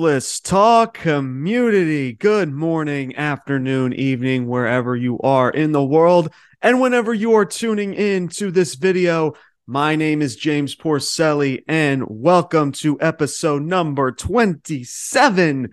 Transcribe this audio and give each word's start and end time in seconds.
Ruthless 0.00 0.40
Talk 0.40 0.94
community. 0.94 2.14
Good 2.14 2.50
morning, 2.50 3.14
afternoon, 3.16 3.92
evening, 3.92 4.46
wherever 4.46 4.96
you 4.96 5.18
are 5.20 5.50
in 5.50 5.72
the 5.72 5.84
world, 5.84 6.32
and 6.62 6.80
whenever 6.80 7.12
you 7.12 7.34
are 7.34 7.44
tuning 7.44 7.92
in 7.92 8.28
to 8.28 8.50
this 8.50 8.76
video. 8.76 9.34
My 9.66 9.96
name 9.96 10.22
is 10.22 10.36
James 10.36 10.74
Porcelli, 10.74 11.64
and 11.68 12.04
welcome 12.08 12.72
to 12.72 12.98
episode 12.98 13.60
number 13.60 14.10
27 14.10 15.68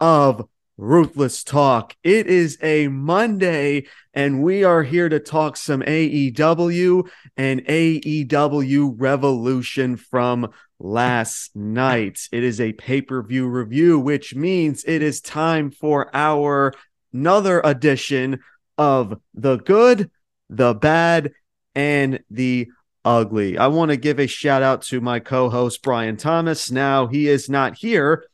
of 0.00 0.48
Ruthless 0.78 1.44
Talk. 1.44 1.94
It 2.02 2.28
is 2.28 2.56
a 2.62 2.88
Monday, 2.88 3.88
and 4.14 4.42
we 4.42 4.64
are 4.64 4.84
here 4.84 5.10
to 5.10 5.20
talk 5.20 5.58
some 5.58 5.82
AEW 5.82 7.10
and 7.36 7.60
AEW 7.66 8.94
Revolution 8.96 9.98
from 9.98 10.48
last 10.78 11.54
night. 11.54 12.28
It 12.32 12.44
is 12.44 12.60
a 12.60 12.72
pay 12.72 13.00
per 13.00 13.22
view 13.22 13.48
review, 13.48 13.98
which 13.98 14.34
means 14.34 14.84
it 14.86 15.02
is 15.02 15.20
time 15.20 15.70
for 15.70 16.14
our 16.14 16.72
another 17.12 17.60
edition 17.64 18.40
of 18.76 19.18
the 19.34 19.56
good, 19.56 20.10
the 20.50 20.74
bad, 20.74 21.32
and 21.74 22.20
the 22.30 22.68
ugly. 23.04 23.56
I 23.56 23.68
want 23.68 23.90
to 23.90 23.96
give 23.96 24.18
a 24.18 24.26
shout 24.26 24.62
out 24.62 24.82
to 24.82 25.00
my 25.00 25.20
co 25.20 25.48
host, 25.48 25.82
Brian 25.82 26.16
Thomas. 26.16 26.70
Now, 26.70 27.06
he 27.06 27.28
is 27.28 27.48
not 27.48 27.78
here 27.78 28.24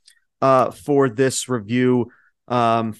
uh, 0.40 0.70
for 0.70 1.08
this 1.08 1.48
review 1.48 2.10
um, 2.48 2.94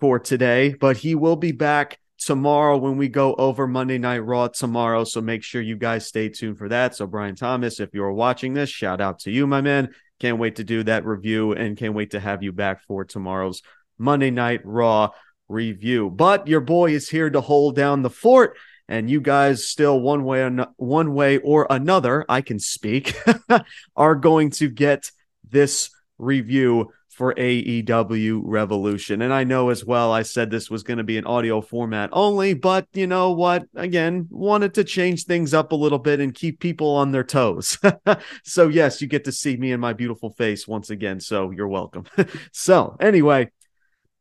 for 0.00 0.18
today, 0.18 0.74
but 0.74 0.96
he 0.96 1.14
will 1.14 1.36
be 1.36 1.52
back 1.52 1.98
tomorrow 2.18 2.76
when 2.76 2.96
we 2.96 3.08
go 3.08 3.34
over 3.34 3.66
Monday 3.66 3.98
Night 3.98 4.18
Raw 4.18 4.48
tomorrow. 4.48 5.04
So 5.04 5.20
make 5.20 5.42
sure 5.42 5.62
you 5.62 5.76
guys 5.76 6.06
stay 6.06 6.28
tuned 6.28 6.58
for 6.58 6.68
that. 6.68 6.94
So, 6.94 7.06
Brian 7.06 7.36
Thomas, 7.36 7.80
if 7.80 7.94
you're 7.94 8.12
watching 8.12 8.54
this, 8.54 8.70
shout 8.70 9.00
out 9.00 9.20
to 9.20 9.30
you, 9.30 9.46
my 9.46 9.60
man. 9.60 9.94
Can't 10.20 10.38
wait 10.38 10.56
to 10.56 10.64
do 10.64 10.82
that 10.82 11.04
review 11.04 11.52
and 11.52 11.76
can't 11.76 11.94
wait 11.94 12.10
to 12.10 12.20
have 12.20 12.42
you 12.42 12.52
back 12.52 12.82
for 12.82 13.04
tomorrow's 13.04 13.62
Monday 13.98 14.30
Night 14.30 14.60
Raw 14.64 15.10
review. 15.48 16.10
But 16.10 16.48
your 16.48 16.60
boy 16.60 16.92
is 16.92 17.08
here 17.08 17.30
to 17.30 17.40
hold 17.40 17.76
down 17.76 18.02
the 18.02 18.10
fort. 18.10 18.56
And 18.90 19.10
you 19.10 19.20
guys 19.20 19.68
still 19.68 20.00
one 20.00 20.24
way 20.24 20.42
or 20.42 20.66
one 20.76 21.12
way 21.12 21.38
or 21.38 21.66
another, 21.68 22.24
I 22.28 22.40
can 22.40 22.58
speak, 22.58 23.14
are 23.96 24.14
going 24.14 24.50
to 24.52 24.70
get 24.70 25.10
this 25.48 25.90
review 26.16 26.90
for 27.18 27.34
AEW 27.34 28.42
Revolution. 28.44 29.22
And 29.22 29.34
I 29.34 29.42
know 29.42 29.70
as 29.70 29.84
well, 29.84 30.12
I 30.12 30.22
said 30.22 30.52
this 30.52 30.70
was 30.70 30.84
going 30.84 30.98
to 30.98 31.04
be 31.04 31.18
an 31.18 31.26
audio 31.26 31.60
format 31.60 32.10
only, 32.12 32.54
but 32.54 32.86
you 32.92 33.08
know 33.08 33.32
what? 33.32 33.66
Again, 33.74 34.28
wanted 34.30 34.74
to 34.74 34.84
change 34.84 35.24
things 35.24 35.52
up 35.52 35.72
a 35.72 35.74
little 35.74 35.98
bit 35.98 36.20
and 36.20 36.32
keep 36.32 36.60
people 36.60 36.94
on 36.94 37.10
their 37.10 37.24
toes. 37.24 37.76
so, 38.44 38.68
yes, 38.68 39.02
you 39.02 39.08
get 39.08 39.24
to 39.24 39.32
see 39.32 39.56
me 39.56 39.72
and 39.72 39.80
my 39.80 39.94
beautiful 39.94 40.30
face 40.30 40.68
once 40.68 40.90
again. 40.90 41.18
So, 41.18 41.50
you're 41.50 41.66
welcome. 41.66 42.04
so, 42.52 42.96
anyway, 43.00 43.50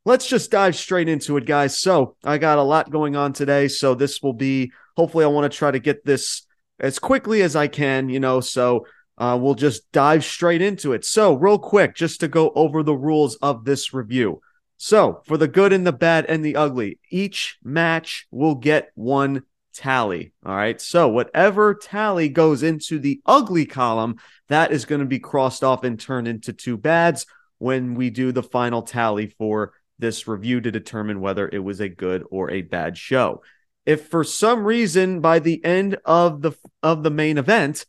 let's 0.04 0.28
just 0.28 0.50
dive 0.50 0.76
straight 0.76 1.08
into 1.08 1.38
it, 1.38 1.46
guys. 1.46 1.78
So, 1.78 2.16
I 2.24 2.40
got 2.40 2.58
a 2.58 2.64
lot 2.64 2.90
going 2.90 3.16
on 3.16 3.32
today. 3.32 3.68
So, 3.68 3.94
this 3.94 4.24
will 4.24 4.34
be 4.34 4.72
hopefully, 4.96 5.24
I 5.24 5.28
want 5.28 5.52
to 5.52 5.56
try 5.56 5.70
to 5.70 5.80
get 5.80 6.04
this 6.04 6.48
as 6.80 6.98
quickly 6.98 7.44
as 7.44 7.56
I 7.56 7.68
can, 7.68 8.10
you 8.10 8.20
know. 8.20 8.42
So, 8.42 8.88
uh, 9.18 9.38
we'll 9.40 9.56
just 9.56 9.92
dive 9.92 10.24
straight 10.24 10.62
into 10.62 10.94
it. 10.94 11.04
So, 11.04 11.34
real 11.34 11.58
quick, 11.58 11.96
just 11.96 12.20
to 12.20 12.28
go 12.28 12.52
over 12.52 12.84
the 12.84 12.96
rules 12.96 13.36
of 13.38 13.66
this 13.66 13.94
review. 13.94 14.42
So, 14.78 15.22
for 15.26 15.38
the 15.38 15.48
good 15.48 15.74
and 15.74 15.88
the 15.88 15.92
bad 15.92 16.26
and 16.26 16.46
the 16.46 16.56
ugly, 16.56 17.00
each 17.10 17.58
match 17.64 18.28
will 18.30 18.56
get 18.56 18.92
one 18.94 19.44
tally. 19.74 20.34
All 20.46 20.56
right. 20.56 20.80
So, 20.80 21.08
whatever 21.08 21.74
tally 21.74 22.30
goes 22.30 22.62
into 22.62 23.00
the 23.00 23.22
ugly 23.26 23.66
column, 23.66 24.18
that 24.50 24.72
is 24.72 24.86
going 24.86 25.02
to 25.02 25.08
be 25.08 25.20
crossed 25.20 25.64
off 25.64 25.84
and 25.84 26.00
turned 26.00 26.28
into 26.28 26.54
two 26.54 26.78
bads 26.78 27.26
when 27.58 27.96
we 27.96 28.12
do 28.12 28.32
the 28.32 28.44
final 28.44 28.84
tally 28.84 29.28
for 29.28 29.74
this 30.00 30.28
review 30.28 30.62
to 30.62 30.72
determine 30.72 31.22
whether 31.22 31.50
it 31.50 31.60
was 31.60 31.80
a 31.80 31.90
good 31.90 32.24
or 32.30 32.52
a 32.52 32.62
bad 32.62 32.98
show. 32.98 33.42
If 33.86 34.10
for 34.10 34.24
some 34.24 34.64
reason 34.64 35.22
by 35.22 35.40
the 35.40 35.64
end 35.64 35.98
of 36.06 36.42
the 36.42 36.52
of 36.84 37.04
the 37.04 37.10
main 37.10 37.38
event, 37.38 37.86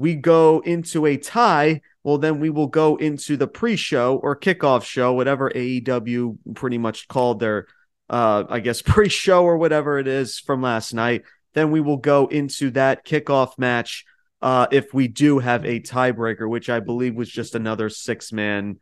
we 0.00 0.14
go 0.14 0.60
into 0.60 1.04
a 1.04 1.18
tie, 1.18 1.82
well, 2.02 2.16
then 2.16 2.40
we 2.40 2.48
will 2.48 2.68
go 2.68 2.96
into 2.96 3.36
the 3.36 3.46
pre 3.46 3.76
show 3.76 4.16
or 4.16 4.34
kickoff 4.34 4.82
show, 4.82 5.12
whatever 5.12 5.50
AEW 5.50 6.38
pretty 6.54 6.78
much 6.78 7.06
called 7.06 7.38
their, 7.38 7.66
uh, 8.08 8.44
I 8.48 8.60
guess, 8.60 8.80
pre 8.82 9.10
show 9.10 9.44
or 9.44 9.58
whatever 9.58 9.98
it 9.98 10.08
is 10.08 10.38
from 10.38 10.62
last 10.62 10.94
night. 10.94 11.24
Then 11.52 11.70
we 11.70 11.82
will 11.82 11.98
go 11.98 12.28
into 12.28 12.70
that 12.70 13.04
kickoff 13.04 13.58
match 13.58 14.06
uh, 14.40 14.68
if 14.72 14.94
we 14.94 15.06
do 15.06 15.38
have 15.38 15.66
a 15.66 15.80
tiebreaker, 15.80 16.48
which 16.48 16.70
I 16.70 16.80
believe 16.80 17.14
was 17.14 17.28
just 17.28 17.54
another 17.54 17.90
six 17.90 18.32
man 18.32 18.78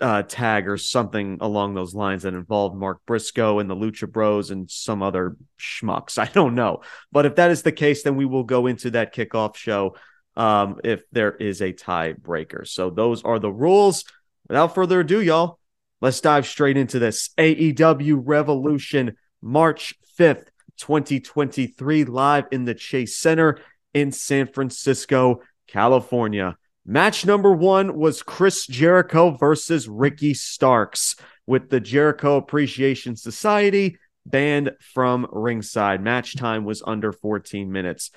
uh, 0.00 0.24
tag 0.24 0.66
or 0.66 0.78
something 0.78 1.38
along 1.40 1.74
those 1.74 1.94
lines 1.94 2.24
that 2.24 2.34
involved 2.34 2.74
Mark 2.74 2.98
Briscoe 3.06 3.60
and 3.60 3.70
the 3.70 3.76
Lucha 3.76 4.10
Bros 4.10 4.50
and 4.50 4.68
some 4.68 5.00
other 5.00 5.36
schmucks. 5.60 6.18
I 6.22 6.26
don't 6.26 6.56
know. 6.56 6.82
But 7.12 7.24
if 7.24 7.36
that 7.36 7.52
is 7.52 7.62
the 7.62 7.70
case, 7.70 8.02
then 8.02 8.16
we 8.16 8.24
will 8.24 8.42
go 8.42 8.66
into 8.66 8.90
that 8.90 9.14
kickoff 9.14 9.54
show 9.54 9.94
um, 10.36 10.80
if 10.84 11.02
there 11.12 11.32
is 11.32 11.60
a 11.62 11.72
tiebreaker. 11.72 12.66
So 12.66 12.90
those 12.90 13.24
are 13.24 13.38
the 13.38 13.52
rules. 13.52 14.04
Without 14.48 14.74
further 14.74 15.00
ado, 15.00 15.20
y'all, 15.20 15.58
let's 16.00 16.20
dive 16.20 16.46
straight 16.46 16.76
into 16.76 16.98
this 16.98 17.30
AEW 17.38 18.22
Revolution 18.24 19.16
March 19.42 19.94
5th, 20.18 20.46
2023, 20.78 22.04
live 22.04 22.46
in 22.52 22.64
the 22.64 22.74
Chase 22.74 23.16
Center 23.16 23.58
in 23.94 24.12
San 24.12 24.46
Francisco, 24.46 25.40
California. 25.66 26.56
Match 26.84 27.26
number 27.26 27.52
one 27.52 27.96
was 27.96 28.22
Chris 28.22 28.66
Jericho 28.66 29.30
versus 29.30 29.88
Ricky 29.88 30.34
Starks 30.34 31.16
with 31.46 31.70
the 31.70 31.80
Jericho 31.80 32.36
Appreciation 32.36 33.16
Society 33.16 33.98
banned 34.24 34.72
from 34.80 35.26
ringside. 35.32 36.02
Match 36.02 36.36
time 36.36 36.64
was 36.64 36.82
under 36.86 37.12
14 37.12 37.70
minutes. 37.70 38.10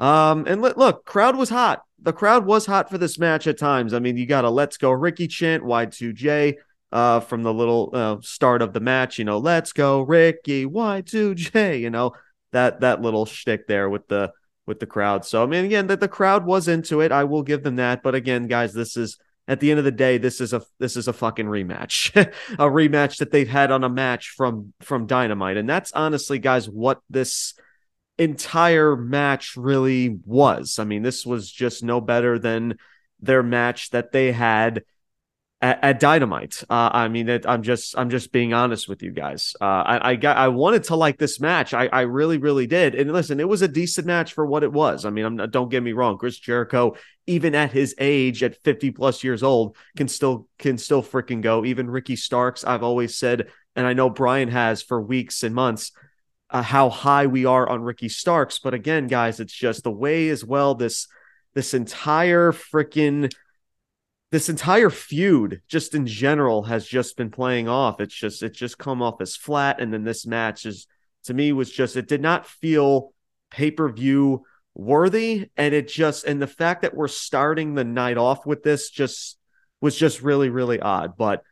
Um, 0.00 0.46
and 0.48 0.62
look, 0.62 0.76
look, 0.78 1.04
crowd 1.04 1.36
was 1.36 1.50
hot. 1.50 1.82
The 2.02 2.14
crowd 2.14 2.46
was 2.46 2.64
hot 2.64 2.88
for 2.88 2.96
this 2.96 3.18
match 3.18 3.46
at 3.46 3.58
times. 3.58 3.92
I 3.92 3.98
mean, 3.98 4.16
you 4.16 4.24
got 4.24 4.46
a 4.46 4.50
"Let's 4.50 4.78
Go 4.78 4.90
Ricky" 4.90 5.28
chant, 5.28 5.62
Y2J, 5.62 6.56
uh, 6.90 7.20
from 7.20 7.42
the 7.42 7.52
little 7.52 7.90
uh, 7.92 8.16
start 8.22 8.62
of 8.62 8.72
the 8.72 8.80
match. 8.80 9.18
You 9.18 9.26
know, 9.26 9.38
"Let's 9.38 9.74
go 9.74 10.00
Ricky," 10.00 10.64
Y2J. 10.64 11.80
You 11.80 11.90
know 11.90 12.12
that 12.52 12.80
that 12.80 13.02
little 13.02 13.26
shtick 13.26 13.66
there 13.66 13.90
with 13.90 14.08
the 14.08 14.32
with 14.66 14.80
the 14.80 14.86
crowd. 14.86 15.26
So 15.26 15.42
I 15.42 15.46
mean, 15.46 15.66
again, 15.66 15.88
that 15.88 16.00
the 16.00 16.08
crowd 16.08 16.46
was 16.46 16.66
into 16.66 17.02
it. 17.02 17.12
I 17.12 17.24
will 17.24 17.42
give 17.42 17.62
them 17.62 17.76
that. 17.76 18.02
But 18.02 18.14
again, 18.14 18.46
guys, 18.46 18.72
this 18.72 18.96
is 18.96 19.18
at 19.46 19.60
the 19.60 19.70
end 19.70 19.78
of 19.78 19.84
the 19.84 19.90
day, 19.90 20.16
this 20.16 20.40
is 20.40 20.54
a 20.54 20.62
this 20.78 20.96
is 20.96 21.08
a 21.08 21.12
fucking 21.12 21.46
rematch, 21.46 22.16
a 22.54 22.64
rematch 22.64 23.18
that 23.18 23.32
they've 23.32 23.48
had 23.48 23.70
on 23.70 23.84
a 23.84 23.90
match 23.90 24.30
from 24.30 24.72
from 24.80 25.06
Dynamite, 25.06 25.58
and 25.58 25.68
that's 25.68 25.92
honestly, 25.92 26.38
guys, 26.38 26.70
what 26.70 27.00
this 27.10 27.52
entire 28.20 28.96
match 28.96 29.56
really 29.56 30.18
was. 30.24 30.78
I 30.78 30.84
mean, 30.84 31.02
this 31.02 31.24
was 31.24 31.50
just 31.50 31.82
no 31.82 32.00
better 32.00 32.38
than 32.38 32.76
their 33.20 33.42
match 33.42 33.90
that 33.90 34.12
they 34.12 34.30
had 34.30 34.84
at, 35.62 35.82
at 35.82 36.00
Dynamite. 36.00 36.62
Uh, 36.68 36.90
I 36.92 37.08
mean, 37.08 37.30
it, 37.30 37.46
I'm 37.46 37.62
just 37.62 37.96
I'm 37.98 38.10
just 38.10 38.30
being 38.30 38.52
honest 38.52 38.88
with 38.88 39.02
you 39.02 39.10
guys. 39.10 39.54
Uh, 39.60 39.64
I, 39.64 40.10
I 40.10 40.16
got 40.16 40.36
I 40.36 40.48
wanted 40.48 40.84
to 40.84 40.96
like 40.96 41.18
this 41.18 41.40
match. 41.40 41.72
I 41.72 41.86
I 41.86 42.02
really 42.02 42.36
really 42.36 42.66
did. 42.66 42.94
And 42.94 43.10
listen, 43.10 43.40
it 43.40 43.48
was 43.48 43.62
a 43.62 43.68
decent 43.68 44.06
match 44.06 44.34
for 44.34 44.44
what 44.44 44.64
it 44.64 44.72
was. 44.72 45.06
I 45.06 45.10
mean, 45.10 45.24
I'm 45.24 45.36
don't 45.50 45.70
get 45.70 45.82
me 45.82 45.92
wrong. 45.92 46.18
Chris 46.18 46.38
Jericho, 46.38 46.96
even 47.26 47.54
at 47.54 47.72
his 47.72 47.94
age, 47.98 48.42
at 48.42 48.62
50 48.62 48.90
plus 48.90 49.24
years 49.24 49.42
old, 49.42 49.76
can 49.96 50.08
still 50.08 50.46
can 50.58 50.76
still 50.76 51.02
freaking 51.02 51.40
go. 51.40 51.64
Even 51.64 51.88
Ricky 51.88 52.16
Starks, 52.16 52.64
I've 52.64 52.82
always 52.82 53.16
said, 53.16 53.48
and 53.74 53.86
I 53.86 53.94
know 53.94 54.10
Brian 54.10 54.48
has 54.48 54.82
for 54.82 55.00
weeks 55.00 55.42
and 55.42 55.54
months 55.54 55.92
uh, 56.50 56.62
how 56.62 56.90
high 56.90 57.26
we 57.26 57.44
are 57.44 57.68
on 57.68 57.82
Ricky 57.82 58.08
Starks. 58.08 58.58
But 58.58 58.74
again, 58.74 59.06
guys, 59.06 59.40
it's 59.40 59.52
just 59.52 59.84
the 59.84 59.90
way 59.90 60.28
as 60.28 60.44
well 60.44 60.74
this 60.74 61.06
this 61.54 61.74
entire 61.74 62.52
freaking 62.52 63.32
this 64.30 64.48
entire 64.48 64.90
feud 64.90 65.62
just 65.66 65.94
in 65.94 66.06
general 66.06 66.62
has 66.62 66.86
just 66.86 67.16
been 67.16 67.30
playing 67.30 67.68
off. 67.68 68.00
It's 68.00 68.14
just 68.14 68.42
it 68.42 68.54
just 68.54 68.78
come 68.78 69.02
off 69.02 69.20
as 69.20 69.36
flat, 69.36 69.80
and 69.80 69.92
then 69.92 70.04
this 70.04 70.26
match 70.26 70.66
is 70.66 70.86
to 71.24 71.34
me 71.34 71.52
was 71.52 71.70
just 71.70 71.96
it 71.96 72.08
did 72.08 72.20
not 72.20 72.46
feel 72.46 73.12
pay 73.50 73.70
per 73.70 73.90
view 73.90 74.44
worthy, 74.74 75.50
and 75.56 75.74
it 75.74 75.88
just 75.88 76.24
and 76.24 76.42
the 76.42 76.46
fact 76.46 76.82
that 76.82 76.94
we're 76.94 77.08
starting 77.08 77.74
the 77.74 77.84
night 77.84 78.18
off 78.18 78.44
with 78.44 78.62
this 78.62 78.90
just 78.90 79.38
was 79.80 79.96
just 79.96 80.22
really 80.22 80.48
really 80.48 80.80
odd, 80.80 81.16
but. 81.16 81.42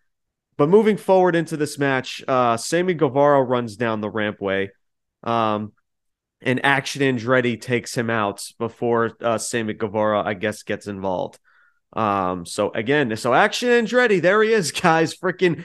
But 0.56 0.68
moving 0.68 0.96
forward 0.96 1.36
into 1.36 1.56
this 1.56 1.78
match, 1.78 2.20
uh, 2.26 2.56
Sammy 2.56 2.92
Guevara 2.92 3.44
runs 3.44 3.76
down 3.76 4.00
the 4.00 4.10
rampway. 4.10 4.70
Um, 5.22 5.72
and 6.40 6.64
Action 6.64 7.02
Andretti 7.02 7.60
takes 7.60 7.96
him 7.96 8.10
out 8.10 8.46
before 8.58 9.16
uh, 9.20 9.38
Sammy 9.38 9.74
Guevara, 9.74 10.22
I 10.22 10.34
guess, 10.34 10.62
gets 10.62 10.86
involved. 10.86 11.38
Um, 11.92 12.46
so 12.46 12.70
again, 12.72 13.16
so 13.16 13.34
Action 13.34 13.68
Andretti, 13.70 14.22
there 14.22 14.42
he 14.42 14.52
is, 14.52 14.70
guys. 14.80 15.16
Freaking 15.16 15.64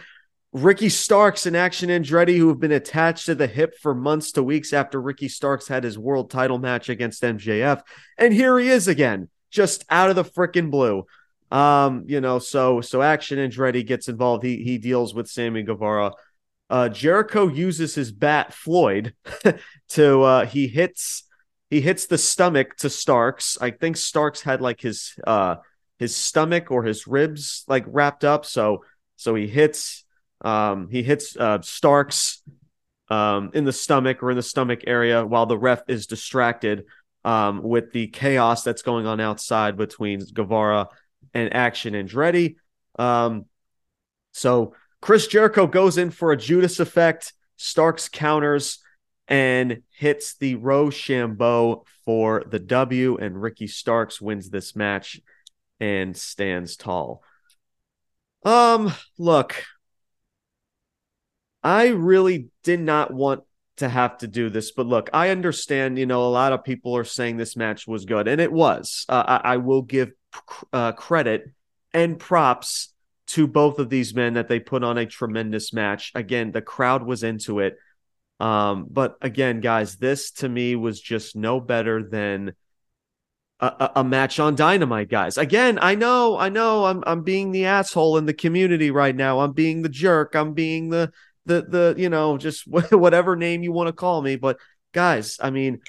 Ricky 0.52 0.90
Starks 0.90 1.46
and 1.46 1.58
Action 1.58 1.90
Andretti, 1.90 2.38
who 2.38 2.48
have 2.50 2.60
been 2.60 2.72
attached 2.72 3.26
to 3.26 3.36
the 3.36 3.48
hip 3.48 3.76
for 3.82 3.96
months 3.96 4.32
to 4.34 4.44
weeks 4.44 4.72
after 4.72 5.02
Ricky 5.02 5.28
Starks 5.28 5.68
had 5.68 5.84
his 5.84 5.98
world 5.98 6.30
title 6.30 6.60
match 6.60 6.90
against 6.90 7.24
MJF. 7.24 7.82
And 8.18 8.34
here 8.34 8.58
he 8.60 8.70
is 8.70 8.88
again, 8.88 9.30
just 9.50 9.84
out 9.90 10.10
of 10.10 10.16
the 10.16 10.24
freaking 10.24 10.70
blue. 10.70 11.06
Um, 11.52 12.06
you 12.08 12.20
know, 12.22 12.40
so 12.40 12.82
so 12.82 13.02
Action 13.02 13.38
Andretti 13.38 13.86
gets 13.86 14.08
involved. 14.08 14.44
He 14.44 14.64
he 14.64 14.80
deals 14.80 15.14
with 15.14 15.30
Sammy 15.30 15.62
Guevara. 15.62 16.14
Uh, 16.74 16.90
Jericho 16.90 17.48
uses 17.48 17.94
his 17.94 18.12
bat 18.12 18.52
Floyd 18.52 19.14
to 19.90 20.22
uh, 20.24 20.46
he 20.48 20.68
hits 20.68 21.22
he 21.70 21.82
hits 21.82 22.08
the 22.08 22.18
stomach 22.18 22.76
to 22.78 22.90
Starks. 22.90 23.60
I 23.62 23.70
think 23.70 23.96
Starks 23.96 24.42
had 24.42 24.60
like 24.60 24.82
his 24.82 25.14
uh 25.28 25.58
his 26.00 26.16
stomach 26.16 26.72
or 26.72 26.84
his 26.84 27.06
ribs 27.06 27.64
like 27.68 27.84
wrapped 27.86 28.24
up. 28.24 28.44
So 28.44 28.86
so 29.18 29.36
he 29.36 29.48
hits 29.48 30.04
um 30.42 30.88
he 30.90 31.04
hits 31.04 31.38
uh 31.38 31.62
Starks 31.62 32.42
um 33.08 33.52
in 33.54 33.66
the 33.66 33.72
stomach 33.72 34.24
or 34.24 34.32
in 34.32 34.36
the 34.36 34.42
stomach 34.42 34.82
area 34.88 35.24
while 35.24 35.46
the 35.46 35.60
ref 35.60 35.84
is 35.88 36.08
distracted 36.08 36.86
um 37.24 37.62
with 37.62 37.92
the 37.92 38.08
chaos 38.08 38.64
that's 38.64 38.82
going 38.82 39.06
on 39.06 39.20
outside 39.20 39.78
between 39.78 40.22
Guevara 40.22 40.90
and 41.36 41.54
Action 41.54 41.94
Andretti. 41.94 42.56
Um 42.98 43.46
so 44.32 44.74
Chris 45.04 45.28
Jericho 45.28 45.68
goes 45.68 45.98
in 45.98 46.12
for 46.12 46.32
a 46.32 46.38
Judas 46.38 46.80
effect. 46.80 47.34
Starks 47.58 48.08
counters 48.08 48.80
and 49.28 49.82
hits 49.92 50.38
the 50.38 50.56
Roshambo 50.56 51.86
for 52.06 52.46
the 52.50 52.60
W, 52.60 53.18
and 53.18 53.42
Ricky 53.42 53.68
Starks 53.68 54.22
wins 54.22 54.50
this 54.50 54.78
match 54.78 55.20
and 55.82 56.16
stands 56.16 56.78
tall. 56.78 57.22
Um, 58.46 58.94
look, 59.18 59.66
I 61.62 61.88
really 61.88 62.48
did 62.64 62.80
not 62.80 63.14
want 63.14 63.44
to 63.78 63.90
have 63.90 64.20
to 64.20 64.28
do 64.30 64.50
this, 64.50 64.72
but 64.72 64.86
look, 64.86 65.10
I 65.12 65.32
understand. 65.32 66.00
You 66.00 66.06
know, 66.06 66.24
a 66.24 66.32
lot 66.32 66.54
of 66.54 66.64
people 66.64 66.96
are 66.96 67.04
saying 67.04 67.36
this 67.36 67.58
match 67.58 67.86
was 67.86 68.06
good, 68.06 68.30
and 68.30 68.40
it 68.40 68.54
was. 68.54 69.06
Uh, 69.10 69.40
I, 69.44 69.56
I, 69.56 69.58
will 69.58 69.82
give 69.82 70.14
uh, 70.72 70.94
credit 70.94 71.52
and 71.94 72.18
props 72.18 72.93
to 73.28 73.48
both 73.48 73.80
of 73.80 73.90
these 73.90 74.14
men 74.14 74.34
that 74.34 74.48
they 74.48 74.60
put 74.60 74.84
on 74.84 74.98
a 74.98 75.06
tremendous 75.06 75.74
match. 75.74 76.12
Again, 76.16 76.52
the 76.52 76.62
crowd 76.62 77.04
was 77.04 77.24
into 77.24 77.60
it. 77.60 77.78
Um, 78.40 78.88
but 78.90 79.16
again, 79.22 79.62
guys, 79.62 79.96
this 79.96 80.32
to 80.32 80.50
me 80.50 80.76
was 80.76 81.00
just 81.00 81.36
no 81.36 81.60
better 81.60 82.04
than 82.04 82.54
a, 83.60 83.92
a, 83.98 84.04
match 84.04 84.40
on 84.40 84.56
Dynamite, 84.56 85.10
guys. 85.10 85.38
Again, 85.38 85.80
I 85.82 85.96
know, 85.96 86.38
I 86.38 86.50
know, 86.50 86.84
I'm 86.86 87.04
I'm 87.06 87.24
being 87.24 87.52
the 87.52 87.66
asshole 87.66 88.18
in 88.18 88.26
the 88.26 88.34
community 88.34 88.92
right 88.92 89.16
now. 89.16 89.40
I'm 89.40 89.54
being 89.54 89.82
the 89.82 89.90
jerk. 89.90 90.36
I'm 90.36 90.54
being 90.54 90.90
the 90.90 91.12
the 91.46 91.62
the 91.62 91.96
you 91.98 92.10
know 92.10 92.38
just 92.38 92.68
whatever 92.92 93.36
name 93.36 93.64
you 93.64 93.72
want 93.72 93.88
to 93.88 93.94
call 93.94 94.22
me. 94.22 94.36
But 94.36 94.58
guys, 94.92 95.38
I 95.42 95.50
mean, 95.50 95.80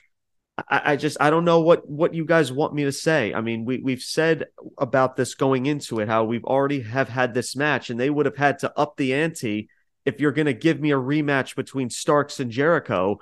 I, 0.56 0.92
I, 0.92 0.96
just 0.96 1.16
I 1.20 1.30
don't 1.30 1.44
know 1.44 1.60
what 1.60 1.88
what 1.88 2.14
you 2.14 2.24
guys 2.24 2.52
want 2.52 2.74
me 2.74 2.84
to 2.84 2.92
say. 2.92 3.34
I 3.34 3.40
mean, 3.40 3.64
we 3.64 3.78
we've 3.78 4.02
said 4.02 4.46
about 4.78 5.16
this 5.16 5.34
going 5.34 5.66
into 5.66 6.00
it 6.00 6.08
how 6.08 6.24
we've 6.24 6.44
already 6.44 6.82
have 6.82 7.08
had 7.08 7.34
this 7.34 7.56
match, 7.56 7.90
and 7.90 7.98
they 7.98 8.10
would 8.10 8.26
have 8.26 8.36
had 8.36 8.60
to 8.60 8.72
up 8.78 8.96
the 8.96 9.14
ante 9.14 9.68
if 10.04 10.20
you're 10.20 10.32
going 10.32 10.46
to 10.46 10.54
give 10.54 10.80
me 10.80 10.92
a 10.92 10.96
rematch 10.96 11.56
between 11.56 11.90
Starks 11.90 12.38
and 12.38 12.50
Jericho 12.50 13.18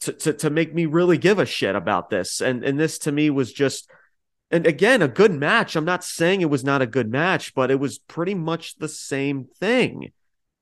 to, 0.00 0.12
to 0.12 0.32
to 0.32 0.50
make 0.50 0.74
me 0.74 0.86
really 0.86 1.18
give 1.18 1.38
a 1.38 1.46
shit 1.46 1.76
about 1.76 2.08
this. 2.08 2.40
And 2.40 2.64
and 2.64 2.80
this 2.80 2.98
to 3.00 3.12
me 3.12 3.28
was 3.28 3.52
just 3.52 3.90
and 4.50 4.66
again 4.66 5.02
a 5.02 5.08
good 5.08 5.32
match. 5.32 5.76
I'm 5.76 5.84
not 5.84 6.04
saying 6.04 6.40
it 6.40 6.50
was 6.50 6.64
not 6.64 6.80
a 6.80 6.86
good 6.86 7.10
match, 7.10 7.54
but 7.54 7.70
it 7.70 7.78
was 7.78 7.98
pretty 7.98 8.34
much 8.34 8.76
the 8.76 8.88
same 8.88 9.44
thing 9.58 10.12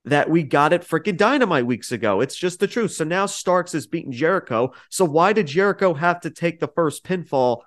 that 0.04 0.28
we 0.28 0.42
got 0.42 0.72
at 0.72 0.86
freaking 0.86 1.16
Dynamite 1.16 1.66
weeks 1.66 1.92
ago. 1.92 2.20
It's 2.20 2.36
just 2.36 2.58
the 2.58 2.66
truth. 2.66 2.92
So 2.92 3.04
now 3.04 3.26
Starks 3.26 3.72
has 3.72 3.86
beaten 3.86 4.12
Jericho. 4.12 4.72
So 4.90 5.04
why 5.04 5.32
did 5.32 5.46
Jericho 5.46 5.94
have 5.94 6.20
to 6.22 6.30
take 6.30 6.58
the 6.58 6.68
first 6.68 7.04
pinfall 7.04 7.62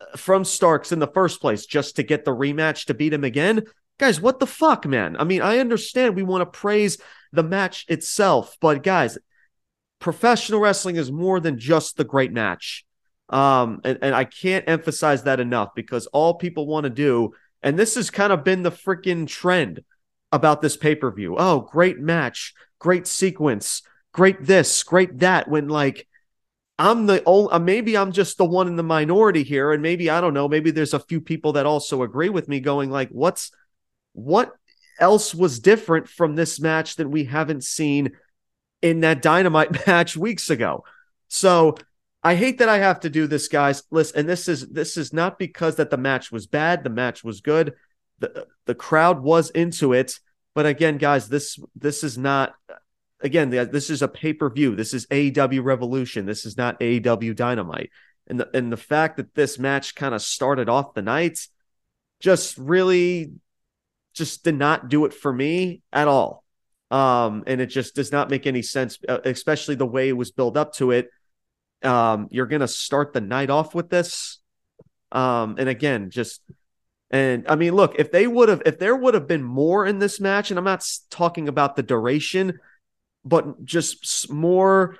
uh, 0.00 0.16
from 0.16 0.44
Starks 0.44 0.92
in 0.92 0.98
the 0.98 1.06
first 1.06 1.40
place 1.40 1.66
just 1.66 1.96
to 1.96 2.02
get 2.02 2.24
the 2.24 2.34
rematch 2.34 2.86
to 2.86 2.94
beat 2.94 3.12
him 3.12 3.24
again? 3.24 3.64
Guys, 3.98 4.20
what 4.20 4.40
the 4.40 4.46
fuck, 4.46 4.86
man? 4.86 5.16
I 5.18 5.24
mean, 5.24 5.42
I 5.42 5.58
understand 5.58 6.16
we 6.16 6.22
want 6.22 6.42
to 6.42 6.58
praise 6.58 6.98
the 7.32 7.42
match 7.42 7.84
itself, 7.88 8.56
but 8.60 8.82
guys, 8.82 9.18
professional 9.98 10.60
wrestling 10.60 10.96
is 10.96 11.10
more 11.10 11.40
than 11.40 11.58
just 11.58 11.96
the 11.96 12.04
great 12.04 12.32
match. 12.32 12.84
Um, 13.28 13.80
and, 13.84 13.98
and 14.02 14.14
I 14.14 14.24
can't 14.24 14.68
emphasize 14.68 15.24
that 15.24 15.40
enough 15.40 15.70
because 15.74 16.06
all 16.06 16.34
people 16.34 16.66
want 16.66 16.84
to 16.84 16.90
do, 16.90 17.32
and 17.62 17.78
this 17.78 17.96
has 17.96 18.10
kind 18.10 18.32
of 18.32 18.44
been 18.44 18.62
the 18.62 18.70
freaking 18.70 19.26
trend 19.26 19.82
about 20.36 20.62
this 20.62 20.76
pay 20.76 20.94
per 20.94 21.10
view. 21.10 21.36
Oh, 21.36 21.60
great 21.60 21.98
match, 21.98 22.54
great 22.78 23.06
sequence, 23.06 23.82
great 24.12 24.44
this, 24.44 24.82
great 24.84 25.18
that. 25.18 25.48
When 25.48 25.68
like 25.68 26.06
I'm 26.78 27.06
the 27.06 27.22
only, 27.26 27.50
uh, 27.50 27.58
maybe 27.58 27.96
I'm 27.96 28.12
just 28.12 28.38
the 28.38 28.44
one 28.44 28.68
in 28.68 28.76
the 28.76 28.82
minority 28.82 29.42
here, 29.42 29.72
and 29.72 29.82
maybe 29.82 30.08
I 30.08 30.20
don't 30.20 30.34
know, 30.34 30.48
maybe 30.48 30.70
there's 30.70 30.94
a 30.94 31.00
few 31.00 31.20
people 31.20 31.54
that 31.54 31.66
also 31.66 32.02
agree 32.02 32.28
with 32.28 32.48
me, 32.48 32.60
going 32.60 32.90
like, 32.90 33.08
what's 33.08 33.50
what 34.12 34.52
else 34.98 35.34
was 35.34 35.58
different 35.58 36.08
from 36.08 36.36
this 36.36 36.60
match 36.60 36.96
that 36.96 37.10
we 37.10 37.24
haven't 37.24 37.64
seen 37.64 38.12
in 38.80 39.00
that 39.00 39.22
dynamite 39.22 39.86
match 39.86 40.16
weeks 40.16 40.50
ago? 40.50 40.84
So 41.28 41.74
I 42.22 42.34
hate 42.34 42.58
that 42.58 42.68
I 42.68 42.78
have 42.78 43.00
to 43.00 43.10
do 43.10 43.26
this, 43.26 43.48
guys. 43.48 43.82
Listen, 43.90 44.20
and 44.20 44.28
this 44.28 44.48
is 44.48 44.68
this 44.68 44.96
is 44.96 45.12
not 45.12 45.38
because 45.38 45.76
that 45.76 45.90
the 45.90 45.96
match 45.96 46.30
was 46.30 46.46
bad. 46.46 46.84
The 46.84 46.90
match 46.90 47.24
was 47.24 47.40
good 47.40 47.74
the 48.18 48.46
the 48.66 48.74
crowd 48.74 49.20
was 49.20 49.50
into 49.50 49.92
it. 49.92 50.18
But 50.56 50.64
again, 50.64 50.96
guys, 50.96 51.28
this 51.28 51.58
this 51.74 52.02
is 52.02 52.16
not 52.16 52.54
again 53.20 53.50
this 53.50 53.90
is 53.90 54.00
a 54.00 54.08
pay 54.08 54.32
per 54.32 54.48
view. 54.48 54.74
This 54.74 54.94
is 54.94 55.06
AEW 55.08 55.62
Revolution. 55.62 56.24
This 56.24 56.46
is 56.46 56.56
not 56.56 56.80
AEW 56.80 57.36
Dynamite. 57.36 57.90
And 58.26 58.40
the 58.40 58.48
and 58.56 58.72
the 58.72 58.78
fact 58.78 59.18
that 59.18 59.34
this 59.34 59.58
match 59.58 59.94
kind 59.94 60.14
of 60.14 60.22
started 60.22 60.70
off 60.70 60.94
the 60.94 61.02
night 61.02 61.46
just 62.20 62.56
really 62.56 63.32
just 64.14 64.44
did 64.44 64.54
not 64.54 64.88
do 64.88 65.04
it 65.04 65.12
for 65.12 65.30
me 65.30 65.82
at 65.92 66.08
all. 66.08 66.42
Um, 66.90 67.44
and 67.46 67.60
it 67.60 67.66
just 67.66 67.94
does 67.94 68.10
not 68.10 68.30
make 68.30 68.46
any 68.46 68.62
sense, 68.62 68.98
uh, 69.06 69.18
especially 69.26 69.74
the 69.74 69.84
way 69.84 70.08
it 70.08 70.16
was 70.16 70.30
built 70.30 70.56
up 70.56 70.72
to 70.76 70.90
it. 70.90 71.10
Um, 71.82 72.28
you're 72.30 72.46
gonna 72.46 72.66
start 72.66 73.12
the 73.12 73.20
night 73.20 73.50
off 73.50 73.74
with 73.74 73.90
this. 73.90 74.38
Um, 75.12 75.56
and 75.58 75.68
again, 75.68 76.08
just 76.08 76.40
and 77.10 77.46
I 77.48 77.54
mean, 77.54 77.74
look, 77.74 77.94
if 77.98 78.10
they 78.10 78.26
would 78.26 78.48
have, 78.48 78.62
if 78.66 78.78
there 78.78 78.96
would 78.96 79.14
have 79.14 79.28
been 79.28 79.42
more 79.42 79.86
in 79.86 79.98
this 79.98 80.20
match, 80.20 80.50
and 80.50 80.58
I'm 80.58 80.64
not 80.64 80.84
talking 81.10 81.48
about 81.48 81.76
the 81.76 81.82
duration, 81.82 82.58
but 83.24 83.64
just 83.64 84.30
more, 84.30 84.96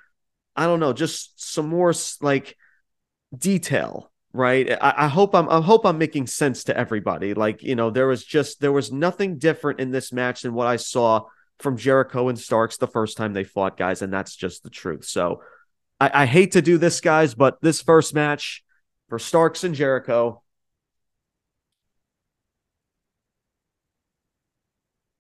I 0.54 0.66
don't 0.66 0.80
know, 0.80 0.92
just 0.92 1.40
some 1.42 1.68
more 1.68 1.92
like 2.20 2.56
detail, 3.36 4.10
right? 4.32 4.70
I, 4.70 4.94
I 4.98 5.08
hope 5.08 5.34
I'm, 5.34 5.48
I 5.48 5.60
hope 5.60 5.84
I'm 5.84 5.98
making 5.98 6.28
sense 6.28 6.64
to 6.64 6.76
everybody. 6.76 7.34
Like, 7.34 7.62
you 7.62 7.74
know, 7.74 7.90
there 7.90 8.06
was 8.06 8.24
just, 8.24 8.60
there 8.60 8.72
was 8.72 8.92
nothing 8.92 9.38
different 9.38 9.80
in 9.80 9.90
this 9.90 10.12
match 10.12 10.42
than 10.42 10.54
what 10.54 10.68
I 10.68 10.76
saw 10.76 11.24
from 11.58 11.76
Jericho 11.76 12.28
and 12.28 12.38
Starks 12.38 12.76
the 12.76 12.86
first 12.86 13.16
time 13.16 13.32
they 13.32 13.44
fought, 13.44 13.76
guys, 13.76 14.02
and 14.02 14.12
that's 14.12 14.36
just 14.36 14.62
the 14.62 14.70
truth. 14.70 15.04
So 15.04 15.42
I, 16.00 16.22
I 16.22 16.26
hate 16.26 16.52
to 16.52 16.62
do 16.62 16.78
this, 16.78 17.00
guys, 17.00 17.34
but 17.34 17.60
this 17.62 17.82
first 17.82 18.14
match 18.14 18.62
for 19.08 19.18
Starks 19.18 19.64
and 19.64 19.74
Jericho 19.74 20.42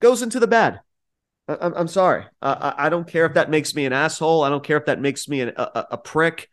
goes 0.00 0.22
into 0.22 0.40
the 0.40 0.46
bad. 0.46 0.80
I, 1.48 1.70
am 1.76 1.88
sorry. 1.88 2.24
I, 2.42 2.88
don't 2.88 3.06
care 3.06 3.24
if 3.24 3.34
that 3.34 3.50
makes 3.50 3.74
me 3.74 3.86
an 3.86 3.92
asshole. 3.92 4.42
I 4.42 4.48
don't 4.48 4.64
care 4.64 4.76
if 4.76 4.86
that 4.86 5.00
makes 5.00 5.28
me 5.28 5.42
a, 5.42 5.86
a, 5.90 5.96
prick. 5.96 6.48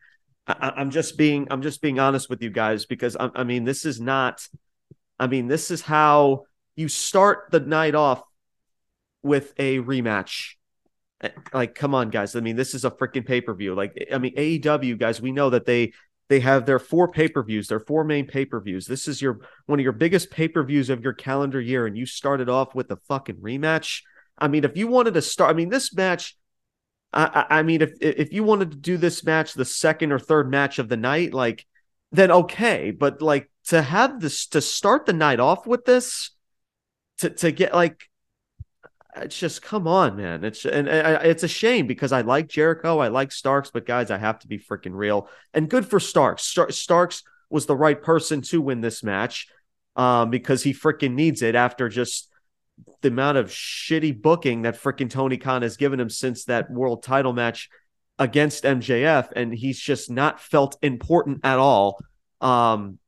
I, 0.46 0.74
am 0.78 0.92
just 0.92 1.18
being 1.18 1.48
I'm 1.50 1.64
just 1.64 1.82
being 1.82 2.00
honest 2.00 2.30
with 2.30 2.44
you 2.44 2.52
guys 2.52 2.86
because 2.86 3.16
I, 3.16 3.30
I 3.34 3.44
mean 3.44 3.64
this 3.64 3.86
is 3.86 4.00
not. 4.00 4.48
I 5.18 5.28
mean 5.28 5.48
this 5.48 5.72
is 5.72 5.82
how 5.82 6.44
you 6.76 6.88
start 6.88 7.46
the 7.50 7.60
night 7.60 7.96
off 7.96 8.22
with 9.24 9.54
a 9.58 9.80
rematch. 9.80 10.56
Eh, 11.22 11.30
like, 11.54 11.74
come 11.74 11.96
on, 11.96 12.10
guys. 12.10 12.36
I 12.36 12.42
mean, 12.42 12.56
this 12.56 12.76
is 12.76 12.86
a 12.86 12.92
freaking 12.92 13.26
pay 13.26 13.42
per 13.42 13.54
view. 13.54 13.74
Like, 13.74 14.10
I 14.14 14.18
mean, 14.18 14.36
AEW 14.36 15.00
guys, 15.00 15.22
we 15.22 15.32
know 15.32 15.50
that 15.52 15.66
they 15.66 15.94
they 16.30 16.40
have 16.40 16.66
their 16.66 16.80
four 16.80 17.10
pay-per-views, 17.10 17.68
their 17.68 17.80
four 17.80 18.04
main 18.04 18.26
pay-per-views. 18.26 18.86
This 18.86 19.08
is 19.08 19.22
your 19.22 19.42
one 19.66 19.80
of 19.80 19.84
your 19.84 19.94
biggest 19.94 20.32
pay-per-views 20.32 20.90
of 20.90 21.04
your 21.04 21.14
calendar 21.14 21.60
year, 21.60 21.86
and 21.86 21.98
you 21.98 22.06
started 22.06 22.50
off 22.50 22.74
with 22.74 22.90
a 22.92 22.98
fucking 23.08 23.38
rematch. 23.38 24.02
I 24.38 24.48
mean, 24.48 24.64
if 24.64 24.78
you 24.78 24.88
wanted 24.88 25.14
to 25.16 25.22
start, 25.22 25.52
I 25.52 25.54
mean, 25.54 25.70
this 25.70 25.94
match. 25.94 26.36
I, 27.12 27.46
I 27.50 27.64
mean, 27.64 27.82
if 27.82 27.92
if 28.02 28.34
you 28.34 28.44
wanted 28.44 28.72
to 28.72 28.78
do 28.78 28.98
this 28.98 29.24
match 29.24 29.54
the 29.54 29.66
second 29.66 30.12
or 30.12 30.18
third 30.18 30.50
match 30.50 30.80
of 30.80 30.90
the 30.90 30.98
night, 30.98 31.34
like, 31.34 31.66
then 32.12 32.32
okay. 32.32 32.90
But 32.90 33.22
like 33.22 33.52
to 33.66 33.82
have 33.82 34.20
this 34.20 34.48
to 34.48 34.62
start 34.62 35.06
the 35.06 35.14
night 35.14 35.40
off 35.40 35.68
with 35.68 35.86
this, 35.86 36.32
to 37.20 37.30
to 37.30 37.52
get 37.52 37.74
like 37.74 38.10
it's 39.16 39.38
just 39.38 39.62
come 39.62 39.88
on, 39.88 40.16
man. 40.16 40.44
It's 40.44 40.66
and, 40.66 40.88
and, 40.88 41.26
it's 41.26 41.44
a 41.44 41.48
shame 41.48 41.88
because 41.88 42.12
I 42.12 42.22
like 42.22 42.48
Jericho, 42.48 43.00
I 43.00 43.10
like 43.10 43.32
Starks, 43.32 43.72
but 43.72 43.86
guys, 43.86 44.12
I 44.12 44.18
have 44.18 44.40
to 44.40 44.48
be 44.48 44.58
freaking 44.58 44.94
real. 44.94 45.30
And 45.54 45.70
good 45.70 45.86
for 45.86 46.00
Starks. 46.00 46.44
Star- 46.44 46.72
Starks 46.72 47.24
was 47.50 47.66
the 47.66 47.76
right 47.76 48.02
person 48.02 48.42
to 48.42 48.62
win 48.62 48.82
this 48.82 49.04
match 49.04 49.48
um, 49.96 50.30
because 50.30 50.64
he 50.64 50.74
freaking 50.74 51.14
needs 51.14 51.42
it 51.42 51.56
after 51.56 51.90
just 51.90 52.30
the 53.02 53.10
amount 53.10 53.38
of 53.38 53.50
shitty 53.50 54.22
booking 54.22 54.64
that 54.64 54.82
freaking 54.82 55.10
Tony 55.10 55.38
Khan 55.38 55.62
has 55.62 55.78
given 55.78 56.00
him 56.00 56.10
since 56.10 56.46
that 56.46 56.72
world 56.72 57.04
title 57.04 57.34
match 57.34 57.70
against 58.20 58.64
MJF, 58.64 59.32
and 59.36 59.54
he's 59.54 59.80
just 59.80 60.10
not 60.10 60.40
felt 60.40 60.78
important 60.82 61.42
at 61.44 61.60
all. 61.60 62.00
Um, 62.42 63.00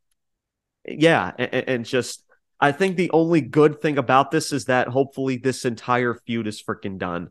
yeah, 0.86 1.32
and, 1.38 1.54
and 1.54 1.86
just 1.86 2.25
I 2.60 2.72
think 2.72 2.96
the 2.96 3.12
only 3.12 3.42
good 3.42 3.82
thing 3.82 3.98
about 3.98 4.32
this 4.32 4.52
is 4.52 4.66
that 4.66 4.88
hopefully 4.88 5.38
this 5.38 5.66
entire 5.66 6.14
feud 6.26 6.48
is 6.48 6.62
freaking 6.62 6.98
done. 6.98 7.30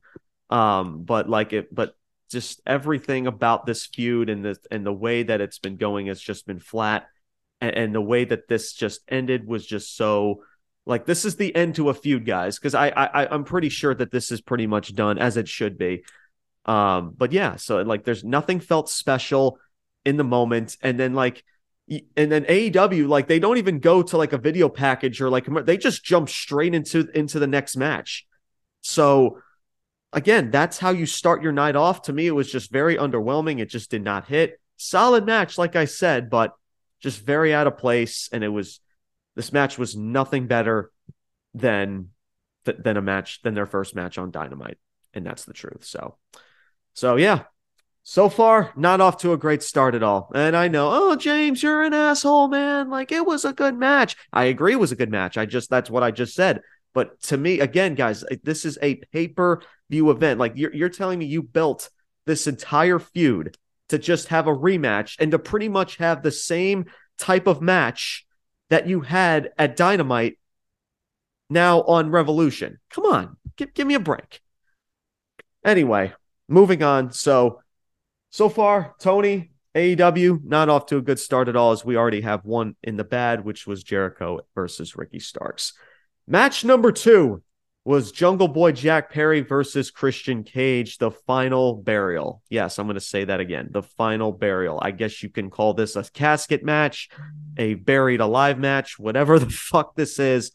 Um, 0.51 1.03
but 1.05 1.29
like 1.29 1.53
it, 1.53 1.75
but 1.75 1.97
just 2.31 2.61
everything 2.67 3.27
about 3.27 3.67
this 3.67 3.87
feud 3.87 4.29
and 4.29 4.45
the 4.45 4.57
and 4.71 4.85
the 4.85 4.93
way 4.93 5.23
that 5.23 5.41
it's 5.41 5.59
been 5.59 5.77
going 5.77 6.07
has 6.07 6.21
just 6.21 6.47
been 6.47 6.59
flat, 6.59 7.07
and, 7.61 7.75
and 7.75 7.95
the 7.95 8.01
way 8.01 8.25
that 8.25 8.49
this 8.49 8.73
just 8.73 9.01
ended 9.09 9.47
was 9.47 9.67
just 9.67 9.97
so 9.97 10.43
like 10.87 11.07
this 11.07 11.25
is 11.25 11.37
the 11.37 11.55
end 11.55 11.77
to 11.77 11.89
a 11.89 11.95
feud, 11.95 12.27
guys. 12.27 12.59
Because 12.59 12.75
I, 12.75 12.89
I 12.89 13.27
I'm 13.27 13.45
pretty 13.45 13.71
sure 13.71 13.95
that 13.95 14.11
this 14.11 14.31
is 14.31 14.41
pretty 14.41 14.67
much 14.67 14.95
done 14.95 15.19
as 15.19 15.37
it 15.37 15.49
should 15.49 15.79
be. 15.79 16.05
Um, 16.67 17.15
but 17.17 17.33
yeah, 17.33 17.57
so 17.57 17.81
like 17.83 18.05
there's 18.05 18.25
nothing 18.25 18.61
felt 18.61 18.91
special 18.91 19.59
in 20.05 20.17
the 20.17 20.25
moment, 20.25 20.77
and 20.83 21.01
then 21.01 21.15
like 21.15 21.45
and 21.89 22.33
then 22.33 22.45
AEW 22.45 23.09
like 23.09 23.29
they 23.29 23.39
don't 23.39 23.59
even 23.59 23.79
go 23.79 24.03
to 24.03 24.17
like 24.17 24.33
a 24.33 24.39
video 24.39 24.69
package 24.69 25.21
or 25.21 25.29
like 25.29 25.47
they 25.67 25.77
just 25.77 26.05
jump 26.05 26.29
straight 26.29 26.75
into 26.75 27.09
into 27.15 27.39
the 27.39 27.47
next 27.47 27.77
match. 27.77 28.27
So 28.81 29.39
again, 30.13 30.51
that's 30.51 30.79
how 30.79 30.91
you 30.91 31.07
start 31.07 31.43
your 31.43 31.53
night 31.53 31.77
off. 31.77 32.03
To 32.03 32.13
me, 32.13 32.27
it 32.27 32.33
was 32.33 32.51
just 32.51 32.73
very 32.73 32.97
underwhelming. 32.97 33.61
It 33.61 33.69
just 33.69 33.91
did 33.91 34.03
not 34.03 34.27
hit. 34.27 34.61
Solid 34.77 35.27
match, 35.27 35.59
like 35.59 35.77
I 35.77 35.85
said, 35.85 36.31
but 36.31 36.55
just 37.01 37.21
very 37.21 37.53
out 37.53 37.67
of 37.67 37.77
place. 37.77 38.31
And 38.33 38.43
it 38.43 38.49
was 38.49 38.81
this 39.37 39.53
match 39.53 39.79
was 39.79 39.97
nothing 39.97 40.47
better 40.47 40.91
than 41.53 42.11
than 42.65 42.97
a 42.97 43.03
match 43.03 43.43
than 43.43 43.55
their 43.55 43.67
first 43.67 43.95
match 43.95 44.17
on 44.17 44.31
Dynamite, 44.31 44.79
and 45.13 45.27
that's 45.27 45.45
the 45.45 45.53
truth. 45.53 45.85
So, 45.85 46.17
so 46.95 47.17
yeah, 47.17 47.43
so 48.05 48.29
far 48.29 48.71
not 48.77 49.01
off 49.01 49.17
to 49.17 49.33
a 49.33 49.39
great 49.39 49.63
start 49.63 49.95
at 49.95 50.03
all. 50.03 50.31
And 50.35 50.55
I 50.55 50.69
know, 50.69 50.91
oh 50.93 51.17
James, 51.17 51.63
you're 51.63 51.83
an 51.83 51.95
asshole, 51.95 52.49
man. 52.49 52.91
Like 52.91 53.11
it 53.11 53.27
was 53.27 53.47
a 53.47 53.53
good 53.53 53.77
match. 53.77 54.15
I 54.33 54.45
agree, 54.45 54.75
it 54.75 54.81
was 54.81 54.93
a 54.93 54.97
good 54.97 55.11
match. 55.11 55.39
I 55.39 55.47
just 55.47 55.71
that's 55.71 55.91
what 55.91 56.03
I 56.03 56.11
just 56.11 56.35
said. 56.35 56.61
But 56.93 57.21
to 57.23 57.37
me, 57.37 57.61
again, 57.61 57.95
guys, 57.95 58.23
this 58.45 58.65
is 58.65 58.79
a 58.81 58.97
pay 58.97 59.29
per 59.29 59.61
view 59.91 60.11
event. 60.11 60.39
Like 60.39 60.53
you're, 60.55 60.73
you're 60.73 60.91
telling 60.91 61.19
me 61.19 61.25
you 61.25 61.43
built 61.43 61.89
this 62.27 62.47
entire 62.47 62.99
feud 62.99 63.57
to 63.89 63.99
just 63.99 64.29
have 64.29 64.47
a 64.47 64.55
rematch 64.55 65.17
and 65.19 65.31
to 65.33 65.39
pretty 65.39 65.69
much 65.69 65.97
have 65.97 66.23
the 66.23 66.31
same 66.31 66.85
type 67.19 67.47
of 67.47 67.63
match 67.63 68.27
that 68.69 68.87
you 68.87 69.01
had 69.01 69.51
at 69.59 69.77
Dynamite 69.77 70.39
now 71.49 71.83
on 71.83 72.11
Revolution. 72.11 72.79
Come 72.91 73.07
on, 73.07 73.37
give, 73.57 73.73
give 73.73 73.87
me 73.87 73.95
a 73.95 74.01
break. 74.01 74.41
Anyway, 75.65 76.13
moving 76.49 76.83
on. 76.83 77.13
So, 77.13 77.61
so 78.35 78.49
far, 78.49 78.97
Tony, 78.99 79.53
AEW, 79.77 80.43
not 80.43 80.69
off 80.69 80.87
to 80.87 80.97
a 80.97 81.01
good 81.01 81.21
start 81.21 81.49
at 81.49 81.55
all, 81.55 81.71
as 81.71 81.85
we 81.85 81.97
already 81.97 82.23
have 82.23 82.45
one 82.45 82.75
in 82.83 82.97
the 82.97 83.05
bad, 83.05 83.45
which 83.45 83.65
was 83.65 83.85
Jericho 83.85 84.41
versus 84.57 84.97
Ricky 84.97 85.21
Starks. 85.21 85.73
Match 86.27 86.65
number 86.65 86.91
two 86.91 87.45
was 87.85 88.11
Jungle 88.11 88.49
Boy 88.49 88.73
Jack 88.73 89.13
Perry 89.13 89.43
versus 89.43 89.93
Christian 89.93 90.43
Cage, 90.43 90.99
the 90.99 91.13
final 91.13 91.75
burial. 91.77 92.43
Yes, 92.51 92.81
I'm 92.81 92.87
going 92.87 92.97
to 92.97 93.01
say 93.01 93.25
that 93.25 93.39
again. 93.39 93.69
The 93.71 93.85
final 93.85 94.33
burial. 94.33 94.81
I 94.83 94.91
guess 94.91 95.23
you 95.23 95.29
can 95.29 95.49
call 95.49 95.73
this 95.75 95.95
a 95.95 96.03
casket 96.03 96.65
match, 96.65 97.11
a 97.57 97.75
buried 97.75 98.21
alive 98.21 98.59
match, 98.59 98.99
whatever 98.99 99.39
the 99.39 99.49
fuck 99.49 99.95
this 99.95 100.19
is. 100.19 100.51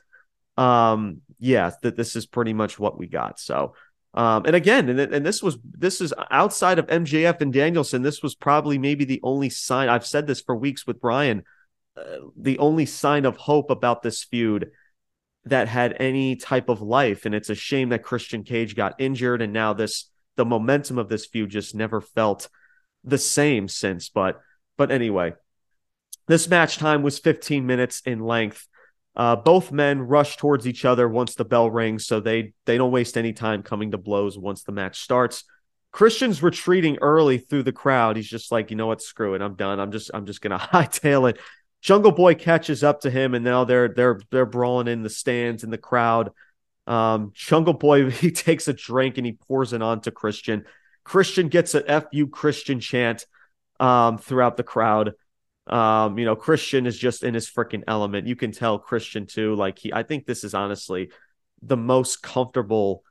Um, 0.58 1.22
yeah, 1.40 1.72
that 1.84 1.96
this 1.96 2.18
is 2.18 2.26
pretty 2.26 2.52
much 2.52 2.78
what 2.78 3.00
we 3.00 3.08
got. 3.08 3.40
So, 3.40 3.74
um, 4.14 4.46
and 4.46 4.56
again, 4.56 4.90
and, 4.90 5.00
and 5.00 5.26
this 5.26 5.44
was 5.44 5.58
this 5.64 6.02
is 6.02 6.14
outside 6.32 6.80
of 6.80 6.88
MJF 6.88 7.42
and 7.42 7.54
Danielson. 7.54 8.02
This 8.02 8.24
was 8.24 8.36
probably 8.36 8.78
maybe 8.78 9.06
the 9.06 9.20
only 9.24 9.50
sign. 9.50 9.88
I've 9.90 10.06
said 10.06 10.26
this 10.26 10.42
for 10.42 10.56
weeks 10.56 10.88
with 10.88 11.00
Brian. 11.00 11.44
Uh, 11.96 12.18
the 12.38 12.58
only 12.60 12.86
sign 12.86 13.26
of 13.26 13.38
hope 13.38 13.70
about 13.70 14.02
this 14.02 14.24
feud 14.24 14.72
that 15.46 15.68
had 15.68 15.96
any 16.00 16.36
type 16.36 16.70
of 16.70 16.82
life. 16.82 17.26
And 17.26 17.34
it's 17.34 17.50
a 17.50 17.56
shame 17.56 17.90
that 17.90 18.04
Christian 18.04 18.44
Cage 18.44 18.76
got 18.76 19.00
injured. 19.00 19.42
And 19.42 19.54
now 19.54 19.74
this, 19.74 20.10
the 20.36 20.46
momentum 20.46 20.98
of 20.98 21.10
this 21.10 21.26
feud 21.26 21.50
just 21.50 21.76
never 21.76 22.02
felt 22.02 22.50
the 23.04 23.18
same 23.18 23.68
since. 23.68 24.10
But, 24.10 24.40
but 24.78 24.92
anyway, 24.92 25.34
this 26.28 26.48
match 26.48 26.78
time 26.78 27.02
was 27.04 27.20
15 27.20 27.66
minutes 27.66 28.02
in 28.06 28.20
length. 28.20 28.68
Uh, 29.16 29.36
both 29.36 29.72
men 29.72 30.02
rush 30.02 30.38
towards 30.38 30.68
each 30.68 30.86
other 30.86 31.10
once 31.10 31.36
the 31.36 31.46
bell 31.46 31.70
rings, 31.70 32.06
so 32.06 32.20
they 32.20 32.54
they 32.66 32.78
don't 32.78 32.92
waste 32.92 33.18
any 33.18 33.34
time 33.34 33.64
coming 33.64 33.92
to 33.92 33.98
blows 33.98 34.38
once 34.38 34.64
the 34.64 34.72
match 34.72 35.02
starts. 35.02 35.44
Christian's 35.92 36.44
retreating 36.44 37.00
early 37.02 37.40
through 37.40 37.64
the 37.64 37.72
crowd. 37.72 38.16
He's 38.16 38.30
just 38.30 38.52
like, 38.52 38.70
you 38.70 38.78
know 38.78 38.88
what, 38.88 39.02
screw 39.02 39.34
it, 39.34 39.42
I'm 39.42 39.56
done. 39.56 39.80
I'm 39.80 39.92
just 39.92 40.12
I'm 40.14 40.26
just 40.26 40.42
gonna 40.42 40.60
hightail 40.74 41.30
it. 41.30 41.40
Jungle 41.82 42.12
Boy 42.12 42.36
catches 42.36 42.84
up 42.84 43.02
to 43.02 43.10
him, 43.10 43.34
and 43.34 43.44
now 43.44 43.64
they're 43.64 43.90
they're 43.90 44.20
they're 44.32 44.46
brawling 44.46 44.88
in 44.88 45.04
the 45.04 45.10
stands 45.10 45.64
in 45.64 45.70
the 45.70 45.78
crowd. 45.78 46.32
Um, 46.88 47.32
Jungle 47.34 47.74
Boy 47.74 48.10
he 48.12 48.32
takes 48.32 48.68
a 48.68 48.74
drink 48.74 49.18
and 49.18 49.26
he 49.26 49.34
pours 49.34 49.74
it 49.74 49.82
onto 49.82 50.12
Christian. 50.12 50.66
Christian 51.04 51.48
gets 51.48 51.74
an 51.76 52.04
"fu 52.12 52.28
Christian" 52.28 52.80
chant 52.80 53.26
um, 53.80 54.18
throughout 54.18 54.58
the 54.58 54.64
crowd. 54.64 55.14
Um, 55.70 56.18
you 56.18 56.26
know, 56.26 56.36
Christian 56.36 56.88
is 56.88 56.98
just 56.98 57.24
in 57.24 57.34
his 57.34 57.50
freaking 57.50 57.84
element. 57.88 58.28
You 58.28 58.36
can 58.36 58.52
tell 58.52 58.80
Christian 58.80 59.28
too. 59.28 59.56
Like 59.56 59.78
he, 59.78 59.94
I 59.94 60.04
think 60.04 60.26
this 60.26 60.44
is 60.44 60.54
honestly 60.54 61.12
the 61.62 61.78
most 61.78 62.24
comfortable 62.24 63.04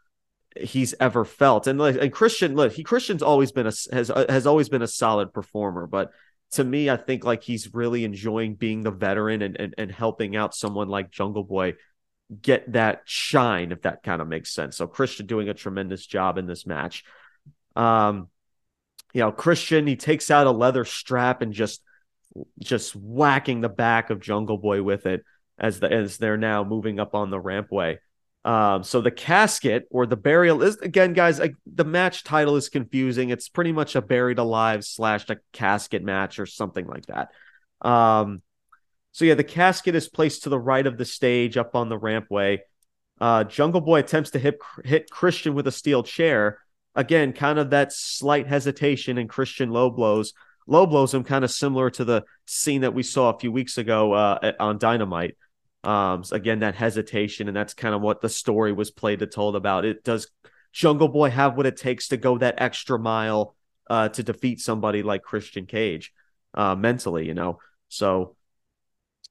he's 0.57 0.95
ever 0.99 1.25
felt. 1.25 1.67
And 1.69 1.79
like, 1.79 1.97
and 1.97 2.13
Christian, 2.13 2.57
look, 2.57 2.73
he 2.73 2.83
Christian's 2.83 3.23
always 3.23 3.53
been 3.53 3.67
a 3.67 3.73
has 3.93 4.11
has 4.29 4.47
always 4.47 4.69
been 4.69 4.83
a 4.83 4.89
solid 4.89 5.33
performer, 5.33 5.87
but 5.87 6.11
to 6.53 6.65
me, 6.65 6.89
I 6.89 6.97
think 6.97 7.25
like 7.25 7.43
he's 7.43 7.75
really 7.75 8.05
enjoying 8.05 8.55
being 8.55 8.83
the 8.83 8.91
veteran 8.91 9.43
and, 9.43 9.57
and, 9.61 9.75
and 9.77 9.93
helping 9.93 10.35
out 10.35 10.55
someone 10.55 10.89
like 10.89 11.11
Jungle 11.11 11.45
Boy 11.45 11.75
get 12.43 12.73
that 12.73 13.03
shine, 13.05 13.71
if 13.71 13.83
that 13.83 14.03
kind 14.03 14.21
of 14.21 14.29
makes 14.29 14.53
sense. 14.53 14.77
So 14.77 14.87
Christian 14.87 15.27
doing 15.27 15.49
a 15.49 15.55
tremendous 15.55 16.07
job 16.07 16.39
in 16.39 16.47
this 16.47 16.67
match. 16.67 17.05
Um, 17.77 18.29
you 19.13 19.21
know, 19.21 19.33
Christian, 19.33 19.87
he 19.87 19.97
takes 19.97 20.31
out 20.31 20.47
a 20.47 20.51
leather 20.51 20.85
strap 20.85 21.43
and 21.43 21.53
just 21.53 21.83
just 22.61 22.95
whacking 22.95 23.61
the 23.61 23.69
back 23.69 24.11
of 24.11 24.21
Jungle 24.21 24.59
Boy 24.59 24.83
with 24.83 25.07
it 25.07 25.25
as 25.59 25.81
the 25.81 25.93
as 25.93 26.19
they're 26.19 26.37
now 26.37 26.65
moving 26.65 27.01
up 27.01 27.15
on 27.15 27.31
the 27.31 27.41
rampway. 27.41 27.99
Um, 28.45 28.83
so 28.85 29.01
the 29.01 29.11
casket 29.11 29.87
or 29.91 30.07
the 30.07 30.17
burial 30.17 30.63
is 30.63 30.77
again, 30.77 31.13
guys. 31.13 31.41
The 31.67 31.85
match 31.85 32.25
title 32.25 32.57
is 32.57 32.69
confusing. 32.69 33.31
It's 33.31 33.49
pretty 33.49 33.73
much 33.73 33.97
a 33.97 34.03
buried 34.03 34.39
alive 34.39 34.85
slash 34.85 35.29
a 35.29 35.39
casket 35.53 36.03
match 36.03 36.39
or 36.39 36.47
something 36.47 36.87
like 36.87 37.07
that. 37.07 37.31
Um, 37.87 38.43
so 39.13 39.25
yeah, 39.25 39.35
the 39.35 39.45
casket 39.45 39.95
is 39.95 40.09
placed 40.09 40.45
to 40.45 40.49
the 40.49 40.59
right 40.59 40.87
of 40.87 40.97
the 40.97 41.05
stage 41.05 41.57
up 41.57 41.75
on 41.75 41.89
the 41.89 41.99
rampway. 41.99 42.61
Uh, 43.21 43.45
Jungle 43.45 43.81
Boy 43.81 43.99
attempts 43.99 44.31
to 44.31 44.39
hit 44.39 44.59
hit 44.85 45.11
Christian 45.11 45.55
with 45.55 45.67
a 45.67 45.73
steel 45.73 46.03
chair. 46.03 46.59
Again, 46.95 47.33
kind 47.33 47.59
of 47.59 47.71
that 47.71 47.93
slight 47.93 48.47
hesitation, 48.47 49.19
and 49.19 49.29
Christian 49.29 49.71
low 49.71 49.91
blows. 49.91 50.33
Low 50.69 50.87
blows 50.87 51.15
him, 51.15 51.25
kind 51.25 51.45
of 51.45 51.51
similar 51.51 51.89
to 51.91 52.05
the 52.05 52.25
scene 52.45 52.83
that 52.83 52.93
we 52.93 53.03
saw 53.03 53.31
a 53.31 53.39
few 53.39 53.51
weeks 53.51 53.79
ago 53.79 54.13
uh, 54.13 54.53
on 54.61 54.77
Dynamite. 54.77 55.37
Um, 55.83 56.23
so 56.25 56.37
again, 56.37 56.59
that 56.59 56.75
hesitation, 56.75 57.49
and 57.49 57.57
that's 57.57 57.73
kind 57.73 57.95
of 57.95 58.03
what 58.03 58.21
the 58.21 58.29
story 58.29 58.75
was 58.75 58.91
played 58.91 59.21
to 59.21 59.27
told 59.27 59.57
about. 59.57 59.87
It 59.87 60.05
does 60.05 60.31
Jungle 60.73 61.09
Boy 61.09 61.31
have 61.31 61.57
what 61.57 61.65
it 61.65 61.79
takes 61.79 62.09
to 62.09 62.19
go 62.19 62.37
that 62.39 62.57
extra 62.59 62.99
mile 62.99 63.57
uh, 63.89 64.11
to 64.11 64.23
defeat 64.23 64.61
somebody 64.61 65.03
like 65.03 65.23
Christian 65.23 65.65
Cage 65.65 66.13
uh, 66.53 66.75
mentally, 66.75 67.27
you 67.27 67.35
know? 67.35 67.61
So, 67.89 68.37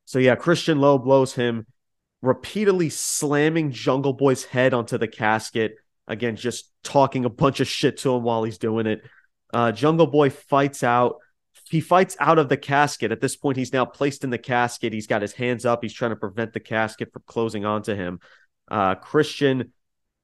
so 0.06 0.18
yeah, 0.18 0.36
Christian 0.36 0.80
Low 0.80 0.98
blows 0.98 1.36
him, 1.36 1.68
repeatedly 2.24 2.90
slamming 2.90 3.72
Jungle 3.72 4.14
Boy's 4.14 4.44
head 4.44 4.74
onto 4.74 4.98
the 4.98 5.08
casket. 5.08 5.76
Again, 6.08 6.36
just 6.36 6.72
talking 6.84 7.26
a 7.26 7.30
bunch 7.30 7.60
of 7.60 7.68
shit 7.68 7.98
to 7.98 8.16
him 8.16 8.24
while 8.24 8.44
he's 8.44 8.58
doing 8.58 8.88
it. 8.88 9.02
Uh, 9.54 9.72
Jungle 9.72 10.08
Boy 10.08 10.32
fights 10.32 10.82
out 10.82 11.18
he 11.70 11.82
fights 11.82 12.16
out 12.20 12.40
of 12.40 12.50
the 12.50 12.58
casket. 12.58 13.12
At 13.12 13.22
this 13.22 13.36
point, 13.36 13.58
he's 13.58 13.74
now 13.74 13.86
placed 13.86 14.24
in 14.24 14.30
the 14.30 14.38
casket. 14.38 14.94
He's 14.94 15.08
got 15.08 15.22
his 15.22 15.34
hands 15.34 15.66
up. 15.66 15.82
He's 15.82 15.94
trying 15.94 16.12
to 16.12 16.18
prevent 16.18 16.54
the 16.54 16.60
casket 16.60 17.12
from 17.12 17.24
closing 17.26 17.66
onto 17.66 17.94
him. 17.94 18.20
Uh, 18.70 18.96
Christian, 18.96 19.74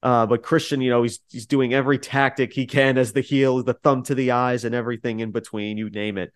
uh, 0.02 0.26
but 0.26 0.44
Christian, 0.44 0.82
you 0.82 0.90
know, 0.90 1.04
he's 1.04 1.20
he's 1.30 1.46
doing 1.46 1.74
every 1.74 1.98
tactic 1.98 2.54
he 2.54 2.66
can 2.66 2.98
as 2.98 3.14
the 3.14 3.22
heel, 3.22 3.64
the 3.64 3.74
thumb 3.74 4.04
to 4.04 4.16
the 4.16 4.32
eyes, 4.32 4.66
and 4.66 4.76
everything 4.76 5.20
in 5.20 5.32
between. 5.32 5.78
You 5.78 5.90
name 5.90 6.18
it. 6.18 6.34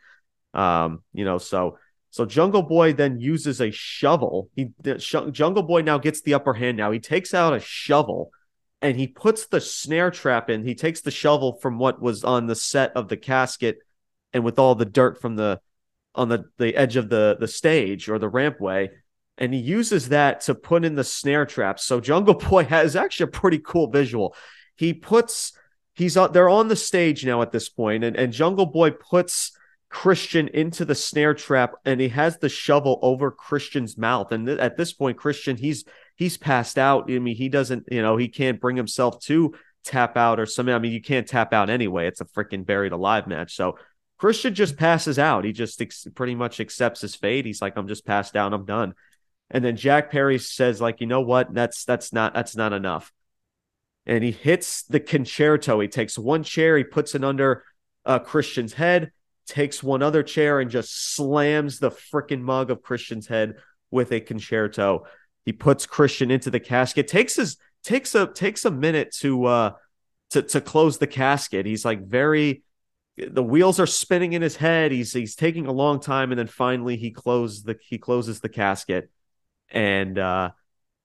Um, 0.53 1.03
you 1.13 1.25
know, 1.25 1.37
so 1.37 1.77
so 2.09 2.25
Jungle 2.25 2.63
Boy 2.63 2.93
then 2.93 3.19
uses 3.19 3.61
a 3.61 3.71
shovel. 3.71 4.49
He 4.55 4.71
Jungle 5.31 5.63
Boy 5.63 5.81
now 5.81 5.97
gets 5.97 6.21
the 6.21 6.33
upper 6.33 6.53
hand. 6.53 6.77
Now 6.77 6.91
he 6.91 6.99
takes 6.99 7.33
out 7.33 7.53
a 7.53 7.59
shovel 7.59 8.31
and 8.81 8.97
he 8.97 9.07
puts 9.07 9.47
the 9.47 9.59
snare 9.59 10.11
trap 10.11 10.49
in. 10.49 10.63
He 10.63 10.75
takes 10.75 11.01
the 11.01 11.11
shovel 11.11 11.59
from 11.61 11.77
what 11.79 12.01
was 12.01 12.23
on 12.23 12.47
the 12.47 12.55
set 12.55 12.95
of 12.95 13.07
the 13.07 13.17
casket 13.17 13.79
and 14.33 14.43
with 14.43 14.59
all 14.59 14.75
the 14.75 14.85
dirt 14.85 15.19
from 15.21 15.35
the 15.35 15.59
on 16.15 16.29
the 16.29 16.45
the 16.57 16.75
edge 16.75 16.95
of 16.95 17.09
the 17.09 17.37
the 17.39 17.47
stage 17.47 18.09
or 18.09 18.19
the 18.19 18.29
rampway 18.29 18.89
and 19.37 19.53
he 19.53 19.59
uses 19.59 20.09
that 20.09 20.41
to 20.41 20.55
put 20.55 20.83
in 20.83 20.95
the 20.95 21.03
snare 21.03 21.45
traps 21.45 21.83
so 21.83 21.99
jungle 21.99 22.33
boy 22.49 22.63
has 22.63 22.95
actually 22.95 23.25
a 23.25 23.27
pretty 23.27 23.59
cool 23.59 23.89
visual 23.89 24.35
he 24.75 24.93
puts 24.93 25.53
he's 25.93 26.17
on 26.17 26.31
they're 26.31 26.49
on 26.49 26.67
the 26.67 26.75
stage 26.75 27.25
now 27.25 27.41
at 27.41 27.51
this 27.51 27.69
point 27.69 28.03
and, 28.03 28.15
and 28.15 28.33
jungle 28.33 28.65
boy 28.65 28.91
puts 28.91 29.51
Christian 29.89 30.49
into 30.49 30.83
the 30.83 30.95
snare 30.95 31.33
trap 31.33 31.75
and 31.85 32.01
he 32.01 32.09
has 32.09 32.37
the 32.37 32.49
shovel 32.49 32.99
over 33.01 33.31
Christian's 33.31 33.97
mouth. 33.97 34.31
And 34.31 34.45
th- 34.45 34.59
at 34.59 34.75
this 34.75 34.93
point, 34.93 35.17
Christian, 35.17 35.55
he's 35.55 35.85
he's 36.15 36.37
passed 36.37 36.77
out. 36.77 37.09
I 37.09 37.19
mean, 37.19 37.35
he 37.35 37.49
doesn't, 37.49 37.85
you 37.89 38.01
know, 38.01 38.17
he 38.17 38.27
can't 38.27 38.59
bring 38.59 38.75
himself 38.75 39.21
to 39.21 39.55
tap 39.83 40.17
out 40.17 40.39
or 40.39 40.45
something. 40.45 40.75
I 40.75 40.79
mean, 40.79 40.91
you 40.91 41.01
can't 41.01 41.27
tap 41.27 41.53
out 41.53 41.69
anyway. 41.69 42.07
It's 42.07 42.21
a 42.21 42.25
freaking 42.25 42.65
buried 42.65 42.91
alive 42.91 43.27
match. 43.27 43.55
So 43.55 43.77
Christian 44.17 44.55
just 44.55 44.77
passes 44.77 45.19
out. 45.19 45.45
He 45.45 45.51
just 45.51 45.81
ex- 45.81 46.07
pretty 46.15 46.35
much 46.35 46.59
accepts 46.59 47.01
his 47.01 47.15
fate. 47.15 47.45
He's 47.45 47.61
like, 47.61 47.77
I'm 47.77 47.87
just 47.87 48.05
passed 48.05 48.33
down. 48.33 48.53
I'm 48.53 48.65
done. 48.65 48.93
And 49.49 49.63
then 49.63 49.77
Jack 49.77 50.11
Perry 50.11 50.39
says, 50.39 50.81
like, 50.81 51.01
you 51.01 51.07
know 51.07 51.21
what? 51.21 51.53
That's 51.53 51.85
that's 51.85 52.11
not 52.11 52.33
that's 52.33 52.55
not 52.55 52.73
enough. 52.73 53.13
And 54.05 54.23
he 54.23 54.31
hits 54.31 54.83
the 54.83 54.99
Con-Chair-To. 54.99 55.79
He 55.79 55.87
takes 55.87 56.17
one 56.17 56.43
chair, 56.43 56.77
he 56.77 56.83
puts 56.83 57.13
it 57.13 57.23
under 57.23 57.63
uh, 58.05 58.19
Christian's 58.19 58.73
head, 58.73 59.11
takes 59.45 59.83
one 59.83 60.01
other 60.01 60.23
chair, 60.23 60.59
and 60.59 60.71
just 60.71 61.13
slams 61.15 61.79
the 61.79 61.91
freaking 61.91 62.41
mug 62.41 62.71
of 62.71 62.81
Christian's 62.81 63.27
head 63.27 63.55
with 63.91 64.11
a 64.11 64.21
Con-Chair-To. 64.21 64.99
He 65.45 65.53
puts 65.53 65.85
Christian 65.85 66.31
into 66.31 66.49
the 66.49 66.59
casket. 66.59 67.07
Takes 67.07 67.35
his 67.35 67.57
takes 67.83 68.15
a 68.15 68.27
takes 68.27 68.65
a 68.65 68.71
minute 68.71 69.13
to 69.19 69.45
uh 69.45 69.71
to 70.31 70.41
to 70.41 70.59
close 70.59 70.97
the 70.97 71.07
casket. 71.07 71.65
He's 71.65 71.85
like 71.85 72.05
very 72.05 72.63
the 73.17 73.43
wheels 73.43 73.79
are 73.79 73.87
spinning 73.87 74.33
in 74.33 74.41
his 74.41 74.55
head. 74.55 74.91
He's 74.91 75.11
he's 75.11 75.35
taking 75.35 75.65
a 75.65 75.71
long 75.71 75.99
time, 75.99 76.31
and 76.31 76.37
then 76.37 76.47
finally 76.47 76.97
he 76.97 77.11
closes 77.11 77.63
the 77.63 77.77
he 77.81 77.97
closes 77.97 78.39
the 78.39 78.49
casket, 78.49 79.09
and 79.69 80.17
uh, 80.19 80.51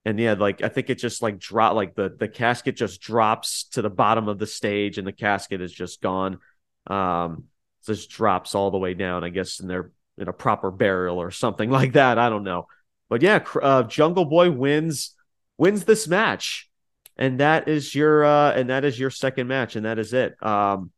and 0.05 0.19
yeah, 0.19 0.33
like 0.33 0.61
I 0.61 0.69
think 0.69 0.89
it 0.89 0.99
just 0.99 1.21
like 1.23 1.39
drop 1.39 1.73
like 1.73 1.95
the 1.95 2.15
the 2.17 2.27
casket 2.27 2.75
just 2.75 3.01
drops 3.01 3.65
to 3.71 3.81
the 3.81 3.89
bottom 3.89 4.27
of 4.27 4.37
the 4.37 4.45
stage, 4.45 4.97
and 4.97 5.07
the 5.07 5.13
casket 5.13 5.61
is 5.61 5.73
just 5.73 6.01
gone. 6.01 6.39
Um, 6.85 7.45
just 7.85 8.11
drops 8.11 8.53
all 8.53 8.69
the 8.69 8.77
way 8.77 8.93
down. 8.93 9.23
I 9.23 9.29
guess 9.29 9.59
in 9.59 9.67
their 9.67 9.91
in 10.17 10.27
a 10.27 10.33
proper 10.33 10.69
burial 10.69 11.19
or 11.19 11.31
something 11.31 11.69
like 11.71 11.93
that. 11.93 12.19
I 12.19 12.29
don't 12.29 12.43
know, 12.43 12.67
but 13.09 13.23
yeah, 13.23 13.43
uh, 13.61 13.83
Jungle 13.83 14.25
Boy 14.25 14.51
wins 14.51 15.15
wins 15.57 15.85
this 15.85 16.07
match, 16.07 16.69
and 17.17 17.39
that 17.39 17.67
is 17.67 17.95
your 17.95 18.23
uh, 18.23 18.51
and 18.51 18.69
that 18.69 18.85
is 18.85 18.99
your 18.99 19.09
second 19.09 19.47
match, 19.47 19.75
and 19.75 19.85
that 19.87 19.97
is 19.97 20.13
it. 20.13 20.35
Um, 20.43 20.91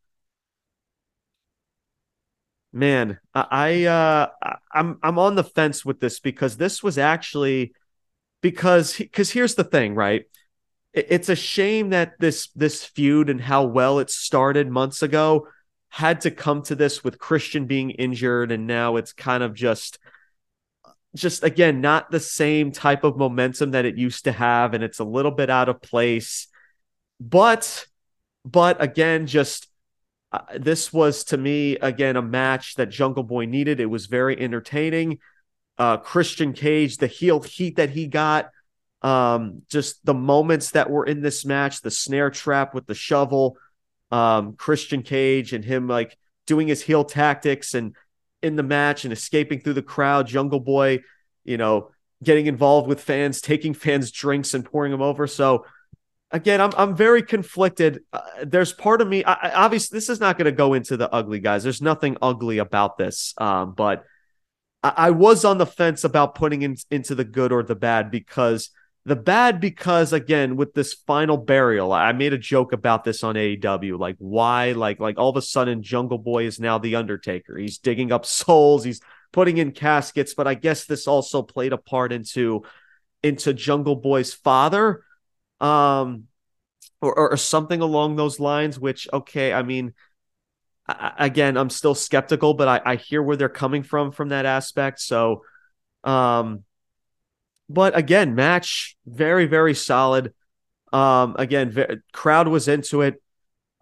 man, 2.76 3.18
I 3.34 3.84
uh 3.84 4.28
I'm 4.72 4.98
I'm 5.02 5.18
on 5.18 5.34
the 5.34 5.44
fence 5.44 5.84
with 5.84 5.98
this 5.98 6.20
because 6.20 6.56
this 6.56 6.82
was 6.82 6.98
actually 6.98 7.72
because 8.42 8.96
because 8.96 9.30
here's 9.30 9.54
the 9.54 9.64
thing, 9.64 9.94
right? 9.94 10.24
It's 10.92 11.28
a 11.28 11.36
shame 11.36 11.90
that 11.90 12.14
this 12.20 12.48
this 12.54 12.84
feud 12.84 13.30
and 13.30 13.40
how 13.40 13.64
well 13.64 13.98
it 13.98 14.10
started 14.10 14.70
months 14.70 15.02
ago 15.02 15.48
had 15.88 16.20
to 16.22 16.30
come 16.30 16.62
to 16.62 16.74
this 16.74 17.02
with 17.02 17.18
Christian 17.18 17.66
being 17.66 17.90
injured 17.90 18.52
and 18.52 18.66
now 18.66 18.96
it's 18.96 19.12
kind 19.12 19.42
of 19.42 19.54
just 19.54 19.98
just 21.14 21.42
again 21.42 21.80
not 21.80 22.10
the 22.10 22.20
same 22.20 22.72
type 22.72 23.02
of 23.04 23.16
momentum 23.16 23.70
that 23.70 23.86
it 23.86 23.96
used 23.96 24.24
to 24.24 24.32
have 24.32 24.74
and 24.74 24.84
it's 24.84 24.98
a 24.98 25.04
little 25.04 25.30
bit 25.30 25.48
out 25.48 25.68
of 25.68 25.80
place. 25.80 26.48
But 27.18 27.86
but 28.44 28.82
again 28.82 29.26
just 29.26 29.68
uh, 30.32 30.40
this 30.58 30.92
was 30.92 31.24
to 31.24 31.36
me 31.36 31.76
again 31.76 32.16
a 32.16 32.22
match 32.22 32.74
that 32.74 32.90
Jungle 32.90 33.22
Boy 33.22 33.46
needed. 33.46 33.80
It 33.80 33.86
was 33.86 34.06
very 34.06 34.38
entertaining. 34.38 35.18
Uh, 35.78 35.98
Christian 35.98 36.52
Cage, 36.52 36.96
the 36.96 37.06
heel 37.06 37.40
heat 37.40 37.76
that 37.76 37.90
he 37.90 38.06
got, 38.06 38.50
um, 39.02 39.62
just 39.68 40.04
the 40.04 40.14
moments 40.14 40.72
that 40.72 40.90
were 40.90 41.04
in 41.04 41.20
this 41.20 41.44
match, 41.44 41.82
the 41.82 41.90
snare 41.90 42.30
trap 42.30 42.74
with 42.74 42.86
the 42.86 42.94
shovel, 42.94 43.56
um, 44.10 44.54
Christian 44.54 45.02
Cage 45.02 45.52
and 45.52 45.64
him 45.64 45.86
like 45.86 46.16
doing 46.46 46.68
his 46.68 46.82
heel 46.82 47.04
tactics 47.04 47.74
and 47.74 47.94
in 48.42 48.56
the 48.56 48.62
match 48.62 49.04
and 49.04 49.12
escaping 49.12 49.60
through 49.60 49.74
the 49.74 49.82
crowd. 49.82 50.26
Jungle 50.26 50.60
Boy, 50.60 51.00
you 51.44 51.56
know, 51.56 51.90
getting 52.22 52.46
involved 52.46 52.88
with 52.88 53.00
fans, 53.00 53.40
taking 53.40 53.74
fans' 53.74 54.10
drinks 54.10 54.54
and 54.54 54.64
pouring 54.64 54.92
them 54.92 55.02
over. 55.02 55.26
So 55.26 55.66
again, 56.30 56.60
I'm 56.60 56.72
I'm 56.76 56.96
very 56.96 57.22
conflicted. 57.22 58.02
Uh, 58.12 58.20
there's 58.44 58.72
part 58.72 59.00
of 59.00 59.08
me. 59.08 59.24
I, 59.24 59.32
I, 59.32 59.52
obviously, 59.52 59.96
this 59.96 60.08
is 60.08 60.20
not 60.20 60.38
going 60.38 60.46
to 60.46 60.52
go 60.52 60.74
into 60.74 60.96
the 60.96 61.12
ugly 61.12 61.40
guys. 61.40 61.62
There's 61.62 61.82
nothing 61.82 62.16
ugly 62.20 62.58
about 62.58 62.98
this. 62.98 63.34
Um, 63.38 63.74
but 63.74 64.04
I, 64.82 64.92
I, 64.96 65.10
was 65.10 65.44
on 65.44 65.58
the 65.58 65.66
fence 65.66 66.04
about 66.04 66.34
putting 66.34 66.62
in, 66.62 66.76
into 66.90 67.14
the 67.14 67.24
good 67.24 67.52
or 67.52 67.62
the 67.62 67.74
bad 67.74 68.10
because 68.10 68.70
the 69.04 69.16
bad 69.16 69.60
because 69.60 70.12
again 70.12 70.56
with 70.56 70.74
this 70.74 70.94
final 70.94 71.36
burial, 71.36 71.92
I 71.92 72.12
made 72.12 72.32
a 72.32 72.38
joke 72.38 72.72
about 72.72 73.04
this 73.04 73.22
on 73.22 73.36
AEW. 73.36 73.98
Like 73.98 74.16
why? 74.18 74.72
Like 74.72 75.00
like 75.00 75.18
all 75.18 75.30
of 75.30 75.36
a 75.36 75.42
sudden, 75.42 75.82
Jungle 75.82 76.18
Boy 76.18 76.46
is 76.46 76.58
now 76.58 76.78
the 76.78 76.96
Undertaker. 76.96 77.56
He's 77.56 77.78
digging 77.78 78.12
up 78.12 78.26
souls. 78.26 78.84
He's 78.84 79.00
putting 79.32 79.58
in 79.58 79.72
caskets. 79.72 80.34
But 80.34 80.46
I 80.46 80.54
guess 80.54 80.86
this 80.86 81.06
also 81.06 81.42
played 81.42 81.72
a 81.72 81.78
part 81.78 82.12
into 82.12 82.62
into 83.22 83.54
Jungle 83.54 83.96
Boy's 83.96 84.34
father 84.34 85.02
um, 85.60 86.24
or, 87.00 87.32
or 87.32 87.36
something 87.36 87.80
along 87.80 88.16
those 88.16 88.40
lines. 88.40 88.78
Which 88.78 89.08
okay, 89.12 89.52
I 89.52 89.62
mean, 89.62 89.94
I, 90.88 91.12
again, 91.18 91.56
I'm 91.56 91.70
still 91.70 91.94
skeptical, 91.94 92.54
but 92.54 92.68
I, 92.68 92.92
I 92.92 92.96
hear 92.96 93.22
where 93.22 93.36
they're 93.36 93.48
coming 93.48 93.82
from 93.82 94.12
from 94.12 94.30
that 94.30 94.46
aspect. 94.46 95.00
So, 95.00 95.42
um, 96.04 96.64
but 97.68 97.96
again, 97.96 98.34
match 98.34 98.96
very 99.06 99.46
very 99.46 99.74
solid. 99.74 100.32
Um, 100.92 101.36
again, 101.38 102.02
crowd 102.12 102.48
was 102.48 102.68
into 102.68 103.02
it. 103.02 103.22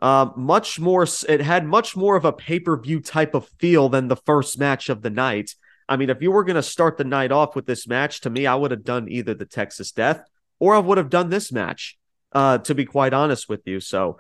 Um, 0.01 0.33
much 0.37 0.81
more. 0.81 1.07
It 1.29 1.41
had 1.41 1.65
much 1.65 1.97
more 1.97 2.17
of 2.17 2.25
a 2.25 2.33
pay 2.33 2.61
per 2.61 2.77
view 2.81 3.01
type 3.01 3.35
of 3.35 3.49
feel 3.59 3.89
than 3.89 4.09
the 4.09 4.17
first 4.17 4.59
match 4.59 4.89
of 4.89 5.03
the 5.03 5.11
night. 5.11 5.55
I 5.89 5.97
mean, 5.97 6.11
if 6.11 6.23
you 6.23 6.33
were 6.33 6.45
going 6.45 6.57
to 6.57 6.63
start 6.63 6.97
the 6.97 7.05
night 7.05 7.31
off 7.31 7.55
with 7.55 7.67
this 7.67 7.87
match, 7.87 8.23
to 8.23 8.31
me, 8.31 8.47
I 8.47 8.55
would 8.55 8.71
have 8.71 8.85
done 8.85 9.09
either 9.09 9.35
the 9.35 9.45
Texas 9.45 9.93
Death 9.93 10.25
or 10.59 10.75
I 10.75 10.79
would 10.79 10.99
have 10.99 11.11
done 11.11 11.31
this 11.31 11.53
match, 11.53 11.99
uh, 12.33 12.59
to 12.59 12.75
be 12.75 12.85
quite 12.85 13.13
honest 13.15 13.49
with 13.49 13.63
you. 13.67 13.81
So, 13.81 14.19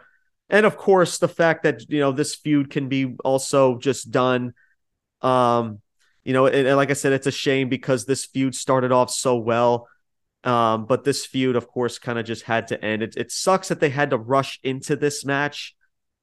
and 0.48 0.66
of 0.66 0.76
course, 0.76 1.18
the 1.18 1.28
fact 1.28 1.62
that 1.62 1.88
you 1.90 2.00
know 2.00 2.12
this 2.12 2.34
feud 2.34 2.70
can 2.70 2.88
be 2.88 3.14
also 3.24 3.78
just 3.78 4.10
done. 4.10 4.54
Um, 5.22 5.80
you 6.22 6.32
know, 6.32 6.46
and, 6.46 6.66
and 6.66 6.76
like 6.76 6.90
I 6.90 6.94
said, 6.94 7.12
it's 7.12 7.26
a 7.26 7.32
shame 7.32 7.68
because 7.68 8.04
this 8.04 8.24
feud 8.24 8.54
started 8.54 8.92
off 8.92 9.10
so 9.10 9.36
well. 9.36 9.88
Um, 10.42 10.84
but 10.84 11.04
this 11.04 11.24
feud, 11.24 11.56
of 11.56 11.68
course, 11.68 11.98
kind 11.98 12.18
of 12.18 12.26
just 12.26 12.42
had 12.42 12.68
to 12.68 12.84
end. 12.84 13.02
It, 13.02 13.16
it 13.16 13.32
sucks 13.32 13.68
that 13.68 13.80
they 13.80 13.88
had 13.88 14.10
to 14.10 14.18
rush 14.18 14.60
into 14.62 14.96
this 14.96 15.24
match. 15.24 15.74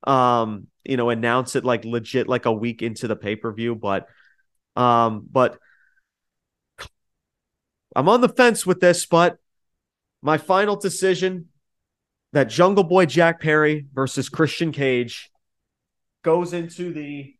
Um, 0.03 0.67
you 0.83 0.97
know, 0.97 1.09
announce 1.09 1.55
it 1.55 1.65
like 1.65 1.85
legit 1.85 2.27
like 2.27 2.45
a 2.45 2.51
week 2.51 2.81
into 2.81 3.07
the 3.07 3.15
pay 3.15 3.35
per 3.35 3.51
view, 3.51 3.75
but 3.75 4.07
um, 4.75 5.27
but 5.31 5.57
I'm 7.95 8.09
on 8.09 8.21
the 8.21 8.29
fence 8.29 8.65
with 8.65 8.79
this, 8.79 9.05
but 9.05 9.37
my 10.21 10.37
final 10.37 10.75
decision 10.75 11.47
that 12.33 12.45
Jungle 12.45 12.83
Boy 12.83 13.05
Jack 13.05 13.41
Perry 13.41 13.85
versus 13.93 14.29
Christian 14.29 14.71
Cage 14.71 15.31
goes 16.23 16.53
into 16.53 16.93
the 16.93 17.35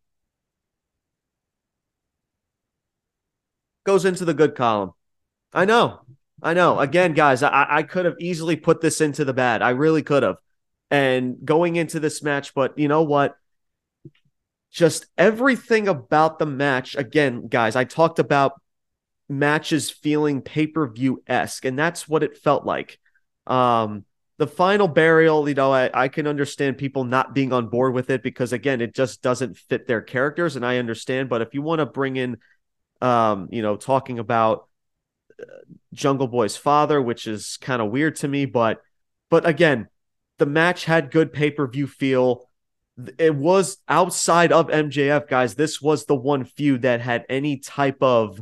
goes 3.85 4.05
into 4.05 4.25
the 4.25 4.33
good 4.33 4.55
column. 4.55 4.91
I 5.53 5.65
know. 5.65 6.01
I 6.43 6.53
know. 6.53 6.79
Again, 6.79 7.13
guys, 7.13 7.43
I, 7.43 7.67
I 7.69 7.83
could 7.83 8.05
have 8.05 8.15
easily 8.19 8.55
put 8.55 8.81
this 8.81 9.01
into 9.01 9.25
the 9.25 9.33
bad. 9.33 9.61
I 9.61 9.71
really 9.71 10.03
could 10.03 10.23
have. 10.23 10.37
And 10.89 11.37
going 11.45 11.75
into 11.75 11.99
this 11.99 12.21
match, 12.21 12.53
but 12.53 12.77
you 12.77 12.87
know 12.87 13.03
what? 13.03 13.37
Just 14.71 15.05
everything 15.17 15.87
about 15.87 16.39
the 16.39 16.45
match. 16.45 16.95
Again, 16.95 17.47
guys, 17.47 17.75
I 17.75 17.83
talked 17.83 18.19
about 18.19 18.61
matches 19.31 19.89
feeling 19.89 20.41
pay 20.41 20.67
per 20.67 20.87
view 20.87 21.23
esque, 21.25 21.65
and 21.65 21.79
that's 21.79 22.07
what 22.07 22.23
it 22.23 22.37
felt 22.37 22.65
like. 22.65 22.99
Um, 23.47 24.05
the 24.37 24.47
final 24.47 24.87
burial, 24.87 25.47
you 25.47 25.55
know, 25.55 25.71
I, 25.71 25.89
I 25.93 26.07
can 26.07 26.27
understand 26.27 26.77
people 26.77 27.03
not 27.03 27.33
being 27.33 27.53
on 27.53 27.67
board 27.67 27.93
with 27.93 28.09
it 28.09 28.23
because 28.23 28.53
again, 28.53 28.81
it 28.81 28.93
just 28.93 29.21
doesn't 29.21 29.57
fit 29.57 29.87
their 29.87 30.01
characters, 30.01 30.55
and 30.55 30.65
I 30.65 30.77
understand. 30.77 31.29
But 31.29 31.41
if 31.41 31.53
you 31.53 31.61
want 31.61 31.79
to 31.79 31.85
bring 31.85 32.17
in, 32.17 32.37
um, 33.01 33.47
you 33.51 33.61
know, 33.61 33.77
talking 33.77 34.19
about 34.19 34.67
uh, 35.39 35.45
Jungle 35.93 36.27
Boy's 36.27 36.57
father, 36.57 37.01
which 37.01 37.27
is 37.27 37.57
kind 37.61 37.81
of 37.81 37.91
weird 37.91 38.17
to 38.17 38.27
me, 38.27 38.45
but 38.45 38.81
but 39.29 39.47
again, 39.47 39.87
the 40.39 40.45
match 40.45 40.85
had 40.85 41.11
good 41.11 41.31
pay 41.31 41.51
per 41.51 41.67
view 41.67 41.87
feel. 41.87 42.49
It 43.17 43.33
was 43.33 43.77
outside 43.87 44.51
of 44.51 44.67
MJF, 44.67 45.27
guys. 45.27 45.55
This 45.55 45.81
was 45.81 46.05
the 46.05 46.15
one 46.15 46.43
feud 46.43 46.81
that 46.81 46.99
had 46.99 47.25
any 47.29 47.57
type 47.57 48.01
of 48.01 48.41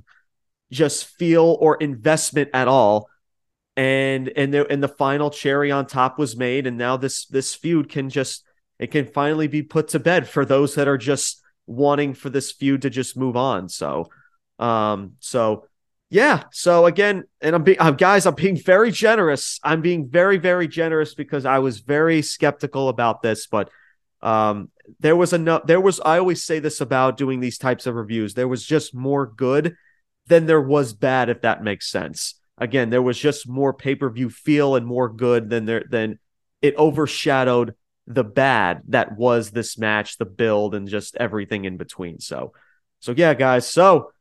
just 0.72 1.06
feel 1.06 1.58
or 1.60 1.76
investment 1.78 2.50
at 2.54 2.68
all. 2.68 3.10
And 3.76 4.30
and 4.36 4.54
the 4.54 4.70
and 4.70 4.84
the 4.84 4.88
final 4.90 5.30
cherry 5.30 5.72
on 5.72 5.86
top 5.86 6.20
was 6.20 6.36
made, 6.36 6.68
and 6.68 6.78
now 6.78 6.98
this 6.98 7.26
this 7.28 7.56
feud 7.56 7.90
can 7.90 8.10
just 8.10 8.44
it 8.78 8.92
can 8.92 9.06
finally 9.06 9.48
be 9.48 9.64
put 9.64 9.88
to 9.90 10.00
bed 10.00 10.28
for 10.28 10.46
those 10.46 10.76
that 10.76 10.88
are 10.88 10.98
just 10.98 11.42
wanting 11.66 12.14
for 12.14 12.30
this 12.30 12.52
feud 12.52 12.82
to 12.82 12.90
just 12.90 13.16
move 13.16 13.38
on. 13.38 13.70
So, 13.70 14.10
um, 14.58 15.14
so 15.20 15.68
yeah. 16.10 16.44
So 16.52 16.88
again, 16.88 17.24
and 17.40 17.56
I'm 17.56 17.64
being, 17.64 17.78
I'm, 17.80 17.96
guys, 17.96 18.26
I'm 18.26 18.36
being 18.36 18.58
very 18.58 18.92
generous. 18.92 19.60
I'm 19.64 19.82
being 19.82 20.10
very, 20.10 20.38
very 20.38 20.68
generous 20.68 21.14
because 21.16 21.46
I 21.46 21.60
was 21.60 21.80
very 21.80 22.22
skeptical 22.22 22.90
about 22.90 23.22
this, 23.22 23.48
but 23.48 23.70
Um, 24.22 24.70
there 25.00 25.16
was 25.16 25.32
enough. 25.34 25.66
There 25.66 25.80
was. 25.80 26.00
I 26.00 26.18
always 26.20 26.44
say 26.44 26.60
this 26.60 26.82
about 26.82 27.18
doing 27.18 27.40
these 27.40 27.58
types 27.58 27.88
of 27.88 27.96
reviews. 27.96 28.34
There 28.34 28.50
was 28.50 28.66
just 28.66 28.94
more 28.94 29.26
good 29.26 29.76
than 30.30 30.46
there 30.46 30.62
was 30.62 30.94
bad, 30.94 31.30
if 31.30 31.42
that 31.42 31.64
makes 31.64 31.92
sense. 31.92 32.36
Again, 32.58 32.90
there 32.90 33.02
was 33.02 33.18
just 33.18 33.48
more 33.48 33.74
pay 33.74 33.96
per 33.96 34.10
view 34.10 34.30
feel 34.30 34.76
and 34.76 34.86
more 34.86 35.10
good 35.10 35.50
than 35.50 35.66
there 35.66 35.84
than 35.90 36.20
it 36.62 36.76
overshadowed 36.78 37.76
the 38.08 38.24
bad 38.24 38.82
that 38.88 39.18
was 39.18 39.52
this 39.52 39.78
match, 39.78 40.18
the 40.18 40.26
build, 40.26 40.76
and 40.76 40.88
just 40.88 41.16
everything 41.18 41.66
in 41.66 41.78
between. 41.78 42.20
So, 42.20 42.54
so 43.00 43.14
yeah, 43.16 43.34
guys. 43.34 43.68
So 43.68 44.12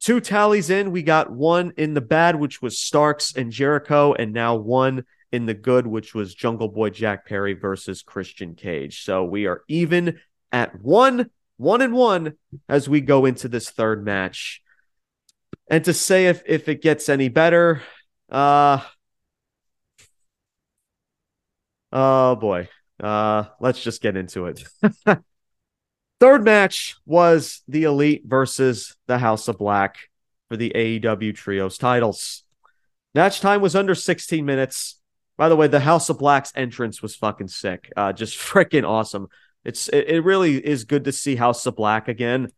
two 0.00 0.20
tallies 0.20 0.70
in, 0.70 0.92
we 0.92 1.02
got 1.02 1.30
one 1.30 1.72
in 1.76 1.94
the 1.94 2.00
bad, 2.00 2.36
which 2.36 2.62
was 2.62 2.78
Starks 2.78 3.34
and 3.34 3.50
Jericho, 3.50 4.14
and 4.14 4.32
now 4.32 4.54
one 4.54 5.04
in 5.32 5.46
the 5.46 5.54
good, 5.54 5.86
which 5.86 6.14
was 6.14 6.34
Jungle 6.34 6.68
Boy 6.68 6.90
Jack 6.90 7.26
Perry 7.26 7.54
versus 7.54 8.02
Christian 8.02 8.54
Cage. 8.54 9.02
So 9.02 9.24
we 9.24 9.46
are 9.46 9.62
even 9.68 10.20
at 10.52 10.80
one, 10.80 11.30
one 11.56 11.82
and 11.82 11.92
one 11.92 12.34
as 12.68 12.88
we 12.88 13.00
go 13.00 13.24
into 13.24 13.48
this 13.48 13.68
third 13.68 14.04
match. 14.04 14.62
And 15.68 15.84
to 15.84 15.94
say 15.94 16.26
if 16.26 16.42
if 16.46 16.68
it 16.68 16.82
gets 16.82 17.08
any 17.08 17.28
better, 17.28 17.82
uh 18.30 18.80
oh 21.92 22.36
boy. 22.36 22.68
Uh 23.02 23.44
let's 23.60 23.82
just 23.82 24.02
get 24.02 24.16
into 24.16 24.46
it. 24.46 24.64
Third 26.20 26.44
match 26.44 26.96
was 27.04 27.62
the 27.68 27.84
Elite 27.84 28.22
versus 28.24 28.96
the 29.06 29.18
House 29.18 29.48
of 29.48 29.58
Black 29.58 29.98
for 30.48 30.56
the 30.56 30.72
AEW 30.74 31.34
Trios 31.34 31.76
titles. 31.76 32.44
Match 33.14 33.40
time 33.40 33.60
was 33.60 33.76
under 33.76 33.94
16 33.94 34.44
minutes. 34.44 35.00
By 35.36 35.48
the 35.48 35.56
way, 35.56 35.66
the 35.66 35.80
House 35.80 36.08
of 36.08 36.18
Black's 36.18 36.52
entrance 36.54 37.02
was 37.02 37.16
fucking 37.16 37.48
sick. 37.48 37.92
Uh, 37.96 38.12
just 38.12 38.38
freaking 38.38 38.88
awesome. 38.88 39.28
It's 39.64 39.88
it, 39.88 40.08
it, 40.08 40.20
really 40.20 40.56
is 40.56 40.84
good 40.84 41.04
to 41.04 41.12
see 41.12 41.36
House 41.36 41.66
of 41.66 41.76
Black 41.76 42.08
again. 42.08 42.48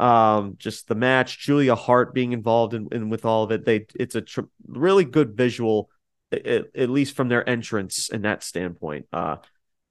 Um, 0.00 0.56
just 0.58 0.88
the 0.88 0.94
match, 0.94 1.38
Julia 1.40 1.74
Hart 1.74 2.14
being 2.14 2.32
involved 2.32 2.72
in, 2.72 2.88
in 2.90 3.10
with 3.10 3.26
all 3.26 3.44
of 3.44 3.50
it. 3.50 3.66
They 3.66 3.86
it's 3.94 4.14
a 4.14 4.22
tr- 4.22 4.40
really 4.66 5.04
good 5.04 5.36
visual, 5.36 5.90
at, 6.32 6.74
at 6.74 6.88
least 6.88 7.14
from 7.14 7.28
their 7.28 7.46
entrance 7.46 8.08
in 8.08 8.22
that 8.22 8.42
standpoint. 8.42 9.08
Uh, 9.12 9.36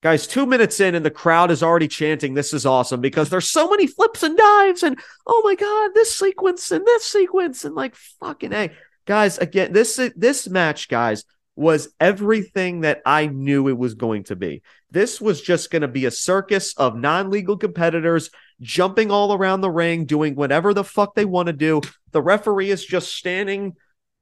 guys, 0.02 0.26
two 0.26 0.48
minutes 0.48 0.80
in 0.80 0.96
and 0.96 1.06
the 1.06 1.12
crowd 1.12 1.52
is 1.52 1.62
already 1.62 1.88
chanting, 1.88 2.34
"This 2.34 2.54
is 2.54 2.66
awesome!" 2.66 3.02
Because 3.02 3.30
there's 3.30 3.52
so 3.52 3.70
many 3.70 3.86
flips 3.86 4.24
and 4.24 4.36
dives, 4.36 4.82
and 4.82 5.00
oh 5.28 5.42
my 5.46 5.54
god, 5.54 5.92
this 5.94 6.16
sequence 6.16 6.72
and 6.72 6.84
this 6.88 7.06
sequence, 7.06 7.64
and 7.64 7.76
like 7.76 7.94
fucking 7.96 8.52
a 8.52 8.72
guys. 9.06 9.38
Again, 9.38 9.74
this 9.74 10.02
this 10.16 10.50
match, 10.50 10.90
guys 10.90 11.24
was 11.56 11.90
everything 12.00 12.82
that 12.82 13.02
I 13.06 13.28
knew 13.28 13.68
it 13.68 13.78
was 13.78 13.94
going 13.94 14.24
to 14.24 14.36
be. 14.38 14.62
This 14.92 15.20
was 15.20 15.42
just 15.42 15.70
going 15.70 15.82
to 15.82 15.90
be 15.90 16.06
a 16.06 16.12
circus 16.12 16.74
of 16.78 16.96
non 16.96 17.30
legal 17.30 17.58
competitors 17.58 18.32
jumping 18.62 19.12
all 19.12 19.34
around 19.34 19.62
the 19.62 19.72
ring, 19.72 20.06
doing 20.06 20.36
whatever 20.36 20.74
the 20.74 20.84
fuck 20.84 21.16
they 21.16 21.26
want 21.26 21.48
to 21.48 21.54
do. 21.54 21.82
The 22.12 22.22
referee 22.22 22.72
is 22.72 22.86
just 22.86 23.14
standing. 23.14 23.76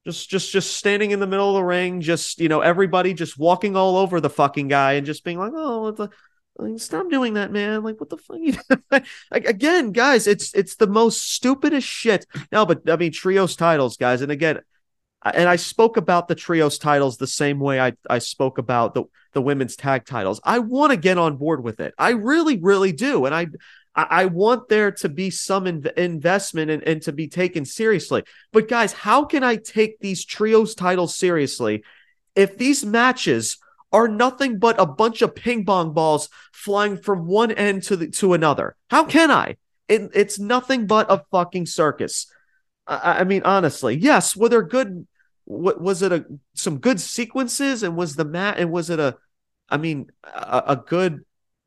Just, 0.06 0.30
just, 0.30 0.54
just 0.54 0.76
standing 0.76 1.12
in 1.12 1.20
the 1.20 1.28
middle 1.28 1.50
of 1.50 1.56
the 1.56 1.66
ring, 1.66 2.00
just 2.00 2.40
you 2.40 2.48
know, 2.48 2.62
everybody 2.62 3.14
just 3.14 3.38
walking 3.38 3.76
all 3.76 3.98
over 3.98 4.22
the 4.22 4.30
fucking 4.30 4.70
guy 4.70 4.94
and 4.94 5.06
just 5.06 5.26
being 5.26 5.38
like, 5.38 5.52
"Oh, 5.54 5.94
like, 6.58 6.80
stop 6.80 7.10
doing 7.10 7.34
that, 7.34 7.52
man! 7.52 7.84
Like, 7.84 8.00
what 8.00 8.10
the 8.10 8.18
fuck?" 8.18 9.04
again, 9.32 9.92
guys, 9.92 10.26
it's 10.26 10.54
it's 10.56 10.78
the 10.78 10.88
most 10.88 11.34
stupidest 11.34 11.86
shit. 11.86 12.26
No, 12.54 12.66
but 12.66 12.90
I 12.90 12.96
mean, 12.96 13.12
trios 13.12 13.58
titles, 13.58 13.98
guys, 13.98 14.22
and 14.22 14.32
again, 14.32 14.62
and 15.34 15.50
I 15.50 15.56
spoke 15.56 15.98
about 15.98 16.28
the 16.28 16.36
trios 16.36 16.78
titles 16.78 17.18
the 17.18 17.28
same 17.28 17.60
way 17.60 17.80
I, 17.80 17.94
I 18.10 18.20
spoke 18.20 18.58
about 18.58 18.94
the, 18.94 19.04
the 19.34 19.42
women's 19.42 19.76
tag 19.76 20.06
titles. 20.06 20.40
I 20.44 20.60
want 20.60 20.92
to 20.92 20.98
get 20.98 21.18
on 21.18 21.38
board 21.38 21.64
with 21.64 21.80
it. 21.80 21.94
I 21.98 22.12
really, 22.12 22.58
really 22.58 22.92
do. 22.92 23.26
And 23.26 23.34
I 23.34 23.48
I 23.98 24.26
want 24.26 24.70
there 24.70 24.92
to 24.92 25.10
be 25.10 25.32
some 25.32 25.66
investment 25.66 26.70
and, 26.70 26.84
and 26.84 27.02
to 27.02 27.12
be 27.12 27.28
taken 27.28 27.66
seriously. 27.66 28.24
But 28.54 28.68
guys, 28.68 28.94
how 28.94 29.26
can 29.26 29.44
I 29.44 29.56
take 29.56 30.00
these 30.00 30.24
trios 30.24 30.76
titles 30.76 31.16
seriously 31.16 31.84
if 32.36 32.58
these 32.58 32.86
matches 32.86 33.58
are 33.92 34.08
nothing 34.08 34.60
but 34.60 34.80
a 34.80 34.86
bunch 34.86 35.24
of 35.24 35.34
ping 35.34 35.66
pong 35.66 35.94
balls 35.94 36.30
flying 36.54 36.98
from 36.98 37.26
one 37.26 37.52
end 37.52 37.84
to 37.84 37.96
the, 37.96 38.10
to 38.10 38.34
another? 38.34 38.76
How 38.90 39.04
can 39.04 39.32
I? 39.32 39.58
It, 39.88 40.12
it's 40.14 40.38
nothing 40.38 40.86
but 40.86 41.12
a 41.12 41.24
fucking 41.32 41.66
circus. 41.66 42.32
I, 42.86 43.22
I 43.22 43.24
mean, 43.24 43.42
honestly, 43.46 43.96
yes. 43.96 44.36
Were 44.36 44.50
there 44.50 44.62
good? 44.62 45.08
What 45.46 45.82
was 45.82 46.02
it? 46.02 46.12
A 46.12 46.26
some 46.54 46.80
good 46.80 47.00
sequences, 47.00 47.84
and 47.84 47.96
was 47.96 48.16
the 48.16 48.26
mat? 48.26 48.58
And 48.60 48.72
was 48.72 48.90
it 48.90 49.00
a? 49.00 49.18
I 49.70 49.78
mean, 49.78 50.12
a, 50.24 50.64
a 50.68 50.76
good, 50.76 51.26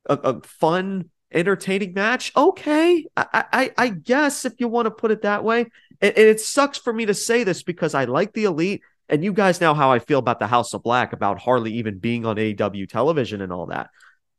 a, 0.08 0.14
a, 0.14 0.40
fun, 0.42 1.10
entertaining 1.32 1.94
match. 1.94 2.32
Okay, 2.36 3.06
I, 3.16 3.44
I, 3.52 3.70
I 3.76 3.88
guess 3.88 4.44
if 4.44 4.54
you 4.58 4.68
want 4.68 4.86
to 4.86 4.90
put 4.90 5.10
it 5.10 5.22
that 5.22 5.44
way. 5.44 5.60
And, 6.00 6.16
and 6.16 6.28
it 6.28 6.40
sucks 6.40 6.78
for 6.78 6.92
me 6.92 7.06
to 7.06 7.14
say 7.14 7.44
this 7.44 7.62
because 7.62 7.94
I 7.94 8.04
like 8.04 8.32
the 8.32 8.44
elite, 8.44 8.82
and 9.08 9.24
you 9.24 9.32
guys 9.32 9.60
know 9.60 9.74
how 9.74 9.90
I 9.90 9.98
feel 9.98 10.18
about 10.18 10.38
the 10.38 10.46
House 10.46 10.74
of 10.74 10.82
Black, 10.82 11.12
about 11.12 11.40
Harley 11.40 11.72
even 11.74 11.98
being 11.98 12.26
on 12.26 12.36
AEW 12.36 12.88
television 12.88 13.40
and 13.40 13.52
all 13.52 13.66
that. 13.66 13.90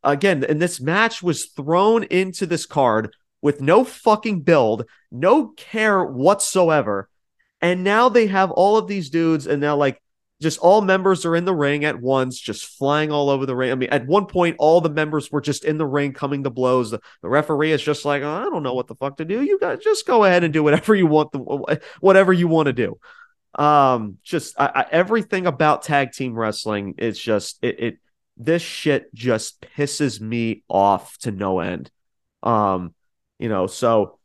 Again, 0.03 0.43
and 0.43 0.61
this 0.61 0.81
match 0.81 1.21
was 1.21 1.45
thrown 1.45 2.03
into 2.05 2.45
this 2.45 2.65
card 2.65 3.15
with 3.41 3.61
no 3.61 3.83
fucking 3.83 4.41
build, 4.41 4.85
no 5.11 5.47
care 5.47 6.03
whatsoever. 6.03 7.09
And 7.59 7.83
now 7.83 8.09
they 8.09 8.27
have 8.27 8.49
all 8.51 8.77
of 8.77 8.87
these 8.87 9.09
dudes, 9.09 9.45
and 9.45 9.61
now 9.61 9.75
like 9.75 10.01
just 10.41 10.59
all 10.59 10.81
members 10.81 11.25
are 11.25 11.35
in 11.35 11.45
the 11.45 11.53
ring 11.53 11.85
at 11.85 12.01
once, 12.01 12.39
just 12.39 12.65
flying 12.65 13.11
all 13.11 13.29
over 13.29 13.45
the 13.45 13.55
ring. 13.55 13.71
I 13.71 13.75
mean, 13.75 13.89
at 13.89 14.07
one 14.07 14.25
point, 14.25 14.55
all 14.57 14.81
the 14.81 14.89
members 14.89 15.31
were 15.31 15.41
just 15.41 15.63
in 15.63 15.77
the 15.77 15.85
ring 15.85 16.13
coming 16.13 16.43
to 16.43 16.49
blows. 16.49 16.91
The, 16.91 16.99
the 17.21 17.29
referee 17.29 17.71
is 17.71 17.81
just 17.81 18.05
like, 18.05 18.23
oh, 18.23 18.29
I 18.29 18.43
don't 18.45 18.63
know 18.63 18.73
what 18.73 18.87
the 18.87 18.95
fuck 18.95 19.17
to 19.17 19.25
do. 19.25 19.41
You 19.41 19.59
guys 19.59 19.79
just 19.79 20.07
go 20.07 20.23
ahead 20.23 20.43
and 20.43 20.51
do 20.51 20.63
whatever 20.63 20.95
you 20.95 21.05
want, 21.05 21.31
the, 21.31 21.79
whatever 21.99 22.33
you 22.33 22.47
want 22.47 22.67
to 22.67 22.73
do. 22.73 22.99
Um, 23.53 24.17
just 24.23 24.59
I, 24.59 24.71
I, 24.75 24.85
everything 24.91 25.45
about 25.45 25.83
tag 25.83 26.11
team 26.11 26.33
wrestling 26.33 26.95
is 26.97 27.19
just 27.19 27.59
it, 27.61 27.79
it. 27.79 27.97
This 28.37 28.61
shit 28.63 29.13
just 29.13 29.61
pisses 29.61 30.19
me 30.19 30.63
off 30.67 31.17
to 31.19 31.31
no 31.31 31.59
end. 31.59 31.91
Um, 32.41 32.95
you 33.37 33.49
know, 33.49 33.67
so 33.67 34.17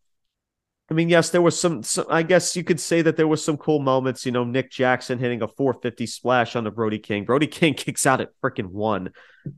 I 0.88 0.94
mean, 0.94 1.08
yes, 1.08 1.30
there 1.30 1.42
was 1.42 1.58
some, 1.58 1.82
some, 1.82 2.06
I 2.08 2.22
guess 2.22 2.54
you 2.54 2.62
could 2.62 2.78
say 2.78 3.02
that 3.02 3.16
there 3.16 3.26
was 3.26 3.44
some 3.44 3.56
cool 3.56 3.80
moments. 3.80 4.24
You 4.24 4.30
know, 4.30 4.44
Nick 4.44 4.70
Jackson 4.70 5.18
hitting 5.18 5.42
a 5.42 5.48
450 5.48 6.06
splash 6.06 6.54
on 6.54 6.62
the 6.62 6.70
Brody 6.70 7.00
King. 7.00 7.24
Brody 7.24 7.48
King 7.48 7.74
kicks 7.76 8.06
out 8.06 8.20
at 8.20 8.30
freaking 8.42 8.70
one. 8.70 9.10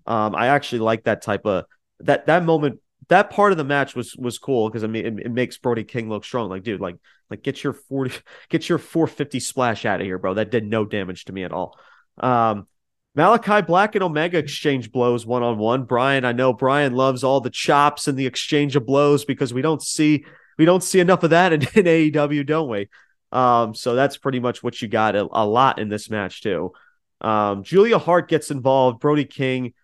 Um, 0.06 0.34
I 0.34 0.48
actually 0.48 0.80
like 0.80 1.04
that 1.04 1.22
type 1.22 1.44
of 1.44 1.66
that 2.00 2.26
that 2.26 2.44
moment. 2.44 2.80
That 3.08 3.30
part 3.30 3.52
of 3.52 3.58
the 3.58 3.64
match 3.64 3.94
was 3.94 4.16
was 4.16 4.38
cool 4.38 4.68
because 4.68 4.84
I 4.84 4.86
mean 4.86 5.06
it, 5.06 5.26
it, 5.26 5.30
makes 5.30 5.58
Brody 5.58 5.84
King 5.84 6.08
look 6.08 6.24
strong. 6.24 6.48
Like, 6.48 6.62
dude, 6.62 6.80
like 6.80 6.96
like 7.30 7.42
get 7.42 7.62
your 7.62 7.74
40 7.74 8.14
get 8.48 8.68
your 8.68 8.78
450 8.78 9.40
splash 9.40 9.84
out 9.84 10.00
of 10.00 10.06
here, 10.06 10.18
bro. 10.18 10.34
That 10.34 10.50
did 10.50 10.66
no 10.66 10.84
damage 10.84 11.26
to 11.26 11.32
me 11.32 11.44
at 11.44 11.52
all. 11.52 11.78
Um, 12.18 12.66
Malachi 13.14 13.62
Black 13.62 13.94
and 13.94 14.04
Omega 14.04 14.38
exchange 14.38 14.92
blows 14.92 15.26
one 15.26 15.42
on 15.42 15.58
one. 15.58 15.84
Brian, 15.84 16.24
I 16.24 16.32
know 16.32 16.52
Brian 16.52 16.94
loves 16.94 17.24
all 17.24 17.40
the 17.40 17.50
chops 17.50 18.08
and 18.08 18.18
the 18.18 18.26
exchange 18.26 18.76
of 18.76 18.86
blows 18.86 19.24
because 19.24 19.52
we 19.52 19.62
don't 19.62 19.82
see 19.82 20.24
we 20.58 20.64
don't 20.64 20.82
see 20.82 21.00
enough 21.00 21.22
of 21.22 21.30
that 21.30 21.52
in, 21.52 21.62
in 21.74 21.86
AEW, 21.86 22.46
don't 22.46 22.68
we? 22.68 22.88
Um, 23.32 23.74
so 23.74 23.94
that's 23.94 24.16
pretty 24.16 24.40
much 24.40 24.62
what 24.62 24.80
you 24.80 24.88
got 24.88 25.14
a, 25.14 25.26
a 25.30 25.46
lot 25.46 25.78
in 25.78 25.88
this 25.88 26.10
match 26.10 26.42
too. 26.42 26.72
Um, 27.20 27.62
Julia 27.62 27.98
Hart 27.98 28.28
gets 28.28 28.50
involved. 28.50 29.00
Brody 29.00 29.24
King 29.24 29.74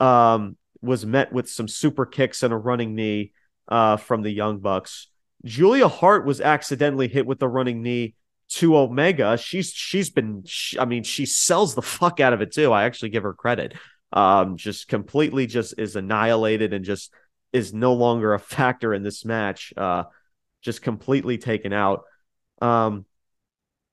um, 0.00 0.56
was 0.80 1.06
met 1.06 1.32
with 1.32 1.48
some 1.48 1.68
super 1.68 2.06
kicks 2.06 2.42
and 2.42 2.52
a 2.52 2.56
running 2.56 2.94
knee 2.94 3.32
uh, 3.68 3.96
from 3.96 4.22
the 4.22 4.30
Young 4.30 4.58
Bucks. 4.58 5.08
Julia 5.44 5.88
Hart 5.88 6.26
was 6.26 6.40
accidentally 6.40 7.08
hit 7.08 7.26
with 7.26 7.38
the 7.38 7.48
running 7.48 7.82
knee 7.82 8.14
to 8.50 8.76
Omega. 8.76 9.38
She's 9.38 9.72
she's 9.72 10.10
been 10.10 10.42
she, 10.44 10.78
I 10.78 10.84
mean 10.84 11.04
she 11.04 11.24
sells 11.24 11.74
the 11.74 11.82
fuck 11.82 12.20
out 12.20 12.32
of 12.32 12.42
it 12.42 12.52
too. 12.52 12.72
I 12.72 12.84
actually 12.84 13.10
give 13.10 13.22
her 13.22 13.32
credit. 13.32 13.74
Um 14.12 14.56
just 14.56 14.88
completely 14.88 15.46
just 15.46 15.74
is 15.78 15.96
annihilated 15.96 16.72
and 16.72 16.84
just 16.84 17.14
is 17.52 17.72
no 17.72 17.94
longer 17.94 18.34
a 18.34 18.40
factor 18.40 18.92
in 18.92 19.02
this 19.02 19.24
match. 19.24 19.72
Uh 19.76 20.04
just 20.60 20.82
completely 20.82 21.38
taken 21.38 21.72
out. 21.72 22.02
Um 22.60 23.06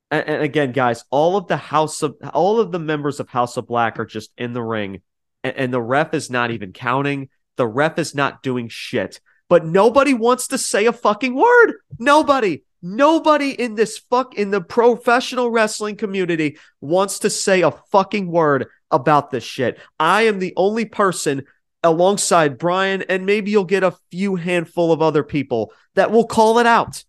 and, 0.10 0.28
and 0.28 0.44
again 0.44 0.72
guys, 0.72 1.04
all 1.10 1.38
of 1.38 1.48
the 1.48 1.58
house 1.58 2.02
of 2.04 2.16
all 2.34 2.60
of 2.60 2.72
the 2.72 2.80
members 2.80 3.20
of 3.20 3.30
House 3.30 3.58
of 3.58 3.68
Black 3.68 4.00
are 4.00 4.06
just 4.06 4.32
in 4.38 4.54
the 4.54 4.64
ring 4.64 5.02
and, 5.44 5.56
and 5.56 5.74
the 5.74 5.82
ref 5.82 6.14
is 6.14 6.30
not 6.30 6.52
even 6.52 6.74
counting. 6.74 7.30
The 7.56 7.68
ref 7.68 7.98
is 8.00 8.14
not 8.14 8.44
doing 8.44 8.68
shit. 8.70 9.20
But 9.50 9.66
nobody 9.66 10.14
wants 10.14 10.48
to 10.48 10.58
say 10.58 10.86
a 10.86 10.94
fucking 10.94 11.34
word. 11.34 11.76
Nobody. 11.98 12.64
Nobody 12.82 13.52
in 13.52 13.76
this 13.76 13.98
fuck 13.98 14.36
in 14.36 14.52
the 14.52 14.62
professional 14.62 15.50
wrestling 15.50 15.96
community 15.96 16.58
wants 16.80 17.20
to 17.20 17.30
say 17.30 17.62
a 17.62 17.72
fucking 17.72 18.28
word 18.28 18.68
about 18.92 19.32
this 19.32 19.44
shit. 19.44 19.80
I 20.00 20.24
am 20.24 20.40
the 20.40 20.54
only 20.56 20.86
person 20.86 21.44
alongside 21.84 22.58
Brian, 22.58 23.04
and 23.04 23.26
maybe 23.26 23.52
you'll 23.52 23.63
get 23.63 23.84
a 23.84 23.96
few 24.12 24.36
handful 24.36 24.92
of 24.92 25.02
other 25.02 25.24
people 25.24 25.74
that 25.96 26.12
will 26.12 26.26
call 26.26 26.60
it 26.60 26.66
out. 26.66 27.04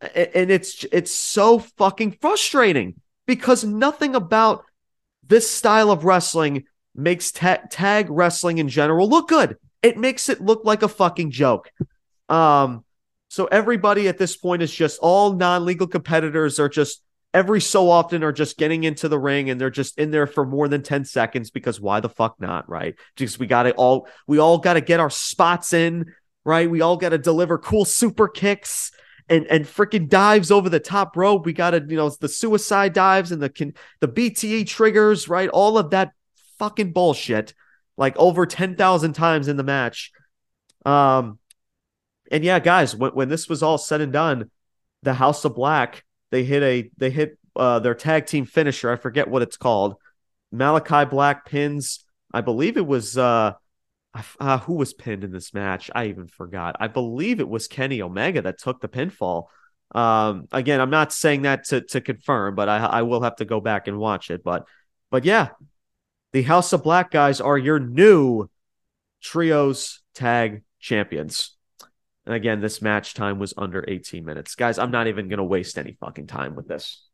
And 0.00 0.50
it's 0.50 0.84
it's 0.90 1.12
so 1.12 1.60
fucking 1.60 2.18
frustrating 2.20 3.00
because 3.26 3.64
nothing 3.64 4.14
about 4.14 4.64
this 5.26 5.48
style 5.48 5.90
of 5.90 6.04
wrestling 6.04 6.64
makes 6.94 7.30
ta- 7.30 7.62
tag 7.70 8.10
wrestling 8.10 8.58
in 8.58 8.68
general 8.68 9.08
look 9.08 9.28
good. 9.28 9.56
It 9.80 9.96
makes 9.96 10.28
it 10.28 10.40
look 10.40 10.64
like 10.64 10.82
a 10.82 10.88
fucking 10.88 11.30
joke. 11.30 11.70
Um, 12.28 12.84
so 13.28 13.46
everybody 13.46 14.08
at 14.08 14.18
this 14.18 14.36
point 14.36 14.62
is 14.62 14.72
just 14.72 14.98
all 15.00 15.32
non-legal 15.32 15.86
competitors 15.86 16.60
are 16.60 16.68
just 16.68 17.02
every 17.34 17.60
so 17.60 17.90
often 17.90 18.22
are 18.22 18.32
just 18.32 18.58
getting 18.58 18.84
into 18.84 19.08
the 19.08 19.18
ring 19.18 19.48
and 19.48 19.60
they're 19.60 19.70
just 19.70 19.98
in 19.98 20.10
there 20.10 20.26
for 20.26 20.44
more 20.44 20.68
than 20.68 20.82
10 20.82 21.04
seconds 21.04 21.50
because 21.50 21.80
why 21.80 22.00
the 22.00 22.08
fuck 22.08 22.40
not, 22.40 22.68
right? 22.68 22.94
Because 23.16 23.38
we 23.38 23.46
got 23.46 23.64
to 23.64 23.72
all 23.72 24.08
we 24.26 24.38
all 24.38 24.58
got 24.58 24.74
to 24.74 24.80
get 24.80 25.00
our 25.00 25.10
spots 25.10 25.72
in, 25.72 26.12
right? 26.44 26.70
We 26.70 26.80
all 26.80 26.96
got 26.96 27.10
to 27.10 27.18
deliver 27.18 27.58
cool 27.58 27.84
super 27.84 28.28
kicks 28.28 28.92
and 29.28 29.46
and 29.46 29.64
freaking 29.64 30.08
dives 30.08 30.50
over 30.50 30.68
the 30.68 30.80
top 30.80 31.16
rope. 31.16 31.46
We 31.46 31.52
got 31.52 31.70
to, 31.70 31.84
you 31.88 31.96
know, 31.96 32.10
the 32.10 32.28
suicide 32.28 32.92
dives 32.92 33.32
and 33.32 33.40
the 33.40 33.48
can 33.48 33.74
the 34.00 34.08
BTE 34.08 34.66
triggers, 34.66 35.28
right? 35.28 35.48
All 35.48 35.78
of 35.78 35.90
that 35.90 36.12
fucking 36.58 36.92
bullshit 36.92 37.54
like 37.96 38.16
over 38.16 38.46
10,000 38.46 39.12
times 39.12 39.48
in 39.48 39.56
the 39.56 39.62
match. 39.62 40.12
Um 40.84 41.38
and 42.30 42.44
yeah, 42.44 42.60
guys, 42.60 42.94
when 42.94 43.12
when 43.12 43.28
this 43.28 43.48
was 43.48 43.62
all 43.62 43.78
said 43.78 44.00
and 44.02 44.12
done, 44.12 44.50
the 45.02 45.14
House 45.14 45.44
of 45.44 45.54
Black 45.54 46.04
they 46.32 46.44
hit 46.44 46.62
a 46.62 46.90
they 46.96 47.10
hit 47.10 47.38
uh, 47.54 47.78
their 47.78 47.94
tag 47.94 48.26
team 48.26 48.46
finisher. 48.46 48.90
I 48.90 48.96
forget 48.96 49.28
what 49.28 49.42
it's 49.42 49.58
called. 49.58 49.94
Malachi 50.50 51.08
Black 51.08 51.46
pins. 51.46 52.04
I 52.32 52.40
believe 52.40 52.76
it 52.76 52.86
was 52.86 53.16
uh, 53.16 53.52
uh, 54.40 54.58
who 54.58 54.74
was 54.74 54.94
pinned 54.94 55.24
in 55.24 55.30
this 55.30 55.52
match. 55.54 55.90
I 55.94 56.06
even 56.06 56.26
forgot. 56.26 56.76
I 56.80 56.88
believe 56.88 57.38
it 57.38 57.48
was 57.48 57.68
Kenny 57.68 58.00
Omega 58.00 58.42
that 58.42 58.58
took 58.58 58.80
the 58.80 58.88
pinfall. 58.88 59.44
Um, 59.94 60.48
again, 60.52 60.80
I'm 60.80 60.90
not 60.90 61.12
saying 61.12 61.42
that 61.42 61.64
to 61.64 61.82
to 61.82 62.00
confirm, 62.00 62.54
but 62.54 62.68
I 62.68 62.78
I 62.78 63.02
will 63.02 63.22
have 63.22 63.36
to 63.36 63.44
go 63.44 63.60
back 63.60 63.86
and 63.86 63.98
watch 63.98 64.30
it. 64.30 64.42
But 64.42 64.64
but 65.10 65.26
yeah, 65.26 65.50
the 66.32 66.42
House 66.42 66.72
of 66.72 66.82
Black 66.82 67.10
guys 67.10 67.42
are 67.42 67.58
your 67.58 67.78
new 67.78 68.48
trios 69.20 70.00
tag 70.14 70.62
champions. 70.80 71.54
And 72.24 72.34
again, 72.34 72.60
this 72.60 72.80
match 72.80 73.14
time 73.14 73.38
was 73.38 73.52
under 73.56 73.84
18 73.86 74.24
minutes. 74.24 74.54
Guys, 74.54 74.78
I'm 74.78 74.90
not 74.90 75.08
even 75.08 75.28
going 75.28 75.38
to 75.38 75.44
waste 75.44 75.76
any 75.76 75.96
fucking 76.00 76.28
time 76.28 76.54
with 76.54 76.68
this. 76.68 77.04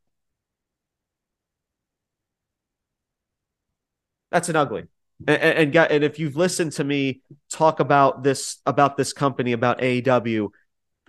That's 4.31 4.49
an 4.49 4.55
ugly. 4.55 4.83
And, 5.27 5.75
and, 5.75 5.75
and 5.75 6.03
if 6.03 6.19
you've 6.19 6.35
listened 6.35 6.73
to 6.73 6.83
me 6.83 7.21
talk 7.51 7.79
about 7.79 8.23
this 8.23 8.59
about 8.65 8.95
this 8.95 9.11
company 9.11 9.51
about 9.51 9.79
AEW 9.79 10.49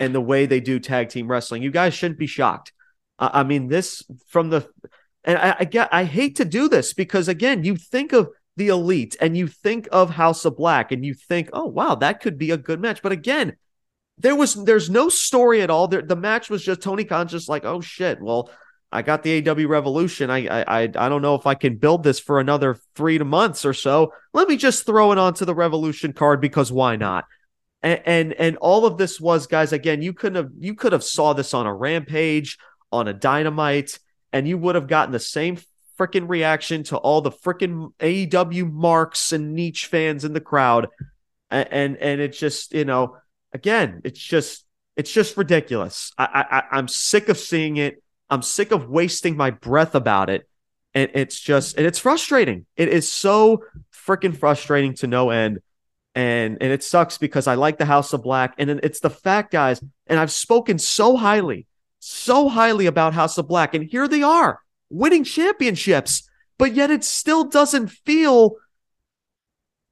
and 0.00 0.14
the 0.14 0.20
way 0.20 0.46
they 0.46 0.60
do 0.60 0.80
tag 0.80 1.10
team 1.10 1.30
wrestling, 1.30 1.62
you 1.62 1.70
guys 1.70 1.94
shouldn't 1.94 2.18
be 2.18 2.26
shocked. 2.26 2.72
I 3.18 3.42
mean, 3.44 3.68
this 3.68 4.02
from 4.28 4.48
the 4.48 4.66
and 5.24 5.38
I, 5.38 5.56
I 5.60 5.64
get 5.64 5.90
I 5.92 6.04
hate 6.04 6.36
to 6.36 6.44
do 6.44 6.68
this 6.68 6.94
because 6.94 7.28
again, 7.28 7.64
you 7.64 7.76
think 7.76 8.12
of 8.12 8.30
the 8.56 8.68
elite 8.68 9.16
and 9.20 9.36
you 9.36 9.46
think 9.46 9.88
of 9.92 10.10
House 10.10 10.44
of 10.44 10.56
Black 10.56 10.90
and 10.90 11.04
you 11.04 11.14
think, 11.14 11.50
oh 11.52 11.66
wow, 11.66 11.94
that 11.96 12.20
could 12.20 12.38
be 12.38 12.50
a 12.50 12.56
good 12.56 12.80
match. 12.80 13.02
But 13.02 13.12
again, 13.12 13.56
there 14.20 14.36
was 14.36 14.54
there's 14.54 14.90
no 14.90 15.08
story 15.08 15.62
at 15.62 15.70
all. 15.70 15.88
There, 15.88 16.02
the 16.02 16.16
match 16.16 16.50
was 16.50 16.62
just 16.62 16.82
Tony 16.82 17.04
Khan 17.04 17.28
just 17.28 17.48
like, 17.48 17.64
oh 17.64 17.80
shit, 17.80 18.20
well, 18.20 18.50
I 18.92 19.02
got 19.02 19.22
the 19.22 19.48
AW 19.48 19.66
Revolution. 19.66 20.30
I 20.30 20.46
I 20.46 20.82
I 20.82 20.86
don't 20.86 21.22
know 21.22 21.34
if 21.34 21.46
I 21.46 21.54
can 21.54 21.76
build 21.76 22.02
this 22.02 22.20
for 22.20 22.38
another 22.38 22.78
three 22.94 23.18
to 23.18 23.24
months 23.24 23.64
or 23.64 23.72
so. 23.72 24.12
Let 24.34 24.48
me 24.48 24.56
just 24.56 24.84
throw 24.84 25.12
it 25.12 25.18
onto 25.18 25.44
the 25.44 25.54
Revolution 25.54 26.12
card 26.12 26.40
because 26.40 26.70
why 26.70 26.96
not? 26.96 27.24
And, 27.82 28.02
and 28.04 28.32
and 28.34 28.56
all 28.58 28.84
of 28.84 28.98
this 28.98 29.20
was, 29.20 29.46
guys. 29.46 29.72
Again, 29.72 30.02
you 30.02 30.12
couldn't 30.12 30.36
have 30.36 30.52
you 30.58 30.74
could 30.74 30.92
have 30.92 31.04
saw 31.04 31.32
this 31.32 31.54
on 31.54 31.66
a 31.66 31.74
Rampage, 31.74 32.58
on 32.92 33.08
a 33.08 33.14
Dynamite, 33.14 33.98
and 34.32 34.46
you 34.46 34.58
would 34.58 34.74
have 34.74 34.86
gotten 34.88 35.12
the 35.12 35.18
same 35.18 35.56
freaking 35.98 36.28
reaction 36.28 36.82
to 36.82 36.96
all 36.96 37.20
the 37.20 37.30
freaking 37.30 37.92
AEW 38.00 38.70
marks 38.70 39.32
and 39.32 39.54
niche 39.54 39.86
fans 39.86 40.24
in 40.24 40.32
the 40.34 40.40
crowd. 40.40 40.88
And, 41.50 41.68
and 41.72 41.96
and 41.96 42.20
it's 42.20 42.38
just 42.38 42.74
you 42.74 42.84
know 42.84 43.16
again, 43.52 44.00
it's 44.04 44.20
just 44.20 44.64
it's 44.96 45.12
just 45.12 45.36
ridiculous. 45.36 46.12
I, 46.18 46.44
I 46.50 46.76
I'm 46.76 46.88
sick 46.88 47.28
of 47.28 47.38
seeing 47.38 47.76
it. 47.76 48.02
I'm 48.28 48.42
sick 48.42 48.70
of 48.70 48.88
wasting 48.88 49.36
my 49.36 49.50
breath 49.50 49.94
about 49.94 50.30
it. 50.30 50.48
And 50.94 51.10
it's 51.14 51.38
just 51.38 51.76
and 51.76 51.86
it's 51.86 51.98
frustrating. 51.98 52.66
It 52.76 52.88
is 52.88 53.10
so 53.10 53.64
freaking 53.92 54.36
frustrating 54.36 54.94
to 54.96 55.06
no 55.06 55.30
end. 55.30 55.60
And 56.14 56.58
and 56.60 56.72
it 56.72 56.82
sucks 56.82 57.18
because 57.18 57.46
I 57.46 57.54
like 57.54 57.78
the 57.78 57.84
House 57.84 58.12
of 58.12 58.22
Black. 58.22 58.54
And 58.58 58.70
it's 58.70 59.00
the 59.00 59.10
fact, 59.10 59.52
guys, 59.52 59.80
and 60.06 60.18
I've 60.18 60.32
spoken 60.32 60.78
so 60.78 61.16
highly, 61.16 61.66
so 62.00 62.48
highly 62.48 62.86
about 62.86 63.14
House 63.14 63.38
of 63.38 63.46
Black. 63.48 63.74
And 63.74 63.84
here 63.84 64.08
they 64.08 64.22
are 64.22 64.60
winning 64.90 65.24
championships, 65.24 66.28
but 66.58 66.74
yet 66.74 66.90
it 66.90 67.04
still 67.04 67.44
doesn't 67.44 67.88
feel 67.88 68.56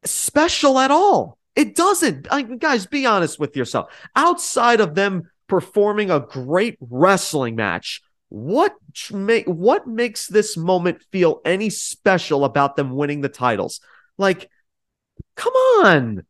special 0.04 0.78
at 0.78 0.90
all. 0.90 1.37
It 1.58 1.74
doesn't. 1.74 2.28
Guys, 2.60 2.86
be 2.86 3.04
honest 3.04 3.40
with 3.40 3.56
yourself. 3.56 3.92
Outside 4.14 4.80
of 4.80 4.94
them 4.94 5.28
performing 5.48 6.08
a 6.08 6.20
great 6.20 6.78
wrestling 6.80 7.56
match, 7.56 8.00
what 8.28 8.76
make 9.12 9.48
what 9.48 9.84
makes 9.84 10.28
this 10.28 10.56
moment 10.56 11.02
feel 11.10 11.40
any 11.44 11.68
special 11.68 12.44
about 12.44 12.76
them 12.76 12.92
winning 12.92 13.22
the 13.22 13.28
titles? 13.28 13.80
Like, 14.16 14.48
come 15.34 15.52
on. 15.52 16.22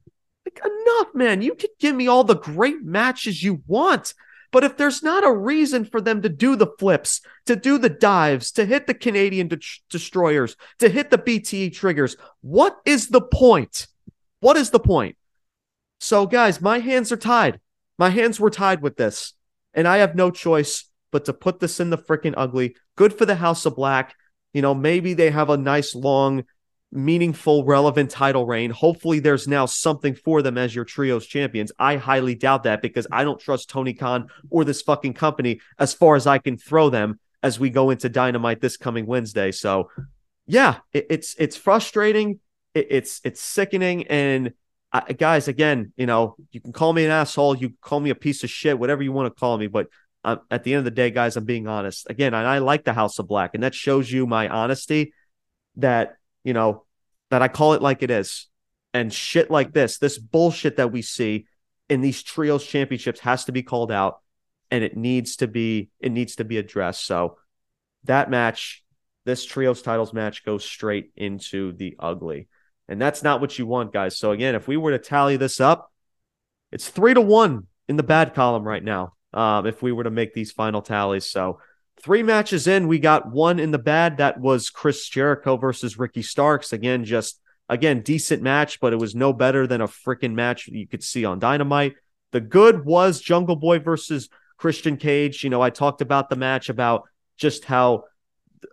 Like, 0.47 0.63
enough, 0.65 1.15
man. 1.15 1.43
You 1.43 1.55
could 1.55 1.77
give 1.79 1.95
me 1.95 2.09
all 2.09 2.25
the 2.25 2.37
great 2.37 2.83
matches 2.83 3.43
you 3.43 3.63
want. 3.67 4.15
But 4.51 4.65
if 4.65 4.79
there's 4.79 5.03
not 5.03 5.27
a 5.27 5.31
reason 5.31 5.85
for 5.85 6.01
them 6.01 6.23
to 6.23 6.31
do 6.31 6.57
the 6.57 6.73
flips, 6.79 7.21
to 7.45 7.55
do 7.55 7.77
the 7.77 7.91
dives, 7.91 8.51
to 8.53 8.65
hit 8.65 8.87
the 8.87 8.95
Canadian 8.95 9.49
de- 9.49 9.61
destroyers, 9.91 10.57
to 10.79 10.89
hit 10.89 11.11
the 11.11 11.19
BTE 11.19 11.75
triggers, 11.75 12.17
what 12.41 12.79
is 12.87 13.09
the 13.09 13.21
point? 13.21 13.89
What 14.41 14.57
is 14.57 14.71
the 14.71 14.81
point? 14.81 15.18
So, 16.01 16.27
guys, 16.27 16.61
my 16.61 16.79
hands 16.79 17.11
are 17.13 17.17
tied. 17.17 17.61
My 17.99 18.11
hands 18.11 18.39
were 18.39 18.51
tied 18.51 18.81
with 18.81 18.97
this, 18.97 19.35
and 19.75 19.89
I 19.89 19.99
have 19.99 20.15
no 20.15 20.31
choice 20.31 20.85
but 21.11 21.25
to 21.25 21.33
put 21.33 21.59
this 21.59 21.81
in 21.81 21.91
the 21.91 21.99
freaking 21.99 22.35
ugly. 22.37 22.77
Good 22.97 23.13
for 23.13 23.27
the 23.27 23.37
House 23.37 23.67
of 23.67 23.77
Black. 23.77 24.15
You 24.53 24.63
know, 24.63 24.75
maybe 24.75 25.15
they 25.15 25.31
have 25.31 25.51
a 25.51 25.57
nice, 25.57 25.95
long, 25.95 26.45
meaningful, 26.93 27.65
relevant 27.65 28.11
title 28.11 28.47
reign. 28.47 28.71
Hopefully, 28.71 29.19
there's 29.19 29.49
now 29.49 29.67
something 29.67 30.15
for 30.15 30.43
them 30.43 30.57
as 30.57 30.75
your 30.75 30.85
trios 30.85 31.27
champions. 31.27 31.73
I 31.79 31.97
highly 31.97 32.35
doubt 32.35 32.63
that 32.63 32.83
because 32.83 33.07
I 33.11 33.25
don't 33.25 33.41
trust 33.41 33.69
Tony 33.69 33.95
Khan 33.95 34.29
or 34.51 34.65
this 34.65 34.83
fucking 34.83 35.15
company 35.15 35.61
as 35.79 35.93
far 35.93 36.17
as 36.17 36.27
I 36.27 36.39
can 36.39 36.57
throw 36.57 36.91
them 36.91 37.19
as 37.43 37.59
we 37.59 37.71
go 37.71 37.91
into 37.91 38.09
Dynamite 38.09 38.61
this 38.61 38.77
coming 38.77 39.07
Wednesday. 39.07 39.53
So, 39.53 39.91
yeah, 40.47 40.77
it, 40.93 41.07
it's 41.11 41.35
it's 41.39 41.57
frustrating. 41.57 42.41
It, 42.75 42.87
it's 42.91 43.21
it's 43.25 43.41
sickening, 43.41 44.07
and 44.07 44.53
I, 44.93 45.13
guys, 45.13 45.49
again, 45.49 45.93
you 45.97 46.07
know, 46.07 46.37
you 46.51 46.61
can 46.61 46.73
call 46.73 46.93
me 46.93 47.05
an 47.05 47.11
asshole, 47.11 47.57
you 47.57 47.75
call 47.81 48.01
me 48.01 48.11
a 48.11 48.15
piece 48.15 48.43
of 48.43 48.51
shit, 48.51 48.79
whatever 48.79 49.03
you 49.03 49.13
want 49.13 49.33
to 49.33 49.39
call 49.39 49.59
me, 49.59 49.67
but 49.67 49.89
uh, 50.25 50.37
at 50.51 50.65
the 50.65 50.75
end 50.75 50.79
of 50.81 50.85
the 50.85 50.91
day, 50.91 51.11
guys, 51.11 51.37
I'm 51.37 51.45
being 51.45 51.69
honest. 51.69 52.07
Again, 52.11 52.35
and 52.35 52.47
I 52.47 52.59
like 52.59 52.85
the 52.85 52.93
House 52.93 53.19
of 53.19 53.29
Black, 53.29 53.55
and 53.55 53.63
that 53.63 53.75
shows 53.75 54.11
you 54.11 54.27
my 54.27 54.49
honesty. 54.49 55.13
That 55.77 56.17
you 56.43 56.53
know 56.53 56.85
that 57.31 57.41
I 57.41 57.49
call 57.49 57.75
it 57.75 57.83
like 57.83 58.03
it 58.03 58.11
is, 58.11 58.49
and 58.93 59.13
shit 59.13 59.51
like 59.51 59.73
this, 59.73 59.99
this 59.99 60.19
bullshit 60.19 60.77
that 60.77 60.91
we 60.91 61.03
see 61.03 61.47
in 61.89 62.01
these 62.01 62.23
trios 62.23 62.67
championships 62.67 63.21
has 63.21 63.45
to 63.45 63.53
be 63.53 63.63
called 63.63 63.93
out, 63.93 64.19
and 64.71 64.83
it 64.83 64.97
needs 64.97 65.37
to 65.37 65.47
be 65.47 65.91
it 66.01 66.11
needs 66.11 66.37
to 66.37 66.45
be 66.45 66.59
addressed. 66.59 67.05
So 67.07 67.39
that 68.05 68.29
match, 68.29 68.83
this 69.25 69.45
trios 69.45 69.83
titles 69.83 70.13
match, 70.13 70.45
goes 70.45 70.65
straight 70.65 71.13
into 71.17 71.73
the 71.73 71.97
ugly. 71.99 72.49
And 72.89 73.01
that's 73.01 73.23
not 73.23 73.41
what 73.41 73.59
you 73.59 73.67
want, 73.67 73.93
guys. 73.93 74.17
So 74.17 74.33
again, 74.33 74.55
if 74.55 74.67
we 74.67 74.77
were 74.77 74.93
to 74.93 74.99
tally 74.99 75.37
this 75.37 75.61
up, 75.61 75.93
it's 76.73 76.89
three 76.89 77.15
to 77.15 77.21
one 77.21 77.67
in 77.89 77.97
the 77.97 78.03
bad 78.03 78.35
column 78.35 78.65
right 78.65 78.83
now. 78.83 79.15
Um, 79.35 79.67
if 79.67 79.83
we 79.83 79.93
were 79.93 80.05
to 80.05 80.11
make 80.11 80.33
these 80.33 80.53
final 80.53 80.81
tallies. 80.81 81.27
So 81.27 81.61
three 82.01 82.23
matches 82.23 82.67
in, 82.67 82.89
we 82.89 82.99
got 82.99 83.31
one 83.31 83.59
in 83.59 83.71
the 83.71 83.79
bad. 83.79 84.17
That 84.17 84.41
was 84.41 84.71
Chris 84.71 85.07
Jericho 85.09 85.57
versus 85.57 85.99
Ricky 85.99 86.23
Starks. 86.23 86.73
Again, 86.73 87.05
just 87.05 87.41
again, 87.69 88.01
decent 88.01 88.43
match, 88.43 88.81
but 88.81 88.93
it 88.95 88.99
was 88.99 89.15
no 89.15 89.33
better 89.33 89.67
than 89.67 89.83
a 89.83 89.89
freaking 89.89 90.33
match 90.33 90.69
you 90.69 90.87
could 90.87 91.03
see 91.03 91.25
on 91.25 91.39
Dynamite. 91.39 91.95
The 92.33 92.41
good 92.41 92.85
was 92.85 93.21
Jungle 93.21 93.57
Boy 93.57 93.79
versus 93.79 94.29
Christian 94.57 94.97
Cage. 94.97 95.45
You 95.45 95.51
know, 95.51 95.61
I 95.61 95.71
talked 95.71 96.01
about 96.01 96.31
the 96.31 96.37
match 96.37 96.69
about 96.69 97.05
just 97.37 97.65
how 97.65 98.05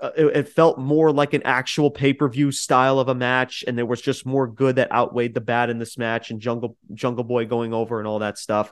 uh, 0.02 0.12
it, 0.18 0.26
it, 0.26 0.50
felt 0.50 0.78
more 0.78 1.12
like 1.12 1.34
an 1.34 1.42
actual 1.44 1.92
pay-per-view 1.92 2.52
style 2.52 3.00
of 3.00 3.08
a 3.08 3.16
match 3.16 3.64
and 3.68 3.78
there 3.78 3.86
was 3.86 4.02
just 4.02 4.26
more 4.26 4.48
good 4.48 4.78
that 4.78 4.92
outweighed 4.92 5.34
the 5.34 5.42
bad 5.42 5.70
in 5.70 5.80
this 5.80 5.98
match 5.98 6.32
and 6.32 6.40
jungle 6.40 6.78
jungle 6.94 7.24
boy 7.24 7.46
going 7.46 7.74
over 7.74 8.00
and 8.00 8.08
all 8.08 8.20
that 8.20 8.38
stuff. 8.38 8.72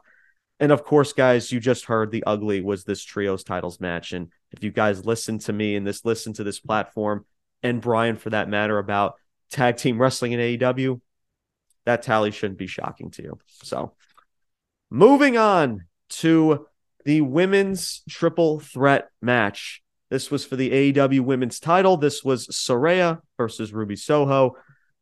And 0.60 0.72
of 0.72 0.84
course 0.84 1.14
guys 1.14 1.52
you 1.52 1.60
just 1.60 1.86
heard 1.86 2.12
the 2.12 2.24
ugly 2.26 2.62
was 2.62 2.84
this 2.84 3.04
trios 3.04 3.44
titles 3.44 3.80
match. 3.80 4.14
And 4.14 4.32
if 4.52 4.64
you 4.64 4.72
guys 4.72 5.06
listen 5.06 5.40
to 5.40 5.54
me 5.54 5.76
and 5.76 5.86
this 5.86 6.06
listen 6.06 6.34
to 6.34 6.44
this 6.44 6.60
platform 6.60 7.26
and 7.62 7.82
brian 7.82 8.16
for 8.16 8.30
that 8.32 8.50
matter 8.50 8.78
about 8.78 9.16
tag 9.50 9.78
team 9.78 10.02
wrestling 10.02 10.32
in 10.32 10.40
aew 10.40 11.00
that 11.86 12.02
tally 12.02 12.32
shouldn't 12.32 12.60
be 12.60 12.68
shocking 12.68 13.12
to 13.12 13.24
you. 13.24 13.40
So 13.64 13.94
moving 14.90 15.38
on 15.38 15.86
to 16.10 16.68
the 17.06 17.22
women's 17.22 18.02
triple 18.10 18.60
threat 18.60 19.10
match 19.22 19.83
this 20.14 20.30
was 20.30 20.46
for 20.46 20.56
the 20.56 20.94
AEW 20.94 21.22
women's 21.22 21.60
title. 21.60 21.98
This 21.98 22.24
was 22.24 22.48
Saraya 22.50 23.20
versus 23.36 23.74
Ruby 23.74 23.96
Soho 23.96 24.58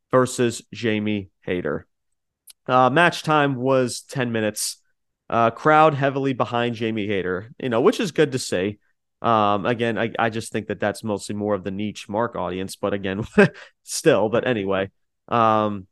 versus 0.09 0.61
Jamie 0.73 1.31
Hayter. 1.41 1.85
Uh, 2.65 2.89
match 2.89 3.21
time 3.21 3.55
was 3.55 4.03
10 4.03 4.31
minutes. 4.31 4.77
Uh, 5.29 5.51
crowd 5.51 5.95
heavily 5.95 6.31
behind 6.31 6.75
Jamie 6.75 7.07
Hayter, 7.07 7.51
you 7.59 7.67
know, 7.67 7.81
which 7.81 7.99
is 7.99 8.13
good 8.13 8.31
to 8.31 8.39
see. 8.39 8.79
Um, 9.21 9.65
again, 9.65 9.97
I, 9.97 10.11
I 10.17 10.29
just 10.29 10.53
think 10.53 10.67
that 10.67 10.79
that's 10.79 11.03
mostly 11.03 11.35
more 11.35 11.55
of 11.55 11.65
the 11.65 11.71
niche 11.71 12.07
mark 12.07 12.37
audience, 12.37 12.77
but 12.77 12.93
again, 12.93 13.25
still, 13.83 14.29
but 14.29 14.47
anyway. 14.47 14.91
Um, 15.27 15.87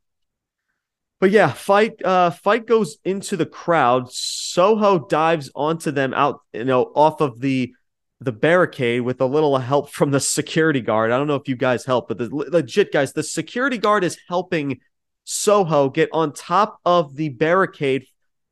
but 1.20 1.30
yeah, 1.30 1.52
fight 1.52 2.02
uh 2.02 2.30
fight 2.30 2.66
goes 2.66 2.96
into 3.04 3.36
the 3.36 3.44
crowd. 3.44 4.10
Soho 4.10 5.06
dives 5.06 5.50
onto 5.54 5.90
them 5.90 6.14
out, 6.14 6.40
you 6.54 6.64
know, 6.64 6.84
off 6.94 7.20
of 7.20 7.38
the 7.38 7.74
the 8.20 8.32
barricade 8.32 9.00
with 9.00 9.20
a 9.20 9.26
little 9.26 9.56
help 9.58 9.90
from 9.90 10.10
the 10.10 10.20
security 10.20 10.80
guard. 10.80 11.10
I 11.10 11.16
don't 11.16 11.26
know 11.26 11.36
if 11.36 11.48
you 11.48 11.56
guys 11.56 11.84
help, 11.84 12.08
but 12.08 12.18
the 12.18 12.28
legit 12.30 12.92
guys, 12.92 13.12
the 13.12 13.22
security 13.22 13.78
guard 13.78 14.04
is 14.04 14.18
helping 14.28 14.80
Soho 15.24 15.88
get 15.88 16.10
on 16.12 16.32
top 16.32 16.78
of 16.84 17.16
the 17.16 17.30
barricade 17.30 18.04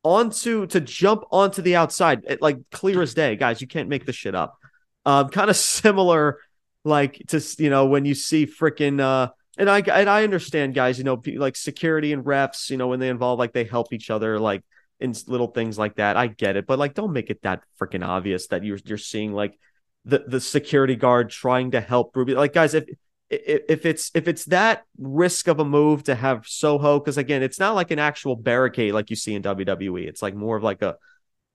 onto 0.03 0.65
to 0.67 0.79
jump 0.79 1.23
onto 1.31 1.61
the 1.61 1.75
outside. 1.75 2.21
It, 2.27 2.41
like 2.41 2.57
clear 2.71 3.01
as 3.01 3.13
day, 3.13 3.35
guys. 3.35 3.61
You 3.61 3.67
can't 3.67 3.89
make 3.89 4.05
this 4.05 4.15
shit 4.15 4.33
up. 4.33 4.57
Um, 5.05 5.29
kind 5.29 5.49
of 5.49 5.55
similar, 5.55 6.39
like 6.83 7.21
to 7.27 7.41
you 7.59 7.69
know 7.69 7.85
when 7.85 8.05
you 8.05 8.15
see 8.15 8.47
freaking 8.47 8.99
uh, 8.99 9.31
and 9.57 9.69
I 9.69 9.79
and 9.79 10.09
I 10.09 10.23
understand, 10.23 10.73
guys. 10.73 10.97
You 10.97 11.03
know, 11.03 11.21
like 11.35 11.55
security 11.55 12.13
and 12.13 12.23
refs. 12.23 12.69
You 12.69 12.77
know, 12.77 12.87
when 12.87 12.99
they 12.99 13.09
involve, 13.09 13.37
like 13.37 13.53
they 13.53 13.65
help 13.65 13.93
each 13.93 14.09
other, 14.09 14.39
like 14.39 14.63
in 14.99 15.13
little 15.27 15.47
things 15.47 15.77
like 15.77 15.95
that. 15.95 16.17
I 16.17 16.27
get 16.27 16.55
it, 16.55 16.67
but 16.67 16.79
like 16.79 16.93
don't 16.93 17.13
make 17.13 17.29
it 17.29 17.41
that 17.43 17.63
freaking 17.79 18.05
obvious 18.05 18.47
that 18.47 18.63
you're 18.63 18.79
you're 18.85 18.97
seeing 18.97 19.33
like 19.33 19.57
the 20.05 20.23
the 20.27 20.41
security 20.41 20.95
guard 20.95 21.29
trying 21.29 21.71
to 21.71 21.81
help 21.81 22.15
Ruby. 22.15 22.33
Like, 22.33 22.53
guys, 22.53 22.73
if 22.73 22.85
if 23.29 23.85
it's 23.85 24.11
if 24.13 24.27
it's 24.27 24.45
that 24.45 24.83
risk 24.97 25.47
of 25.47 25.59
a 25.59 25.65
move 25.65 26.03
to 26.03 26.15
have 26.15 26.47
Soho, 26.47 26.99
because 26.99 27.17
again, 27.17 27.43
it's 27.43 27.59
not 27.59 27.75
like 27.75 27.91
an 27.91 27.99
actual 27.99 28.35
barricade 28.35 28.93
like 28.93 29.09
you 29.09 29.15
see 29.15 29.35
in 29.35 29.43
WWE. 29.43 30.07
It's 30.07 30.21
like 30.21 30.35
more 30.35 30.57
of 30.57 30.63
like 30.63 30.81
a 30.81 30.97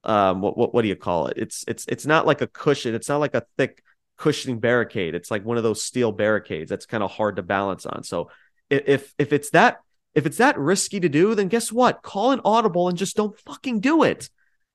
um 0.04 0.40
what 0.40 0.56
what, 0.56 0.74
what 0.74 0.82
do 0.82 0.88
you 0.88 0.96
call 0.96 1.26
it? 1.26 1.36
It's 1.36 1.64
it's 1.66 1.84
it's 1.88 2.06
not 2.06 2.26
like 2.26 2.40
a 2.40 2.46
cushion. 2.46 2.94
It's 2.94 3.08
not 3.08 3.18
like 3.18 3.34
a 3.34 3.44
thick 3.56 3.82
cushioning 4.16 4.60
barricade. 4.60 5.14
It's 5.14 5.30
like 5.30 5.44
one 5.44 5.56
of 5.56 5.62
those 5.62 5.82
steel 5.82 6.12
barricades 6.12 6.70
that's 6.70 6.86
kind 6.86 7.02
of 7.02 7.10
hard 7.10 7.36
to 7.36 7.42
balance 7.42 7.86
on. 7.86 8.04
So 8.04 8.30
if 8.70 9.12
if 9.18 9.32
it's 9.32 9.50
that 9.50 9.78
if 10.14 10.26
it's 10.26 10.38
that 10.38 10.58
risky 10.58 11.00
to 11.00 11.08
do, 11.08 11.34
then 11.34 11.48
guess 11.48 11.72
what? 11.72 12.02
Call 12.02 12.30
an 12.32 12.40
audible 12.44 12.88
and 12.88 12.98
just 12.98 13.16
don't 13.16 13.38
fucking 13.40 13.80
do 13.80 14.02
it. 14.02 14.30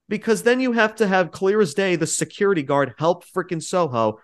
Because 0.07 0.43
then 0.43 0.59
you 0.59 0.71
have 0.71 0.95
to 0.95 1.07
have 1.07 1.31
clear 1.31 1.61
as 1.61 1.73
day 1.73 1.95
the 1.95 2.07
security 2.07 2.63
guard 2.63 2.95
help 2.97 3.23
freaking 3.25 3.61
Soho 3.61 4.19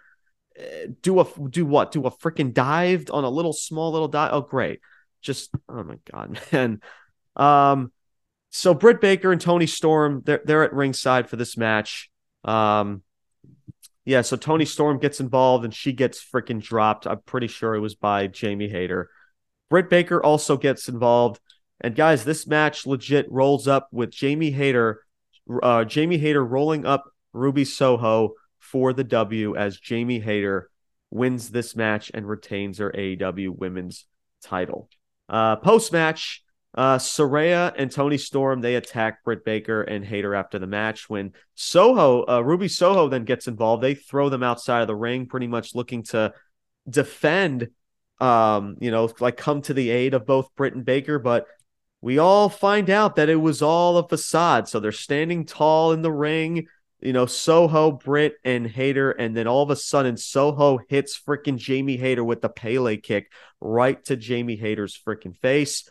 do 1.01 1.19
a 1.19 1.25
do 1.49 1.65
what? 1.65 1.91
Do 1.91 2.05
a 2.05 2.11
freaking 2.11 2.53
dive 2.53 3.05
on 3.11 3.23
a 3.23 3.29
little 3.29 3.53
small 3.53 3.91
little 3.91 4.07
dive? 4.07 4.31
Oh, 4.33 4.41
great! 4.41 4.79
Just 5.21 5.51
oh 5.67 5.83
my 5.83 5.97
god, 6.11 6.39
man. 6.51 6.81
Um, 7.35 7.91
so 8.51 8.73
Britt 8.73 9.01
Baker 9.01 9.31
and 9.31 9.41
Toni 9.41 9.67
Storm 9.67 10.21
they're 10.25 10.41
they're 10.45 10.63
at 10.63 10.73
ringside 10.73 11.29
for 11.29 11.35
this 11.35 11.57
match. 11.57 12.09
Um, 12.43 13.03
yeah, 14.05 14.21
so 14.21 14.37
Toni 14.37 14.65
Storm 14.65 14.99
gets 14.99 15.19
involved 15.19 15.65
and 15.65 15.73
she 15.73 15.91
gets 15.91 16.23
freaking 16.23 16.61
dropped. 16.61 17.07
I'm 17.07 17.21
pretty 17.25 17.47
sure 17.47 17.75
it 17.75 17.79
was 17.79 17.95
by 17.95 18.27
Jamie 18.27 18.69
Hayter. 18.69 19.09
Britt 19.69 19.89
Baker 19.89 20.23
also 20.23 20.57
gets 20.57 20.87
involved. 20.87 21.39
And 21.81 21.95
guys, 21.95 22.23
this 22.23 22.47
match 22.47 22.85
legit 22.85 23.29
rolls 23.31 23.67
up 23.67 23.89
with 23.91 24.11
Jamie 24.11 24.51
Hayter, 24.51 25.01
uh, 25.61 25.83
Jamie 25.83 26.17
Hayter 26.17 26.43
rolling 26.43 26.85
up 26.85 27.05
Ruby 27.33 27.65
Soho 27.65 28.33
for 28.59 28.93
the 28.93 29.03
W 29.03 29.55
as 29.55 29.77
Jamie 29.77 30.19
Hayter 30.19 30.69
wins 31.11 31.49
this 31.49 31.75
match 31.75 32.11
and 32.13 32.27
retains 32.27 32.77
her 32.79 32.91
AEW 32.91 33.57
women's 33.57 34.05
title. 34.43 34.89
Uh, 35.29 35.55
Post 35.57 35.91
match, 35.91 36.43
uh, 36.75 36.97
Saraya 36.97 37.73
and 37.77 37.91
Toni 37.91 38.17
Storm 38.17 38.61
they 38.61 38.75
attack 38.75 39.23
Britt 39.23 39.45
Baker 39.45 39.81
and 39.81 40.05
Hayter 40.05 40.35
after 40.35 40.59
the 40.59 40.67
match. 40.67 41.09
When 41.09 41.33
Soho, 41.55 42.25
uh, 42.27 42.41
Ruby 42.41 42.67
Soho 42.67 43.07
then 43.07 43.23
gets 43.23 43.47
involved, 43.47 43.81
they 43.81 43.95
throw 43.95 44.29
them 44.29 44.43
outside 44.43 44.81
of 44.81 44.87
the 44.87 44.95
ring, 44.95 45.25
pretty 45.25 45.47
much 45.47 45.73
looking 45.73 46.03
to 46.03 46.33
defend, 46.89 47.69
um, 48.19 48.77
you 48.79 48.91
know, 48.91 49.11
like 49.19 49.37
come 49.37 49.61
to 49.63 49.73
the 49.73 49.89
aid 49.89 50.13
of 50.13 50.25
both 50.25 50.53
Britt 50.55 50.75
and 50.75 50.85
Baker. 50.85 51.19
But 51.19 51.45
we 52.01 52.17
all 52.17 52.49
find 52.49 52.89
out 52.89 53.15
that 53.15 53.29
it 53.29 53.35
was 53.35 53.61
all 53.61 53.97
a 53.97 54.07
facade. 54.07 54.67
So 54.67 54.79
they're 54.79 54.91
standing 54.91 55.45
tall 55.45 55.91
in 55.91 56.01
the 56.01 56.11
ring 56.11 56.67
you 57.05 57.13
know, 57.13 57.27
Soho, 57.27 57.91
Britt, 57.91 58.35
and 58.43 58.65
Hayter, 58.65 59.11
and 59.11 59.37
then 59.37 59.45
all 59.45 59.61
of 59.61 59.69
a 59.69 59.75
sudden 59.75 60.17
Soho 60.17 60.79
hits 60.89 61.19
freaking 61.19 61.57
Jamie 61.57 61.97
Hayter 61.97 62.23
with 62.23 62.41
the 62.41 62.49
Pele 62.49 62.97
kick 62.97 63.31
right 63.61 64.03
to 64.05 64.15
Jamie 64.15 64.55
Hayter's 64.55 64.97
freaking 64.97 65.37
face, 65.37 65.87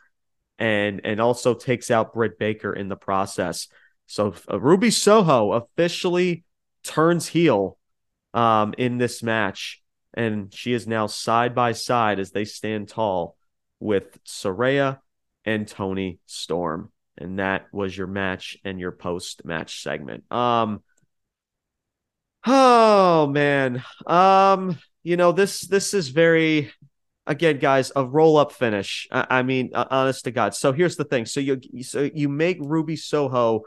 and 0.58 1.00
and 1.04 1.20
also 1.20 1.54
takes 1.54 1.92
out 1.92 2.14
Britt 2.14 2.37
Baker 2.37 2.72
in 2.72 2.88
the 2.88 2.96
process. 2.96 3.68
So 4.06 4.34
uh, 4.50 4.58
Ruby 4.58 4.90
Soho 4.90 5.52
officially 5.52 6.42
turns 6.82 7.28
heel 7.28 7.78
um, 8.32 8.74
in 8.76 8.98
this 8.98 9.22
match, 9.22 9.84
and 10.14 10.53
she 10.55 10.72
is 10.72 10.87
now 10.87 11.07
side 11.07 11.55
by 11.55 11.72
side 11.72 12.18
as 12.18 12.31
they 12.31 12.44
stand 12.44 12.88
tall 12.88 13.37
with 13.81 14.22
Saraya 14.24 14.98
and 15.44 15.68
Toni 15.68 16.18
Storm. 16.27 16.90
And 17.18 17.38
that 17.38 17.66
was 17.72 17.96
your 17.96 18.07
match 18.07 18.57
and 18.64 18.81
your 18.81 18.92
post 18.92 19.44
match 19.44 19.83
segment. 19.83 20.31
Um, 20.33 20.83
Oh 22.46 23.27
man. 23.27 23.83
Um, 24.07 24.79
you 25.03 25.16
know, 25.16 25.33
this 25.33 25.62
this 25.62 25.94
is 25.94 26.09
very 26.09 26.72
again, 27.27 27.59
guys, 27.59 27.90
a 27.96 28.05
roll 28.05 28.37
up 28.37 28.53
finish. 28.53 29.09
I, 29.11 29.27
I 29.31 29.42
mean, 29.42 29.70
uh, 29.74 29.87
honest 29.90 30.24
to 30.24 30.31
God. 30.31 30.55
So 30.55 30.72
here's 30.72 30.96
the 30.96 31.05
thing. 31.05 31.27
So 31.27 31.40
you 31.40 31.61
so 31.83 32.11
you 32.14 32.29
make 32.29 32.59
Ruby 32.61 32.96
Soho 32.96 33.62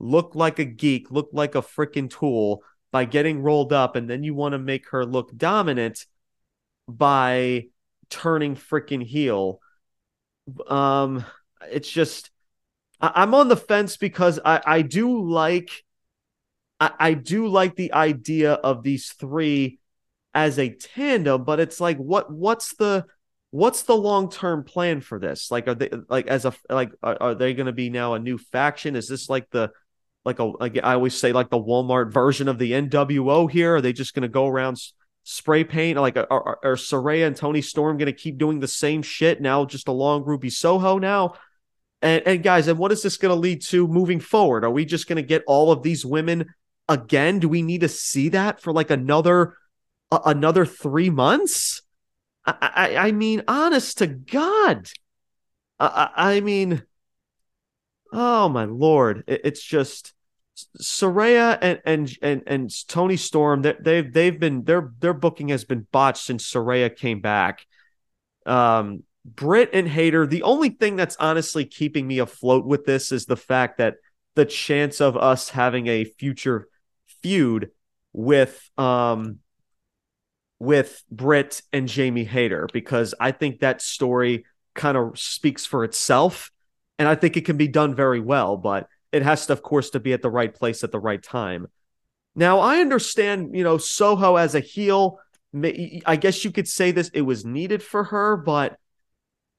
look 0.00 0.34
like 0.34 0.58
a 0.58 0.64
geek, 0.64 1.10
look 1.10 1.30
like 1.32 1.54
a 1.54 1.62
freaking 1.62 2.10
tool 2.10 2.64
by 2.92 3.04
getting 3.04 3.42
rolled 3.42 3.72
up, 3.72 3.96
and 3.96 4.08
then 4.08 4.22
you 4.22 4.34
want 4.34 4.52
to 4.52 4.58
make 4.58 4.90
her 4.90 5.04
look 5.04 5.36
dominant 5.36 6.06
by 6.88 7.66
turning 8.08 8.56
freaking 8.56 9.02
heel. 9.04 9.60
Um, 10.68 11.24
it's 11.70 11.90
just 11.90 12.30
I, 13.00 13.12
I'm 13.14 13.34
on 13.34 13.48
the 13.48 13.56
fence 13.56 13.96
because 13.96 14.40
I 14.44 14.60
I 14.64 14.82
do 14.82 15.22
like 15.22 15.70
I, 16.80 16.90
I 16.98 17.14
do 17.14 17.46
like 17.46 17.76
the 17.76 17.92
idea 17.92 18.54
of 18.54 18.82
these 18.82 19.12
three 19.12 19.78
as 20.34 20.58
a 20.58 20.70
tandem, 20.70 21.44
but 21.44 21.60
it's 21.60 21.80
like 21.80 21.98
what 21.98 22.32
what's 22.32 22.74
the 22.76 23.06
what's 23.50 23.82
the 23.82 23.96
long 23.96 24.30
term 24.30 24.64
plan 24.64 25.00
for 25.00 25.18
this? 25.18 25.50
Like, 25.50 25.68
are 25.68 25.74
they 25.74 25.90
like 26.08 26.26
as 26.28 26.44
a 26.44 26.54
like 26.68 26.92
are, 27.02 27.16
are 27.20 27.34
they 27.34 27.54
going 27.54 27.66
to 27.66 27.72
be 27.72 27.90
now 27.90 28.14
a 28.14 28.18
new 28.18 28.38
faction? 28.38 28.96
Is 28.96 29.08
this 29.08 29.28
like 29.28 29.50
the 29.50 29.70
like 30.24 30.38
a 30.38 30.44
like 30.44 30.78
I 30.82 30.94
always 30.94 31.14
say 31.14 31.32
like 31.32 31.50
the 31.50 31.60
Walmart 31.60 32.12
version 32.12 32.48
of 32.48 32.58
the 32.58 32.72
NWO 32.72 33.50
here? 33.50 33.76
Are 33.76 33.80
they 33.80 33.92
just 33.92 34.14
going 34.14 34.22
to 34.22 34.28
go 34.28 34.46
around 34.46 34.80
spray 35.22 35.64
paint? 35.64 35.98
Like, 35.98 36.16
are, 36.16 36.26
are, 36.30 36.58
are 36.62 36.76
Saraya 36.76 37.26
and 37.26 37.36
Toni 37.36 37.62
Storm 37.62 37.96
going 37.96 38.06
to 38.06 38.12
keep 38.12 38.38
doing 38.38 38.60
the 38.60 38.68
same 38.68 39.02
shit 39.02 39.40
now? 39.40 39.64
Just 39.64 39.88
along 39.88 40.24
Ruby 40.24 40.50
Soho 40.50 40.98
now. 40.98 41.34
And, 42.02 42.22
and 42.26 42.42
guys, 42.42 42.68
and 42.68 42.78
what 42.78 42.92
is 42.92 43.02
this 43.02 43.16
going 43.16 43.34
to 43.34 43.40
lead 43.40 43.62
to 43.66 43.86
moving 43.86 44.20
forward? 44.20 44.64
Are 44.64 44.70
we 44.70 44.84
just 44.84 45.06
going 45.06 45.16
to 45.16 45.22
get 45.22 45.44
all 45.46 45.70
of 45.70 45.82
these 45.82 46.04
women 46.04 46.46
again? 46.88 47.38
Do 47.38 47.48
we 47.48 47.62
need 47.62 47.82
to 47.82 47.88
see 47.88 48.30
that 48.30 48.60
for 48.60 48.72
like 48.72 48.90
another 48.90 49.56
another 50.10 50.66
three 50.66 51.10
months? 51.10 51.82
I, 52.44 52.54
I, 52.60 52.96
I 53.08 53.12
mean, 53.12 53.42
honest 53.46 53.98
to 53.98 54.06
God, 54.06 54.88
I, 55.78 56.10
I 56.16 56.40
mean, 56.40 56.82
oh 58.12 58.48
my 58.48 58.64
lord, 58.64 59.24
it, 59.26 59.42
it's 59.44 59.62
just 59.62 60.12
Saraya 60.80 61.58
and 61.60 61.80
and 61.84 62.18
and 62.22 62.42
and 62.46 62.88
Toni 62.88 63.16
Storm. 63.16 63.62
They, 63.62 63.76
they've 63.80 64.12
they've 64.12 64.40
been 64.40 64.64
their 64.64 64.92
their 64.98 65.14
booking 65.14 65.48
has 65.48 65.64
been 65.64 65.86
botched 65.92 66.24
since 66.24 66.50
Saraya 66.50 66.94
came 66.94 67.20
back. 67.20 67.66
Um, 68.46 69.04
Britt 69.24 69.70
and 69.72 69.88
Hayter. 69.88 70.26
The 70.26 70.42
only 70.42 70.70
thing 70.70 70.96
that's 70.96 71.16
honestly 71.16 71.64
keeping 71.64 72.06
me 72.06 72.18
afloat 72.18 72.64
with 72.64 72.84
this 72.84 73.12
is 73.12 73.26
the 73.26 73.36
fact 73.36 73.78
that 73.78 73.96
the 74.34 74.44
chance 74.44 75.00
of 75.00 75.16
us 75.16 75.50
having 75.50 75.86
a 75.86 76.04
future 76.04 76.68
feud 77.22 77.70
with 78.12 78.70
um 78.78 79.38
with 80.58 81.02
Britt 81.10 81.62
and 81.72 81.88
Jamie 81.88 82.24
Hayter 82.24 82.68
because 82.72 83.14
I 83.18 83.32
think 83.32 83.60
that 83.60 83.80
story 83.80 84.44
kind 84.74 84.96
of 84.96 85.18
speaks 85.18 85.64
for 85.64 85.84
itself 85.84 86.50
and 87.00 87.08
I 87.08 87.14
think 87.14 87.36
it 87.36 87.46
can 87.46 87.56
be 87.56 87.66
done 87.66 87.94
very 87.94 88.20
well 88.20 88.56
but 88.58 88.86
it 89.10 89.22
has 89.22 89.46
to 89.46 89.54
of 89.54 89.62
course 89.62 89.90
to 89.90 90.00
be 90.00 90.12
at 90.12 90.22
the 90.22 90.30
right 90.30 90.54
place 90.54 90.84
at 90.84 90.92
the 90.92 91.00
right 91.00 91.22
time. 91.22 91.66
Now 92.36 92.60
I 92.60 92.78
understand, 92.78 93.56
you 93.56 93.64
know, 93.64 93.78
Soho 93.78 94.36
as 94.36 94.54
a 94.54 94.60
heel, 94.60 95.18
I 96.06 96.16
guess 96.16 96.44
you 96.44 96.52
could 96.52 96.68
say 96.68 96.92
this 96.92 97.08
it 97.12 97.22
was 97.22 97.44
needed 97.44 97.82
for 97.82 98.04
her 98.04 98.36
but 98.36 98.78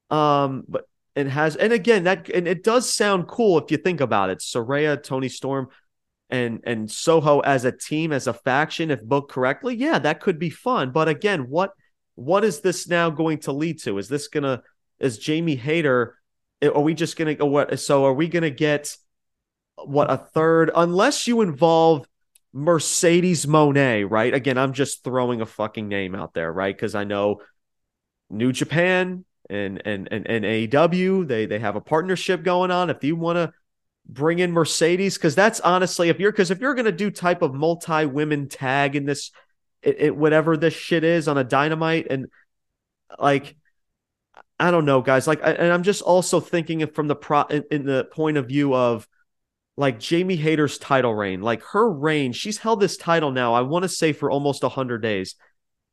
um 0.09 0.63
but 0.69 0.85
it 1.15 1.27
has 1.27 1.57
and 1.57 1.73
again 1.73 2.05
that 2.05 2.29
and 2.29 2.47
it 2.47 2.63
does 2.63 2.93
sound 2.93 3.27
cool 3.27 3.57
if 3.57 3.71
you 3.71 3.77
think 3.77 3.99
about 3.99 4.29
it. 4.29 4.39
Saraya, 4.39 5.01
Toni 5.01 5.27
Storm, 5.27 5.67
and 6.29 6.61
and 6.63 6.89
Soho 6.89 7.39
as 7.41 7.65
a 7.65 7.71
team 7.71 8.13
as 8.13 8.27
a 8.27 8.33
faction 8.33 8.91
if 8.91 9.03
booked 9.03 9.31
correctly, 9.31 9.75
yeah, 9.75 9.99
that 9.99 10.21
could 10.21 10.39
be 10.39 10.49
fun. 10.49 10.91
But 10.91 11.09
again, 11.09 11.49
what 11.49 11.71
what 12.15 12.43
is 12.43 12.61
this 12.61 12.87
now 12.87 13.09
going 13.09 13.39
to 13.39 13.51
lead 13.51 13.81
to? 13.81 13.97
Is 13.97 14.07
this 14.07 14.29
gonna 14.29 14.63
is 14.99 15.17
Jamie 15.17 15.55
Hayter 15.55 16.15
Eh, 16.61 16.67
are 16.67 16.81
we 16.81 16.93
just 16.93 17.17
gonna 17.17 17.35
go 17.35 17.45
what? 17.45 17.79
So 17.79 18.05
are 18.05 18.13
we 18.13 18.27
gonna 18.27 18.49
get 18.49 18.95
what 19.83 20.11
a 20.11 20.17
third? 20.17 20.71
Unless 20.75 21.27
you 21.27 21.41
involve 21.41 22.07
Mercedes 22.53 23.45
Moné 23.45 24.05
right? 24.09 24.33
Again, 24.33 24.57
I'm 24.57 24.73
just 24.73 25.03
throwing 25.03 25.41
a 25.41 25.45
fucking 25.45 25.87
name 25.87 26.15
out 26.15 26.33
there, 26.33 26.51
right? 26.51 26.75
Because 26.75 26.95
I 26.95 27.03
know 27.03 27.41
New 28.29 28.51
Japan 28.51 29.25
and 29.49 29.81
and 29.85 30.07
and, 30.11 30.27
and 30.27 30.45
AEW, 30.45 31.27
they 31.27 31.45
they 31.45 31.59
have 31.59 31.75
a 31.75 31.81
partnership 31.81 32.43
going 32.43 32.71
on. 32.71 32.89
If 32.89 33.03
you 33.03 33.15
want 33.15 33.37
to 33.37 33.53
bring 34.07 34.39
in 34.39 34.51
Mercedes, 34.51 35.17
because 35.17 35.35
that's 35.35 35.59
honestly, 35.59 36.09
if 36.09 36.19
you're 36.19 36.31
because 36.31 36.51
if 36.51 36.59
you're 36.59 36.75
gonna 36.75 36.91
do 36.91 37.11
type 37.11 37.41
of 37.41 37.53
multi 37.53 38.05
women 38.05 38.47
tag 38.47 38.95
in 38.95 39.05
this, 39.05 39.31
it, 39.81 39.95
it, 39.99 40.15
whatever 40.15 40.57
this 40.57 40.73
shit 40.73 41.03
is 41.03 41.27
on 41.27 41.37
a 41.37 41.43
dynamite, 41.43 42.07
and 42.09 42.27
like 43.19 43.55
I 44.61 44.71
don't 44.71 44.85
know, 44.85 45.01
guys. 45.01 45.27
Like, 45.27 45.39
and 45.43 45.71
I'm 45.73 45.83
just 45.83 46.01
also 46.01 46.39
thinking 46.39 46.85
from 46.87 47.07
the 47.07 47.15
pro 47.15 47.43
in, 47.43 47.85
the 47.85 48.07
point 48.11 48.37
of 48.37 48.47
view 48.47 48.75
of 48.75 49.07
like 49.75 49.99
Jamie 49.99 50.35
Hayter's 50.35 50.77
title 50.77 51.15
reign. 51.15 51.41
Like 51.41 51.63
her 51.71 51.91
reign, 51.91 52.31
she's 52.31 52.59
held 52.59 52.79
this 52.79 52.97
title 52.97 53.31
now. 53.31 53.53
I 53.53 53.61
want 53.61 53.83
to 53.83 53.89
say 53.89 54.13
for 54.13 54.29
almost 54.29 54.63
hundred 54.63 54.99
days, 55.01 55.35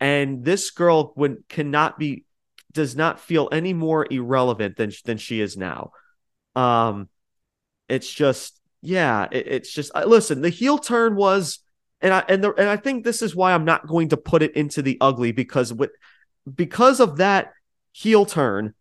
and 0.00 0.44
this 0.44 0.70
girl 0.70 1.14
would 1.16 1.48
cannot 1.48 1.98
be 1.98 2.24
does 2.72 2.94
not 2.94 3.18
feel 3.18 3.48
any 3.50 3.72
more 3.72 4.06
irrelevant 4.10 4.76
than 4.76 4.92
than 5.04 5.16
she 5.16 5.40
is 5.40 5.56
now. 5.56 5.92
Um, 6.54 7.08
it's 7.88 8.12
just 8.12 8.60
yeah, 8.82 9.28
it, 9.32 9.46
it's 9.48 9.72
just 9.72 9.90
I, 9.94 10.04
listen. 10.04 10.42
The 10.42 10.50
heel 10.50 10.76
turn 10.76 11.16
was, 11.16 11.60
and 12.02 12.12
I 12.12 12.22
and 12.28 12.44
the, 12.44 12.52
and 12.52 12.68
I 12.68 12.76
think 12.76 13.04
this 13.04 13.22
is 13.22 13.34
why 13.34 13.54
I'm 13.54 13.64
not 13.64 13.86
going 13.86 14.10
to 14.10 14.18
put 14.18 14.42
it 14.42 14.54
into 14.54 14.82
the 14.82 14.98
ugly 15.00 15.32
because 15.32 15.72
with 15.72 15.90
because 16.54 17.00
of 17.00 17.16
that 17.16 17.52
heel 17.92 18.26
turn. 18.26 18.74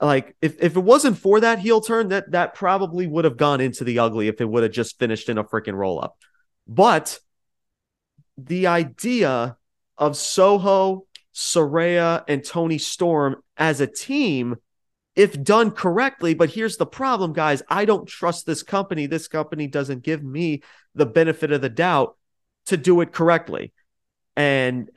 Like 0.00 0.36
if, 0.42 0.62
if 0.62 0.76
it 0.76 0.80
wasn't 0.80 1.18
for 1.18 1.40
that 1.40 1.58
heel 1.58 1.80
turn, 1.80 2.08
that 2.08 2.32
that 2.32 2.54
probably 2.54 3.06
would 3.06 3.24
have 3.24 3.36
gone 3.36 3.60
into 3.60 3.84
the 3.84 3.98
ugly 3.98 4.28
if 4.28 4.40
it 4.40 4.48
would 4.48 4.62
have 4.62 4.72
just 4.72 4.98
finished 4.98 5.28
in 5.28 5.38
a 5.38 5.44
freaking 5.44 5.74
roll 5.74 6.02
up. 6.02 6.18
But 6.66 7.18
the 8.36 8.66
idea 8.66 9.56
of 9.96 10.16
Soho, 10.16 11.06
Saraya, 11.34 12.24
and 12.28 12.44
Toni 12.44 12.78
Storm 12.78 13.36
as 13.56 13.80
a 13.80 13.86
team, 13.86 14.56
if 15.14 15.42
done 15.42 15.70
correctly, 15.70 16.34
but 16.34 16.50
here's 16.50 16.76
the 16.76 16.86
problem, 16.86 17.32
guys. 17.32 17.62
I 17.68 17.86
don't 17.86 18.06
trust 18.06 18.44
this 18.44 18.62
company. 18.62 19.06
This 19.06 19.28
company 19.28 19.66
doesn't 19.66 20.02
give 20.02 20.22
me 20.22 20.62
the 20.94 21.06
benefit 21.06 21.52
of 21.52 21.62
the 21.62 21.70
doubt 21.70 22.16
to 22.66 22.76
do 22.76 23.00
it 23.00 23.12
correctly. 23.12 23.72
And 24.36 24.90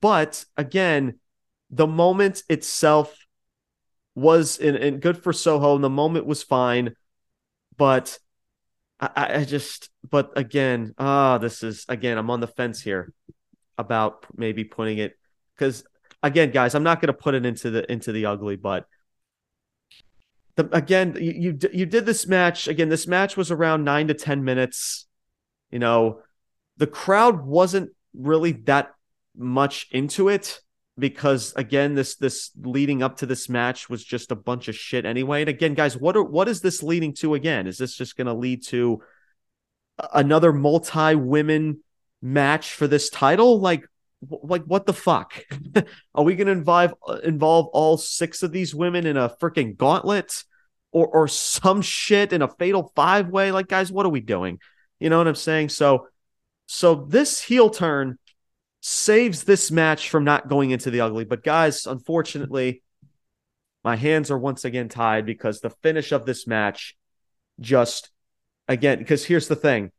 but 0.00 0.44
again, 0.56 1.18
the 1.70 1.86
moment 1.86 2.42
itself 2.48 3.16
was 4.14 4.58
in, 4.58 4.76
in 4.76 5.00
good 5.00 5.22
for 5.22 5.32
Soho, 5.32 5.74
and 5.74 5.84
the 5.84 5.90
moment 5.90 6.26
was 6.26 6.42
fine, 6.42 6.94
but 7.76 8.18
I, 8.98 9.40
I 9.40 9.44
just 9.44 9.90
but 10.08 10.32
again, 10.36 10.94
ah, 10.98 11.38
this 11.38 11.62
is 11.62 11.84
again, 11.88 12.18
I'm 12.18 12.30
on 12.30 12.40
the 12.40 12.46
fence 12.46 12.80
here 12.80 13.12
about 13.78 14.24
maybe 14.34 14.64
putting 14.64 14.98
it 14.98 15.18
because 15.54 15.84
again, 16.22 16.50
guys, 16.50 16.74
I'm 16.74 16.82
not 16.82 17.00
going 17.00 17.08
to 17.08 17.12
put 17.12 17.34
it 17.34 17.44
into 17.44 17.70
the 17.70 17.90
into 17.90 18.12
the 18.12 18.26
ugly, 18.26 18.56
but 18.56 18.86
the, 20.56 20.68
again, 20.74 21.16
you, 21.20 21.32
you 21.32 21.58
you 21.72 21.86
did 21.86 22.06
this 22.06 22.26
match 22.26 22.68
again. 22.68 22.88
This 22.88 23.06
match 23.06 23.36
was 23.36 23.50
around 23.50 23.84
nine 23.84 24.08
to 24.08 24.14
ten 24.14 24.44
minutes. 24.44 25.06
You 25.70 25.78
know, 25.78 26.20
the 26.78 26.86
crowd 26.86 27.44
wasn't 27.44 27.90
really 28.14 28.52
that 28.52 28.94
much 29.36 29.88
into 29.90 30.30
it 30.30 30.60
because 30.98 31.52
again 31.56 31.94
this 31.94 32.16
this 32.16 32.50
leading 32.62 33.02
up 33.02 33.18
to 33.18 33.26
this 33.26 33.48
match 33.48 33.88
was 33.90 34.02
just 34.02 34.32
a 34.32 34.36
bunch 34.36 34.68
of 34.68 34.74
shit 34.74 35.04
anyway. 35.04 35.42
And 35.42 35.48
again 35.48 35.74
guys 35.74 35.96
what 35.96 36.16
are 36.16 36.22
what 36.22 36.48
is 36.48 36.60
this 36.60 36.82
leading 36.82 37.12
to 37.14 37.34
again? 37.34 37.66
Is 37.66 37.78
this 37.78 37.96
just 37.96 38.16
going 38.16 38.26
to 38.26 38.34
lead 38.34 38.64
to 38.66 39.02
another 40.12 40.52
multi 40.52 41.14
women 41.14 41.80
match 42.22 42.72
for 42.72 42.86
this 42.86 43.10
title? 43.10 43.60
Like 43.60 43.84
like 44.30 44.64
what 44.64 44.86
the 44.86 44.94
fuck? 44.94 45.44
Are 46.14 46.24
we 46.24 46.34
going 46.34 46.46
to 46.46 46.52
involve 46.52 46.94
uh, 47.06 47.18
involve 47.22 47.66
all 47.72 47.98
six 47.98 48.42
of 48.42 48.52
these 48.52 48.74
women 48.74 49.06
in 49.06 49.16
a 49.16 49.28
freaking 49.28 49.76
gauntlet 49.76 50.44
or 50.92 51.06
or 51.06 51.28
some 51.28 51.82
shit 51.82 52.32
in 52.32 52.42
a 52.42 52.48
fatal 52.48 52.92
five 52.96 53.28
way 53.28 53.52
like 53.52 53.68
guys 53.68 53.92
what 53.92 54.06
are 54.06 54.10
we 54.10 54.20
doing? 54.20 54.58
You 54.98 55.10
know 55.10 55.18
what 55.18 55.28
i'm 55.28 55.34
saying? 55.34 55.68
So 55.68 56.08
so 56.66 56.94
this 56.94 57.40
heel 57.40 57.70
turn 57.70 58.18
saves 58.88 59.42
this 59.42 59.72
match 59.72 60.10
from 60.10 60.22
not 60.22 60.48
going 60.48 60.70
into 60.70 60.92
the 60.92 61.00
ugly. 61.00 61.24
But 61.24 61.42
guys, 61.42 61.86
unfortunately, 61.86 62.84
my 63.82 63.96
hands 63.96 64.30
are 64.30 64.38
once 64.38 64.64
again 64.64 64.88
tied 64.88 65.26
because 65.26 65.60
the 65.60 65.70
finish 65.70 66.12
of 66.12 66.24
this 66.24 66.46
match 66.46 66.96
just 67.58 68.10
again 68.68 68.98
because 68.98 69.24
here's 69.24 69.48
the 69.48 69.56
thing. 69.56 69.90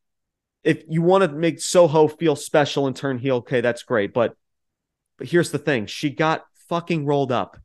If 0.64 0.84
you 0.88 1.02
want 1.02 1.26
to 1.26 1.38
make 1.38 1.60
Soho 1.60 2.08
feel 2.08 2.38
special 2.38 2.88
and 2.88 2.96
turn 2.96 3.18
heel, 3.18 3.38
okay, 3.38 3.60
that's 3.60 3.84
great. 3.84 4.14
But 4.14 4.36
but 5.18 5.28
here's 5.28 5.52
the 5.52 5.60
thing. 5.60 5.88
She 5.88 6.10
got 6.10 6.46
fucking 6.70 7.06
rolled 7.06 7.34
up. 7.34 7.58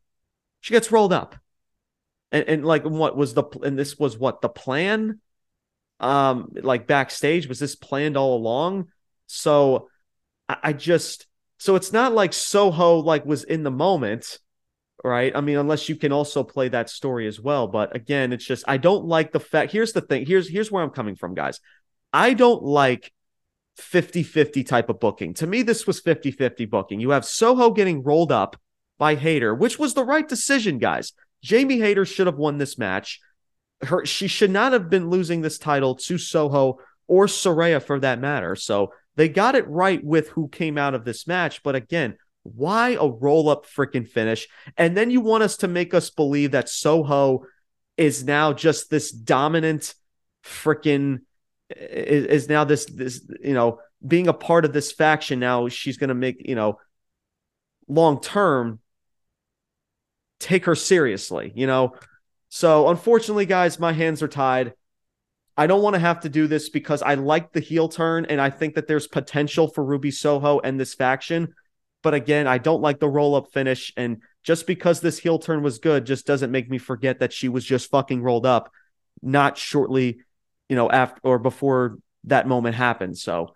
She 0.59 0.73
gets 0.73 0.91
rolled 0.91 1.13
up. 1.13 1.37
And 2.33 2.49
and 2.49 2.65
like 2.65 2.83
what 2.83 3.15
was 3.15 3.33
the 3.33 3.43
and 3.63 3.79
this 3.79 3.97
was 3.97 4.17
what 4.17 4.41
the 4.41 4.49
plan? 4.49 5.21
Um 6.01 6.51
like 6.53 6.85
backstage 6.85 7.47
was 7.47 7.59
this 7.59 7.77
planned 7.77 8.17
all 8.17 8.35
along? 8.35 8.89
So 9.27 9.87
I 10.49 10.73
just 10.73 11.27
so 11.57 11.75
it's 11.75 11.93
not 11.93 12.13
like 12.13 12.33
Soho 12.33 12.97
like 12.97 13.25
was 13.25 13.45
in 13.45 13.63
the 13.63 13.71
moment, 13.71 14.39
right? 15.03 15.33
I 15.35 15.41
mean, 15.41 15.57
unless 15.57 15.87
you 15.87 15.95
can 15.95 16.11
also 16.11 16.43
play 16.43 16.67
that 16.69 16.89
story 16.89 17.27
as 17.27 17.39
well. 17.39 17.67
But 17.67 17.95
again, 17.95 18.33
it's 18.33 18.45
just 18.45 18.65
I 18.67 18.77
don't 18.77 19.05
like 19.05 19.31
the 19.31 19.39
fact. 19.39 19.71
Here's 19.71 19.93
the 19.93 20.01
thing. 20.01 20.25
Here's 20.25 20.49
here's 20.49 20.71
where 20.71 20.83
I'm 20.83 20.89
coming 20.89 21.15
from, 21.15 21.35
guys. 21.35 21.59
I 22.11 22.33
don't 22.33 22.63
like 22.63 23.13
50-50 23.79 24.65
type 24.67 24.89
of 24.89 24.99
booking. 24.99 25.33
To 25.35 25.47
me, 25.47 25.63
this 25.63 25.87
was 25.87 26.01
50-50 26.01 26.69
booking. 26.69 26.99
You 26.99 27.11
have 27.11 27.25
Soho 27.25 27.71
getting 27.71 28.03
rolled 28.03 28.31
up 28.31 28.55
by 28.99 29.15
Hayter, 29.15 29.55
which 29.55 29.79
was 29.79 29.93
the 29.93 30.03
right 30.03 30.27
decision, 30.27 30.77
guys. 30.77 31.13
Jamie 31.41 31.79
Hayter 31.79 32.05
should 32.05 32.27
have 32.27 32.37
won 32.37 32.57
this 32.57 32.77
match. 32.77 33.19
Her 33.81 34.05
she 34.05 34.27
should 34.27 34.51
not 34.51 34.73
have 34.73 34.89
been 34.89 35.09
losing 35.09 35.41
this 35.41 35.57
title 35.57 35.95
to 35.95 36.17
Soho 36.17 36.79
or 37.07 37.27
Saraya 37.27 37.81
for 37.81 37.99
that 37.99 38.19
matter. 38.19 38.55
So 38.55 38.93
they 39.15 39.29
got 39.29 39.55
it 39.55 39.67
right 39.67 40.03
with 40.03 40.29
who 40.29 40.47
came 40.47 40.77
out 40.77 40.93
of 40.93 41.05
this 41.05 41.27
match, 41.27 41.61
but 41.63 41.75
again, 41.75 42.17
why 42.43 42.97
a 42.99 43.07
roll 43.07 43.49
up 43.49 43.65
freaking 43.65 44.07
finish? 44.07 44.47
And 44.77 44.97
then 44.97 45.11
you 45.11 45.21
want 45.21 45.43
us 45.43 45.57
to 45.57 45.67
make 45.67 45.93
us 45.93 46.09
believe 46.09 46.51
that 46.51 46.69
Soho 46.69 47.45
is 47.97 48.23
now 48.23 48.53
just 48.53 48.89
this 48.89 49.11
dominant 49.11 49.93
freaking 50.43 51.19
is, 51.69 52.25
is 52.25 52.49
now 52.49 52.63
this 52.63 52.85
this 52.85 53.25
you 53.41 53.53
know 53.53 53.79
being 54.05 54.27
a 54.27 54.33
part 54.33 54.65
of 54.65 54.73
this 54.73 54.91
faction 54.91 55.39
now 55.39 55.67
she's 55.69 55.97
going 55.97 56.09
to 56.09 56.15
make 56.15 56.47
you 56.47 56.55
know 56.55 56.77
long 57.87 58.19
term 58.19 58.79
take 60.39 60.65
her 60.65 60.75
seriously 60.75 61.51
you 61.55 61.67
know 61.67 61.95
so 62.49 62.89
unfortunately 62.89 63.45
guys 63.45 63.79
my 63.79 63.93
hands 63.93 64.21
are 64.21 64.27
tied 64.27 64.73
I 65.55 65.67
don't 65.67 65.83
want 65.83 65.93
to 65.93 65.99
have 65.99 66.21
to 66.21 66.29
do 66.29 66.47
this 66.47 66.69
because 66.69 67.01
I 67.01 67.13
like 67.13 67.51
the 67.51 67.59
heel 67.59 67.87
turn 67.87 68.25
and 68.25 68.41
I 68.41 68.49
think 68.49 68.75
that 68.75 68.87
there's 68.87 69.07
potential 69.07 69.67
for 69.67 69.83
Ruby 69.83 70.09
Soho 70.09 70.59
and 70.59 70.79
this 70.79 70.95
faction. 70.95 71.53
But 72.01 72.15
again, 72.15 72.47
I 72.47 72.57
don't 72.57 72.81
like 72.81 72.99
the 72.99 73.09
roll 73.09 73.35
up 73.35 73.51
finish. 73.53 73.93
And 73.95 74.21
just 74.43 74.65
because 74.65 74.99
this 74.99 75.19
heel 75.19 75.37
turn 75.37 75.61
was 75.61 75.77
good 75.77 76.05
just 76.05 76.25
doesn't 76.25 76.51
make 76.51 76.69
me 76.69 76.79
forget 76.79 77.19
that 77.19 77.31
she 77.31 77.49
was 77.49 77.63
just 77.63 77.91
fucking 77.91 78.21
rolled 78.21 78.45
up, 78.45 78.71
not 79.21 79.57
shortly, 79.57 80.19
you 80.69 80.75
know, 80.75 80.89
after 80.89 81.21
or 81.23 81.37
before 81.37 81.97
that 82.25 82.47
moment 82.47 82.75
happened. 82.75 83.17
So 83.17 83.53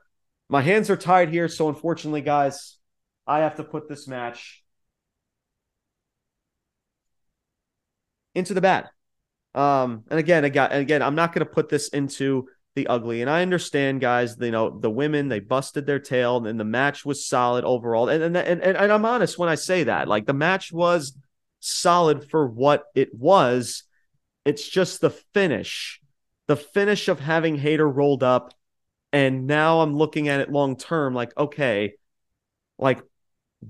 my 0.49 0.61
hands 0.61 0.89
are 0.89 0.97
tied 0.97 1.29
here. 1.29 1.47
So 1.47 1.67
unfortunately, 1.67 2.21
guys, 2.21 2.77
I 3.25 3.39
have 3.39 3.55
to 3.55 3.63
put 3.63 3.89
this 3.89 4.07
match 4.07 4.63
into 8.35 8.53
the 8.53 8.61
bad. 8.61 8.89
Um, 9.57 10.03
and 10.09 10.19
again, 10.19 10.45
again, 10.45 10.71
again, 10.71 11.01
I'm 11.01 11.15
not 11.15 11.33
going 11.33 11.45
to 11.45 11.51
put 11.51 11.67
this 11.67 11.89
into 11.89 12.47
the 12.75 12.87
ugly. 12.87 13.21
And 13.21 13.29
I 13.29 13.41
understand, 13.41 14.01
guys. 14.01 14.37
You 14.39 14.51
know, 14.51 14.69
the 14.69 14.89
women 14.89 15.29
they 15.29 15.39
busted 15.39 15.85
their 15.85 15.99
tail, 15.99 16.45
and 16.45 16.59
the 16.59 16.63
match 16.63 17.03
was 17.03 17.27
solid 17.27 17.65
overall. 17.65 18.07
And 18.07 18.23
and 18.23 18.37
and, 18.37 18.61
and, 18.61 18.91
I'm 18.91 19.03
honest 19.03 19.37
when 19.37 19.49
I 19.49 19.55
say 19.55 19.85
that. 19.85 20.07
Like 20.07 20.27
the 20.27 20.33
match 20.33 20.71
was 20.71 21.17
solid 21.59 22.29
for 22.29 22.47
what 22.47 22.83
it 22.95 23.13
was. 23.13 23.83
It's 24.45 24.65
just 24.65 25.01
the 25.01 25.09
finish, 25.09 25.99
the 26.47 26.55
finish 26.55 27.07
of 27.09 27.19
having 27.19 27.57
Hayter 27.57 27.89
rolled 27.89 28.23
up, 28.23 28.53
and 29.11 29.47
now 29.47 29.81
I'm 29.81 29.97
looking 29.97 30.27
at 30.27 30.39
it 30.39 30.51
long 30.51 30.77
term. 30.77 31.15
Like, 31.15 31.35
okay, 31.35 31.95
like 32.77 33.01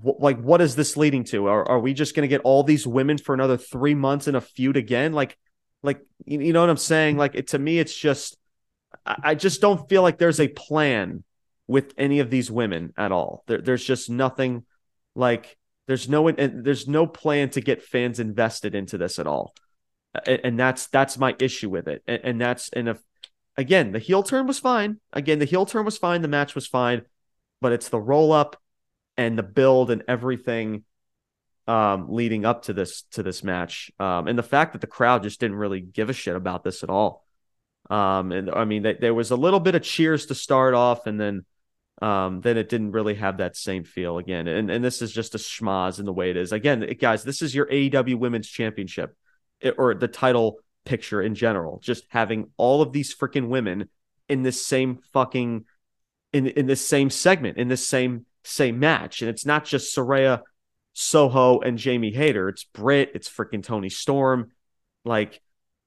like 0.02 0.38
what 0.38 0.60
is 0.60 0.76
this 0.76 0.98
leading 0.98 1.24
to? 1.24 1.46
Are, 1.46 1.66
are 1.66 1.80
we 1.80 1.94
just 1.94 2.14
going 2.14 2.28
to 2.28 2.34
get 2.34 2.42
all 2.42 2.62
these 2.62 2.86
women 2.86 3.16
for 3.16 3.34
another 3.34 3.56
three 3.56 3.94
months 3.94 4.28
in 4.28 4.34
a 4.34 4.40
feud 4.42 4.76
again? 4.76 5.14
Like 5.14 5.38
like 5.82 6.00
you, 6.24 6.40
you 6.40 6.52
know 6.52 6.60
what 6.60 6.70
I'm 6.70 6.76
saying? 6.76 7.16
Like 7.16 7.34
it, 7.34 7.48
to 7.48 7.58
me, 7.58 7.78
it's 7.78 7.96
just 7.96 8.36
I, 9.04 9.16
I 9.22 9.34
just 9.34 9.60
don't 9.60 9.88
feel 9.88 10.02
like 10.02 10.18
there's 10.18 10.40
a 10.40 10.48
plan 10.48 11.24
with 11.66 11.92
any 11.98 12.20
of 12.20 12.30
these 12.30 12.50
women 12.50 12.92
at 12.96 13.12
all. 13.12 13.44
There, 13.46 13.60
there's 13.60 13.84
just 13.84 14.10
nothing 14.10 14.64
like 15.14 15.56
there's 15.86 16.08
no 16.08 16.30
there's 16.30 16.88
no 16.88 17.06
plan 17.06 17.50
to 17.50 17.60
get 17.60 17.82
fans 17.82 18.20
invested 18.20 18.74
into 18.74 18.98
this 18.98 19.18
at 19.18 19.26
all. 19.26 19.54
and, 20.26 20.40
and 20.44 20.58
that's 20.58 20.86
that's 20.88 21.18
my 21.18 21.34
issue 21.38 21.70
with 21.70 21.88
it. 21.88 22.02
And, 22.06 22.20
and 22.24 22.40
that's 22.40 22.68
and 22.70 22.88
if 22.88 22.98
again 23.56 23.92
the 23.92 23.98
heel 23.98 24.22
turn 24.22 24.46
was 24.46 24.58
fine. 24.58 25.00
Again, 25.12 25.38
the 25.38 25.44
heel 25.44 25.66
turn 25.66 25.84
was 25.84 25.98
fine. 25.98 26.22
The 26.22 26.28
match 26.28 26.54
was 26.54 26.66
fine, 26.66 27.02
but 27.60 27.72
it's 27.72 27.88
the 27.88 28.00
roll 28.00 28.32
up 28.32 28.60
and 29.16 29.36
the 29.36 29.42
build 29.42 29.90
and 29.90 30.04
everything 30.08 30.84
um, 31.68 32.06
leading 32.08 32.46
up 32.46 32.62
to 32.62 32.72
this 32.72 33.02
to 33.12 33.22
this 33.22 33.44
match, 33.44 33.92
um, 34.00 34.26
and 34.26 34.38
the 34.38 34.42
fact 34.42 34.72
that 34.72 34.80
the 34.80 34.86
crowd 34.86 35.22
just 35.22 35.38
didn't 35.38 35.58
really 35.58 35.80
give 35.80 36.08
a 36.08 36.14
shit 36.14 36.34
about 36.34 36.64
this 36.64 36.82
at 36.82 36.88
all. 36.88 37.26
Um, 37.90 38.32
and 38.32 38.50
I 38.50 38.64
mean, 38.64 38.82
there 39.00 39.14
was 39.14 39.30
a 39.30 39.36
little 39.36 39.60
bit 39.60 39.74
of 39.74 39.82
cheers 39.82 40.26
to 40.26 40.34
start 40.34 40.72
off, 40.74 41.06
and 41.06 41.20
then 41.20 41.44
um, 42.00 42.40
then 42.40 42.56
it 42.56 42.70
didn't 42.70 42.92
really 42.92 43.16
have 43.16 43.36
that 43.38 43.54
same 43.54 43.84
feel 43.84 44.16
again. 44.16 44.48
And 44.48 44.70
and 44.70 44.82
this 44.82 45.02
is 45.02 45.12
just 45.12 45.34
a 45.34 45.38
schmaz 45.38 45.98
in 45.98 46.06
the 46.06 46.12
way 46.12 46.30
it 46.30 46.38
is. 46.38 46.52
Again, 46.52 46.88
guys, 46.98 47.22
this 47.22 47.42
is 47.42 47.54
your 47.54 47.66
AEW 47.66 48.18
Women's 48.18 48.48
Championship 48.48 49.14
or 49.76 49.94
the 49.94 50.08
title 50.08 50.60
picture 50.86 51.20
in 51.20 51.34
general. 51.34 51.80
Just 51.82 52.04
having 52.08 52.50
all 52.56 52.80
of 52.80 52.92
these 52.92 53.14
freaking 53.14 53.48
women 53.48 53.90
in 54.26 54.42
this 54.42 54.64
same 54.64 55.00
fucking 55.12 55.66
in 56.32 56.46
in 56.46 56.66
this 56.66 56.86
same 56.86 57.10
segment 57.10 57.58
in 57.58 57.68
this 57.68 57.86
same 57.86 58.24
same 58.42 58.78
match, 58.78 59.20
and 59.20 59.28
it's 59.28 59.44
not 59.44 59.66
just 59.66 59.94
Saraya 59.94 60.40
Soho 61.00 61.60
and 61.60 61.78
Jamie 61.78 62.10
Hayter. 62.10 62.48
It's 62.48 62.64
Britt. 62.64 63.12
It's 63.14 63.28
freaking 63.28 63.62
Toni 63.62 63.88
Storm. 63.88 64.50
Like 65.04 65.40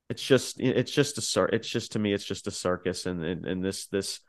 it's 0.09 0.23
just 0.23 0.61
it's 0.61 0.91
just 0.91 1.17
a 1.17 1.21
cir- 1.21 1.49
it's 1.51 1.67
just 1.67 1.91
to 1.91 1.99
me 1.99 2.13
it's 2.13 2.23
just 2.23 2.47
a 2.47 2.51
circus 2.51 3.05
and, 3.05 3.21
and 3.21 3.45
and 3.45 3.63
this 3.63 3.87
this 3.87 4.21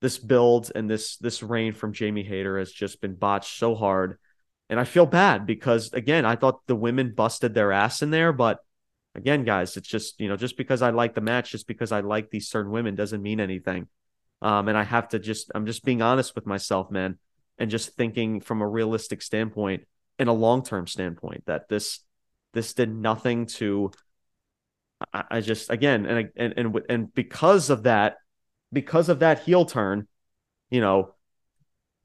this 0.00 0.18
build 0.18 0.72
and 0.74 0.90
this 0.90 1.18
this 1.18 1.40
reign 1.40 1.72
from 1.72 1.92
Jamie 1.92 2.24
Hayter 2.24 2.58
has 2.58 2.72
just 2.72 3.00
been 3.00 3.14
botched 3.14 3.58
so 3.58 3.76
hard. 3.76 4.18
And 4.68 4.80
I 4.80 4.84
feel 4.84 5.06
bad 5.06 5.46
because 5.46 5.92
again, 5.92 6.26
I 6.26 6.34
thought 6.34 6.66
the 6.66 6.74
women 6.74 7.14
busted 7.14 7.54
their 7.54 7.70
ass 7.70 8.02
in 8.02 8.10
there, 8.10 8.32
but 8.32 8.58
again, 9.14 9.44
guys, 9.44 9.76
it's 9.76 9.86
just, 9.86 10.20
you 10.20 10.28
know, 10.28 10.36
just 10.36 10.56
because 10.56 10.82
I 10.82 10.90
like 10.90 11.14
the 11.14 11.20
match, 11.20 11.52
just 11.52 11.68
because 11.68 11.92
I 11.92 12.00
like 12.00 12.30
these 12.30 12.48
certain 12.48 12.72
women 12.72 12.96
doesn't 12.96 13.22
mean 13.22 13.38
anything. 13.38 13.86
Um, 14.42 14.66
and 14.66 14.76
I 14.76 14.82
have 14.82 15.10
to 15.10 15.20
just 15.20 15.52
I'm 15.54 15.66
just 15.66 15.84
being 15.84 16.02
honest 16.02 16.34
with 16.34 16.44
myself, 16.44 16.90
man, 16.90 17.18
and 17.56 17.70
just 17.70 17.94
thinking 17.94 18.40
from 18.40 18.62
a 18.62 18.68
realistic 18.68 19.22
standpoint 19.22 19.84
in 20.18 20.28
a 20.28 20.32
long-term 20.32 20.86
standpoint 20.86 21.44
that 21.46 21.68
this 21.68 22.00
this 22.52 22.74
did 22.74 22.94
nothing 22.94 23.46
to 23.46 23.90
I, 25.12 25.24
I 25.30 25.40
just 25.40 25.70
again 25.70 26.06
and 26.06 26.30
and 26.36 26.54
and 26.56 26.80
and 26.88 27.14
because 27.14 27.70
of 27.70 27.84
that 27.84 28.16
because 28.72 29.08
of 29.08 29.20
that 29.20 29.40
heel 29.40 29.64
turn 29.64 30.06
you 30.70 30.80
know 30.80 31.14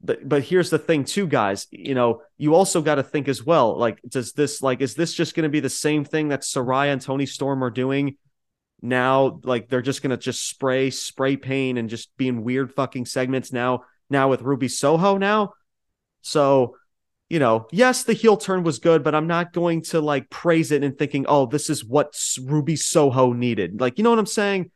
but 0.02 0.28
but 0.28 0.42
here's 0.42 0.70
the 0.70 0.78
thing 0.78 1.04
too 1.04 1.26
guys 1.26 1.66
you 1.70 1.94
know 1.94 2.22
you 2.36 2.54
also 2.54 2.82
got 2.82 2.96
to 2.96 3.02
think 3.02 3.28
as 3.28 3.44
well 3.44 3.78
like 3.78 4.00
does 4.08 4.32
this 4.32 4.62
like 4.62 4.80
is 4.80 4.94
this 4.94 5.14
just 5.14 5.34
going 5.34 5.44
to 5.44 5.50
be 5.50 5.60
the 5.60 5.70
same 5.70 6.04
thing 6.04 6.28
that 6.28 6.42
Saraya 6.42 6.92
and 6.92 7.00
Toni 7.00 7.26
Storm 7.26 7.62
are 7.62 7.70
doing 7.70 8.16
now? 8.82 9.40
Like 9.44 9.68
they're 9.68 9.82
just 9.82 10.02
going 10.02 10.10
to 10.10 10.16
just 10.16 10.48
spray 10.48 10.90
spray 10.90 11.36
paint 11.36 11.78
and 11.78 11.88
just 11.88 12.16
be 12.16 12.28
in 12.28 12.42
weird 12.42 12.72
fucking 12.72 13.06
segments 13.06 13.52
now 13.52 13.84
now 14.08 14.28
with 14.28 14.42
Ruby 14.42 14.68
Soho 14.68 15.18
now? 15.18 15.54
So 16.22 16.76
you 17.30 17.38
know, 17.38 17.68
yes, 17.70 18.02
the 18.02 18.12
heel 18.12 18.36
turn 18.36 18.64
was 18.64 18.80
good, 18.80 19.04
but 19.04 19.14
I'm 19.14 19.28
not 19.28 19.52
going 19.52 19.82
to 19.82 20.00
like 20.00 20.28
praise 20.30 20.72
it 20.72 20.82
and 20.82 20.98
thinking, 20.98 21.26
oh, 21.28 21.46
this 21.46 21.70
is 21.70 21.84
what 21.84 22.12
Ruby 22.42 22.74
Soho 22.74 23.32
needed. 23.32 23.80
Like, 23.80 23.98
you 23.98 24.04
know 24.04 24.10
what 24.10 24.18
I'm 24.18 24.26
saying? 24.26 24.72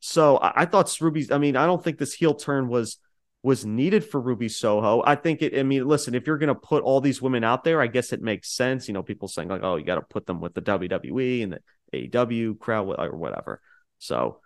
So 0.00 0.38
I, 0.38 0.62
I 0.62 0.64
thought 0.64 0.98
Ruby's. 1.02 1.30
I 1.30 1.36
mean, 1.36 1.54
I 1.54 1.66
don't 1.66 1.84
think 1.84 1.98
this 1.98 2.14
heel 2.14 2.34
turn 2.34 2.68
was 2.68 2.98
was 3.42 3.66
needed 3.66 4.04
for 4.04 4.20
Ruby 4.20 4.48
Soho. 4.48 5.02
I 5.04 5.16
think 5.16 5.42
it, 5.42 5.58
I 5.58 5.64
mean, 5.64 5.86
listen, 5.86 6.14
if 6.14 6.26
you're 6.26 6.38
gonna 6.38 6.54
put 6.54 6.82
all 6.82 7.02
these 7.02 7.20
women 7.20 7.44
out 7.44 7.62
there, 7.62 7.82
I 7.82 7.88
guess 7.88 8.14
it 8.14 8.22
makes 8.22 8.50
sense. 8.50 8.88
You 8.88 8.94
know, 8.94 9.02
people 9.02 9.28
saying 9.28 9.48
like, 9.48 9.62
oh, 9.62 9.76
you 9.76 9.84
gotta 9.84 10.00
put 10.00 10.26
them 10.26 10.40
with 10.40 10.54
the 10.54 10.62
WWE 10.62 11.42
and 11.42 11.52
the 11.52 12.08
AEW 12.08 12.58
crowd 12.58 12.88
or 12.98 13.16
whatever. 13.16 13.60
So 13.98 14.40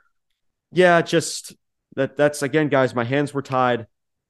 yeah, 0.72 1.00
just 1.00 1.54
that 1.94 2.16
that's 2.16 2.42
again, 2.42 2.68
guys, 2.68 2.92
my 2.92 3.04
hands 3.04 3.32
were 3.32 3.42
tied. 3.42 3.86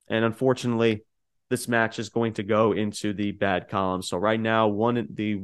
And 0.09 0.23
unfortunately, 0.25 1.05
this 1.49 1.69
match 1.69 1.99
is 1.99 2.09
going 2.09 2.35
to 2.35 2.43
go 2.43 2.73
into 2.73 3.13
the 3.13 3.33
bad 3.33 3.69
column. 3.69 4.03
So 4.03 4.17
right 4.17 4.41
now, 4.41 4.69
one 4.69 5.07
the 5.13 5.43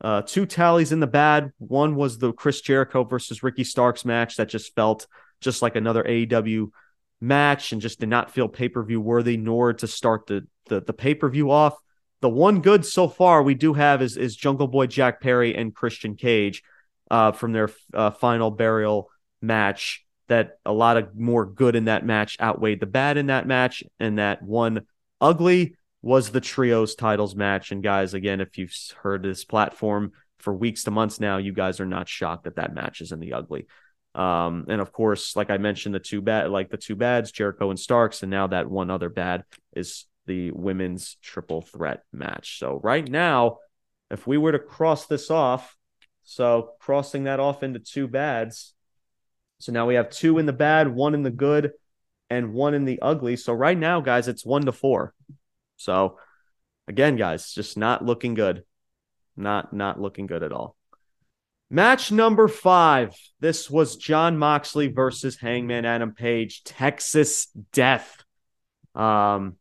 uh, 0.00 0.22
two 0.22 0.46
tallies 0.46 0.92
in 0.92 1.00
the 1.00 1.06
bad. 1.06 1.52
One 1.58 1.96
was 1.96 2.18
the 2.18 2.32
Chris 2.32 2.60
Jericho 2.60 3.04
versus 3.04 3.42
Ricky 3.42 3.64
Starks 3.64 4.04
match 4.04 4.36
that 4.36 4.48
just 4.48 4.74
felt 4.74 5.06
just 5.40 5.62
like 5.62 5.76
another 5.76 6.02
AEW 6.02 6.70
match 7.20 7.72
and 7.72 7.80
just 7.80 8.00
did 8.00 8.08
not 8.08 8.30
feel 8.30 8.48
pay 8.48 8.68
per 8.68 8.82
view 8.82 9.00
worthy, 9.00 9.36
nor 9.36 9.72
to 9.74 9.86
start 9.86 10.26
the 10.26 10.46
the, 10.66 10.80
the 10.80 10.92
pay 10.92 11.14
per 11.14 11.28
view 11.28 11.50
off. 11.50 11.76
The 12.20 12.28
one 12.28 12.60
good 12.60 12.84
so 12.84 13.08
far 13.08 13.42
we 13.42 13.54
do 13.54 13.74
have 13.74 14.02
is 14.02 14.16
is 14.16 14.36
Jungle 14.36 14.68
Boy 14.68 14.86
Jack 14.86 15.20
Perry 15.20 15.54
and 15.54 15.74
Christian 15.74 16.16
Cage 16.16 16.62
uh, 17.10 17.32
from 17.32 17.52
their 17.52 17.70
uh, 17.92 18.10
final 18.10 18.50
burial 18.50 19.10
match. 19.40 20.04
That 20.28 20.58
a 20.66 20.72
lot 20.72 20.98
of 20.98 21.16
more 21.16 21.46
good 21.46 21.74
in 21.74 21.86
that 21.86 22.04
match 22.04 22.36
outweighed 22.38 22.80
the 22.80 22.86
bad 22.86 23.16
in 23.16 23.26
that 23.26 23.46
match, 23.46 23.82
and 23.98 24.18
that 24.18 24.42
one 24.42 24.86
ugly 25.20 25.76
was 26.02 26.30
the 26.30 26.40
trios 26.40 26.94
titles 26.94 27.34
match. 27.34 27.72
And 27.72 27.82
guys, 27.82 28.14
again, 28.14 28.40
if 28.40 28.56
you've 28.58 28.74
heard 29.02 29.22
this 29.22 29.44
platform 29.44 30.12
for 30.38 30.54
weeks 30.54 30.84
to 30.84 30.90
months 30.90 31.18
now, 31.20 31.38
you 31.38 31.52
guys 31.52 31.80
are 31.80 31.86
not 31.86 32.08
shocked 32.08 32.44
that 32.44 32.56
that 32.56 32.74
match 32.74 33.00
is 33.00 33.12
in 33.12 33.20
the 33.20 33.32
ugly. 33.32 33.66
Um, 34.14 34.66
and 34.68 34.80
of 34.80 34.92
course, 34.92 35.36
like 35.36 35.50
I 35.50 35.58
mentioned, 35.58 35.94
the 35.94 36.00
two 36.00 36.20
bad, 36.20 36.50
like 36.50 36.70
the 36.70 36.76
two 36.76 36.96
bads, 36.96 37.32
Jericho 37.32 37.70
and 37.70 37.78
Starks, 37.78 38.22
and 38.22 38.30
now 38.30 38.46
that 38.48 38.70
one 38.70 38.90
other 38.90 39.08
bad 39.08 39.44
is 39.74 40.06
the 40.26 40.50
women's 40.50 41.16
triple 41.22 41.62
threat 41.62 42.02
match. 42.12 42.58
So 42.58 42.80
right 42.82 43.08
now, 43.08 43.58
if 44.10 44.26
we 44.26 44.38
were 44.38 44.52
to 44.52 44.58
cross 44.58 45.06
this 45.06 45.30
off, 45.30 45.76
so 46.22 46.72
crossing 46.80 47.24
that 47.24 47.40
off 47.40 47.62
into 47.62 47.78
two 47.78 48.08
bads, 48.08 48.74
so 49.60 49.72
now 49.72 49.86
we 49.86 49.96
have 49.96 50.10
two 50.10 50.38
in 50.38 50.46
the 50.46 50.52
bad, 50.52 50.88
one 50.88 51.14
in 51.14 51.22
the 51.22 51.30
good, 51.30 51.72
and 52.30 52.52
one 52.52 52.74
in 52.74 52.84
the 52.84 53.00
ugly. 53.00 53.36
So 53.36 53.52
right 53.52 53.78
now, 53.78 54.00
guys, 54.00 54.28
it's 54.28 54.44
one 54.44 54.64
to 54.66 54.72
four. 54.72 55.14
So 55.76 56.18
again, 56.86 57.16
guys, 57.16 57.52
just 57.52 57.76
not 57.76 58.04
looking 58.04 58.34
good. 58.34 58.64
Not 59.36 59.72
not 59.72 60.00
looking 60.00 60.26
good 60.26 60.42
at 60.42 60.52
all. 60.52 60.76
Match 61.70 62.10
number 62.10 62.48
five. 62.48 63.14
This 63.40 63.70
was 63.70 63.96
Jon 63.96 64.38
Moxley 64.38 64.88
versus 64.88 65.36
Hangman 65.36 65.84
Adam 65.84 66.12
Page, 66.12 66.64
Texas 66.64 67.48
Death. 67.72 68.24
Um, 68.94 69.56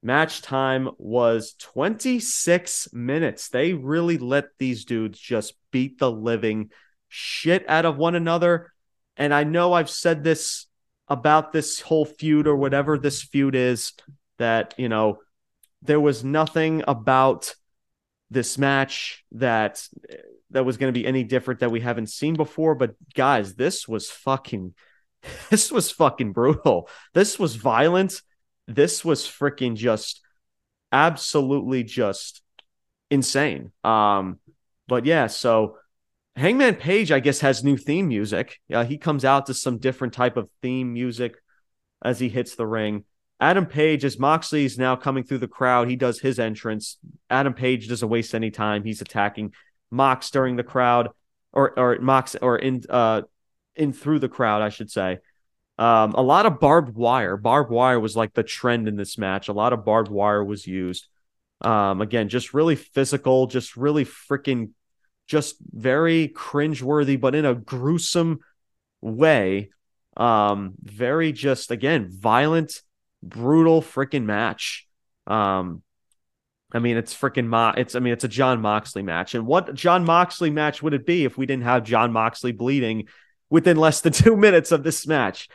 match 0.00 0.40
time 0.40 0.88
was 0.98 1.54
26 1.58 2.92
minutes. 2.92 3.48
They 3.48 3.74
really 3.74 4.18
let 4.18 4.46
these 4.58 4.84
dudes 4.84 5.18
just 5.18 5.54
beat 5.72 5.98
the 5.98 6.10
living 6.10 6.70
shit 7.08 7.68
out 7.68 7.84
of 7.84 7.98
one 7.98 8.14
another. 8.14 8.72
And 9.16 9.34
I 9.34 9.42
know 9.42 9.72
I've 9.72 9.90
said 9.90 10.22
this 10.22 10.67
about 11.08 11.52
this 11.52 11.80
whole 11.80 12.04
feud 12.04 12.46
or 12.46 12.56
whatever 12.56 12.98
this 12.98 13.22
feud 13.22 13.54
is 13.54 13.92
that, 14.38 14.74
you 14.76 14.88
know, 14.88 15.18
there 15.82 16.00
was 16.00 16.24
nothing 16.24 16.82
about 16.86 17.54
this 18.30 18.58
match 18.58 19.24
that 19.32 19.86
that 20.50 20.64
was 20.64 20.76
going 20.76 20.92
to 20.92 20.98
be 20.98 21.06
any 21.06 21.24
different 21.24 21.60
that 21.60 21.70
we 21.70 21.80
haven't 21.80 22.08
seen 22.08 22.34
before. 22.34 22.74
But 22.74 22.94
guys 23.14 23.54
this 23.54 23.88
was 23.88 24.10
fucking 24.10 24.74
this 25.50 25.70
was 25.72 25.90
fucking 25.90 26.32
brutal. 26.32 26.88
This 27.14 27.38
was 27.38 27.56
violent. 27.56 28.20
This 28.66 29.04
was 29.04 29.24
freaking 29.24 29.76
just 29.76 30.20
absolutely 30.92 31.84
just 31.84 32.42
insane. 33.10 33.72
Um 33.84 34.38
but 34.86 35.04
yeah 35.04 35.26
so 35.26 35.76
Hangman 36.38 36.76
Page, 36.76 37.10
I 37.10 37.20
guess, 37.20 37.40
has 37.40 37.64
new 37.64 37.76
theme 37.76 38.08
music. 38.08 38.60
Yeah, 38.68 38.84
he 38.84 38.96
comes 38.96 39.24
out 39.24 39.46
to 39.46 39.54
some 39.54 39.78
different 39.78 40.14
type 40.14 40.36
of 40.36 40.48
theme 40.62 40.92
music 40.92 41.34
as 42.02 42.20
he 42.20 42.28
hits 42.28 42.54
the 42.54 42.66
ring. 42.66 43.04
Adam 43.40 43.66
Page, 43.66 44.04
as 44.04 44.18
Moxley 44.18 44.64
is 44.64 44.78
now 44.78 44.94
coming 44.94 45.24
through 45.24 45.38
the 45.38 45.48
crowd, 45.48 45.88
he 45.88 45.96
does 45.96 46.20
his 46.20 46.38
entrance. 46.38 46.98
Adam 47.28 47.54
Page 47.54 47.88
doesn't 47.88 48.08
waste 48.08 48.34
any 48.34 48.50
time. 48.50 48.84
He's 48.84 49.00
attacking 49.00 49.52
Mox 49.90 50.30
during 50.30 50.54
the 50.56 50.62
crowd, 50.62 51.08
or 51.52 51.76
or 51.78 51.98
Mox 51.98 52.36
or 52.36 52.56
in 52.56 52.82
uh 52.88 53.22
in 53.74 53.92
through 53.92 54.20
the 54.20 54.28
crowd, 54.28 54.62
I 54.62 54.68
should 54.68 54.90
say. 54.90 55.18
Um, 55.78 56.12
a 56.12 56.22
lot 56.22 56.46
of 56.46 56.60
barbed 56.60 56.94
wire. 56.94 57.36
Barbed 57.36 57.70
wire 57.70 58.00
was 58.00 58.16
like 58.16 58.34
the 58.34 58.42
trend 58.42 58.88
in 58.88 58.96
this 58.96 59.18
match. 59.18 59.48
A 59.48 59.52
lot 59.52 59.72
of 59.72 59.84
barbed 59.84 60.10
wire 60.10 60.44
was 60.44 60.66
used. 60.66 61.08
Um, 61.60 62.00
again, 62.00 62.28
just 62.28 62.54
really 62.54 62.76
physical, 62.76 63.46
just 63.46 63.76
really 63.76 64.04
freaking 64.04 64.70
just 65.28 65.56
very 65.60 66.28
cringeworthy, 66.28 67.20
but 67.20 67.34
in 67.34 67.44
a 67.44 67.54
gruesome 67.54 68.40
way. 69.00 69.70
Um, 70.16 70.74
very 70.82 71.30
just 71.30 71.70
again 71.70 72.08
violent, 72.10 72.82
brutal 73.22 73.80
freaking 73.80 74.24
match. 74.24 74.88
Um, 75.28 75.82
I 76.72 76.80
mean, 76.80 76.96
it's 76.96 77.14
freaking 77.14 77.46
Mo- 77.46 77.74
it's 77.76 77.94
I 77.94 78.00
mean, 78.00 78.12
it's 78.12 78.24
a 78.24 78.28
Jon 78.28 78.60
Moxley 78.60 79.02
match. 79.02 79.34
And 79.34 79.46
what 79.46 79.74
Jon 79.74 80.04
Moxley 80.04 80.50
match 80.50 80.82
would 80.82 80.94
it 80.94 81.06
be 81.06 81.24
if 81.24 81.38
we 81.38 81.46
didn't 81.46 81.62
have 81.64 81.84
Jon 81.84 82.12
Moxley 82.12 82.52
bleeding 82.52 83.06
within 83.48 83.76
less 83.76 84.00
than 84.00 84.12
two 84.14 84.36
minutes 84.36 84.72
of 84.72 84.82
this 84.82 85.06
match? 85.06 85.48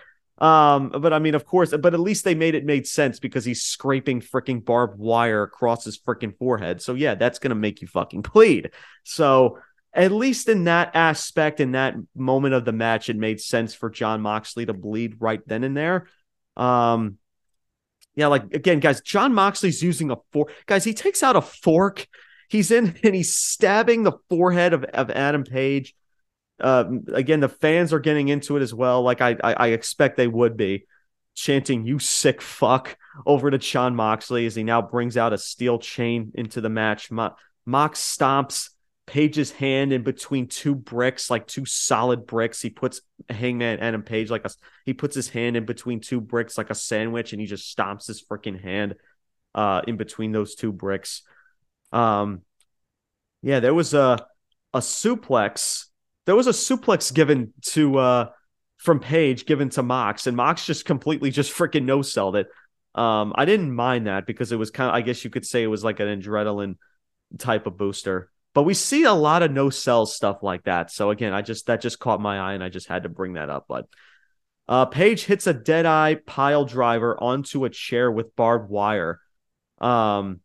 Um, 0.43 0.89
but 0.89 1.13
I 1.13 1.19
mean, 1.19 1.35
of 1.35 1.45
course, 1.45 1.73
but 1.73 1.93
at 1.93 2.01
least 2.01 2.25
they 2.25 2.35
made 2.35 2.53
it 2.53 2.65
made 2.65 2.85
sense 2.85 3.17
because 3.17 3.45
he's 3.45 3.63
scraping 3.63 4.19
freaking 4.19 4.63
barbed 4.63 4.99
wire 4.99 5.43
across 5.43 5.85
his 5.85 5.97
freaking 5.97 6.37
forehead. 6.37 6.81
So 6.81 6.95
yeah, 6.95 7.15
that's 7.15 7.39
gonna 7.39 7.55
make 7.55 7.81
you 7.81 7.87
fucking 7.87 8.21
bleed. 8.33 8.71
So 9.03 9.59
at 9.93 10.11
least 10.11 10.49
in 10.49 10.65
that 10.65 10.91
aspect, 10.95 11.61
in 11.61 11.71
that 11.71 11.95
moment 12.13 12.55
of 12.55 12.65
the 12.65 12.73
match, 12.73 13.07
it 13.07 13.15
made 13.15 13.39
sense 13.39 13.73
for 13.73 13.89
Jon 13.89 14.19
Moxley 14.19 14.65
to 14.65 14.73
bleed 14.73 15.15
right 15.21 15.39
then 15.47 15.63
and 15.63 15.77
there. 15.77 16.07
Um, 16.57 17.19
yeah, 18.15 18.27
like 18.27 18.53
again, 18.53 18.81
guys, 18.81 18.99
Jon 18.99 19.33
Moxley's 19.33 19.81
using 19.81 20.11
a 20.11 20.17
fork. 20.33 20.51
Guys, 20.65 20.83
he 20.83 20.93
takes 20.93 21.23
out 21.23 21.37
a 21.37 21.41
fork. 21.41 22.05
He's 22.49 22.69
in 22.69 22.95
and 23.03 23.15
he's 23.15 23.33
stabbing 23.33 24.03
the 24.03 24.17
forehead 24.29 24.73
of, 24.73 24.83
of 24.83 25.09
Adam 25.09 25.45
Page. 25.45 25.95
Uh, 26.60 26.86
again, 27.14 27.39
the 27.39 27.49
fans 27.49 27.93
are 27.93 27.99
getting 27.99 28.30
into 28.30 28.58
it 28.58 28.62
as 28.62 28.74
well, 28.74 29.01
like 29.01 29.22
I, 29.22 29.36
I, 29.43 29.54
I 29.54 29.68
expect 29.70 30.18
they 30.18 30.28
would 30.28 30.56
be, 30.56 30.86
chanting 31.36 31.86
"You 31.86 31.99
sick 31.99 32.41
fuck" 32.41 32.95
over 33.26 33.49
to 33.49 33.58
Jon 33.58 33.95
Moxley 33.95 34.45
as 34.45 34.56
he 34.56 34.64
now 34.64 34.82
brings 34.82 35.18
out 35.18 35.34
a 35.34 35.38
steel 35.38 35.80
chain 35.80 36.32
into 36.36 36.62
the 36.62 36.70
match. 36.70 37.12
Mo- 37.12 37.36
Mox 37.66 37.99
stomps 37.99 38.70
Page's 39.06 39.51
hand 39.51 39.91
in 39.91 40.04
between 40.04 40.47
two 40.47 40.76
bricks, 40.76 41.30
like 41.30 41.45
two 41.45 41.66
solid 41.66 42.26
bricks. 42.26 42.62
He 42.62 42.70
puts 42.70 43.01
Hangman 43.30 43.80
Adam 43.80 44.04
Page 44.04 44.30
like 44.30 44.45
a 44.45 44.51
he 44.86 44.93
puts 44.93 45.14
his 45.16 45.30
hand 45.30 45.58
in 45.58 45.66
between 45.66 45.99
two 45.99 46.22
bricks 46.22 46.58
like 46.58 46.70
a 46.70 46.76
sandwich, 46.76 47.34
and 47.34 47.41
he 47.41 47.47
just 47.47 47.76
stomps 47.76 48.08
his 48.08 48.24
freaking 48.24 48.62
hand 48.62 48.95
uh 49.56 49.82
in 49.88 49.97
between 49.97 50.32
those 50.32 50.56
two 50.56 50.72
bricks. 50.72 51.24
Um 51.91 52.41
yeah, 53.41 53.60
there 53.60 53.74
was 53.74 53.93
a 53.93 54.26
a 54.74 54.80
suplex. 54.80 55.88
There 56.26 56.36
was 56.36 56.47
a 56.47 56.51
suplex 56.51 57.13
given 57.13 57.53
to 57.67 57.97
uh 57.97 58.30
from 58.78 58.99
Page 58.99 59.45
given 59.45 59.69
to 59.69 59.84
Mox, 59.84 60.28
and 60.28 60.36
Mox 60.36 60.65
just 60.65 60.86
completely 60.86 61.32
just 61.32 61.53
freaking 61.53 61.86
no 61.86 62.01
selled 62.01 62.36
it. 62.36 62.47
Um, 62.95 63.34
I 63.36 63.45
didn't 63.45 63.74
mind 63.74 64.07
that 64.07 64.28
because 64.28 64.51
it 64.51 64.57
was 64.57 64.71
kind 64.71 64.89
of 64.89 64.95
I 64.95 65.01
guess 65.01 65.24
you 65.24 65.30
could 65.30 65.45
say 65.45 65.63
it 65.63 65.67
was 65.67 65.84
like 65.84 65.99
an 65.99 66.21
adrenaline 66.21 66.76
type 67.38 67.65
of 67.65 67.78
booster. 67.78 68.30
But 68.53 68.63
we 68.63 68.76
see 68.76 69.03
a 69.03 69.13
lot 69.13 69.41
of 69.41 69.51
no 69.51 69.69
sell 69.69 70.05
stuff 70.05 70.43
like 70.43 70.65
that. 70.65 70.91
So 70.91 71.09
again, 71.09 71.34
I 71.34 71.41
just 71.41 71.65
that 71.67 71.82
just 71.82 71.99
caught 71.99 72.21
my 72.21 72.38
eye 72.38 72.53
and 72.53 72.63
I 72.63 72.69
just 72.69 72.88
had 72.88 73.03
to 73.03 73.09
bring 73.09 73.34
that 73.34 73.49
up. 73.49 73.65
But 73.67 73.88
uh 74.67 74.86
Page 74.86 75.26
hits 75.26 75.47
a 75.47 75.53
dead 75.53 75.86
eye 75.86 76.15
pile 76.15 76.65
driver 76.65 77.21
onto 77.21 77.65
a 77.65 77.69
chair 77.69 78.11
with 78.11 78.36
barbed 78.36 78.69
wire. 78.69 79.19
Um 79.80 80.41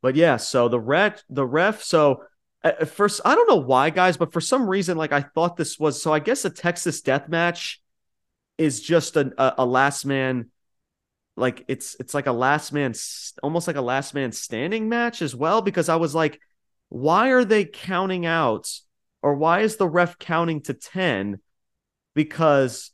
but 0.00 0.14
yeah, 0.16 0.36
so 0.36 0.68
the 0.68 0.80
ref 0.80 1.22
the 1.28 1.46
ref 1.46 1.82
so 1.82 2.22
Uh, 2.62 2.72
uh, 2.80 2.84
first 2.84 3.20
I 3.24 3.34
don't 3.34 3.48
know 3.48 3.56
why 3.56 3.90
guys, 3.90 4.16
but 4.16 4.32
for 4.32 4.40
some 4.40 4.68
reason 4.68 4.96
like 4.96 5.12
I 5.12 5.22
thought 5.22 5.56
this 5.56 5.78
was 5.78 6.00
so 6.02 6.12
I 6.12 6.18
guess 6.18 6.44
a 6.44 6.50
Texas 6.50 7.00
death 7.00 7.28
match 7.28 7.80
is 8.58 8.80
just 8.80 9.16
a, 9.16 9.32
a, 9.38 9.54
a 9.58 9.66
last 9.66 10.04
man 10.04 10.50
like 11.36 11.64
it's 11.68 11.96
it's 12.00 12.14
like 12.14 12.26
a 12.26 12.32
last 12.32 12.72
man 12.72 12.94
almost 13.42 13.66
like 13.66 13.76
a 13.76 13.82
last 13.82 14.14
man 14.14 14.32
standing 14.32 14.88
match 14.88 15.20
as 15.22 15.34
well 15.34 15.60
because 15.62 15.88
I 15.88 15.96
was 15.96 16.14
like 16.14 16.40
why 16.88 17.30
are 17.30 17.44
they 17.44 17.64
counting 17.64 18.24
out 18.26 18.70
or 19.22 19.34
why 19.34 19.60
is 19.60 19.76
the 19.76 19.88
ref 19.88 20.18
counting 20.18 20.62
to 20.62 20.74
10 20.74 21.40
because 22.14 22.92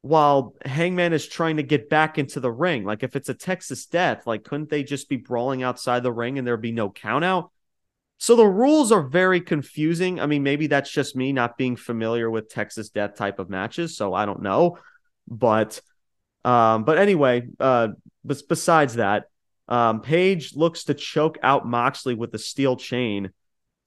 while 0.00 0.54
Hangman 0.64 1.12
is 1.12 1.28
trying 1.28 1.58
to 1.58 1.62
get 1.62 1.88
back 1.90 2.18
into 2.18 2.40
the 2.40 2.50
ring 2.50 2.84
like 2.84 3.02
if 3.02 3.14
it's 3.14 3.28
a 3.28 3.34
Texas 3.34 3.86
death 3.86 4.26
like 4.26 4.44
couldn't 4.44 4.70
they 4.70 4.82
just 4.82 5.08
be 5.08 5.16
brawling 5.16 5.62
outside 5.62 6.02
the 6.02 6.12
ring 6.12 6.38
and 6.38 6.46
there'd 6.46 6.62
be 6.62 6.72
no 6.72 6.88
count 6.88 7.24
out 7.24 7.50
so 8.22 8.36
the 8.36 8.46
rules 8.46 8.92
are 8.92 9.02
very 9.02 9.40
confusing 9.40 10.20
I 10.20 10.26
mean 10.26 10.42
maybe 10.42 10.66
that's 10.66 10.90
just 10.90 11.16
me 11.16 11.32
not 11.32 11.58
being 11.58 11.76
familiar 11.76 12.30
with 12.30 12.48
Texas 12.48 12.90
death 12.90 13.16
type 13.16 13.38
of 13.38 13.50
matches 13.50 13.96
so 13.96 14.14
I 14.14 14.26
don't 14.26 14.42
know 14.42 14.78
but 15.28 15.80
um, 16.44 16.84
but 16.84 16.98
anyway, 16.98 17.48
uh, 17.60 17.88
but 18.24 18.42
besides 18.48 18.94
that, 18.94 19.24
um, 19.68 20.00
Page 20.00 20.56
looks 20.56 20.84
to 20.84 20.94
choke 20.94 21.38
out 21.42 21.66
Moxley 21.66 22.14
with 22.14 22.32
the 22.32 22.38
steel 22.38 22.76
chain, 22.76 23.30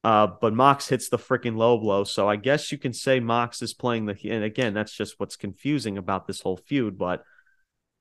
uh, 0.03 0.27
but 0.39 0.53
Mox 0.53 0.87
hits 0.87 1.09
the 1.09 1.17
freaking 1.17 1.57
low 1.57 1.77
blow. 1.77 2.03
So 2.03 2.29
I 2.29 2.37
guess 2.37 2.71
you 2.71 2.77
can 2.77 2.93
say 2.93 3.19
Mox 3.19 3.61
is 3.61 3.73
playing 3.73 4.05
the. 4.05 4.17
And 4.29 4.43
again, 4.43 4.73
that's 4.73 4.93
just 4.93 5.19
what's 5.19 5.35
confusing 5.35 5.97
about 5.97 6.27
this 6.27 6.41
whole 6.41 6.57
feud. 6.57 6.97
But 6.97 7.23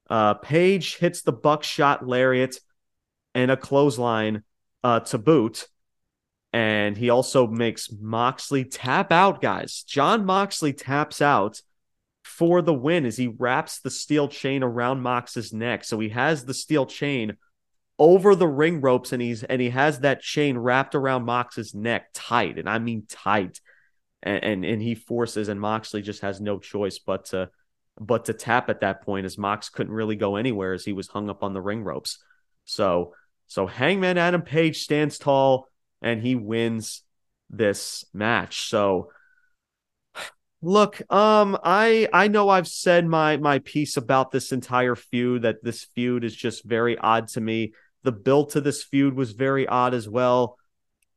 uh, 0.09 0.35
Page 0.35 0.97
hits 0.97 1.22
the 1.22 1.32
buckshot 1.32 2.07
lariat 2.07 2.61
and 3.35 3.51
a 3.51 3.57
clothesline 3.57 4.45
uh, 4.85 5.01
to 5.01 5.18
boot. 5.18 5.66
And 6.55 6.96
he 6.96 7.11
also 7.11 7.48
makes 7.48 7.90
Moxley 7.90 8.64
tap 8.64 9.11
out, 9.11 9.42
guys. 9.42 9.82
Jon 9.88 10.24
Moxley 10.24 10.72
taps 10.72 11.20
out 11.20 11.61
for 12.22 12.62
the 12.62 12.72
win 12.72 13.05
as 13.05 13.16
he 13.16 13.26
wraps 13.26 13.80
the 13.80 13.90
steel 13.90 14.28
chain 14.28 14.62
around 14.62 15.02
Mox's 15.02 15.52
neck. 15.52 15.82
So 15.82 15.98
he 15.98 16.11
has 16.11 16.44
the 16.44 16.55
steel 16.55 16.86
chain 16.86 17.36
over 17.98 18.36
the 18.36 18.46
ring 18.46 18.80
ropes 18.80 19.12
and 19.12 19.20
he's 19.20 19.42
and 19.42 19.61
he 19.61 19.70
has 19.70 20.00
that 20.00 20.22
chain 20.22 20.57
wrapped 20.57 20.94
around 20.94 21.24
Mox's 21.24 21.74
neck 21.74 22.11
tight. 22.14 22.57
And 22.57 22.68
I 22.68 22.78
mean 22.78 23.05
tight. 23.09 23.61
And 24.22 24.44
and, 24.44 24.64
and 24.64 24.80
he 24.80 24.94
forces 24.94 25.48
and 25.48 25.61
Moxley 25.61 26.02
just 26.02 26.22
has 26.22 26.40
no 26.40 26.61
choice 26.61 27.00
but 27.00 27.24
to 27.26 27.50
but 28.00 28.26
to 28.26 28.32
tap 28.32 28.70
at 28.70 28.82
that 28.82 29.02
point 29.02 29.26
as 29.26 29.36
Mox 29.36 29.70
couldn't 29.70 29.92
really 29.92 30.14
go 30.14 30.36
anywhere 30.36 30.72
as 30.72 30.84
he 30.84 30.92
was 30.92 31.09
hung 31.09 31.28
up 31.28 31.42
on 31.42 31.52
the 31.52 31.61
ring 31.61 31.82
ropes. 31.82 32.22
So 32.64 33.14
so 33.48 33.66
Hangman 33.66 34.18
Adam 34.18 34.42
Page 34.42 34.84
stands 34.84 35.18
tall 35.18 35.68
and 36.05 36.22
he 36.22 36.36
wins 36.36 37.02
this 37.50 38.05
match. 38.14 38.68
So 38.68 39.11
Look, 40.66 41.02
um, 41.12 41.59
I 41.62 42.09
I 42.11 42.28
know 42.28 42.48
I've 42.48 42.66
said 42.66 43.07
my 43.07 43.36
my 43.36 43.59
piece 43.59 43.98
about 43.98 44.30
this 44.30 44.50
entire 44.50 44.96
feud 44.96 45.42
that 45.42 45.62
this 45.62 45.84
feud 45.94 46.24
is 46.24 46.34
just 46.34 46.64
very 46.64 46.96
odd 46.96 47.28
to 47.28 47.40
me. 47.42 47.74
The 48.02 48.12
build 48.12 48.50
to 48.50 48.62
this 48.62 48.82
feud 48.82 49.12
was 49.12 49.32
very 49.32 49.66
odd 49.66 49.92
as 49.92 50.09
well. 50.09 50.57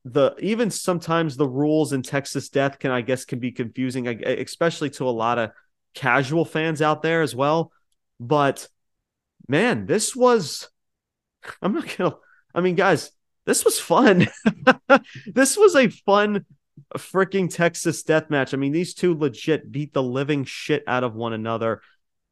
The 0.03 0.35
even 0.39 0.69
sometimes 0.69 1.37
the 1.37 1.47
rules 1.47 1.93
in 1.93 2.01
Texas 2.01 2.49
Death 2.49 2.77
can 2.77 2.91
I 2.91 2.99
guess 2.99 3.23
can 3.23 3.39
be 3.39 3.53
confusing, 3.53 4.09
especially 4.25 4.89
to 4.91 5.07
a 5.07 5.11
lot 5.11 5.39
of 5.39 5.51
casual 5.93 6.43
fans 6.43 6.81
out 6.81 7.01
there 7.01 7.21
as 7.21 7.33
well. 7.33 7.71
But 8.19 8.67
man, 9.47 9.85
this 9.85 10.13
was 10.13 10.67
I'm 11.61 11.73
not 11.73 11.95
gonna. 11.97 12.17
I 12.53 12.59
mean, 12.59 12.75
guys, 12.75 13.11
this 13.47 13.63
was 13.63 13.79
fun. 13.79 14.27
this 15.33 15.55
was 15.55 15.75
a 15.75 15.87
fun 15.87 16.45
freaking 16.97 17.51
Texas 17.51 18.03
death 18.03 18.29
match. 18.29 18.53
I 18.53 18.57
mean, 18.57 18.73
these 18.73 18.93
two 18.93 19.17
legit 19.17 19.71
beat 19.71 19.93
the 19.93 20.03
living 20.03 20.43
shit 20.43 20.83
out 20.85 21.05
of 21.05 21.15
one 21.15 21.31
another. 21.31 21.81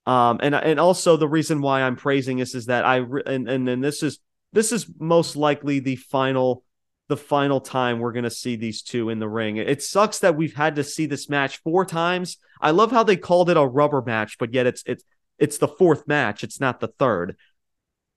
Um, 0.06 0.40
and 0.44 0.54
and 0.54 0.80
also 0.80 1.18
the 1.18 1.28
reason 1.28 1.62
why 1.62 1.82
I'm 1.82 1.96
praising 1.96 2.38
this 2.38 2.54
is 2.54 2.68
that 2.68 2.86
I 2.86 2.98
and 2.98 3.50
and 3.50 3.68
and 3.68 3.84
this 3.84 4.04
is 4.04 4.20
this 4.52 4.74
is 4.74 4.88
most 5.00 5.38
likely 5.38 5.80
the 5.80 5.96
final 5.96 6.64
the 7.08 7.18
final 7.18 7.62
time 7.62 8.00
we're 8.00 8.12
gonna 8.12 8.30
see 8.30 8.58
these 8.58 8.82
two 8.84 9.10
in 9.10 9.20
the 9.20 9.30
ring. 9.30 9.56
It 9.56 9.82
sucks 9.82 10.20
that 10.20 10.36
we've 10.36 10.54
had 10.54 10.76
to 10.76 10.84
see 10.84 11.06
this 11.06 11.30
match 11.30 11.62
four 11.64 11.86
times. 11.86 12.38
I 12.62 12.72
love 12.72 12.92
how 12.92 13.04
they 13.04 13.16
called 13.16 13.50
it 13.50 13.58
a 13.58 13.66
rubber 13.66 14.02
match, 14.02 14.38
but 14.38 14.54
yet 14.54 14.68
it's 14.68 14.84
it's 14.86 15.04
it's 15.40 15.60
the 15.60 15.68
fourth 15.68 16.08
match. 16.08 16.44
It's 16.44 16.60
not 16.60 16.82
the 16.82 16.90
third, 17.00 17.38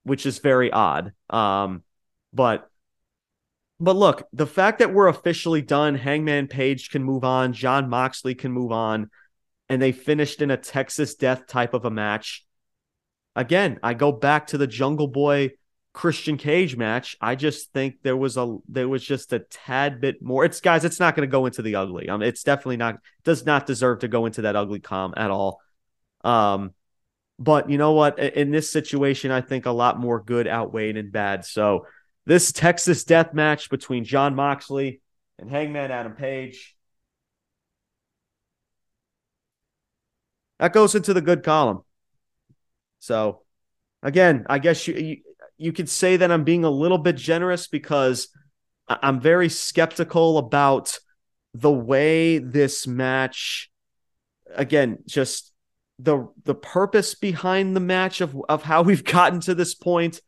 which 0.03 0.27
is 0.27 0.41
very 0.41 0.71
odd. 0.73 1.13
Um, 1.31 1.85
but 2.33 2.68
but 3.81 3.97
look, 3.97 4.27
the 4.33 4.47
fact 4.47 4.81
that 4.81 4.93
we're 4.93 5.09
officially 5.09 5.63
done, 5.63 5.95
Hangman 5.95 6.49
Page 6.49 6.91
can 6.91 7.03
move 7.03 7.25
on, 7.25 7.53
Jon 7.53 7.89
Moxley 7.89 8.35
can 8.35 8.53
move 8.53 8.73
on, 8.73 9.11
and 9.69 9.81
they 9.81 9.93
finished 9.93 10.43
in 10.43 10.51
a 10.51 10.57
Texas 10.57 11.15
death 11.15 11.47
type 11.47 11.75
of 11.75 11.85
a 11.85 11.91
match. 11.91 12.45
Again, 13.37 13.79
I 13.83 13.95
go 13.95 14.11
back 14.11 14.49
to 14.49 14.59
the 14.59 14.67
Jungle 14.67 15.07
Boy 15.07 15.53
Christian 15.93 16.37
Cage 16.37 16.77
match. 16.77 17.17
I 17.21 17.35
just 17.35 17.73
think 17.73 17.97
there 18.03 18.17
was 18.17 18.37
a 18.37 18.57
there 18.69 18.89
was 18.89 19.05
just 19.05 19.33
a 19.33 19.41
tad 19.41 20.01
bit 20.01 20.23
more. 20.23 20.45
It's 20.45 20.61
guys, 20.61 20.85
it's 20.85 21.01
not 21.01 21.15
going 21.17 21.29
to 21.29 21.31
go 21.31 21.47
into 21.47 21.63
the 21.63 21.77
ugly. 21.77 22.09
Um, 22.09 22.23
it's 22.23 22.43
definitely 22.43 22.77
not 22.77 22.97
does 23.25 23.47
not 23.47 23.67
deserve 23.67 24.01
to 24.01 24.09
go 24.09 24.27
into 24.27 24.43
that 24.43 24.57
ugly 24.57 24.81
com 24.81 25.15
at 25.17 25.31
all. 25.31 25.61
Um, 26.25 26.73
but 27.39 27.71
you 27.71 27.79
know 27.79 27.93
what? 27.93 28.19
In 28.19 28.51
this 28.51 28.71
situation, 28.71 29.31
I 29.31 29.41
think 29.41 29.67
a 29.67 29.71
lot 29.71 29.99
more 29.99 30.21
good 30.21 30.49
outweighed 30.49 30.97
and 30.97 31.13
bad. 31.13 31.45
So 31.45 31.87
this 32.29 32.53
Texas 32.53 33.05
death 33.05 33.33
match 33.33 33.71
between 33.71 34.05
Jon 34.05 34.35
Moxley 34.35 35.01
and 35.39 35.51
Hangman 35.51 35.91
Adam 35.91 36.13
Page. 36.13 36.77
That 40.59 40.75
goes 40.75 40.95
into 40.95 41.15
the 41.15 41.23
good 41.23 41.43
column. 41.43 41.81
So, 42.99 43.45
again, 44.03 44.45
I 44.47 44.59
guess 44.59 44.87
you, 44.87 44.95
you 44.95 45.17
you 45.57 45.73
could 45.73 45.89
say 45.89 46.19
that 46.19 46.31
I'm 46.31 46.45
being 46.45 46.65
a 46.65 46.71
little 46.71 46.99
bit 46.99 47.17
generous 47.17 47.67
because 47.67 48.29
I'm 48.89 49.21
very 49.21 49.49
skeptical 49.49 50.37
about 50.37 50.99
the 51.55 51.73
way 51.73 52.37
this 52.37 52.87
match 52.87 53.71
again 54.55 54.99
just 55.07 55.51
the 55.99 56.29
the 56.45 56.55
purpose 56.55 57.15
behind 57.15 57.75
the 57.75 57.81
match 57.81 58.21
of 58.21 58.37
of 58.51 58.63
how 58.63 58.83
we've 58.83 59.05
gotten 59.05 59.41
to 59.41 59.55
this 59.55 59.75
point 59.75 60.21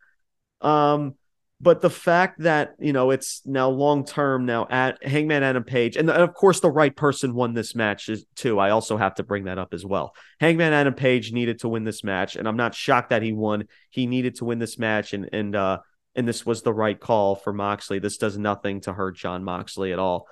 um 0.63 1.15
but 1.61 1.81
the 1.83 1.91
fact 1.91 2.41
that 2.41 2.75
you 2.79 2.93
know 2.93 3.11
it's 3.11 3.43
now 3.45 3.69
long 3.69 4.05
term 4.05 4.47
now 4.47 4.67
at 4.71 5.05
Hangman 5.07 5.43
Adam 5.43 5.65
Page, 5.65 5.97
and 5.97 6.11
of 6.11 6.35
course 6.35 6.61
the 6.61 6.71
right 6.71 6.95
person 6.95 7.35
won 7.35 7.55
this 7.55 7.75
match 7.75 8.09
too. 8.35 8.59
I 8.59 8.71
also 8.71 8.97
have 8.97 9.15
to 9.17 9.23
bring 9.23 9.45
that 9.45 9.59
up 9.59 9.75
as 9.75 9.85
well. 9.85 10.15
Hangman 10.41 10.73
Adam 10.73 10.95
Page 10.95 11.33
needed 11.33 11.61
to 11.61 11.69
win 11.69 11.85
this 11.85 12.03
match, 12.05 12.37
and 12.37 12.49
I'm 12.49 12.57
not 12.57 12.75
shocked 12.75 13.11
that 13.11 13.23
he 13.23 13.33
won. 13.33 13.67
He 13.91 14.07
needed 14.07 14.37
to 14.37 14.45
win 14.47 14.59
this 14.59 14.79
match, 14.79 15.13
and 15.13 15.29
and 15.33 15.55
uh 15.55 15.79
and 16.17 16.27
this 16.27 16.45
was 16.45 16.63
the 16.63 16.73
right 16.73 16.99
call 16.99 17.37
for 17.37 17.53
Moxley. 17.53 17.99
This 18.01 18.17
does 18.19 18.37
nothing 18.39 18.81
to 18.83 18.93
hurt 18.93 19.17
Jon 19.17 19.45
Moxley 19.45 19.93
at 19.93 19.99
all. 19.99 20.27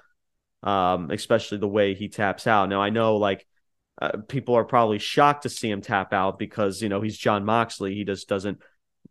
um, 0.62 1.10
especially 1.10 1.58
the 1.58 1.68
way 1.68 1.94
he 1.94 2.08
taps 2.08 2.46
out. 2.46 2.68
Now 2.68 2.82
I 2.82 2.90
know 2.90 3.16
like 3.16 3.46
uh, 4.00 4.18
people 4.28 4.54
are 4.56 4.64
probably 4.64 4.98
shocked 4.98 5.42
to 5.42 5.48
see 5.48 5.70
him 5.70 5.80
tap 5.80 6.12
out 6.12 6.38
because 6.38 6.82
you 6.82 6.88
know 6.88 7.00
he's 7.00 7.16
Jon 7.18 7.44
Moxley. 7.44 7.94
He 7.94 8.04
just 8.04 8.28
doesn't. 8.28 8.58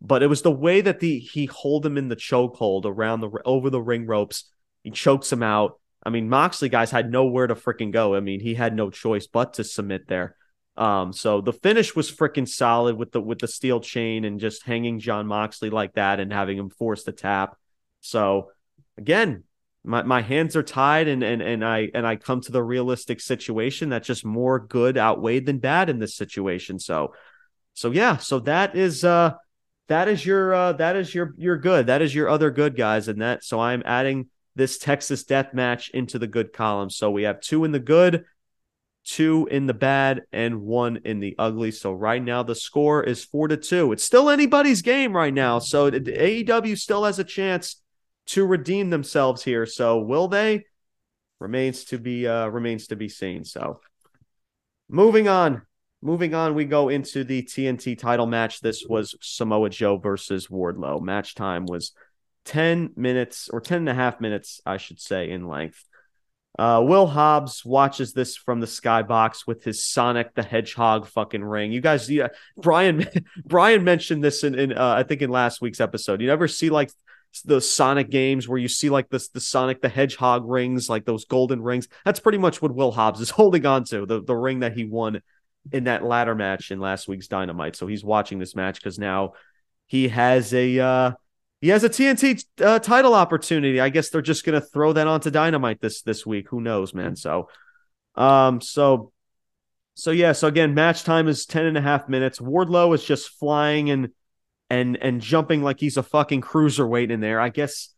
But 0.00 0.22
it 0.22 0.28
was 0.28 0.42
the 0.42 0.50
way 0.50 0.80
that 0.80 1.00
the 1.00 1.18
he 1.18 1.46
hold 1.46 1.84
him 1.84 1.98
in 1.98 2.08
the 2.08 2.16
chokehold 2.16 2.84
around 2.84 3.20
the 3.20 3.30
over 3.44 3.70
the 3.70 3.82
ring 3.82 4.06
ropes. 4.06 4.44
He 4.84 4.90
chokes 4.90 5.32
him 5.32 5.42
out. 5.42 5.80
I 6.04 6.10
mean, 6.10 6.28
Moxley 6.28 6.68
guys 6.68 6.90
had 6.90 7.10
nowhere 7.10 7.48
to 7.48 7.56
freaking 7.56 7.92
go. 7.92 8.14
I 8.14 8.20
mean, 8.20 8.40
he 8.40 8.54
had 8.54 8.74
no 8.74 8.90
choice 8.90 9.26
but 9.26 9.54
to 9.54 9.64
submit 9.64 10.06
there. 10.06 10.36
Um, 10.76 11.12
so 11.12 11.40
the 11.40 11.52
finish 11.52 11.96
was 11.96 12.10
freaking 12.10 12.48
solid 12.48 12.96
with 12.96 13.10
the 13.10 13.20
with 13.20 13.40
the 13.40 13.48
steel 13.48 13.80
chain 13.80 14.24
and 14.24 14.38
just 14.38 14.62
hanging 14.62 15.00
Jon 15.00 15.26
Moxley 15.26 15.70
like 15.70 15.94
that 15.94 16.20
and 16.20 16.32
having 16.32 16.56
him 16.56 16.70
force 16.70 17.02
the 17.02 17.10
tap. 17.10 17.56
So 18.00 18.52
again, 18.96 19.42
my, 19.84 20.04
my 20.04 20.22
hands 20.22 20.54
are 20.54 20.62
tied 20.62 21.08
and 21.08 21.24
and 21.24 21.42
and 21.42 21.64
I 21.64 21.88
and 21.94 22.06
I 22.06 22.14
come 22.14 22.40
to 22.42 22.52
the 22.52 22.62
realistic 22.62 23.20
situation 23.20 23.88
that 23.88 24.04
just 24.04 24.24
more 24.24 24.60
good 24.60 24.96
outweighed 24.96 25.46
than 25.46 25.58
bad 25.58 25.90
in 25.90 25.98
this 25.98 26.14
situation. 26.14 26.78
So 26.78 27.14
so 27.74 27.90
yeah, 27.90 28.18
so 28.18 28.38
that 28.40 28.76
is 28.76 29.04
uh 29.04 29.32
that 29.88 30.08
is 30.08 30.24
your 30.24 30.54
uh 30.54 30.72
that 30.74 30.96
is 30.96 31.14
your 31.14 31.34
your 31.36 31.56
good. 31.56 31.86
That 31.86 32.02
is 32.02 32.14
your 32.14 32.28
other 32.28 32.50
good 32.50 32.76
guys 32.76 33.08
and 33.08 33.20
that 33.20 33.44
so 33.44 33.60
I'm 33.60 33.82
adding 33.84 34.28
this 34.54 34.76
Texas 34.76 35.24
death 35.24 35.54
match 35.54 35.88
into 35.90 36.18
the 36.18 36.26
good 36.26 36.52
column. 36.52 36.90
So 36.90 37.10
we 37.10 37.22
have 37.22 37.40
two 37.40 37.64
in 37.64 37.72
the 37.72 37.78
good, 37.78 38.24
two 39.04 39.48
in 39.50 39.66
the 39.66 39.74
bad, 39.74 40.22
and 40.32 40.62
one 40.62 40.98
in 41.04 41.20
the 41.20 41.36
ugly. 41.38 41.70
So 41.70 41.92
right 41.92 42.22
now 42.22 42.42
the 42.42 42.56
score 42.56 43.02
is 43.02 43.24
four 43.24 43.48
to 43.48 43.56
two. 43.56 43.92
It's 43.92 44.04
still 44.04 44.28
anybody's 44.28 44.82
game 44.82 45.14
right 45.14 45.32
now. 45.32 45.60
So 45.60 45.90
AEW 45.90 46.76
still 46.76 47.04
has 47.04 47.18
a 47.18 47.24
chance 47.24 47.80
to 48.26 48.44
redeem 48.44 48.90
themselves 48.90 49.44
here. 49.44 49.64
So 49.64 50.00
will 50.00 50.28
they? 50.28 50.64
Remains 51.40 51.84
to 51.84 51.98
be 51.98 52.26
uh 52.26 52.48
remains 52.48 52.88
to 52.88 52.96
be 52.96 53.08
seen. 53.08 53.44
So 53.44 53.80
moving 54.88 55.28
on. 55.28 55.62
Moving 56.00 56.32
on, 56.32 56.54
we 56.54 56.64
go 56.64 56.88
into 56.90 57.24
the 57.24 57.42
TNT 57.42 57.98
title 57.98 58.26
match. 58.26 58.60
This 58.60 58.84
was 58.88 59.16
Samoa 59.20 59.68
Joe 59.68 59.96
versus 59.96 60.46
Wardlow. 60.46 61.02
Match 61.02 61.34
time 61.34 61.66
was 61.66 61.92
10 62.44 62.92
minutes 62.94 63.48
or 63.52 63.60
10 63.60 63.78
and 63.78 63.88
a 63.88 63.94
half 63.94 64.20
minutes, 64.20 64.60
I 64.64 64.76
should 64.76 65.00
say, 65.00 65.30
in 65.30 65.48
length. 65.48 65.84
Uh, 66.56 66.82
Will 66.84 67.06
Hobbs 67.06 67.64
watches 67.64 68.12
this 68.12 68.36
from 68.36 68.60
the 68.60 68.66
skybox 68.66 69.46
with 69.46 69.64
his 69.64 69.84
Sonic 69.84 70.34
the 70.34 70.42
Hedgehog 70.42 71.06
fucking 71.06 71.44
ring. 71.44 71.72
You 71.72 71.80
guys, 71.80 72.08
yeah, 72.08 72.28
Brian, 72.56 73.06
Brian 73.44 73.82
mentioned 73.84 74.22
this 74.22 74.44
in, 74.44 74.56
in 74.56 74.72
uh, 74.72 74.94
I 74.94 75.02
think 75.02 75.22
in 75.22 75.30
last 75.30 75.60
week's 75.60 75.80
episode. 75.80 76.20
You 76.20 76.28
never 76.28 76.48
see 76.48 76.70
like 76.70 76.90
the 77.44 77.60
Sonic 77.60 78.10
games 78.10 78.48
where 78.48 78.58
you 78.58 78.68
see 78.68 78.88
like 78.88 79.08
this 79.08 79.28
the 79.28 79.40
Sonic 79.40 79.82
the 79.82 79.88
Hedgehog 79.88 80.48
rings, 80.48 80.88
like 80.88 81.04
those 81.04 81.24
golden 81.24 81.62
rings. 81.62 81.86
That's 82.04 82.20
pretty 82.20 82.38
much 82.38 82.62
what 82.62 82.74
Will 82.74 82.92
Hobbs 82.92 83.20
is 83.20 83.30
holding 83.38 83.66
on 83.66 83.84
to 83.84 84.06
the 84.06 84.22
the 84.22 84.36
ring 84.36 84.60
that 84.60 84.72
he 84.72 84.84
won 84.84 85.20
in 85.72 85.84
that 85.84 86.04
ladder 86.04 86.34
match 86.34 86.70
in 86.70 86.80
last 86.80 87.08
week's 87.08 87.28
Dynamite. 87.28 87.76
So 87.76 87.86
he's 87.86 88.04
watching 88.04 88.38
this 88.38 88.54
match 88.54 88.76
because 88.76 88.98
now 88.98 89.32
he 89.86 90.08
has 90.08 90.52
a 90.54 90.78
uh, 90.78 91.12
he 91.60 91.68
has 91.68 91.84
a 91.84 91.88
TNT 91.88 92.44
uh, 92.60 92.78
title 92.78 93.14
opportunity. 93.14 93.80
I 93.80 93.88
guess 93.88 94.10
they're 94.10 94.22
just 94.22 94.44
gonna 94.44 94.60
throw 94.60 94.92
that 94.92 95.06
onto 95.06 95.30
Dynamite 95.30 95.80
this 95.80 96.02
this 96.02 96.24
week. 96.24 96.48
Who 96.50 96.60
knows, 96.60 96.94
man? 96.94 97.16
So, 97.16 97.48
um, 98.14 98.60
so, 98.60 99.12
so 99.94 100.10
yeah. 100.10 100.32
So 100.32 100.46
again, 100.46 100.74
match 100.74 101.04
time 101.04 101.26
is 101.26 101.46
10 101.46 101.66
and 101.66 101.78
a 101.78 101.80
half 101.80 102.08
minutes. 102.08 102.38
Wardlow 102.38 102.94
is 102.94 103.04
just 103.04 103.30
flying 103.30 103.90
and 103.90 104.10
and 104.70 104.96
and 105.00 105.20
jumping 105.20 105.62
like 105.62 105.80
he's 105.80 105.96
a 105.96 106.02
fucking 106.02 106.42
cruiserweight 106.42 107.10
in 107.10 107.20
there. 107.20 107.40
I 107.40 107.48
guess 107.48 107.88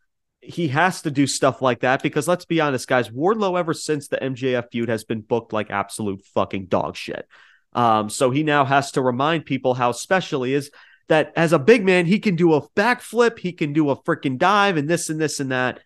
he 0.40 0.68
has 0.68 1.02
to 1.02 1.10
do 1.10 1.26
stuff 1.26 1.60
like 1.60 1.80
that 1.80 2.02
because 2.02 2.26
let's 2.26 2.44
be 2.44 2.60
honest, 2.60 2.88
guys. 2.88 3.10
Wardlow 3.10 3.58
ever 3.58 3.74
since 3.74 4.08
the 4.08 4.16
MJF 4.16 4.70
feud 4.70 4.88
has 4.88 5.04
been 5.04 5.20
booked 5.20 5.52
like 5.52 5.70
absolute 5.70 6.24
fucking 6.34 6.66
dog 6.66 6.96
shit. 6.96 7.26
Um, 7.72 8.10
so 8.10 8.30
he 8.30 8.42
now 8.42 8.64
has 8.64 8.92
to 8.92 9.02
remind 9.02 9.46
people 9.46 9.74
how 9.74 9.92
special 9.92 10.42
he 10.42 10.54
is 10.54 10.70
that 11.08 11.32
as 11.34 11.52
a 11.52 11.58
big 11.58 11.84
man, 11.84 12.06
he 12.06 12.20
can 12.20 12.36
do 12.36 12.54
a 12.54 12.68
backflip, 12.70 13.38
he 13.38 13.52
can 13.52 13.72
do 13.72 13.90
a 13.90 13.96
freaking 14.02 14.38
dive, 14.38 14.76
and 14.76 14.88
this 14.88 15.10
and 15.10 15.20
this 15.20 15.40
and 15.40 15.50
that. 15.50 15.80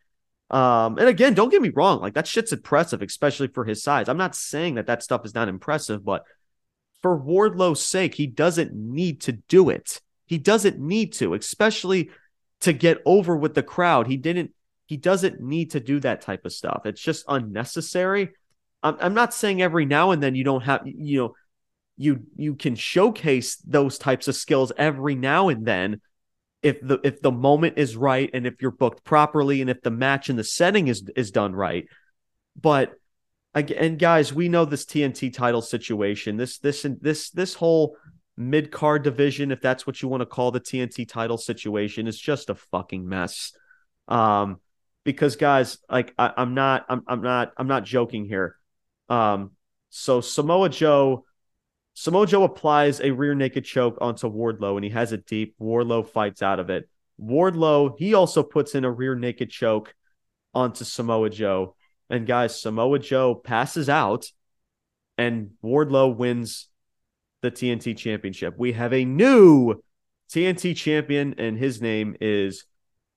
Um, 0.50 0.98
and 0.98 1.08
again, 1.08 1.32
don't 1.34 1.50
get 1.50 1.62
me 1.62 1.70
wrong, 1.70 2.00
like 2.00 2.14
that 2.14 2.26
shit's 2.26 2.52
impressive, 2.52 3.00
especially 3.00 3.48
for 3.48 3.64
his 3.64 3.82
size. 3.82 4.08
I'm 4.08 4.18
not 4.18 4.36
saying 4.36 4.74
that 4.74 4.86
that 4.86 5.02
stuff 5.02 5.24
is 5.24 5.34
not 5.34 5.48
impressive, 5.48 6.04
but 6.04 6.24
for 7.00 7.16
Wardlow's 7.16 7.84
sake, 7.84 8.14
he 8.14 8.26
doesn't 8.26 8.74
need 8.74 9.22
to 9.22 9.32
do 9.32 9.70
it. 9.70 10.00
He 10.26 10.38
doesn't 10.38 10.78
need 10.78 11.14
to, 11.14 11.34
especially 11.34 12.10
to 12.60 12.72
get 12.72 12.98
over 13.04 13.36
with 13.36 13.54
the 13.54 13.62
crowd. 13.62 14.06
He 14.06 14.16
didn't. 14.16 14.52
He 14.86 14.98
doesn't 14.98 15.40
need 15.40 15.70
to 15.70 15.80
do 15.80 16.00
that 16.00 16.20
type 16.20 16.44
of 16.44 16.52
stuff. 16.52 16.82
It's 16.84 17.00
just 17.00 17.24
unnecessary. 17.28 18.30
I'm, 18.82 18.96
I'm 19.00 19.14
not 19.14 19.32
saying 19.32 19.62
every 19.62 19.86
now 19.86 20.10
and 20.10 20.22
then 20.22 20.34
you 20.34 20.44
don't 20.44 20.62
have, 20.64 20.82
you 20.84 21.18
know, 21.18 21.34
you 21.96 22.20
you 22.36 22.54
can 22.54 22.74
showcase 22.74 23.56
those 23.56 23.98
types 23.98 24.28
of 24.28 24.34
skills 24.34 24.72
every 24.76 25.14
now 25.14 25.48
and 25.48 25.64
then 25.64 26.00
if 26.62 26.80
the 26.80 26.98
if 27.04 27.20
the 27.20 27.30
moment 27.30 27.74
is 27.76 27.96
right 27.96 28.30
and 28.32 28.46
if 28.46 28.60
you're 28.60 28.70
booked 28.70 29.04
properly 29.04 29.60
and 29.60 29.70
if 29.70 29.82
the 29.82 29.90
match 29.90 30.28
and 30.28 30.38
the 30.38 30.44
setting 30.44 30.88
is 30.88 31.08
is 31.14 31.30
done 31.30 31.54
right. 31.54 31.86
But 32.60 32.94
again 33.52 33.96
guys 33.96 34.32
we 34.32 34.48
know 34.48 34.64
this 34.64 34.84
TNT 34.84 35.32
title 35.32 35.62
situation. 35.62 36.36
This 36.36 36.58
this 36.58 36.86
this 37.00 37.30
this 37.30 37.54
whole 37.54 37.96
mid 38.36 38.72
card 38.72 39.04
division 39.04 39.52
if 39.52 39.60
that's 39.60 39.86
what 39.86 40.02
you 40.02 40.08
want 40.08 40.22
to 40.22 40.26
call 40.26 40.50
the 40.50 40.60
TNT 40.60 41.08
title 41.08 41.38
situation 41.38 42.08
is 42.08 42.18
just 42.18 42.50
a 42.50 42.54
fucking 42.54 43.08
mess. 43.08 43.52
Um 44.08 44.58
because 45.04 45.36
guys 45.36 45.78
like 45.88 46.14
I, 46.18 46.32
I'm 46.36 46.54
not 46.54 46.86
I'm 46.88 47.02
I'm 47.06 47.22
not 47.22 47.52
I'm 47.56 47.68
not 47.68 47.84
joking 47.84 48.24
here. 48.24 48.56
Um 49.08 49.52
so 49.90 50.22
Samoa 50.22 50.70
Joe 50.70 51.24
Samoa 51.94 52.26
Joe 52.26 52.42
applies 52.42 53.00
a 53.00 53.12
rear 53.12 53.34
naked 53.34 53.64
choke 53.64 53.98
onto 54.00 54.30
Wardlow 54.30 54.76
and 54.76 54.84
he 54.84 54.90
has 54.90 55.12
it 55.12 55.26
deep. 55.26 55.54
Wardlow 55.60 56.06
fights 56.06 56.42
out 56.42 56.58
of 56.58 56.70
it. 56.70 56.88
Wardlow, 57.20 57.94
he 57.98 58.14
also 58.14 58.42
puts 58.42 58.74
in 58.74 58.84
a 58.84 58.90
rear 58.90 59.14
naked 59.14 59.50
choke 59.50 59.94
onto 60.52 60.84
Samoa 60.84 61.30
Joe. 61.30 61.76
And 62.10 62.26
guys, 62.26 62.60
Samoa 62.60 62.98
Joe 62.98 63.34
passes 63.34 63.88
out 63.88 64.26
and 65.16 65.50
Wardlow 65.62 66.16
wins 66.16 66.68
the 67.42 67.50
TNT 67.50 67.96
championship. 67.96 68.54
We 68.58 68.72
have 68.72 68.92
a 68.92 69.04
new 69.04 69.82
TNT 70.30 70.74
champion, 70.74 71.34
and 71.38 71.58
his 71.58 71.80
name 71.80 72.16
is 72.20 72.64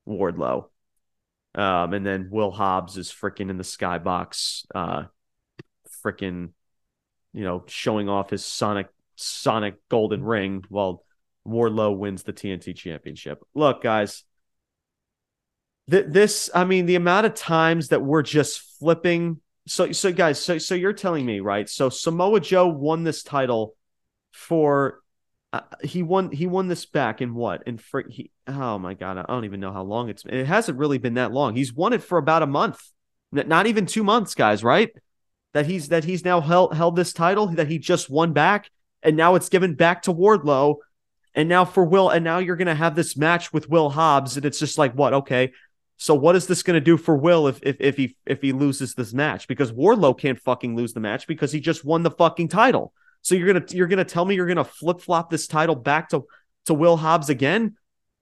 Wardlow. 0.08 0.66
Um, 1.56 1.94
and 1.94 2.06
then 2.06 2.28
Will 2.30 2.52
Hobbs 2.52 2.98
is 2.98 3.12
freaking 3.12 3.50
in 3.50 3.58
the 3.58 3.64
skybox, 3.64 4.66
uh, 4.76 5.06
freaking 6.06 6.50
you 7.34 7.44
know, 7.44 7.64
showing 7.68 8.10
off 8.10 8.30
his 8.30 8.46
Sonic 8.46 8.88
Sonic 9.16 9.76
Golden 9.90 10.24
Ring 10.24 10.64
while 10.70 11.04
Wardlow 11.48 11.98
wins 11.98 12.24
the 12.24 12.34
TNT 12.34 12.76
Championship. 12.76 13.44
Look, 13.54 13.82
guys, 13.82 14.24
th- 15.90 16.06
this 16.08 16.50
I 16.54 16.66
mean, 16.66 16.86
the 16.86 16.96
amount 16.96 17.26
of 17.26 17.34
times 17.34 17.90
that 17.90 18.02
we're 18.02 18.24
just 18.24 18.62
flipping. 18.80 19.42
So, 19.68 19.92
so 19.92 20.14
guys, 20.14 20.42
so 20.42 20.58
so 20.58 20.76
you're 20.76 20.94
telling 20.94 21.26
me, 21.26 21.40
right? 21.40 21.68
So 21.68 21.90
Samoa 21.90 22.40
Joe 22.40 22.68
won 22.68 23.04
this 23.04 23.24
title 23.24 23.76
for 24.32 25.02
uh, 25.54 25.62
he 25.82 26.04
won 26.04 26.32
he 26.32 26.46
won 26.46 26.68
this 26.68 26.86
back 26.86 27.22
in 27.22 27.34
what 27.34 27.64
in 27.66 27.78
for 27.78 28.04
he 28.08 28.32
oh 28.48 28.78
my 28.78 28.94
god 28.94 29.18
I 29.18 29.24
don't 29.24 29.46
even 29.46 29.60
know 29.60 29.72
how 29.72 29.84
long 29.84 30.10
it's 30.10 30.24
it 30.26 30.46
hasn't 30.46 30.78
really 30.78 30.98
been 30.98 31.14
that 31.14 31.32
long 31.32 31.56
he's 31.56 31.74
won 31.74 31.94
it 31.94 32.04
for 32.04 32.18
about 32.18 32.44
a 32.44 32.48
month 32.48 32.80
not 33.32 33.66
even 33.66 33.86
two 33.86 34.04
months 34.04 34.36
guys 34.36 34.64
right 34.64 34.92
that 35.54 35.66
he's 35.66 35.90
that 35.90 36.04
he's 36.04 36.26
now 36.26 36.42
held 36.42 36.74
held 36.74 36.96
this 36.96 37.14
title 37.14 37.48
that 37.48 37.68
he 37.68 37.80
just 37.80 38.10
won 38.10 38.34
back, 38.34 38.70
and 39.04 39.16
now 39.16 39.36
it's 39.36 39.50
given 39.50 39.76
back 39.76 40.04
to 40.04 40.14
Wardlow, 40.14 40.78
and 41.34 41.48
now 41.48 41.66
for 41.66 41.84
Will, 41.84 42.10
and 42.10 42.24
now 42.24 42.40
you're 42.40 42.56
gonna 42.56 42.76
have 42.76 42.96
this 42.96 43.18
match 43.18 43.54
with 43.54 43.70
Will 43.70 43.90
Hobbs, 43.90 44.38
and 44.38 44.46
it's 44.46 44.60
just 44.60 44.78
like 44.78 44.94
what? 44.94 45.14
Okay, 45.14 45.52
so 45.98 46.14
what 46.14 46.36
is 46.36 46.48
this 46.48 46.64
gonna 46.64 46.80
do 46.80 46.98
for 46.98 47.18
Will 47.18 47.48
if 47.48 47.60
if 47.64 47.78
if 47.80 47.98
he 47.98 48.16
if 48.26 48.42
he 48.42 48.52
loses 48.52 48.94
this 48.94 49.14
match? 49.14 49.48
Because 49.48 49.72
Wardlow 49.72 50.18
can't 50.18 50.40
fucking 50.40 50.76
lose 50.76 50.94
the 50.94 51.00
match 51.00 51.28
because 51.28 51.52
he 51.52 51.60
just 51.60 51.84
won 51.84 52.04
the 52.04 52.12
fucking 52.12 52.50
title. 52.50 52.94
So 53.22 53.36
you're 53.36 53.52
gonna 53.52 53.66
you're 53.70 53.88
gonna 53.88 54.06
tell 54.06 54.24
me 54.24 54.36
you're 54.36 54.48
gonna 54.48 54.64
flip 54.64 55.02
flop 55.02 55.30
this 55.30 55.48
title 55.48 55.76
back 55.76 56.10
to 56.10 56.26
to 56.66 56.74
Will 56.74 56.98
Hobbs 56.98 57.30
again? 57.30 57.78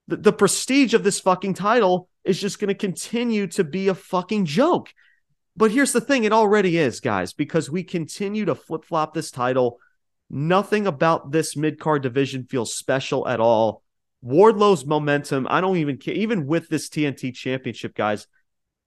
The, 0.07 0.17
the 0.17 0.34
prestige 0.34 0.93
of 0.93 1.03
this 1.03 1.19
fucking 1.19 1.55
title 1.55 2.07
is 2.23 2.39
just 2.39 2.59
gonna 2.59 2.76
continue 2.76 3.47
to 3.47 3.63
be 3.63 3.89
a 3.89 3.95
fucking 3.95 4.45
joke. 4.45 4.93
But 5.57 5.71
here's 5.71 5.93
the 5.93 6.01
thing 6.01 6.23
it 6.23 6.33
already 6.33 6.77
is, 6.77 6.99
guys, 6.99 7.33
because 7.33 7.69
we 7.69 7.83
continue 7.83 8.45
to 8.45 8.55
flip 8.55 8.83
flop 8.83 9.13
this 9.13 9.31
title. 9.31 9.79
Nothing 10.29 10.87
about 10.87 11.31
this 11.31 11.55
mid 11.55 11.79
card 11.79 12.03
division 12.03 12.43
feels 12.43 12.75
special 12.75 13.27
at 13.27 13.39
all. 13.39 13.83
Wardlow's 14.23 14.85
momentum, 14.85 15.47
I 15.49 15.61
don't 15.61 15.77
even 15.77 15.97
care. 15.97 16.15
Even 16.15 16.47
with 16.47 16.67
this 16.67 16.89
TNT 16.89 17.33
championship, 17.33 17.95
guys, 17.95 18.27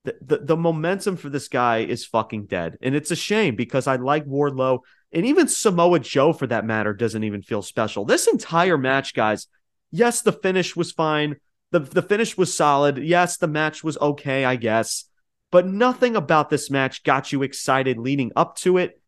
the, 0.04 0.16
the, 0.20 0.38
the 0.38 0.56
momentum 0.56 1.16
for 1.16 1.28
this 1.28 1.48
guy 1.48 1.78
is 1.78 2.04
fucking 2.04 2.46
dead. 2.46 2.76
And 2.82 2.94
it's 2.94 3.10
a 3.10 3.16
shame 3.16 3.54
because 3.54 3.86
I 3.86 3.96
like 3.96 4.26
Wardlow. 4.26 4.80
And 5.12 5.24
even 5.24 5.48
Samoa 5.48 6.00
Joe, 6.00 6.32
for 6.32 6.46
that 6.48 6.66
matter, 6.66 6.92
doesn't 6.92 7.24
even 7.24 7.42
feel 7.42 7.62
special. 7.62 8.04
This 8.04 8.26
entire 8.26 8.76
match, 8.76 9.14
guys, 9.14 9.46
yes, 9.90 10.22
the 10.22 10.32
finish 10.32 10.76
was 10.76 10.92
fine. 10.92 11.36
The, 11.70 11.80
the 11.80 12.02
finish 12.02 12.36
was 12.36 12.54
solid. 12.54 12.98
Yes, 12.98 13.36
the 13.36 13.48
match 13.48 13.84
was 13.84 13.96
okay, 13.98 14.44
I 14.44 14.56
guess. 14.56 15.07
But 15.50 15.66
nothing 15.66 16.16
about 16.16 16.50
this 16.50 16.70
match 16.70 17.04
got 17.04 17.32
you 17.32 17.42
excited 17.42 17.98
leading 17.98 18.32
up 18.36 18.56
to 18.56 18.78
it. 18.78 19.00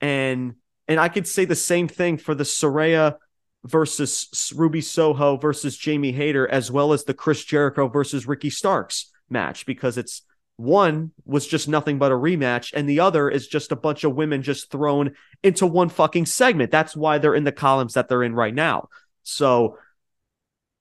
And 0.00 0.54
and 0.88 0.98
I 0.98 1.08
could 1.08 1.26
say 1.26 1.44
the 1.44 1.54
same 1.54 1.88
thing 1.88 2.18
for 2.18 2.34
the 2.34 2.44
Saraya 2.44 3.16
versus 3.64 4.52
Ruby 4.56 4.80
Soho 4.80 5.36
versus 5.36 5.76
Jamie 5.76 6.12
Hayter, 6.12 6.48
as 6.48 6.70
well 6.70 6.92
as 6.92 7.04
the 7.04 7.14
Chris 7.14 7.44
Jericho 7.44 7.88
versus 7.88 8.26
Ricky 8.26 8.50
Starks 8.50 9.10
match, 9.30 9.64
because 9.66 9.96
it's 9.96 10.22
one 10.56 11.12
was 11.24 11.46
just 11.46 11.68
nothing 11.68 11.98
but 11.98 12.12
a 12.12 12.16
rematch, 12.16 12.72
and 12.74 12.88
the 12.88 13.00
other 13.00 13.28
is 13.28 13.46
just 13.46 13.72
a 13.72 13.76
bunch 13.76 14.04
of 14.04 14.14
women 14.14 14.42
just 14.42 14.70
thrown 14.70 15.14
into 15.42 15.66
one 15.66 15.88
fucking 15.88 16.26
segment. 16.26 16.70
That's 16.70 16.96
why 16.96 17.18
they're 17.18 17.34
in 17.34 17.44
the 17.44 17.52
columns 17.52 17.94
that 17.94 18.08
they're 18.08 18.22
in 18.22 18.34
right 18.34 18.54
now. 18.54 18.88
So, 19.22 19.78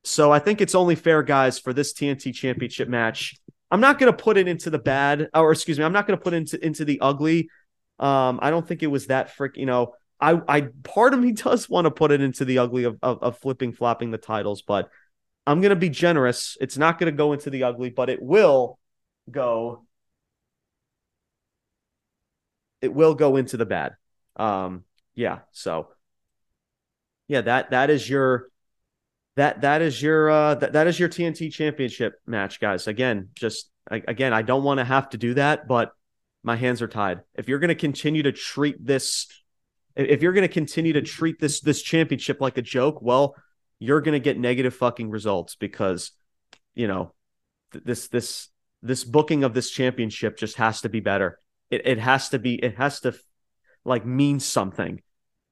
so 0.04 0.32
I 0.32 0.40
think 0.40 0.62
it's 0.62 0.76
only 0.76 0.96
fair, 0.96 1.24
guys, 1.24 1.60
for 1.60 1.74
this 1.74 1.94
TNT 1.94 2.34
Championship 2.34 2.90
match. 2.90 3.36
I'm 3.72 3.80
not 3.80 3.98
going 3.98 4.12
to 4.12 4.18
put 4.18 4.38
it 4.38 4.48
into 4.50 4.70
the 4.70 4.80
bad, 4.80 5.30
or 5.34 5.52
excuse 5.52 5.80
me, 5.80 5.86
I'm 5.86 5.94
not 5.94 6.06
going 6.06 6.20
to 6.20 6.24
put 6.24 6.34
it 6.34 6.38
into 6.38 6.66
into 6.66 6.86
the 6.86 7.00
ugly. 7.00 7.50
Um, 8.00 8.40
I 8.42 8.50
don't 8.50 8.68
think 8.68 8.84
it 8.84 8.88
was 8.88 9.08
that 9.08 9.32
frick. 9.32 9.56
You 9.56 9.66
know, 9.66 9.94
I 10.20 10.42
I 10.48 10.68
part 10.84 11.14
of 11.14 11.22
me 11.22 11.32
does 11.32 11.70
want 11.70 11.86
to 11.86 11.92
put 11.92 12.12
it 12.12 12.22
into 12.22 12.44
the 12.44 12.60
ugly 12.60 12.84
of, 12.84 12.98
of, 13.02 13.24
of 13.24 13.38
flipping 13.40 13.72
flopping 13.72 14.12
the 14.12 14.18
titles, 14.18 14.62
but 14.62 14.90
I'm 15.48 15.62
going 15.62 15.72
to 15.72 15.76
be 15.78 15.90
generous. 15.90 16.58
It's 16.62 16.78
not 16.78 17.00
going 17.00 17.12
to 17.12 17.18
go 17.18 17.34
into 17.34 17.50
the 17.50 17.64
ugly, 17.64 17.90
but 17.90 18.10
it 18.10 18.22
will 18.22 18.78
go 19.30 19.86
it 22.82 22.94
will 22.94 23.16
go 23.16 23.38
into 23.38 23.58
the 23.58 23.66
bad. 23.66 23.94
Um 24.36 24.84
yeah, 25.16 25.40
so 25.52 25.90
yeah, 27.28 27.42
that 27.42 27.72
that 27.72 27.90
is 27.90 28.10
your 28.10 28.51
that 29.36 29.62
that 29.62 29.82
is 29.82 30.02
your 30.02 30.30
uh 30.30 30.56
that, 30.56 30.74
that 30.74 30.88
is 30.88 31.00
your 31.00 31.10
TNT 31.10 31.52
championship 31.52 32.16
match, 32.26 32.60
guys. 32.60 32.88
Again, 32.88 33.30
just 33.36 33.70
again, 33.90 34.34
I 34.34 34.42
don't 34.42 34.64
want 34.64 34.80
to 34.80 34.86
have 34.86 35.10
to 35.10 35.18
do 35.18 35.34
that, 35.36 35.68
but 35.68 35.92
my 36.44 36.56
hands 36.56 36.82
are 36.82 36.88
tied. 36.88 37.22
If 37.36 37.48
you're 37.48 37.60
going 37.60 37.70
to 37.70 37.76
continue 37.76 38.24
to 38.24 38.32
treat 38.32 38.84
this 38.84 39.28
if 39.96 40.22
you're 40.22 40.34
going 40.34 40.48
to 40.48 40.54
continue 40.54 40.94
to 40.94 41.02
treat 41.02 41.40
this 41.40 41.60
this 41.62 41.82
championship 41.82 42.42
like 42.42 42.58
a 42.58 42.62
joke, 42.62 43.02
well, 43.02 43.36
you're 43.80 44.02
going 44.02 44.14
to 44.14 44.20
get 44.20 44.38
negative 44.38 44.76
fucking 44.76 45.10
results 45.10 45.56
because 45.56 46.12
you 46.74 46.88
know 46.88 47.14
th- 47.74 47.84
this 47.84 48.08
this 48.08 48.50
this 48.82 49.04
booking 49.04 49.44
of 49.44 49.54
this 49.54 49.70
championship 49.70 50.38
just 50.38 50.58
has 50.58 50.82
to 50.82 50.90
be 50.90 51.00
better. 51.00 51.40
It 51.70 51.82
it 51.86 52.00
has 52.00 52.30
to 52.30 52.40
be 52.40 52.56
it 52.56 52.78
has 52.78 53.02
to 53.02 53.14
like 53.84 54.06
mean 54.06 54.40
something. 54.40 55.02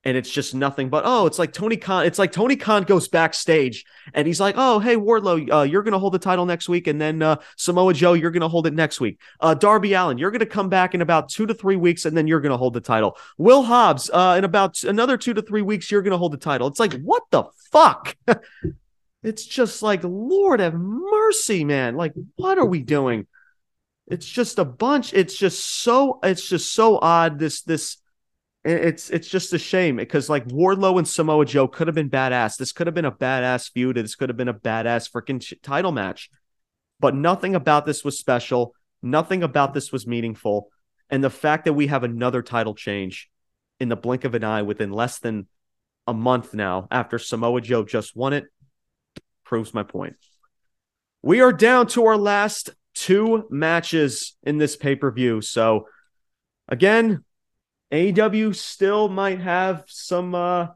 And 0.05 0.15
it's 0.15 0.29
just 0.29 0.55
nothing 0.55 0.87
but 0.89 1.03
oh, 1.05 1.25
it's 1.25 1.37
like 1.37 1.51
Tony 1.51 1.75
Khan. 1.75 2.05
It's 2.05 2.17
like 2.17 2.31
Tony 2.31 2.55
Khan 2.55 2.83
goes 2.83 3.09
backstage 3.09 3.83
and 4.13 4.25
he's 4.25 4.39
like, 4.39 4.55
"Oh, 4.57 4.79
hey 4.79 4.95
Wardlow, 4.95 5.51
uh, 5.51 5.61
you're 5.63 5.83
gonna 5.83 5.99
hold 5.99 6.13
the 6.13 6.19
title 6.19 6.45
next 6.45 6.69
week, 6.69 6.87
and 6.87 7.01
then 7.01 7.21
uh, 7.21 7.35
Samoa 7.57 7.93
Joe, 7.93 8.13
you're 8.13 8.31
gonna 8.31 8.47
hold 8.47 8.65
it 8.65 8.73
next 8.73 9.01
week. 9.01 9.19
Uh, 9.41 9.55
Darby 9.55 9.93
Allin, 9.93 10.17
you're 10.17 10.31
gonna 10.31 10.45
come 10.45 10.69
back 10.69 10.95
in 10.95 11.01
about 11.01 11.27
two 11.27 11.45
to 11.45 11.53
three 11.53 11.75
weeks, 11.75 12.05
and 12.05 12.15
then 12.15 12.27
you're 12.27 12.39
gonna 12.39 12.55
hold 12.55 12.75
the 12.75 12.81
title. 12.81 13.17
Will 13.37 13.61
Hobbs, 13.61 14.09
uh, 14.13 14.35
in 14.37 14.45
about 14.45 14.81
another 14.83 15.17
two 15.17 15.33
to 15.33 15.41
three 15.41 15.61
weeks, 15.61 15.91
you're 15.91 16.01
gonna 16.01 16.17
hold 16.17 16.31
the 16.31 16.37
title. 16.37 16.69
It's 16.69 16.79
like 16.79 16.93
what 17.01 17.23
the 17.31 17.43
fuck? 17.69 18.15
It's 19.21 19.45
just 19.45 19.83
like, 19.83 20.01
Lord 20.03 20.59
have 20.59 20.73
mercy, 20.73 21.65
man. 21.65 21.95
Like, 21.95 22.13
what 22.35 22.57
are 22.57 22.65
we 22.65 22.81
doing? 22.81 23.27
It's 24.07 24.25
just 24.25 24.59
a 24.59 24.65
bunch. 24.65 25.13
It's 25.13 25.37
just 25.37 25.63
so, 25.65 26.19
it's 26.23 26.47
just 26.47 26.73
so 26.73 26.97
odd. 26.97 27.37
This, 27.37 27.61
this, 27.63 27.97
it's, 28.69 29.09
it's 29.09 29.27
just 29.27 29.53
a 29.53 29.59
shame 29.59 29.95
because 29.95 30.29
like 30.29 30.47
Wardlow 30.47 30.97
and 30.97 31.07
Samoa 31.07 31.45
Joe 31.45 31.67
could 31.67 31.87
have 31.87 31.95
been 31.95 32.09
badass. 32.09 32.57
This 32.57 32.71
could 32.71 32.87
have 32.87 32.93
been 32.93 33.05
a 33.05 33.11
badass 33.11 33.71
feud. 33.71 33.97
This 33.97 34.15
could 34.15 34.29
have 34.29 34.37
been 34.37 34.47
a 34.47 34.53
badass 34.53 35.09
freaking 35.09 35.43
title 35.61 35.91
match. 35.91 36.29
But 36.99 37.15
nothing 37.15 37.55
about 37.55 37.85
this 37.85 38.03
was 38.03 38.19
special. 38.19 38.75
Nothing 39.01 39.43
about 39.43 39.73
this 39.73 39.91
was 39.91 40.05
meaningful. 40.05 40.69
And 41.09 41.23
the 41.23 41.29
fact 41.29 41.65
that 41.65 41.73
we 41.73 41.87
have 41.87 42.03
another 42.03 42.41
title 42.41 42.75
change 42.75 43.29
in 43.79 43.89
the 43.89 43.95
blink 43.95 44.25
of 44.25 44.35
an 44.35 44.43
eye 44.43 44.61
within 44.61 44.91
less 44.91 45.19
than 45.19 45.47
a 46.05 46.13
month 46.13 46.53
now 46.53 46.87
after 46.91 47.17
Samoa 47.17 47.61
Joe 47.61 47.83
just 47.83 48.15
won 48.15 48.33
it 48.33 48.45
proves 49.43 49.73
my 49.73 49.83
point. 49.83 50.15
We 51.21 51.41
are 51.41 51.53
down 51.53 51.87
to 51.87 52.05
our 52.05 52.17
last 52.17 52.69
two 52.93 53.45
matches 53.49 54.35
in 54.43 54.57
this 54.57 54.75
pay 54.75 54.95
per 54.95 55.11
view. 55.11 55.41
So, 55.41 55.87
again, 56.67 57.23
AEW 57.91 58.55
still 58.55 59.09
might 59.09 59.41
have 59.41 59.83
some. 59.87 60.35
Uh, 60.35 60.67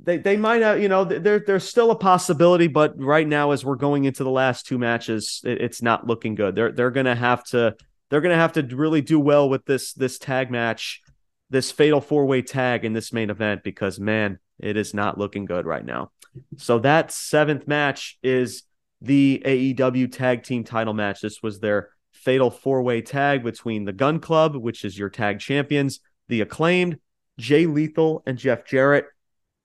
they 0.00 0.18
they 0.18 0.36
might 0.36 0.62
have 0.62 0.80
you 0.80 0.88
know 0.88 1.04
there 1.04 1.40
there's 1.40 1.68
still 1.68 1.90
a 1.90 1.96
possibility, 1.96 2.66
but 2.66 2.94
right 2.98 3.26
now 3.26 3.50
as 3.50 3.64
we're 3.64 3.76
going 3.76 4.04
into 4.04 4.22
the 4.24 4.30
last 4.30 4.66
two 4.66 4.78
matches, 4.78 5.40
it, 5.44 5.60
it's 5.60 5.82
not 5.82 6.06
looking 6.06 6.34
good. 6.34 6.54
They're 6.54 6.72
they're 6.72 6.90
gonna 6.90 7.16
have 7.16 7.42
to 7.46 7.74
they're 8.10 8.20
gonna 8.20 8.36
have 8.36 8.52
to 8.54 8.62
really 8.62 9.00
do 9.00 9.18
well 9.18 9.48
with 9.48 9.64
this 9.64 9.92
this 9.92 10.18
tag 10.18 10.50
match, 10.50 11.02
this 11.50 11.72
fatal 11.72 12.00
four 12.00 12.26
way 12.26 12.42
tag 12.42 12.84
in 12.84 12.92
this 12.92 13.12
main 13.12 13.30
event 13.30 13.64
because 13.64 13.98
man, 13.98 14.38
it 14.58 14.76
is 14.76 14.94
not 14.94 15.18
looking 15.18 15.46
good 15.46 15.66
right 15.66 15.84
now. 15.84 16.10
So 16.58 16.78
that 16.80 17.10
seventh 17.10 17.66
match 17.66 18.18
is 18.22 18.62
the 19.00 19.42
AEW 19.44 20.12
tag 20.12 20.42
team 20.42 20.64
title 20.64 20.94
match. 20.94 21.20
This 21.20 21.42
was 21.42 21.60
their 21.60 21.90
fatal 22.18 22.50
four 22.50 22.82
way 22.82 23.00
tag 23.00 23.42
between 23.42 23.84
the 23.84 23.92
Gunn 23.92 24.20
Club, 24.20 24.56
which 24.56 24.84
is 24.84 24.98
your 24.98 25.10
tag 25.10 25.40
champions, 25.40 26.00
the 26.28 26.40
acclaimed, 26.40 26.98
Jay 27.38 27.66
Lethal 27.66 28.22
and 28.26 28.36
Jeff 28.36 28.66
Jarrett, 28.66 29.06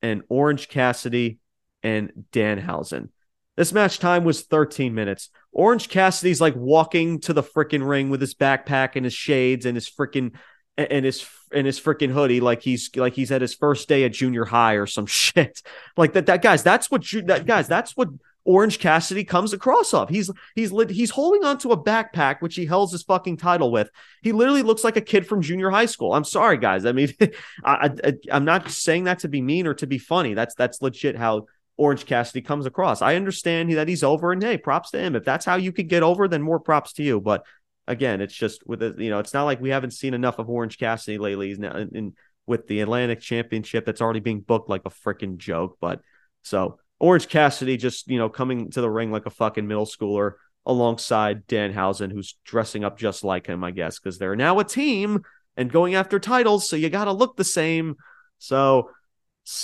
and 0.01 0.23
Orange 0.29 0.69
Cassidy 0.69 1.39
and 1.81 2.25
Danhausen. 2.31 3.09
This 3.55 3.73
match 3.73 3.99
time 3.99 4.23
was 4.23 4.43
13 4.43 4.93
minutes. 4.93 5.29
Orange 5.51 5.89
Cassidy's 5.89 6.41
like 6.41 6.55
walking 6.55 7.19
to 7.21 7.33
the 7.33 7.43
freaking 7.43 7.87
ring 7.87 8.09
with 8.09 8.21
his 8.21 8.33
backpack 8.33 8.95
and 8.95 9.05
his 9.05 9.13
shades 9.13 9.65
and 9.65 9.75
his 9.75 9.89
freaking 9.89 10.33
and 10.77 11.05
his 11.05 11.27
and 11.53 11.67
his 11.67 11.79
freaking 11.79 12.11
hoodie 12.11 12.39
like 12.39 12.63
he's 12.63 12.89
like 12.95 13.13
he's 13.13 13.31
at 13.31 13.41
his 13.41 13.53
first 13.53 13.87
day 13.87 14.05
at 14.05 14.11
junior 14.11 14.43
high 14.43 14.73
or 14.73 14.87
some 14.87 15.05
shit 15.05 15.61
like 15.97 16.13
that 16.13 16.25
that 16.25 16.41
guys 16.41 16.63
that's 16.63 16.89
what 16.89 17.11
you 17.11 17.21
that 17.21 17.45
guys 17.45 17.67
that's 17.67 17.95
what 17.95 18.09
Orange 18.45 18.79
Cassidy 18.79 19.23
comes 19.23 19.53
across 19.53 19.93
of. 19.93 20.09
He's 20.09 20.29
he's 20.55 20.71
he's 20.89 21.09
holding 21.11 21.45
onto 21.45 21.71
a 21.71 21.81
backpack 21.81 22.41
which 22.41 22.55
he 22.55 22.65
holds 22.65 22.91
his 22.91 23.03
fucking 23.03 23.37
title 23.37 23.71
with. 23.71 23.89
He 24.21 24.31
literally 24.31 24.63
looks 24.63 24.83
like 24.83 24.97
a 24.97 25.01
kid 25.01 25.25
from 25.25 25.41
junior 25.41 25.69
high 25.69 25.85
school. 25.85 26.13
I'm 26.13 26.25
sorry, 26.25 26.57
guys. 26.57 26.85
I 26.85 26.91
mean, 26.91 27.13
I, 27.63 27.89
I 28.03 28.13
I'm 28.31 28.45
not 28.45 28.69
saying 28.69 29.05
that 29.05 29.19
to 29.19 29.29
be 29.29 29.41
mean 29.41 29.65
or 29.65 29.73
to 29.75 29.87
be 29.87 29.97
funny. 29.97 30.33
That's 30.33 30.55
that's 30.55 30.81
legit 30.81 31.15
how 31.15 31.45
Orange 31.77 32.05
Cassidy 32.05 32.41
comes 32.41 32.65
across. 32.65 33.01
I 33.01 33.15
understand 33.15 33.71
that 33.73 33.87
he's 33.87 34.03
over, 34.03 34.31
and 34.31 34.43
hey, 34.43 34.57
props 34.57 34.91
to 34.91 34.99
him. 34.99 35.15
If 35.15 35.23
that's 35.23 35.45
how 35.45 35.55
you 35.55 35.71
could 35.71 35.87
get 35.87 36.03
over, 36.03 36.27
then 36.27 36.41
more 36.41 36.59
props 36.59 36.93
to 36.93 37.03
you. 37.03 37.21
But 37.21 37.45
again, 37.87 38.21
it's 38.21 38.35
just 38.35 38.67
with 38.67 38.79
the, 38.79 38.95
you 38.97 39.09
know, 39.09 39.19
it's 39.19 39.33
not 39.33 39.43
like 39.43 39.61
we 39.61 39.69
haven't 39.69 39.91
seen 39.91 40.13
enough 40.13 40.39
of 40.39 40.49
Orange 40.49 40.77
Cassidy 40.77 41.17
lately. 41.17 41.47
He's 41.49 41.59
now 41.59 41.75
in, 41.77 41.95
in 41.95 42.13
with 42.45 42.67
the 42.67 42.81
Atlantic 42.81 43.21
Championship 43.21 43.85
that's 43.85 44.01
already 44.01 44.19
being 44.19 44.41
booked 44.41 44.69
like 44.69 44.83
a 44.85 44.89
freaking 44.89 45.37
joke. 45.37 45.77
But 45.79 46.01
so 46.41 46.79
Orange 47.03 47.27
Cassidy 47.27 47.75
just 47.75 48.07
you 48.07 48.17
know 48.17 48.29
coming 48.29 48.71
to 48.71 48.79
the 48.79 48.89
ring 48.89 49.11
like 49.11 49.25
a 49.25 49.29
fucking 49.29 49.67
middle 49.67 49.85
schooler 49.85 50.35
alongside 50.65 51.45
Danhausen, 51.47 52.13
who's 52.13 52.37
dressing 52.45 52.85
up 52.85 52.97
just 52.97 53.25
like 53.25 53.45
him, 53.45 53.61
I 53.61 53.71
guess, 53.71 53.99
because 53.99 54.17
they're 54.17 54.37
now 54.37 54.59
a 54.59 54.63
team 54.63 55.21
and 55.57 55.69
going 55.69 55.95
after 55.95 56.17
titles, 56.17 56.69
so 56.69 56.77
you 56.77 56.89
got 56.89 57.05
to 57.05 57.11
look 57.11 57.35
the 57.35 57.43
same. 57.43 57.97
So, 58.39 58.89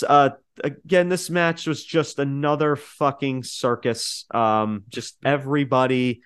uh, 0.06 0.30
again, 0.62 1.08
this 1.08 1.30
match 1.30 1.66
was 1.66 1.82
just 1.82 2.18
another 2.18 2.76
fucking 2.76 3.44
circus. 3.44 4.26
Um, 4.30 4.84
just 4.90 5.16
everybody 5.24 6.20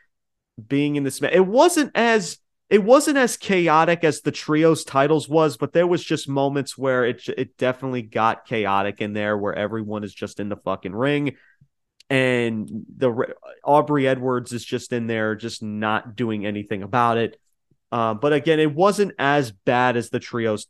being 0.66 0.96
in 0.96 1.04
this 1.04 1.20
match. 1.20 1.32
It 1.32 1.46
wasn't 1.46 1.92
as 1.94 2.38
it 2.70 2.82
wasn't 2.82 3.18
as 3.18 3.36
chaotic 3.36 4.04
as 4.04 4.22
the 4.22 4.32
trios 4.32 4.84
titles 4.84 5.28
was, 5.28 5.56
but 5.56 5.72
there 5.72 5.86
was 5.86 6.02
just 6.02 6.28
moments 6.28 6.78
where 6.78 7.04
it 7.04 7.22
it 7.36 7.56
definitely 7.56 8.02
got 8.02 8.46
chaotic 8.46 9.00
in 9.00 9.12
there, 9.12 9.36
where 9.36 9.54
everyone 9.54 10.04
is 10.04 10.14
just 10.14 10.40
in 10.40 10.48
the 10.48 10.56
fucking 10.56 10.94
ring, 10.94 11.36
and 12.08 12.68
the 12.96 13.34
Aubrey 13.62 14.08
Edwards 14.08 14.52
is 14.52 14.64
just 14.64 14.92
in 14.92 15.06
there, 15.06 15.34
just 15.34 15.62
not 15.62 16.16
doing 16.16 16.46
anything 16.46 16.82
about 16.82 17.18
it. 17.18 17.38
Uh, 17.92 18.14
but 18.14 18.32
again, 18.32 18.58
it 18.58 18.74
wasn't 18.74 19.12
as 19.18 19.52
bad 19.52 19.96
as 19.96 20.10
the 20.10 20.18
trios 20.18 20.66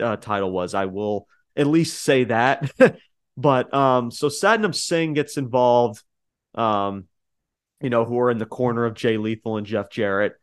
uh, 0.00 0.16
title 0.16 0.50
was. 0.50 0.74
I 0.74 0.86
will 0.86 1.28
at 1.54 1.66
least 1.66 2.02
say 2.02 2.24
that. 2.24 2.70
but 3.36 3.72
um, 3.72 4.10
so 4.10 4.28
Satnam 4.28 4.74
Singh 4.74 5.12
gets 5.12 5.36
involved. 5.36 6.02
Um, 6.54 7.04
you 7.80 7.90
know, 7.90 8.04
who 8.06 8.18
are 8.18 8.30
in 8.30 8.38
the 8.38 8.46
corner 8.46 8.86
of 8.86 8.94
Jay 8.94 9.18
Lethal 9.18 9.58
and 9.58 9.66
Jeff 9.66 9.90
Jarrett. 9.90 10.34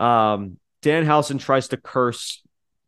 Um, 0.00 0.56
Danhausen 0.82 1.38
tries 1.38 1.68
to 1.68 1.76
curse 1.76 2.42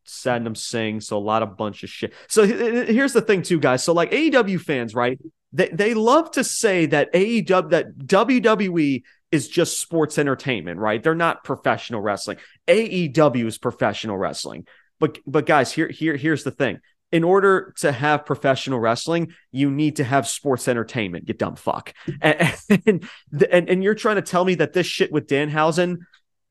Satnam 0.06 0.56
Singh, 0.56 1.00
so 1.00 1.18
a 1.18 1.20
lot 1.20 1.42
of 1.42 1.56
bunch 1.56 1.82
of 1.82 1.90
shit. 1.90 2.14
So 2.28 2.44
here's 2.44 3.12
the 3.12 3.20
thing, 3.20 3.42
too, 3.42 3.60
guys. 3.60 3.84
So 3.84 3.92
like 3.92 4.10
AEW 4.10 4.60
fans, 4.60 4.94
right? 4.94 5.18
They 5.52 5.68
they 5.68 5.94
love 5.94 6.30
to 6.32 6.44
say 6.44 6.86
that 6.86 7.12
AEW 7.12 7.70
that 7.70 7.98
WWE 7.98 9.02
is 9.30 9.48
just 9.48 9.80
sports 9.80 10.18
entertainment, 10.18 10.80
right? 10.80 11.02
They're 11.02 11.14
not 11.14 11.44
professional 11.44 12.00
wrestling. 12.00 12.38
AEW 12.66 13.46
is 13.46 13.58
professional 13.58 14.16
wrestling. 14.16 14.66
But 14.98 15.18
but 15.26 15.46
guys, 15.46 15.72
here 15.72 15.88
here 15.88 16.16
here's 16.16 16.44
the 16.44 16.50
thing 16.50 16.80
in 17.12 17.24
order 17.24 17.74
to 17.76 17.92
have 17.92 18.24
professional 18.24 18.80
wrestling, 18.80 19.34
you 19.52 19.70
need 19.70 19.96
to 19.96 20.04
have 20.04 20.26
sports 20.26 20.66
entertainment, 20.66 21.28
you 21.28 21.34
dumb 21.34 21.56
fuck. 21.56 21.92
And, 22.22 22.54
and, 22.86 23.08
and, 23.50 23.68
and 23.68 23.84
you're 23.84 23.94
trying 23.94 24.16
to 24.16 24.22
tell 24.22 24.44
me 24.44 24.54
that 24.56 24.72
this 24.72 24.86
shit 24.86 25.12
with 25.12 25.26
Danhausen 25.26 25.98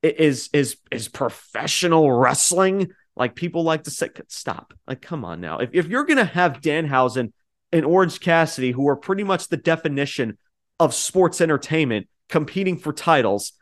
is 0.04 0.50
is 0.54 0.78
is 0.92 1.08
professional 1.08 2.12
wrestling 2.12 2.92
like 3.16 3.36
people 3.36 3.64
like 3.64 3.84
to 3.84 3.92
say 3.92 4.10
stop 4.28 4.74
like 4.88 5.02
come 5.02 5.24
on 5.24 5.42
now 5.42 5.60
if, 5.60 5.70
if 5.74 5.88
you're 5.88 6.06
gonna 6.06 6.26
have 6.26 6.62
danhausen 6.62 7.32
and 7.72 7.86
orange 7.86 8.20
cassidy 8.20 8.72
who 8.72 8.88
are 8.88 8.96
pretty 8.96 9.24
much 9.24 9.48
the 9.48 9.58
definition 9.58 10.38
of 10.80 10.94
sports 10.94 11.40
entertainment 11.42 12.08
competing 12.30 12.78
for 12.78 12.94
titles 12.94 13.54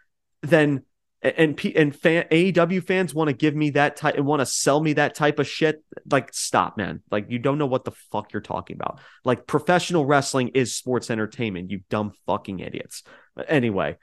then 0.41 0.83
and 1.21 1.57
P, 1.57 1.75
and 1.75 1.93
fan, 1.93 2.25
AEW 2.31 2.81
fans 2.81 3.13
want 3.13 3.27
to 3.27 3.33
give 3.33 3.53
me 3.53 3.71
that 3.71 3.97
type 3.97 4.15
and 4.15 4.25
want 4.25 4.39
to 4.39 4.45
sell 4.45 4.79
me 4.79 4.93
that 4.93 5.15
type 5.15 5.39
of 5.39 5.47
shit, 5.47 5.83
like 6.09 6.33
stop, 6.33 6.77
man. 6.77 7.01
Like 7.11 7.25
you 7.29 7.39
don't 7.39 7.57
know 7.57 7.65
what 7.65 7.83
the 7.83 7.91
fuck 7.91 8.31
you're 8.31 8.41
talking 8.41 8.77
about. 8.77 8.99
Like 9.25 9.45
professional 9.45 10.05
wrestling 10.05 10.49
is 10.49 10.75
sports 10.75 11.11
entertainment, 11.11 11.71
you 11.71 11.81
dumb 11.89 12.13
fucking 12.25 12.59
idiots. 12.59 13.03
But 13.35 13.47
anyway, 13.49 13.97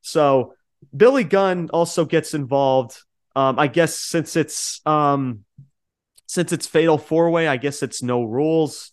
so 0.00 0.54
Billy 0.96 1.24
Gunn 1.24 1.70
also 1.72 2.04
gets 2.04 2.34
involved. 2.34 2.98
Um, 3.34 3.58
I 3.58 3.66
guess 3.66 3.98
since 3.98 4.36
it's 4.36 4.80
um 4.84 5.44
since 6.26 6.52
it's 6.52 6.66
fatal 6.66 6.98
four 6.98 7.30
way, 7.30 7.48
I 7.48 7.56
guess 7.56 7.82
it's 7.82 8.02
no 8.02 8.24
rules. 8.24 8.92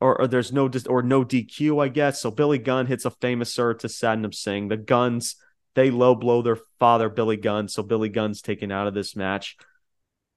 Or, 0.00 0.20
or 0.20 0.26
there's 0.28 0.52
no 0.52 0.70
or 0.88 1.02
no 1.02 1.24
DQ, 1.24 1.82
I 1.82 1.88
guess. 1.88 2.20
So 2.20 2.30
Billy 2.30 2.58
Gunn 2.58 2.86
hits 2.86 3.04
a 3.04 3.10
Famouser 3.10 3.76
to 3.80 3.88
Satnam 3.88 4.32
Singh. 4.32 4.68
The 4.68 4.76
Guns 4.76 5.34
they 5.78 5.92
low 5.92 6.16
blow 6.16 6.42
their 6.42 6.58
father, 6.80 7.08
Billy 7.08 7.36
Gunn. 7.36 7.68
So 7.68 7.84
Billy 7.84 8.08
Gunn's 8.08 8.42
taken 8.42 8.72
out 8.72 8.88
of 8.88 8.94
this 8.94 9.14
match. 9.14 9.56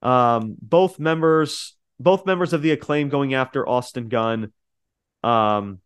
Um, 0.04 0.56
both 0.62 1.00
members, 1.00 1.76
both 2.00 2.28
members 2.28 2.54
of 2.54 2.62
the 2.62 2.70
acclaim 2.70 3.10
going 3.10 3.34
after 3.34 3.68
Austin 3.68 4.08
Gunn. 4.08 4.54
Um, 5.24 5.80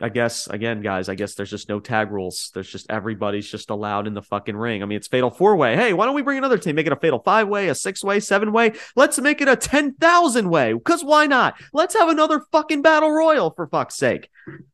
I 0.00 0.08
guess 0.08 0.48
again, 0.48 0.82
guys, 0.82 1.08
I 1.08 1.14
guess 1.14 1.34
there's 1.34 1.50
just 1.50 1.68
no 1.68 1.78
tag 1.78 2.10
rules. 2.10 2.50
There's 2.52 2.68
just 2.68 2.90
everybody's 2.90 3.48
just 3.48 3.70
allowed 3.70 4.08
in 4.08 4.14
the 4.14 4.22
fucking 4.22 4.56
ring. 4.56 4.82
I 4.82 4.86
mean, 4.86 4.96
it's 4.96 5.06
fatal 5.06 5.30
four 5.30 5.54
way. 5.54 5.76
Hey, 5.76 5.92
why 5.92 6.04
don't 6.04 6.16
we 6.16 6.22
bring 6.22 6.38
another 6.38 6.58
team? 6.58 6.74
Make 6.74 6.88
it 6.88 6.92
a 6.92 6.96
fatal 6.96 7.20
five 7.20 7.46
way, 7.46 7.68
a 7.68 7.74
six 7.74 8.02
way, 8.02 8.18
seven 8.18 8.50
way. 8.50 8.72
Let's 8.96 9.20
make 9.20 9.40
it 9.40 9.46
a 9.46 9.54
10,000 9.54 10.50
way. 10.50 10.72
Because 10.72 11.04
why 11.04 11.26
not? 11.26 11.54
Let's 11.72 11.94
have 11.94 12.08
another 12.08 12.40
fucking 12.50 12.82
battle 12.82 13.12
royal 13.12 13.50
for 13.50 13.68
fuck's 13.68 13.94
sake. 13.94 14.28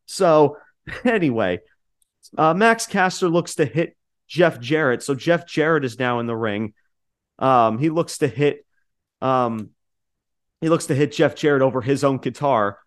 So, 0.06 0.56
anyway, 1.04 1.60
uh, 2.38 2.54
Max 2.54 2.86
Caster 2.86 3.28
looks 3.28 3.56
to 3.56 3.66
hit 3.66 3.96
Jeff 4.26 4.58
Jarrett. 4.58 5.02
So 5.02 5.14
Jeff 5.14 5.46
Jarrett 5.46 5.84
is 5.84 5.98
now 5.98 6.20
in 6.20 6.26
the 6.26 6.36
ring. 6.36 6.72
Um, 7.38 7.78
he 7.78 7.90
looks 7.90 8.18
to 8.18 8.28
hit 8.28 8.64
um, 9.20 9.70
he 10.60 10.68
looks 10.68 10.86
to 10.86 10.94
hit 10.94 11.12
Jeff 11.12 11.34
Jarrett 11.34 11.62
over 11.62 11.80
his 11.80 12.04
own 12.04 12.18
guitar. 12.18 12.78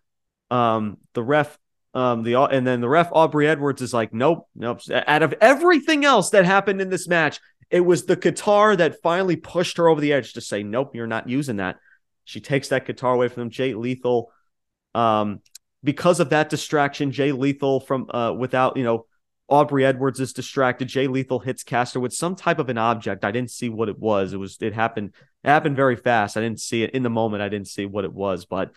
Um, 0.50 0.98
the 1.12 1.22
ref 1.22 1.58
um, 1.94 2.24
the 2.24 2.34
and 2.36 2.66
then 2.66 2.80
the 2.80 2.88
ref 2.88 3.08
Aubrey 3.12 3.46
Edwards 3.46 3.80
is 3.80 3.94
like, 3.94 4.12
nope, 4.12 4.48
nope. 4.56 4.80
Out 4.90 5.22
of 5.22 5.34
everything 5.40 6.04
else 6.04 6.30
that 6.30 6.44
happened 6.44 6.80
in 6.80 6.90
this 6.90 7.06
match, 7.06 7.40
it 7.70 7.80
was 7.80 8.04
the 8.04 8.16
guitar 8.16 8.74
that 8.74 9.00
finally 9.00 9.36
pushed 9.36 9.76
her 9.76 9.88
over 9.88 10.00
the 10.00 10.12
edge 10.12 10.32
to 10.32 10.40
say, 10.40 10.62
nope, 10.62 10.94
you're 10.94 11.06
not 11.06 11.28
using 11.28 11.56
that. 11.56 11.76
She 12.24 12.40
takes 12.40 12.68
that 12.68 12.86
guitar 12.86 13.14
away 13.14 13.28
from. 13.28 13.50
Jay 13.50 13.74
Lethal, 13.74 14.32
um, 14.94 15.40
because 15.84 16.18
of 16.18 16.30
that 16.30 16.48
distraction, 16.48 17.12
Jay 17.12 17.30
Lethal 17.30 17.80
from 17.80 18.10
uh, 18.10 18.32
without 18.32 18.76
you 18.76 18.84
know 18.84 19.06
Aubrey 19.48 19.84
Edwards 19.84 20.18
is 20.18 20.32
distracted. 20.32 20.88
Jay 20.88 21.06
Lethal 21.06 21.38
hits 21.38 21.62
Caster 21.62 22.00
with 22.00 22.12
some 22.12 22.34
type 22.34 22.58
of 22.58 22.70
an 22.70 22.78
object. 22.78 23.24
I 23.24 23.30
didn't 23.30 23.50
see 23.50 23.68
what 23.68 23.88
it 23.88 23.98
was. 23.98 24.32
It 24.32 24.38
was 24.38 24.56
it 24.60 24.72
happened 24.72 25.12
it 25.44 25.48
happened 25.48 25.76
very 25.76 25.96
fast. 25.96 26.36
I 26.36 26.40
didn't 26.40 26.60
see 26.60 26.82
it 26.82 26.90
in 26.90 27.02
the 27.02 27.10
moment. 27.10 27.42
I 27.42 27.48
didn't 27.48 27.68
see 27.68 27.86
what 27.86 28.04
it 28.04 28.12
was, 28.12 28.46
but 28.46 28.72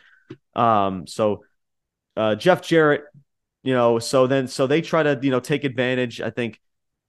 um 0.53 1.07
so 1.07 1.45
uh 2.17 2.35
Jeff 2.35 2.61
Jarrett, 2.61 3.03
you 3.63 3.73
know, 3.73 3.99
so 3.99 4.27
then 4.27 4.47
so 4.47 4.67
they 4.67 4.81
try 4.81 5.03
to, 5.03 5.19
you 5.21 5.31
know, 5.31 5.39
take 5.39 5.63
advantage, 5.63 6.19
I 6.21 6.29
think 6.29 6.59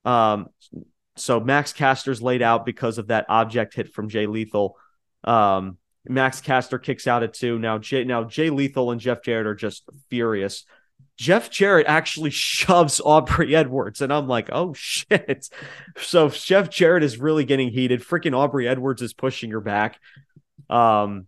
um 0.05 0.47
so 1.15 1.39
Max 1.39 1.73
Caster's 1.73 2.21
laid 2.21 2.41
out 2.41 2.65
because 2.65 2.97
of 2.97 3.07
that 3.07 3.25
object 3.27 3.73
hit 3.73 3.93
from 3.93 4.09
Jay 4.09 4.27
Lethal. 4.27 4.77
Um 5.23 5.77
Max 6.07 6.39
Caster 6.41 6.79
kicks 6.79 7.07
out 7.07 7.23
at 7.23 7.33
two. 7.33 7.59
Now 7.59 7.77
Jay 7.77 8.03
now 8.03 8.23
Jay 8.23 8.49
Lethal 8.49 8.91
and 8.91 9.01
Jeff 9.01 9.21
Jarrett 9.23 9.47
are 9.47 9.55
just 9.55 9.83
furious. 10.09 10.65
Jeff 11.17 11.49
Jarrett 11.49 11.87
actually 11.87 12.29
shoves 12.31 13.01
Aubrey 13.03 13.55
Edwards, 13.55 14.01
and 14.01 14.11
I'm 14.11 14.27
like, 14.27 14.49
oh 14.51 14.73
shit. 14.73 15.49
So 16.01 16.29
Jeff 16.29 16.69
Jarrett 16.69 17.03
is 17.03 17.17
really 17.17 17.43
getting 17.43 17.69
heated. 17.69 18.01
Freaking 18.01 18.33
Aubrey 18.33 18.67
Edwards 18.67 19.01
is 19.01 19.13
pushing 19.13 19.51
her 19.51 19.59
back. 19.59 19.99
Um, 20.69 21.27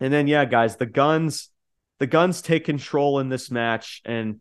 and 0.00 0.12
then 0.12 0.26
yeah, 0.26 0.46
guys, 0.46 0.76
the 0.76 0.86
guns, 0.86 1.50
the 1.98 2.06
guns 2.06 2.42
take 2.42 2.64
control 2.64 3.20
in 3.20 3.28
this 3.28 3.50
match, 3.50 4.02
and 4.04 4.40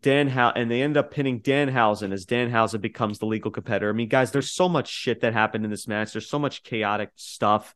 Dan 0.00 0.28
How 0.28 0.50
and 0.50 0.70
they 0.70 0.82
end 0.82 0.96
up 0.96 1.10
pinning 1.10 1.40
Danhausen 1.40 2.12
as 2.12 2.26
Danhausen 2.26 2.80
becomes 2.80 3.18
the 3.18 3.26
legal 3.26 3.50
competitor. 3.50 3.90
I 3.90 3.92
mean, 3.92 4.08
guys, 4.08 4.30
there's 4.30 4.50
so 4.50 4.68
much 4.68 4.88
shit 4.88 5.20
that 5.20 5.32
happened 5.32 5.64
in 5.64 5.70
this 5.70 5.88
match. 5.88 6.12
There's 6.12 6.28
so 6.28 6.38
much 6.38 6.62
chaotic 6.62 7.10
stuff. 7.16 7.74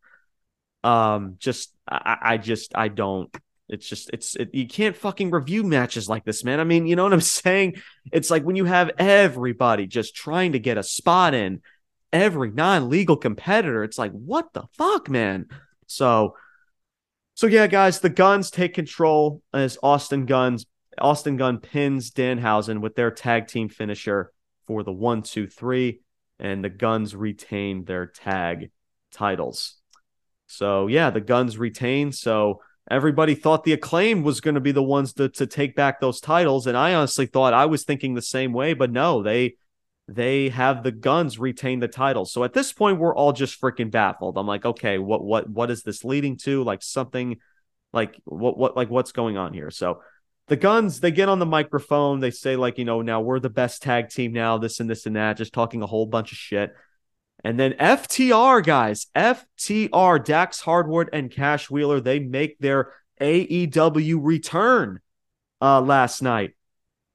Um, 0.85 1.37
just 1.39 1.75
I, 1.87 2.17
I 2.23 2.37
just 2.39 2.73
I 2.77 2.89
don't 2.89 3.35
it's 3.69 3.87
just 3.87 4.11
it's 4.13 4.35
it, 4.37 4.55
you 4.55 4.67
can't 4.67 4.97
fucking 4.97 5.31
review 5.31 5.63
matches 5.63 6.09
like 6.09 6.25
this, 6.25 6.43
man. 6.43 6.61
I 6.61 6.65
mean, 6.65 6.87
you 6.87 6.97
know 6.97 7.05
what 7.05 7.13
I'm 7.13 7.21
saying? 7.21 7.77
It's 8.13 8.31
like 8.31 8.43
when 8.43 8.57
you 8.57 8.65
have 8.65 8.91
everybody 8.99 9.87
just 9.87 10.15
trying 10.15 10.53
to 10.53 10.59
get 10.59 10.79
a 10.79 10.83
spot 10.83 11.35
in, 11.35 11.61
every 12.13 12.51
non-legal 12.51 13.17
competitor. 13.17 13.85
It's 13.85 13.99
like 13.99 14.13
what 14.13 14.53
the 14.53 14.65
fuck, 14.73 15.11
man. 15.11 15.47
So, 15.87 16.37
so 17.39 17.47
yeah, 17.47 17.69
guys, 17.69 18.01
the 18.01 18.09
Guns 18.09 18.51
take 18.51 18.75
control 18.75 19.43
as 19.55 19.79
Austin 19.81 20.27
Guns. 20.27 20.67
Austin 21.01 21.37
Gunn 21.37 21.59
pins 21.61 22.11
Danhausen 22.11 22.81
with 22.81 22.97
their 22.97 23.13
tag 23.13 23.47
team 23.47 23.69
finisher 23.69 24.33
for 24.67 24.83
the 24.83 24.91
one, 24.91 25.23
two, 25.23 25.47
three, 25.47 26.01
and 26.41 26.65
the 26.65 26.69
Guns 26.69 27.15
retain 27.15 27.85
their 27.85 28.07
tag 28.07 28.73
titles. 29.13 29.77
So 30.49 30.89
yeah, 30.89 31.11
the 31.11 31.21
Guns 31.21 31.57
retain. 31.57 32.11
So 32.11 32.61
everybody 32.91 33.37
thought 33.37 33.63
the 33.63 33.73
acclaim 33.73 34.25
was 34.25 34.41
going 34.41 34.57
to 34.57 34.61
be 34.61 34.73
the 34.73 34.83
ones 34.83 35.13
to, 35.13 35.29
to 35.29 35.47
take 35.47 35.77
back 35.77 36.01
those 36.01 36.21
titles 36.21 36.67
and 36.67 36.75
i 36.75 36.95
honestly 36.95 37.27
thought 37.27 37.53
i 37.53 37.67
was 37.67 37.85
thinking 37.85 38.15
the 38.15 38.23
same 38.23 38.55
way 38.55 38.73
but 38.73 38.91
no 38.91 39.23
they 39.23 39.55
they 40.09 40.49
have 40.49 40.83
the 40.83 40.91
guns 40.91 41.39
retain 41.39 41.81
the 41.81 41.89
titles 41.89 42.33
so 42.33 42.43
at 42.43 42.55
this 42.55 42.73
point 42.73 42.99
we're 42.99 43.15
all 43.15 43.33
just 43.33 43.61
freaking 43.61 43.91
baffled. 43.91 44.39
I'm 44.39 44.47
like 44.47 44.65
okay 44.65 44.99
what 44.99 45.23
what 45.23 45.49
what 45.49 45.71
is 45.71 45.83
this 45.83 46.05
leading 46.05 46.37
to? 46.39 46.65
Like 46.65 46.83
something 46.83 47.39
like 47.93 48.21
what 48.25 48.57
what 48.59 48.77
like 48.77 48.91
what's 48.91 49.13
going 49.13 49.37
on 49.37 49.53
here? 49.53 49.71
So 49.71 50.01
the 50.49 50.57
guns 50.57 51.01
they 51.01 51.11
get 51.11 51.29
on 51.29 51.39
the 51.39 51.47
microphone. 51.47 52.21
They 52.21 52.31
say 52.31 52.57
like 52.57 52.79
you 52.79 52.85
know 52.85 53.03
now 53.03 53.21
we're 53.21 53.39
the 53.39 53.51
best 53.51 53.83
tag 53.83 54.09
team 54.09 54.33
now 54.33 54.59
this 54.59 54.81
and 54.81 54.89
this 54.89 55.07
and 55.07 55.17
that 55.17 55.37
just 55.37 55.53
talking 55.53 55.83
a 55.83 55.87
whole 55.87 56.07
bunch 56.07 56.33
of 56.33 56.39
shit. 56.39 56.75
And 57.45 57.59
then 57.59 57.75
FTR, 57.75 58.65
guys, 58.65 59.07
FTR, 59.15 60.25
Dax 60.25 60.61
Harwood 60.61 61.09
and 61.13 61.31
Cash 61.31 61.71
Wheeler, 61.71 62.01
they 62.01 62.19
make 62.19 62.59
their 62.59 62.93
AEW 63.21 64.19
return 64.21 65.01
uh, 65.61 65.81
last 65.81 66.21
night. 66.21 66.57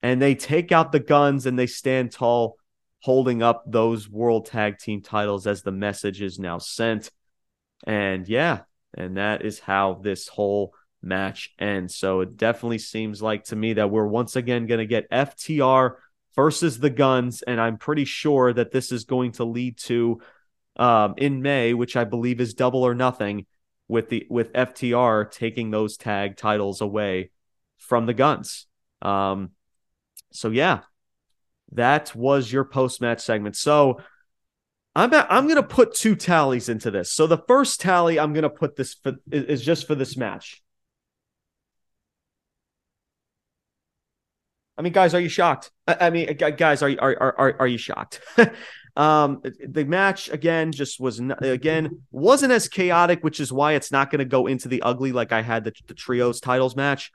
And 0.02 0.22
they 0.22 0.36
take 0.36 0.72
out 0.72 0.92
the 0.92 1.00
guns 1.00 1.46
and 1.46 1.60
they 1.60 1.68
stand 1.68 2.12
tall, 2.12 2.58
holding 3.04 3.44
up 3.44 3.64
those 3.68 4.10
World 4.10 4.46
Tag 4.46 4.80
Team 4.80 5.02
titles 5.02 5.46
as 5.46 5.62
the 5.62 5.74
message 5.74 6.22
is 6.22 6.40
now 6.40 6.58
sent. 6.58 7.12
And 7.86 8.28
yeah, 8.30 8.62
and 8.94 9.18
that 9.18 9.46
is 9.46 9.60
how 9.60 9.96
this 9.96 10.30
whole 10.30 10.74
match 11.02 11.54
ends. 11.60 11.98
So 11.98 12.22
it 12.22 12.38
definitely 12.38 12.78
seems 12.78 13.22
like 13.22 13.44
to 13.46 13.58
me 13.58 13.74
that 13.74 13.92
we're 13.92 14.08
once 14.08 14.38
again 14.38 14.68
going 14.68 14.80
to 14.80 14.86
get 14.86 15.12
FTR 15.12 15.96
versus 16.34 16.80
the 16.80 16.90
Guns, 16.90 17.42
and 17.42 17.60
I'm 17.60 17.78
pretty 17.78 18.06
sure 18.06 18.54
that 18.54 18.72
this 18.72 18.92
is 18.94 19.04
going 19.04 19.34
to 19.34 19.44
lead 19.44 19.78
to 19.80 20.22
um, 20.78 21.16
in 21.18 21.42
May, 21.42 21.74
which 21.74 21.98
I 21.98 22.06
believe 22.06 22.40
is 22.40 22.54
double 22.54 22.84
or 22.84 22.96
nothing, 22.96 23.48
with 23.90 24.08
the 24.08 24.26
with 24.30 24.54
FTR 24.54 25.30
taking 25.30 25.72
those 25.72 25.98
tag 25.98 26.38
titles 26.38 26.80
away 26.80 27.32
from 27.78 28.06
the 28.06 28.14
Guns. 28.14 28.66
Um, 29.02 29.52
so 30.32 30.50
yeah, 30.50 30.84
that 31.74 32.16
was 32.16 32.52
your 32.52 32.66
post 32.66 33.02
match 33.02 33.22
segment. 33.22 33.56
So 33.56 34.00
I'm 34.96 35.14
at, 35.14 35.28
I'm 35.30 35.48
gonna 35.48 35.64
put 35.64 35.96
two 35.96 36.16
tallies 36.16 36.70
into 36.70 36.92
this. 36.92 37.12
So 37.12 37.28
the 37.28 37.40
first 37.48 37.82
tally 37.82 38.20
I'm 38.20 38.34
gonna 38.34 38.50
put 38.50 38.76
this 38.76 38.94
for, 38.96 39.14
is 39.32 39.62
just 39.62 39.88
for 39.88 39.96
this 39.96 40.16
match. 40.16 40.62
I 44.78 44.82
mean, 44.82 44.94
guys, 44.94 45.14
are 45.14 45.20
you 45.20 45.30
shocked? 45.30 45.72
I, 45.88 46.10
mean, 46.10 46.36
guys, 46.36 46.82
are 46.82 46.92
are 47.00 47.36
are 47.38 47.56
are 47.60 47.68
you 47.68 47.78
shocked? 47.78 48.22
um, 48.96 49.42
the 49.68 49.84
match 49.84 50.30
again 50.30 50.72
just 50.72 51.00
was 51.00 51.20
not, 51.20 51.44
again 51.46 52.02
wasn't 52.12 52.54
as 52.54 52.68
chaotic, 52.68 53.24
which 53.24 53.40
is 53.40 53.54
why 53.54 53.74
it's 53.74 53.92
not 53.92 54.10
going 54.10 54.20
to 54.20 54.26
go 54.26 54.48
into 54.48 54.68
the 54.68 54.82
ugly 54.82 55.12
like 55.12 55.32
I 55.32 55.42
had 55.42 55.64
the, 55.64 55.74
the 55.88 55.94
trios 55.94 56.40
titles 56.40 56.76
match, 56.76 57.12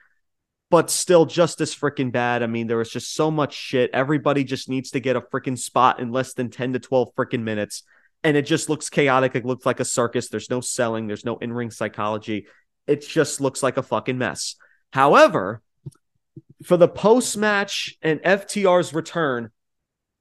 but 0.71 0.91
still 0.91 1.27
just 1.27 1.61
as 1.61 1.75
freaking 1.75 2.13
bad. 2.13 2.43
I 2.43 2.47
mean, 2.47 2.67
there 2.67 2.77
was 2.77 2.91
just 2.91 3.15
so 3.15 3.31
much 3.31 3.55
shit. 3.55 3.91
Everybody 3.93 4.45
just 4.45 4.69
needs 4.69 4.91
to 4.91 5.01
get 5.01 5.17
a 5.17 5.21
freaking 5.21 5.59
spot 5.59 6.01
in 6.01 6.13
less 6.13 6.35
than 6.35 6.51
ten 6.51 6.73
to 6.75 6.79
twelve 6.79 7.15
freaking 7.15 7.43
minutes, 7.43 7.83
and 8.23 8.37
it 8.37 8.43
just 8.43 8.69
looks 8.69 8.91
chaotic. 8.91 9.35
It 9.35 9.45
looks 9.45 9.67
like 9.67 9.81
a 9.81 9.85
circus. 9.85 10.29
There's 10.29 10.51
no 10.51 10.61
selling. 10.61 11.07
There's 11.07 11.25
no 11.25 11.37
in 11.39 11.53
ring 11.53 11.71
psychology. 11.71 12.47
It 12.87 13.07
just 13.07 13.41
looks 13.41 13.63
like 13.63 13.77
a 13.77 13.83
fucking 13.83 14.19
mess. 14.19 14.57
However 14.93 15.63
for 16.65 16.77
the 16.77 16.89
post 16.89 17.37
match 17.37 17.97
and 18.03 18.21
FTR's 18.23 18.93
return, 18.93 19.51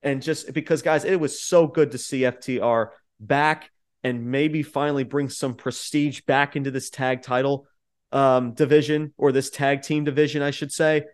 And 0.03 0.21
just 0.21 0.53
because, 0.53 0.81
guys, 0.81 1.03
it 1.03 1.19
was 1.19 1.41
so 1.41 1.67
good 1.67 1.91
to 1.91 1.97
see 1.97 2.21
FTR 2.21 2.89
back 3.19 3.71
and 4.03 4.27
maybe 4.27 4.63
finally 4.63 5.03
bring 5.03 5.29
some 5.29 5.55
prestige 5.55 6.21
back 6.21 6.55
into 6.55 6.71
this 6.71 6.89
tag 6.89 7.23
title 7.23 7.67
um, 8.11 8.53
division 8.53 9.13
or 9.17 9.31
this 9.31 9.49
tag 9.49 9.81
team 9.81 10.03
division, 10.03 10.41
I 10.41 10.51
should 10.51 10.71
say. 10.71 11.05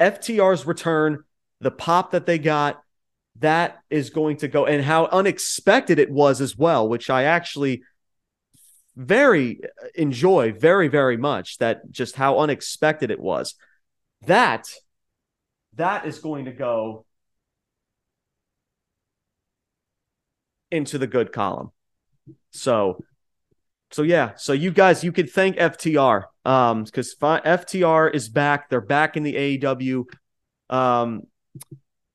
FTR's 0.00 0.66
return, 0.66 1.24
the 1.60 1.70
pop 1.70 2.10
that 2.12 2.26
they 2.26 2.38
got, 2.38 2.82
that 3.38 3.78
is 3.88 4.10
going 4.10 4.36
to 4.38 4.48
go, 4.48 4.66
and 4.66 4.84
how 4.84 5.06
unexpected 5.06 5.98
it 5.98 6.10
was 6.10 6.40
as 6.40 6.56
well, 6.56 6.88
which 6.88 7.08
I 7.08 7.24
actually 7.24 7.82
very 8.96 9.60
enjoy 9.94 10.52
very, 10.52 10.88
very 10.88 11.16
much. 11.16 11.58
That 11.58 11.90
just 11.90 12.16
how 12.16 12.38
unexpected 12.38 13.10
it 13.10 13.20
was. 13.20 13.54
That 14.26 14.68
that 15.74 16.06
is 16.06 16.18
going 16.18 16.44
to 16.44 16.52
go 16.52 17.06
into 20.70 20.98
the 20.98 21.06
good 21.06 21.32
column. 21.32 21.70
So, 22.50 23.02
so 23.90 24.02
yeah, 24.02 24.32
so 24.36 24.52
you 24.52 24.70
guys, 24.70 25.04
you 25.04 25.12
could 25.12 25.30
thank 25.30 25.56
FTR 25.56 26.24
um 26.44 26.84
because 26.84 27.14
FTR 27.14 28.12
is 28.12 28.28
back. 28.28 28.68
They're 28.68 28.80
back 28.80 29.16
in 29.16 29.22
the 29.22 29.58
AEW 29.58 30.04
um 30.70 31.22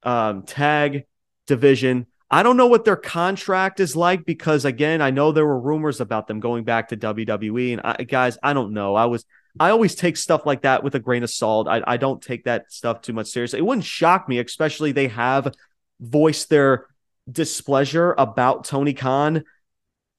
um 0.03 0.43
tag 0.43 1.05
division. 1.47 2.07
I 2.29 2.43
don't 2.43 2.57
know 2.57 2.67
what 2.67 2.83
their 2.83 2.97
contract 2.97 3.79
is 3.79 3.95
like 3.95 4.25
because 4.25 4.65
again, 4.65 5.01
I 5.01 5.11
know 5.11 5.31
there 5.31 5.45
were 5.45 5.59
rumors 5.59 6.01
about 6.01 6.27
them 6.27 6.41
going 6.41 6.65
back 6.65 6.89
to 6.89 6.97
WWE 6.97 7.73
and 7.73 7.81
I, 7.83 8.03
guys, 8.03 8.37
I 8.43 8.53
don't 8.53 8.73
know. 8.73 8.95
I 8.95 9.05
was 9.05 9.25
I 9.59 9.69
always 9.69 9.95
take 9.95 10.17
stuff 10.17 10.45
like 10.45 10.63
that 10.63 10.83
with 10.83 10.95
a 10.95 10.99
grain 10.99 11.23
of 11.23 11.29
salt. 11.29 11.67
I, 11.67 11.81
I 11.87 11.97
don't 11.97 12.21
take 12.21 12.43
that 12.43 12.71
stuff 12.71 13.01
too 13.01 13.13
much 13.13 13.27
seriously. 13.27 13.59
It 13.59 13.65
wouldn't 13.65 13.85
shock 13.85 14.27
me, 14.27 14.39
especially 14.39 14.91
they 14.91 15.07
have 15.07 15.53
voiced 15.99 16.49
their 16.49 16.87
displeasure 17.31 18.13
about 18.17 18.65
Tony 18.65 18.93
Khan 18.93 19.43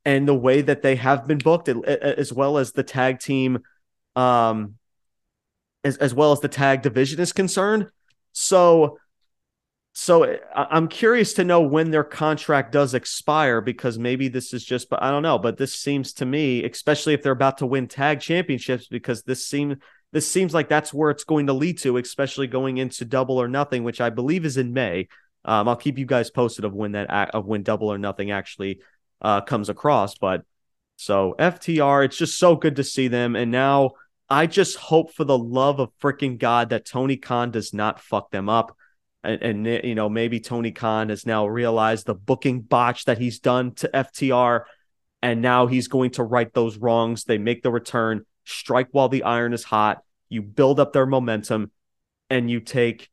and 0.05 0.27
the 0.27 0.35
way 0.35 0.63
that 0.63 0.83
they 0.83 0.97
have 0.97 1.27
been 1.27 1.39
booked, 1.39 1.69
as 1.69 2.33
well 2.33 2.59
as 2.59 2.73
the 2.73 2.83
tag 2.83 3.21
team, 3.21 3.61
um, 4.19 4.75
as, 5.85 5.97
as 5.99 6.13
well 6.13 6.33
as 6.33 6.41
the 6.41 6.49
tag 6.49 6.83
division 6.83 7.21
is 7.21 7.33
concerned. 7.33 7.89
So, 8.33 8.99
so 9.93 10.39
I'm 10.55 10.89
curious 10.89 11.35
to 11.35 11.45
know 11.45 11.61
when 11.61 11.91
their 11.93 12.05
contract 12.05 12.73
does 12.73 12.95
expire 12.95 13.61
because 13.61 13.99
maybe 13.99 14.29
this 14.29 14.53
is 14.53 14.65
just, 14.65 14.91
but 14.91 15.03
I 15.03 15.11
don't 15.11 15.23
know. 15.23 15.39
But 15.39 15.57
this 15.57 15.75
seems 15.75 16.13
to 16.15 16.27
me, 16.27 16.65
especially 16.65 17.15
if 17.15 17.23
they're 17.23 17.33
about 17.33 17.59
to 17.59 17.67
win 17.67 17.87
tag 17.87 18.21
championships, 18.21 18.89
because 18.89 19.23
this 19.23 19.47
seems 19.47 19.77
this 20.11 20.27
seems 20.27 20.55
like 20.55 20.71
that's 20.71 20.95
where 20.95 21.11
it's 21.11 21.25
going 21.25 21.49
to 21.49 21.53
lead 21.53 21.79
to, 21.79 21.99
especially 21.99 22.47
going 22.47 22.79
into 22.79 23.05
Double 23.05 23.37
or 23.37 23.47
Nothing, 23.47 23.85
which 23.85 24.01
I 24.01 24.09
believe 24.09 24.47
is 24.47 24.57
in 24.57 24.73
May. 24.73 25.09
Um, 25.45 25.69
I'll 25.69 25.77
keep 25.77 25.99
you 25.99 26.07
guys 26.07 26.31
posted 26.31 26.65
of 26.65 26.75
when 26.75 26.93
that 26.93 27.35
of 27.35 27.47
when 27.47 27.63
Double 27.63 27.93
or 27.93 27.99
Nothing 27.99 28.31
actually 28.31 28.81
uh, 29.21 29.43
comes 29.43 29.69
across. 29.69 30.17
But 30.17 30.45
so 30.97 31.35
FTR, 31.39 32.07
it's 32.07 32.17
just 32.17 32.39
so 32.39 32.57
good 32.57 32.77
to 32.77 32.85
see 32.85 33.09
them. 33.09 33.37
And 33.37 33.51
now 33.53 33.93
I 34.31 34.47
just 34.47 34.77
hope 34.77 35.13
for 35.13 35.25
the 35.25 35.39
love 35.39 35.81
of 35.81 35.91
freaking 36.01 36.39
God 36.39 36.71
that 36.71 36.85
Tony 36.85 37.17
Khan 37.17 37.51
does 37.51 37.73
not 37.73 38.01
fuck 38.01 38.31
them 38.31 38.49
up. 38.49 38.77
And, 39.25 39.43
and, 39.43 39.67
eh, 39.67 39.81
you 39.85 39.95
know 39.95 40.09
maybe 40.09 40.39
Tony 40.39 40.71
Khan 40.71 41.09
has 41.09 41.27
now 41.27 41.47
realized 41.47 42.07
the 42.07 42.15
booking 42.15 42.61
botch 42.61 43.07
that 43.07 43.19
he's 43.19 43.41
done 43.41 43.75
to 43.77 43.91
FTR, 43.93 44.65
and 45.23 45.43
now 45.43 45.67
he's 45.67 45.89
going 45.89 46.11
to 46.13 46.25
right 46.25 46.53
those 46.55 46.77
wrongs. 46.77 47.25
They 47.25 47.39
make 47.39 47.63
the 47.63 47.73
return, 47.73 48.25
strike 48.45 48.89
while 48.93 49.09
the 49.09 49.25
iron 49.25 49.53
is 49.53 49.65
hot. 49.65 50.03
You 50.29 50.43
build 50.43 50.79
up 50.79 50.93
their 50.93 51.07
momentum, 51.07 51.73
and 52.31 52.49
you 52.49 52.61
take 52.61 53.09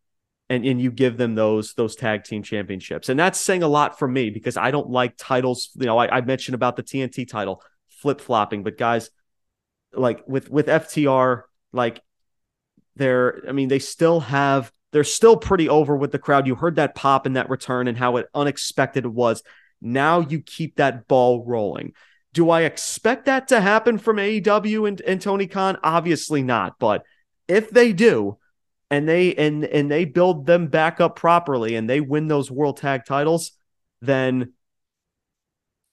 and 0.50 0.66
and 0.66 0.80
you 0.80 0.92
give 0.92 1.18
them 1.18 1.36
those 1.36 1.74
those 1.74 1.96
tag 1.96 2.24
team 2.24 2.44
championships. 2.44 3.10
And 3.10 3.20
that's 3.20 3.40
saying 3.40 3.64
a 3.64 3.68
lot 3.68 3.98
for 3.98 4.08
me 4.08 4.30
because 4.30 4.58
I 4.58 4.72
don't 4.72 4.90
like 4.90 5.18
titles. 5.18 5.72
You 5.76 5.88
know, 5.88 5.98
I, 5.98 6.18
I 6.18 6.22
mentioned 6.22 6.56
about 6.56 6.76
the 6.76 6.84
TNT 6.84 7.28
title 7.28 7.64
flip 7.90 8.22
flopping, 8.22 8.64
but 8.64 8.78
guys, 8.78 9.10
like 9.98 10.24
with 10.28 10.50
with 10.50 10.68
FTR, 10.68 11.44
like 11.74 12.02
they're, 12.96 13.42
I 13.48 13.52
mean, 13.52 13.68
they 13.68 13.80
still 13.80 14.22
have. 14.22 14.72
They're 14.92 15.04
still 15.04 15.36
pretty 15.36 15.68
over 15.68 15.98
with 15.98 16.14
the 16.14 16.20
crowd. 16.20 16.48
You 16.48 16.56
heard 16.56 16.78
that 16.78 16.96
pop 16.96 17.26
and 17.26 17.36
that 17.36 17.50
return 17.50 17.90
and 17.90 17.98
how 17.98 18.16
it 18.16 18.28
unexpected 18.34 19.04
it 19.04 19.12
was. 19.12 19.44
Now 19.82 20.22
you 20.22 20.40
keep 20.40 20.78
that 20.78 21.08
ball 21.10 21.44
rolling. 21.46 21.92
Do 22.32 22.50
I 22.50 22.62
expect 22.62 23.26
that 23.26 23.50
to 23.50 23.60
happen 23.60 23.98
from 23.98 24.18
AEW 24.18 24.88
and, 24.88 25.02
and 25.02 25.22
Tony 25.22 25.48
Khan? 25.48 25.78
Obviously 25.84 26.44
not. 26.44 26.80
But 26.80 27.04
if 27.50 27.70
they 27.72 27.92
do, 27.92 28.38
and 28.90 29.10
they 29.10 29.34
and 29.36 29.66
and 29.66 29.92
they 29.92 30.06
build 30.06 30.46
them 30.46 30.68
back 30.68 31.02
up 31.02 31.16
properly 31.16 31.76
and 31.76 31.90
they 31.90 32.02
win 32.02 32.28
those 32.28 32.52
world 32.52 32.78
tag 32.78 33.06
titles, 33.06 33.52
then 34.02 34.54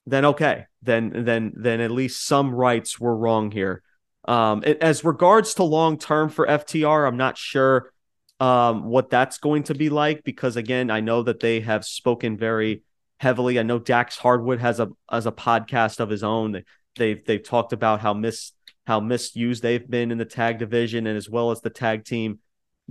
then 0.06 0.24
okay, 0.26 0.66
then 0.82 1.24
then 1.24 1.52
then 1.56 1.80
at 1.80 1.90
least 1.90 2.26
some 2.26 2.54
rights 2.54 3.00
were 3.00 3.16
wrong 3.16 3.50
here. 3.50 3.82
Um, 4.26 4.62
as 4.62 5.04
regards 5.04 5.54
to 5.54 5.64
long 5.64 5.98
term 5.98 6.28
for 6.28 6.46
FTR, 6.46 7.06
I'm 7.06 7.16
not 7.16 7.36
sure 7.36 7.92
um, 8.40 8.84
what 8.84 9.10
that's 9.10 9.38
going 9.38 9.64
to 9.64 9.74
be 9.74 9.88
like 9.88 10.24
because 10.24 10.56
again, 10.56 10.90
I 10.90 11.00
know 11.00 11.22
that 11.22 11.40
they 11.40 11.60
have 11.60 11.84
spoken 11.84 12.36
very 12.36 12.82
heavily. 13.18 13.58
I 13.58 13.62
know 13.62 13.78
Dax 13.78 14.16
Harwood 14.16 14.60
has 14.60 14.80
a 14.80 14.90
as 15.10 15.26
a 15.26 15.32
podcast 15.32 16.00
of 16.00 16.10
his 16.10 16.22
own. 16.22 16.62
They've 16.96 17.24
they've 17.24 17.42
talked 17.42 17.72
about 17.72 18.00
how 18.00 18.14
mis 18.14 18.52
how 18.86 19.00
misused 19.00 19.62
they've 19.62 19.88
been 19.88 20.10
in 20.10 20.18
the 20.18 20.24
tag 20.24 20.58
division 20.58 21.06
and 21.06 21.16
as 21.16 21.30
well 21.30 21.50
as 21.52 21.60
the 21.60 21.70
tag 21.70 22.04
team 22.04 22.40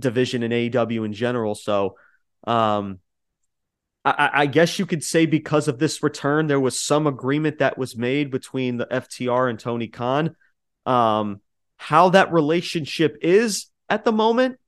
division 0.00 0.42
in 0.42 0.50
AEW 0.50 1.04
in 1.04 1.12
general. 1.12 1.54
So, 1.54 1.96
um, 2.44 3.00
I, 4.04 4.30
I, 4.32 4.46
guess 4.46 4.78
you 4.78 4.86
could 4.86 5.04
say 5.04 5.26
because 5.26 5.68
of 5.68 5.78
this 5.78 6.02
return, 6.02 6.46
there 6.46 6.58
was 6.58 6.80
some 6.80 7.06
agreement 7.06 7.58
that 7.58 7.78
was 7.78 7.96
made 7.96 8.30
between 8.30 8.78
the 8.78 8.86
FTR 8.86 9.48
and 9.48 9.58
Tony 9.58 9.86
Khan. 9.86 10.34
Um, 10.86 11.40
how 11.76 12.10
that 12.10 12.32
relationship 12.32 13.16
is 13.22 13.66
at 13.88 14.04
the 14.04 14.12
moment, 14.12 14.58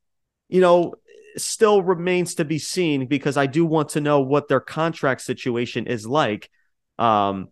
you 0.49 0.61
know, 0.61 0.95
still 1.37 1.83
remains 1.83 2.37
to 2.37 2.45
be 2.45 2.59
seen 2.59 3.07
because 3.07 3.37
I 3.37 3.47
do 3.47 3.65
want 3.65 3.91
to 3.91 4.01
know 4.01 4.21
what 4.21 4.49
their 4.49 4.61
contract 4.61 5.21
situation 5.21 5.87
is 5.87 6.07
like. 6.07 6.51
Um, 6.99 7.49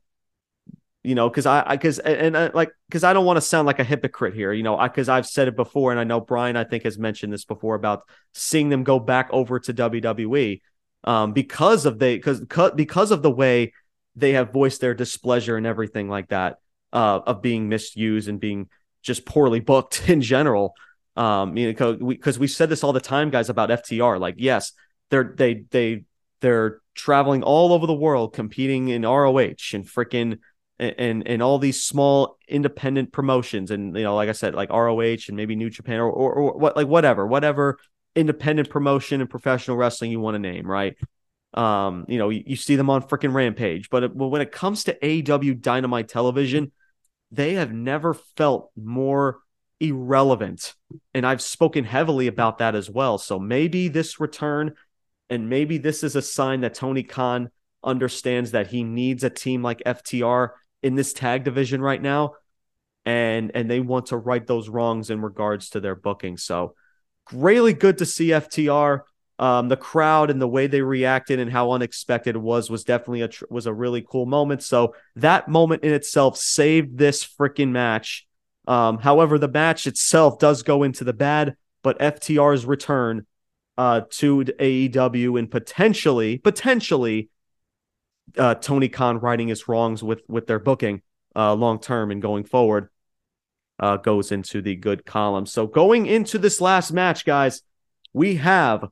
you 1.03 1.17
know, 1.17 1.29
because 1.29 1.47
I, 1.47 1.63
because 1.77 1.99
and, 1.99 2.37
and 2.37 2.37
uh, 2.37 2.51
like 2.55 2.71
because 2.89 3.03
I 3.03 3.13
don't 3.13 3.25
want 3.25 3.37
to 3.37 3.41
sound 3.41 3.67
like 3.67 3.81
a 3.81 3.85
hypocrite 3.85 4.35
here, 4.35 4.53
you 4.53 4.63
know, 4.63 4.79
because 4.81 5.09
I've 5.09 5.27
said 5.27 5.49
it 5.49 5.57
before, 5.57 5.91
and 5.91 5.99
I 5.99 6.05
know 6.05 6.21
Brian 6.21 6.57
I 6.57 6.65
think 6.65 6.85
has 6.85 6.97
mentioned 6.97 7.33
this 7.33 7.45
before 7.45 7.75
about 7.75 8.03
seeing 8.35 8.69
them 8.69 8.85
go 8.85 9.01
back 9.01 9.29
over 9.33 9.59
to 9.59 9.75
WWE, 9.75 10.61
um, 11.05 11.33
because 11.33 11.87
of 11.87 11.99
they 11.99 12.17
because 12.17 12.41
because 12.75 13.11
of 13.11 13.23
the 13.23 13.31
way 13.31 13.73
they 14.15 14.35
have 14.35 14.53
voiced 14.53 14.81
their 14.81 14.95
displeasure 14.95 15.57
and 15.57 15.67
everything 15.67 16.09
like 16.09 16.29
that, 16.29 16.59
uh, 16.93 17.21
of 17.27 17.43
being 17.43 17.69
misused 17.69 18.29
and 18.29 18.41
being 18.41 18.69
just 19.03 19.25
poorly 19.25 19.61
booked 19.61 20.03
in 20.09 20.21
general. 20.21 20.75
Um, 21.15 21.57
you 21.57 21.73
know, 21.73 21.95
because 21.95 22.39
we, 22.39 22.47
said 22.47 22.71
this 22.71 22.83
all 22.83 22.95
the 22.95 23.01
time, 23.01 23.29
guys, 23.29 23.51
about 23.51 23.69
FTR. 23.69 24.19
Like, 24.19 24.37
yes, 24.39 24.73
they're 25.11 25.35
they 25.37 25.65
they 25.71 26.05
they're 26.41 26.81
traveling 26.95 27.43
all 27.43 27.73
over 27.73 27.87
the 27.87 27.95
world 27.95 28.33
competing 28.35 28.89
in 28.89 29.03
ROH 29.03 29.73
and 29.75 29.87
freaking 29.87 30.39
and 30.79 31.27
and 31.27 31.43
all 31.43 31.59
these 31.59 31.83
small 31.83 32.39
independent 32.49 33.13
promotions 33.13 33.71
and 33.71 33.97
you 33.97 34.03
know 34.03 34.15
like 34.15 34.29
I 34.29 34.33
said 34.33 34.55
like 34.55 34.71
ROH 34.71 35.29
and 35.29 35.37
maybe 35.37 35.55
New 35.55 35.71
Japan 35.71 36.01
or, 36.01 36.11
or, 36.11 36.33
or 36.35 36.59
what 36.59 36.77
like 36.77 36.89
whatever 36.89 37.27
whatever 37.27 37.79
independent 38.15 38.69
promotion 38.69 39.21
and 39.21 39.31
professional 39.31 39.77
wrestling 39.77 40.11
you 40.11 40.21
want 40.21 40.35
to 40.35 40.39
name 40.39 40.67
right 40.67 40.97
um 41.55 42.05
you 42.09 42.19
know 42.19 42.31
you, 42.31 42.43
you 42.47 42.57
see 42.57 42.77
them 42.77 42.91
on 42.91 43.03
freaking 43.03 43.33
Rampage 43.33 43.91
but, 43.91 44.03
it, 44.03 44.17
but 44.17 44.29
when 44.29 44.43
it 44.43 44.51
comes 44.51 44.85
to 44.85 44.99
AEW 44.99 45.61
Dynamite 45.61 46.09
television 46.09 46.73
they 47.33 47.55
have 47.55 47.73
never 47.73 48.15
felt 48.15 48.71
more 48.77 49.41
irrelevant. 49.81 50.75
And 51.15 51.27
I've 51.27 51.43
spoken 51.43 51.85
heavily 51.85 52.29
about 52.29 52.59
that 52.59 52.77
as 52.77 52.89
well. 52.89 53.19
So 53.19 53.39
maybe 53.39 53.89
this 53.89 54.21
return 54.21 54.75
and 55.31 55.49
maybe 55.49 55.79
this 55.79 56.05
is 56.05 56.15
a 56.15 56.23
sign 56.23 56.61
that 56.61 56.75
Tony 56.75 57.03
Khan 57.03 57.51
understands 57.83 58.51
that 58.51 58.67
he 58.67 58.85
needs 58.85 59.25
a 59.25 59.31
team 59.31 59.63
like 59.63 59.83
FTR 59.85 60.51
in 60.83 60.95
this 60.95 61.15
tag 61.15 61.43
division 61.43 61.81
right 61.81 62.01
now. 62.01 62.35
And 63.07 63.51
and 63.55 63.69
they 63.69 63.81
want 63.81 64.07
to 64.07 64.17
right 64.19 64.47
those 64.47 64.69
wrongs 64.69 65.11
in 65.11 65.23
regards 65.23 65.71
to 65.71 65.81
their 65.81 65.97
booking. 65.97 66.37
So 66.37 66.75
really 67.33 67.73
good 67.73 67.99
to 67.99 68.07
see 68.07 68.29
ftr 68.29 69.01
um, 69.43 69.67
the 69.67 69.77
crowd 69.77 70.31
and 70.31 70.41
the 70.41 70.47
way 70.47 70.69
they 70.69 70.83
reacted 70.83 71.41
and 71.41 71.51
how 71.51 71.73
unexpected 71.73 72.37
it 72.37 72.39
was 72.39 72.71
was 72.71 72.85
definitely 72.85 73.23
a 73.23 73.29
tr- 73.29 73.45
was 73.51 73.67
a 73.67 73.73
really 73.73 74.01
cool 74.01 74.25
moment 74.25 74.63
so 74.63 74.95
that 75.17 75.49
moment 75.49 75.83
in 75.83 75.93
itself 75.93 76.37
saved 76.37 76.97
this 76.97 77.27
freaking 77.27 77.71
match 77.71 78.25
um, 78.69 78.99
however 78.99 79.39
the 79.39 79.49
match 79.49 79.89
itself 79.89 80.39
does 80.39 80.63
go 80.63 80.85
into 80.85 81.03
the 81.03 81.13
bad 81.13 81.57
but 81.83 81.99
ftr's 81.99 82.65
return 82.65 83.27
uh, 83.77 84.03
to 84.11 84.45
aew 84.45 85.39
and 85.39 85.51
potentially 85.51 86.39
potentially 86.39 87.29
uh, 88.39 88.55
Tony 88.55 88.89
Khan 88.89 89.19
righting 89.19 89.49
his 89.49 89.67
wrongs 89.67 90.05
with 90.05 90.23
with 90.29 90.47
their 90.47 90.61
booking 90.61 91.03
uh, 91.35 91.55
long 91.55 91.81
term 91.81 92.13
and 92.13 92.23
going 92.23 92.45
forward 92.45 92.91
uh, 93.81 93.97
goes 93.97 94.31
into 94.31 94.63
the 94.63 94.77
good 94.77 95.05
column. 95.05 95.47
So 95.47 95.67
going 95.67 96.07
into 96.07 96.39
this 96.39 96.61
last 96.61 96.93
match, 96.93 97.25
guys, 97.25 97.63
we 98.13 98.37
have 98.37 98.85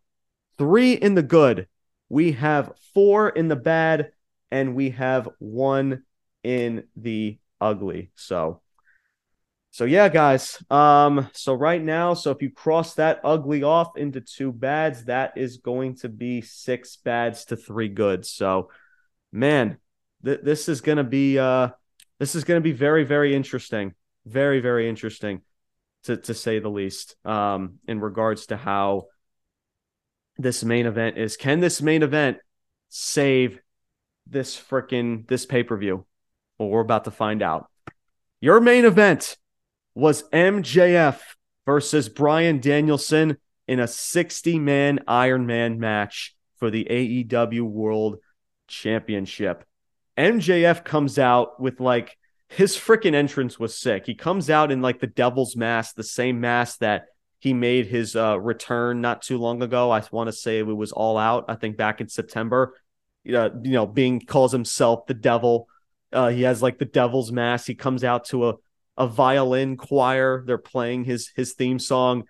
three 0.60 0.92
in 0.92 1.14
the 1.14 1.22
good 1.22 1.66
we 2.10 2.32
have 2.32 2.72
four 2.92 3.30
in 3.30 3.48
the 3.48 3.56
bad 3.56 4.10
and 4.50 4.74
we 4.74 4.90
have 4.90 5.28
one 5.38 6.02
in 6.42 6.84
the 6.96 7.38
ugly. 7.60 8.10
So 8.16 8.60
so 9.72 9.84
yeah, 9.84 10.08
guys. 10.08 10.60
Um, 10.68 11.30
so 11.32 11.54
right 11.54 11.80
now, 11.80 12.14
so 12.14 12.32
if 12.32 12.42
you 12.42 12.50
cross 12.50 12.94
that 12.94 13.20
ugly 13.22 13.62
off 13.62 13.96
into 13.96 14.20
two 14.20 14.52
bads, 14.52 15.04
that 15.04 15.34
is 15.36 15.58
going 15.58 15.94
to 15.98 16.08
be 16.08 16.40
six 16.40 16.96
bads 16.96 17.44
to 17.46 17.56
three 17.56 17.88
goods. 17.88 18.28
So, 18.30 18.70
man, 19.30 19.78
th- 20.24 20.40
this 20.42 20.68
is 20.68 20.80
gonna 20.80 21.04
be 21.04 21.38
uh, 21.38 21.68
this 22.18 22.34
is 22.34 22.42
gonna 22.42 22.60
be 22.60 22.72
very 22.72 23.04
very 23.04 23.32
interesting, 23.32 23.94
very 24.26 24.58
very 24.58 24.88
interesting, 24.88 25.42
to 26.02 26.16
to 26.16 26.34
say 26.34 26.58
the 26.58 26.68
least. 26.68 27.14
Um, 27.24 27.78
in 27.86 28.00
regards 28.00 28.46
to 28.46 28.56
how 28.56 29.04
this 30.40 30.64
main 30.64 30.86
event 30.86 31.18
is, 31.18 31.36
can 31.36 31.60
this 31.60 31.82
main 31.82 32.02
event 32.02 32.38
save 32.88 33.60
this 34.26 34.56
freaking 34.56 35.26
this 35.26 35.46
pay 35.46 35.62
per 35.62 35.76
view? 35.76 36.06
Well, 36.58 36.68
we're 36.68 36.80
about 36.80 37.04
to 37.04 37.10
find 37.10 37.42
out. 37.42 37.70
Your 38.40 38.60
main 38.60 38.84
event 38.84 39.36
was 39.94 40.22
MJF 40.30 41.20
versus 41.66 42.08
Bryan 42.08 42.60
Danielson 42.60 43.36
in 43.68 43.80
a 43.80 43.88
60 43.88 44.58
man 44.58 45.00
Iron 45.06 45.46
Man 45.46 45.78
match 45.78 46.34
for 46.58 46.70
the 46.70 46.84
AEW 46.84 47.62
World 47.62 48.18
Championship. 48.66 49.64
MJF 50.16 50.84
comes 50.84 51.18
out 51.18 51.60
with 51.60 51.80
like 51.80 52.16
his 52.48 52.76
freaking 52.76 53.14
entrance 53.14 53.58
was 53.58 53.78
sick. 53.78 54.06
He 54.06 54.14
comes 54.14 54.50
out 54.50 54.72
in 54.72 54.82
like 54.82 55.00
the 55.00 55.06
devil's 55.06 55.56
mask, 55.56 55.94
the 55.94 56.02
same 56.02 56.40
mask 56.40 56.80
that 56.80 57.06
he 57.40 57.54
made 57.54 57.86
his 57.86 58.14
uh, 58.14 58.38
return 58.38 59.00
not 59.00 59.22
too 59.22 59.38
long 59.38 59.62
ago. 59.62 59.90
I 59.90 60.02
want 60.12 60.28
to 60.28 60.32
say 60.32 60.58
it 60.58 60.62
was 60.62 60.92
all 60.92 61.18
out, 61.18 61.46
I 61.48 61.56
think 61.56 61.76
back 61.76 62.00
in 62.00 62.08
September. 62.08 62.74
Uh, 63.26 63.50
you 63.62 63.72
know, 63.72 63.86
being 63.86 64.20
calls 64.20 64.52
himself 64.52 65.06
the 65.06 65.14
devil. 65.14 65.68
Uh, 66.12 66.28
he 66.28 66.42
has 66.42 66.62
like 66.62 66.78
the 66.78 66.84
devil's 66.84 67.32
mask. 67.32 67.66
He 67.66 67.74
comes 67.74 68.04
out 68.04 68.26
to 68.26 68.50
a 68.50 68.54
a 68.96 69.06
violin 69.06 69.78
choir. 69.78 70.44
They're 70.46 70.58
playing 70.58 71.04
his 71.04 71.32
his 71.34 71.54
theme 71.54 71.78
song, 71.78 72.24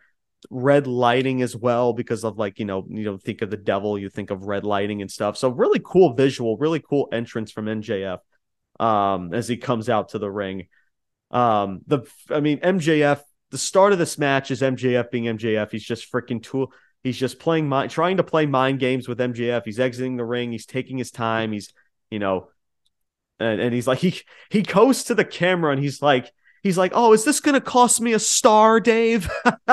red 0.50 0.86
lighting 0.86 1.42
as 1.42 1.56
well 1.56 1.92
because 1.92 2.24
of 2.24 2.38
like 2.38 2.58
you 2.60 2.64
know 2.64 2.86
you 2.88 3.04
know 3.04 3.18
think 3.18 3.42
of 3.42 3.50
the 3.50 3.56
devil, 3.56 3.98
you 3.98 4.08
think 4.08 4.30
of 4.30 4.44
red 4.44 4.64
lighting 4.64 5.02
and 5.02 5.10
stuff. 5.10 5.36
So 5.36 5.48
really 5.48 5.80
cool 5.84 6.14
visual, 6.14 6.56
really 6.56 6.80
cool 6.80 7.08
entrance 7.12 7.50
from 7.50 7.66
MJF 7.66 8.18
um, 8.78 9.34
as 9.34 9.48
he 9.48 9.56
comes 9.56 9.88
out 9.88 10.10
to 10.10 10.18
the 10.18 10.30
ring. 10.30 10.68
Um, 11.32 11.80
the 11.86 12.02
I 12.30 12.40
mean 12.40 12.60
MJF. 12.60 13.20
The 13.50 13.58
start 13.58 13.92
of 13.92 13.98
this 13.98 14.18
match 14.18 14.50
is 14.50 14.62
MJF 14.62 15.10
being 15.10 15.24
MJF. 15.24 15.70
He's 15.70 15.84
just 15.84 16.10
freaking 16.10 16.42
tool. 16.42 16.72
He's 17.02 17.16
just 17.16 17.38
playing 17.38 17.68
mind, 17.68 17.90
trying 17.90 18.18
to 18.18 18.22
play 18.22 18.46
mind 18.46 18.78
games 18.78 19.08
with 19.08 19.18
MJF. 19.18 19.62
He's 19.64 19.80
exiting 19.80 20.16
the 20.16 20.24
ring. 20.24 20.52
He's 20.52 20.66
taking 20.66 20.98
his 20.98 21.10
time. 21.10 21.52
He's, 21.52 21.72
you 22.10 22.18
know, 22.18 22.48
and, 23.38 23.60
and 23.60 23.74
he's 23.74 23.86
like 23.86 23.98
he 23.98 24.20
he 24.50 24.62
goes 24.62 25.04
to 25.04 25.14
the 25.14 25.24
camera 25.24 25.72
and 25.72 25.82
he's 25.82 26.02
like, 26.02 26.30
he's 26.62 26.78
like, 26.78 26.92
"Oh, 26.94 27.12
is 27.12 27.24
this 27.24 27.40
going 27.40 27.54
to 27.54 27.60
cost 27.60 28.00
me 28.00 28.12
a 28.12 28.18
star, 28.18 28.80
Dave?" 28.80 29.30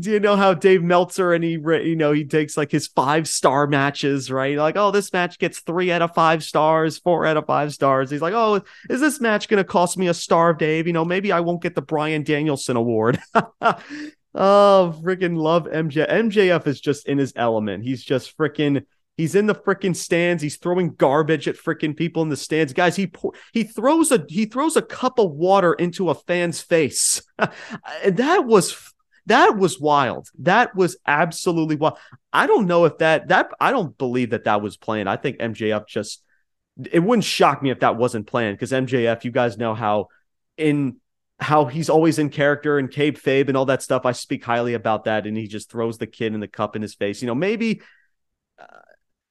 Do 0.00 0.10
you 0.10 0.20
know 0.20 0.36
how 0.36 0.54
Dave 0.54 0.82
Meltzer 0.82 1.32
and 1.32 1.44
he, 1.44 1.52
you 1.52 1.96
know, 1.96 2.12
he 2.12 2.24
takes 2.24 2.56
like 2.56 2.70
his 2.70 2.88
five 2.88 3.28
star 3.28 3.66
matches, 3.66 4.30
right? 4.30 4.56
Like, 4.56 4.76
oh, 4.76 4.90
this 4.90 5.12
match 5.12 5.38
gets 5.38 5.60
three 5.60 5.90
out 5.92 6.02
of 6.02 6.14
five 6.14 6.42
stars, 6.42 6.98
four 6.98 7.26
out 7.26 7.36
of 7.36 7.46
five 7.46 7.72
stars. 7.72 8.10
He's 8.10 8.22
like, 8.22 8.34
"Oh, 8.34 8.62
is 8.88 9.00
this 9.00 9.20
match 9.20 9.48
going 9.48 9.58
to 9.58 9.64
cost 9.64 9.98
me 9.98 10.08
a 10.08 10.14
star, 10.14 10.54
Dave? 10.54 10.86
You 10.86 10.92
know, 10.92 11.04
maybe 11.04 11.32
I 11.32 11.40
won't 11.40 11.62
get 11.62 11.74
the 11.74 11.82
Bryan 11.82 12.22
Danielson 12.22 12.76
award." 12.76 13.18
oh, 13.34 14.94
freaking 15.02 15.36
love 15.36 15.64
MJ. 15.64 16.08
MJF 16.08 16.66
is 16.66 16.80
just 16.80 17.06
in 17.06 17.18
his 17.18 17.32
element. 17.36 17.84
He's 17.84 18.02
just 18.02 18.36
freaking 18.36 18.84
He's 19.20 19.34
in 19.34 19.44
the 19.44 19.54
freaking 19.54 19.94
stands. 19.94 20.42
He's 20.42 20.56
throwing 20.56 20.94
garbage 20.94 21.46
at 21.46 21.56
freaking 21.56 21.94
people 21.94 22.22
in 22.22 22.30
the 22.30 22.38
stands. 22.38 22.72
Guys, 22.72 22.96
he 22.96 23.12
he 23.52 23.64
throws 23.64 24.10
a 24.10 24.24
he 24.26 24.46
throws 24.46 24.76
a 24.76 24.82
cup 24.82 25.18
of 25.18 25.32
water 25.32 25.74
into 25.74 26.08
a 26.08 26.14
fan's 26.14 26.62
face. 26.62 27.20
that 27.38 28.46
was 28.46 28.94
that 29.26 29.58
was 29.58 29.78
wild. 29.78 30.30
That 30.38 30.74
was 30.74 30.96
absolutely 31.06 31.76
wild. 31.76 31.98
I 32.32 32.46
don't 32.46 32.66
know 32.66 32.86
if 32.86 32.96
that 32.96 33.28
that 33.28 33.50
I 33.60 33.72
don't 33.72 33.96
believe 33.98 34.30
that 34.30 34.44
that 34.44 34.62
was 34.62 34.78
planned. 34.78 35.06
I 35.06 35.16
think 35.16 35.36
MJF 35.36 35.86
just 35.86 36.22
it 36.90 37.00
wouldn't 37.00 37.24
shock 37.24 37.62
me 37.62 37.68
if 37.68 37.80
that 37.80 37.98
wasn't 37.98 38.26
planned 38.26 38.56
because 38.56 38.72
MJF, 38.72 39.22
you 39.24 39.32
guys 39.32 39.58
know 39.58 39.74
how 39.74 40.08
in 40.56 40.96
how 41.38 41.66
he's 41.66 41.90
always 41.90 42.18
in 42.18 42.30
character 42.30 42.78
and 42.78 42.88
kayfabe 42.88 43.48
and 43.48 43.56
all 43.58 43.66
that 43.66 43.82
stuff. 43.82 44.06
I 44.06 44.12
speak 44.12 44.42
highly 44.42 44.72
about 44.72 45.04
that, 45.04 45.26
and 45.26 45.36
he 45.36 45.46
just 45.46 45.70
throws 45.70 45.98
the 45.98 46.06
kid 46.06 46.32
in 46.32 46.40
the 46.40 46.48
cup 46.48 46.74
in 46.74 46.80
his 46.80 46.94
face. 46.94 47.20
You 47.20 47.26
know, 47.26 47.34
maybe 47.34 47.82
uh, 48.58 48.64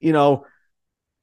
you 0.00 0.12
know, 0.12 0.46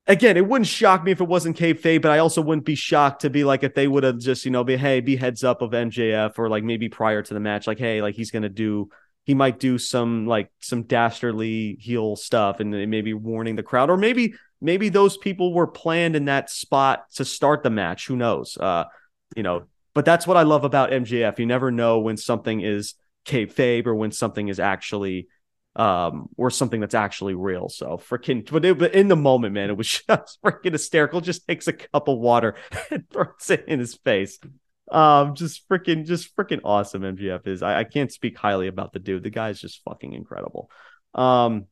again, 0.08 0.38
it 0.38 0.48
wouldn't 0.48 0.68
shock 0.68 1.04
me 1.04 1.12
if 1.12 1.22
it 1.22 1.28
wasn't 1.28 1.58
kayfabe, 1.58 2.02
but 2.02 2.12
I 2.12 2.20
also 2.20 2.42
wouldn't 2.42 2.66
be 2.66 2.76
shocked 2.76 3.22
to 3.22 3.30
be 3.30 3.44
like 3.44 3.64
if 3.64 3.74
they 3.76 3.88
would 3.88 4.04
have 4.04 4.20
just, 4.20 4.46
you 4.46 4.52
know, 4.52 4.64
be 4.64 4.78
hey, 4.78 5.02
be 5.02 5.16
heads 5.16 5.44
up 5.44 5.62
of 5.62 5.72
MJF 5.72 6.40
or 6.40 6.50
like 6.50 6.64
maybe 6.64 6.90
prior 6.90 7.22
to 7.22 7.34
the 7.34 7.40
match, 7.40 7.68
like 7.68 7.80
hey, 7.80 8.02
like 8.02 8.16
he's 8.16 8.32
gonna 8.32 8.50
do, 8.50 8.90
he 9.26 9.34
might 9.34 9.60
do 9.60 9.78
some 9.78 10.26
like 10.26 10.50
some 10.60 10.84
dastardly 10.84 11.78
heel 11.80 12.16
stuff, 12.16 12.60
and 12.60 12.72
maybe 12.90 13.14
warning 13.14 13.56
the 13.56 13.64
crowd, 13.64 13.90
or 13.90 13.98
maybe 13.98 14.34
maybe 14.62 14.90
those 14.90 15.18
people 15.18 15.54
were 15.54 15.68
planned 15.68 16.16
in 16.16 16.26
that 16.26 16.50
spot 16.50 17.06
to 17.16 17.26
start 17.26 17.64
the 17.64 17.70
match. 17.70 18.08
Who 18.08 18.16
knows? 18.16 18.58
Uh, 18.58 18.86
you 19.36 19.44
know, 19.44 19.66
but 19.94 20.06
that's 20.06 20.26
what 20.26 20.38
I 20.38 20.44
love 20.44 20.64
about 20.64 20.92
MJF. 20.92 21.40
You 21.40 21.46
never 21.46 21.72
know 21.72 22.00
when 22.00 22.18
something 22.18 22.62
is 22.62 22.96
kayfabe 23.26 23.86
or 23.86 23.96
when 23.96 24.12
something 24.12 24.48
is 24.48 24.60
actually 24.60 25.28
um, 25.78 26.28
or 26.38 26.50
something 26.50 26.82
that's 26.82 26.96
actually 26.96 27.36
real. 27.36 27.70
So 27.70 27.98
freaking, 27.98 28.50
but, 28.52 28.78
but 28.78 28.94
in 28.94 29.08
the 29.08 29.16
moment, 29.16 29.54
man, 29.54 29.70
it 29.70 29.78
was 29.78 29.88
just 30.10 30.40
freaking 30.44 30.74
hysterical. 30.74 31.22
Just 31.22 31.48
takes 31.48 31.68
a 31.68 31.74
cup 31.74 32.08
of 32.08 32.18
water 32.18 32.56
and 32.92 33.10
throws 33.10 33.50
it 33.50 33.66
in 33.68 33.80
his 33.80 33.96
face. 33.96 34.40
Um, 34.92 35.36
just 35.36 35.68
freaking, 35.70 36.06
just 36.06 36.36
freaking 36.36 36.62
awesome. 36.64 37.04
MJF 37.04 37.48
is. 37.48 37.62
I, 37.62 37.80
I 37.80 37.84
can't 37.84 38.12
speak 38.12 38.38
highly 38.38 38.68
about 38.68 38.92
the 38.92 39.00
dude. 39.00 39.24
The 39.24 39.30
guy's 39.30 39.62
just 39.62 39.84
fucking 39.84 40.14
incredible. 40.14 40.72
Um, 41.14 41.66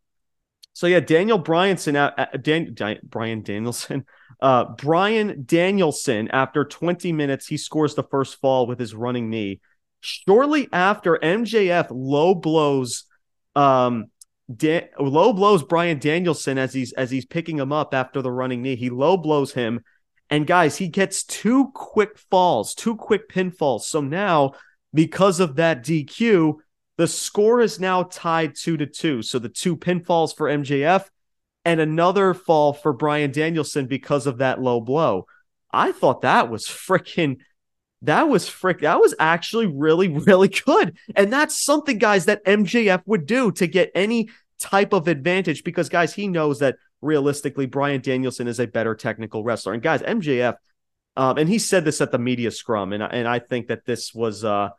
so 0.73 0.87
yeah, 0.87 0.99
Daniel 0.99 1.41
Bryanson, 1.41 1.95
uh, 1.95 2.11
uh 2.17 2.37
Dan, 2.37 2.73
Dan, 2.73 2.99
Bryan 3.03 3.41
Danielson, 3.41 4.05
uh, 4.41 4.65
Bryan 4.65 5.43
Danielson. 5.45 6.29
After 6.29 6.63
20 6.63 7.11
minutes, 7.11 7.47
he 7.47 7.57
scores 7.57 7.95
the 7.95 8.03
first 8.03 8.39
fall 8.39 8.67
with 8.67 8.79
his 8.79 8.93
running 8.93 9.31
knee. 9.31 9.61
Shortly 10.01 10.67
after, 10.71 11.17
MJF 11.17 11.87
low 11.89 12.35
blows 12.35 13.05
um, 13.55 14.05
Dan- 14.53 14.89
low 14.99 15.33
blows 15.33 15.63
Bryan 15.63 15.99
Danielson 15.99 16.57
as 16.57 16.73
he's 16.73 16.93
as 16.93 17.09
he's 17.09 17.25
picking 17.25 17.57
him 17.57 17.71
up 17.71 17.93
after 17.93 18.21
the 18.21 18.31
running 18.31 18.61
knee. 18.61 18.75
He 18.75 18.89
low 18.89 19.17
blows 19.17 19.53
him, 19.53 19.81
and 20.29 20.47
guys, 20.47 20.77
he 20.77 20.87
gets 20.87 21.23
two 21.23 21.71
quick 21.73 22.17
falls, 22.17 22.75
two 22.75 22.95
quick 22.95 23.29
pinfalls. 23.29 23.81
So 23.81 24.01
now, 24.01 24.53
because 24.93 25.39
of 25.39 25.55
that 25.55 25.83
DQ, 25.83 26.55
the 26.97 27.07
score 27.07 27.61
is 27.61 27.79
now 27.79 28.03
tied 28.03 28.55
two 28.55 28.77
to 28.77 28.85
two. 28.85 29.21
So 29.21 29.39
the 29.39 29.49
two 29.49 29.75
pinfalls 29.75 30.35
for 30.35 30.47
MJF 30.47 31.05
and 31.65 31.79
another 31.79 32.33
fall 32.33 32.73
for 32.73 32.93
Bryan 32.93 33.31
Danielson 33.31 33.87
because 33.87 34.27
of 34.27 34.37
that 34.37 34.61
low 34.61 34.79
blow. 34.79 35.25
I 35.71 35.91
thought 35.91 36.21
that 36.21 36.49
was 36.49 36.65
freaking 36.67 37.37
that 38.05 38.27
was 38.27 38.47
frick. 38.47 38.81
That 38.81 38.99
was 38.99 39.13
actually 39.19 39.67
really, 39.67 40.07
really 40.07 40.47
good. 40.47 40.97
And 41.15 41.31
that's 41.31 41.63
something, 41.63 41.97
guys, 41.97 42.25
that 42.25 42.43
MJF 42.45 43.03
would 43.05 43.25
do 43.25 43.51
to 43.53 43.67
get 43.67 43.91
any 43.95 44.29
type 44.59 44.93
of 44.93 45.07
advantage 45.07 45.63
because, 45.63 45.89
guys, 45.89 46.13
he 46.13 46.27
knows 46.27 46.59
that 46.59 46.77
realistically, 47.01 47.65
Bryan 47.65 48.01
Danielson 48.01 48.47
is 48.47 48.59
a 48.59 48.67
better 48.67 48.95
technical 48.95 49.43
wrestler. 49.43 49.73
And, 49.73 49.81
guys, 49.81 50.01
MJF, 50.01 50.55
um, 51.17 51.37
and 51.37 51.47
he 51.47 51.59
said 51.59 51.85
this 51.85 52.01
at 52.01 52.11
the 52.11 52.19
media 52.19 52.51
scrum, 52.51 52.93
and, 52.93 53.01
and 53.01 53.27
I 53.27 53.39
think 53.39 53.67
that 53.67 53.85
this 53.85 54.13
was, 54.13 54.43
uh, 54.43 54.69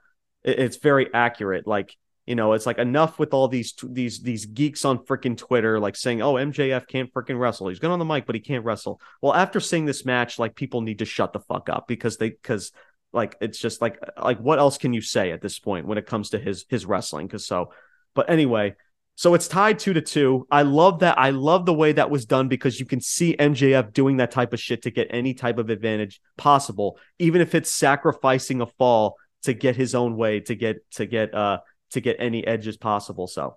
it, 0.44 0.58
it's 0.58 0.76
very 0.76 1.12
accurate. 1.14 1.66
Like, 1.66 1.96
you 2.26 2.34
know, 2.34 2.54
it's 2.54 2.66
like 2.66 2.78
enough 2.78 3.20
with 3.20 3.32
all 3.32 3.46
these 3.46 3.72
these 3.84 4.20
these 4.20 4.46
geeks 4.46 4.84
on 4.84 4.98
freaking 4.98 5.36
Twitter, 5.36 5.78
like 5.78 5.94
saying, 5.94 6.22
"Oh, 6.22 6.34
MJF 6.34 6.88
can't 6.88 7.12
freaking 7.14 7.38
wrestle. 7.38 7.68
He's 7.68 7.78
good 7.78 7.92
on 7.92 8.00
the 8.00 8.04
mic, 8.04 8.26
but 8.26 8.34
he 8.34 8.40
can't 8.40 8.64
wrestle." 8.64 9.00
Well, 9.22 9.32
after 9.32 9.60
seeing 9.60 9.86
this 9.86 10.04
match, 10.04 10.36
like 10.36 10.56
people 10.56 10.80
need 10.80 10.98
to 10.98 11.04
shut 11.04 11.32
the 11.32 11.38
fuck 11.38 11.68
up 11.68 11.86
because 11.86 12.16
they 12.16 12.30
because 12.30 12.72
like 13.12 13.36
it's 13.40 13.58
just 13.58 13.80
like 13.80 13.98
like 14.20 14.38
what 14.38 14.58
else 14.58 14.78
can 14.78 14.92
you 14.92 15.00
say 15.00 15.32
at 15.32 15.40
this 15.40 15.58
point 15.58 15.86
when 15.86 15.98
it 15.98 16.06
comes 16.06 16.30
to 16.30 16.38
his 16.38 16.64
his 16.68 16.86
wrestling? 16.86 17.26
Because 17.26 17.46
so, 17.46 17.72
but 18.14 18.28
anyway, 18.28 18.74
so 19.14 19.32
it's 19.34 19.48
tied 19.48 19.78
two 19.78 19.94
to 19.94 20.02
two. 20.02 20.46
I 20.50 20.62
love 20.62 21.00
that. 21.00 21.18
I 21.18 21.30
love 21.30 21.64
the 21.64 21.74
way 21.74 21.92
that 21.92 22.10
was 22.10 22.26
done 22.26 22.48
because 22.48 22.78
you 22.78 22.84
can 22.84 23.00
see 23.00 23.34
MJF 23.36 23.92
doing 23.92 24.18
that 24.18 24.30
type 24.30 24.52
of 24.52 24.60
shit 24.60 24.82
to 24.82 24.90
get 24.90 25.08
any 25.10 25.32
type 25.32 25.58
of 25.58 25.70
advantage 25.70 26.20
possible, 26.36 26.98
even 27.18 27.40
if 27.40 27.54
it's 27.54 27.72
sacrificing 27.72 28.60
a 28.60 28.66
fall 28.66 29.16
to 29.44 29.54
get 29.54 29.76
his 29.76 29.94
own 29.94 30.16
way 30.16 30.40
to 30.40 30.54
get 30.54 30.90
to 30.92 31.06
get 31.06 31.34
uh 31.34 31.58
to 31.92 32.00
get 32.00 32.16
any 32.18 32.46
edges 32.46 32.76
possible. 32.76 33.26
So, 33.26 33.56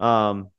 um, 0.00 0.50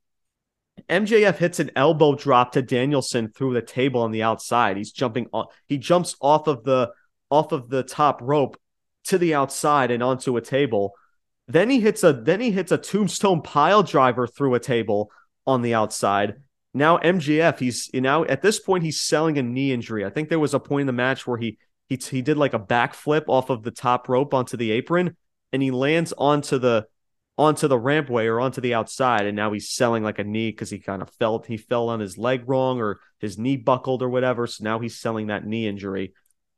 MJF 0.90 1.38
hits 1.38 1.60
an 1.60 1.72
elbow 1.76 2.16
drop 2.16 2.54
to 2.54 2.62
Danielson 2.62 3.30
through 3.30 3.54
the 3.54 3.62
table 3.62 4.02
on 4.02 4.12
the 4.12 4.24
outside. 4.24 4.78
He's 4.78 4.92
jumping 4.92 5.28
on. 5.34 5.48
He 5.68 5.78
jumps 5.78 6.16
off 6.22 6.48
of 6.48 6.64
the 6.64 6.92
off 7.34 7.52
of 7.52 7.68
the 7.70 7.82
top 7.82 8.22
rope 8.22 8.58
to 9.06 9.18
the 9.18 9.34
outside 9.34 9.90
and 9.90 10.04
onto 10.04 10.38
a 10.38 10.42
table. 10.42 10.94
Then 11.48 11.70
he 11.70 11.80
hits 11.80 12.04
a 12.04 12.14
then 12.14 12.40
he 12.40 12.52
hits 12.52 12.72
a 12.72 12.78
tombstone 12.78 13.42
pile 13.42 13.82
driver 13.82 14.28
through 14.28 14.54
a 14.54 14.60
table 14.60 15.12
on 15.46 15.62
the 15.62 15.74
outside. 15.74 16.36
now 16.74 17.00
MJF, 17.00 17.60
he's 17.60 17.90
you 17.92 18.02
know 18.02 18.26
at 18.26 18.42
this 18.44 18.60
point 18.60 18.84
he's 18.84 19.02
selling 19.02 19.38
a 19.38 19.44
knee 19.44 19.74
injury. 19.74 20.06
I 20.06 20.10
think 20.10 20.30
there 20.30 20.40
was 20.40 20.54
a 20.54 20.60
point 20.60 20.82
in 20.82 20.88
the 20.88 20.94
match 20.94 21.26
where 21.26 21.38
he 21.38 21.58
he 21.90 21.98
he 21.98 22.22
did 22.22 22.38
like 22.38 22.54
a 22.54 22.60
backflip 22.60 23.24
off 23.28 23.50
of 23.50 23.64
the 23.64 23.72
top 23.72 24.08
rope 24.08 24.34
onto 24.34 24.56
the 24.56 24.72
apron, 24.72 25.18
and 25.52 25.62
he 25.62 25.72
lands 25.72 26.14
onto 26.18 26.60
the 26.60 26.86
onto 27.36 27.68
the 27.68 27.80
rampway 27.80 28.26
or 28.26 28.40
onto 28.40 28.62
the 28.62 28.76
outside, 28.76 29.26
and 29.26 29.36
now 29.36 29.52
he's 29.52 29.72
selling 29.72 30.04
like 30.04 30.20
a 30.20 30.24
knee 30.24 30.52
because 30.52 30.70
he 30.70 30.80
kind 30.80 31.02
of 31.02 31.10
felt 31.10 31.48
he 31.48 31.58
fell 31.58 31.90
on 31.90 32.00
his 32.00 32.16
leg 32.18 32.44
wrong 32.48 32.80
or 32.80 33.00
his 33.20 33.40
knee 33.40 33.58
buckled 33.58 34.04
or 34.04 34.10
whatever. 34.10 34.46
So 34.46 34.64
now 34.64 34.80
he's 34.80 35.00
selling 35.00 35.28
that 35.28 35.46
knee 35.46 35.68
injury. 35.68 36.14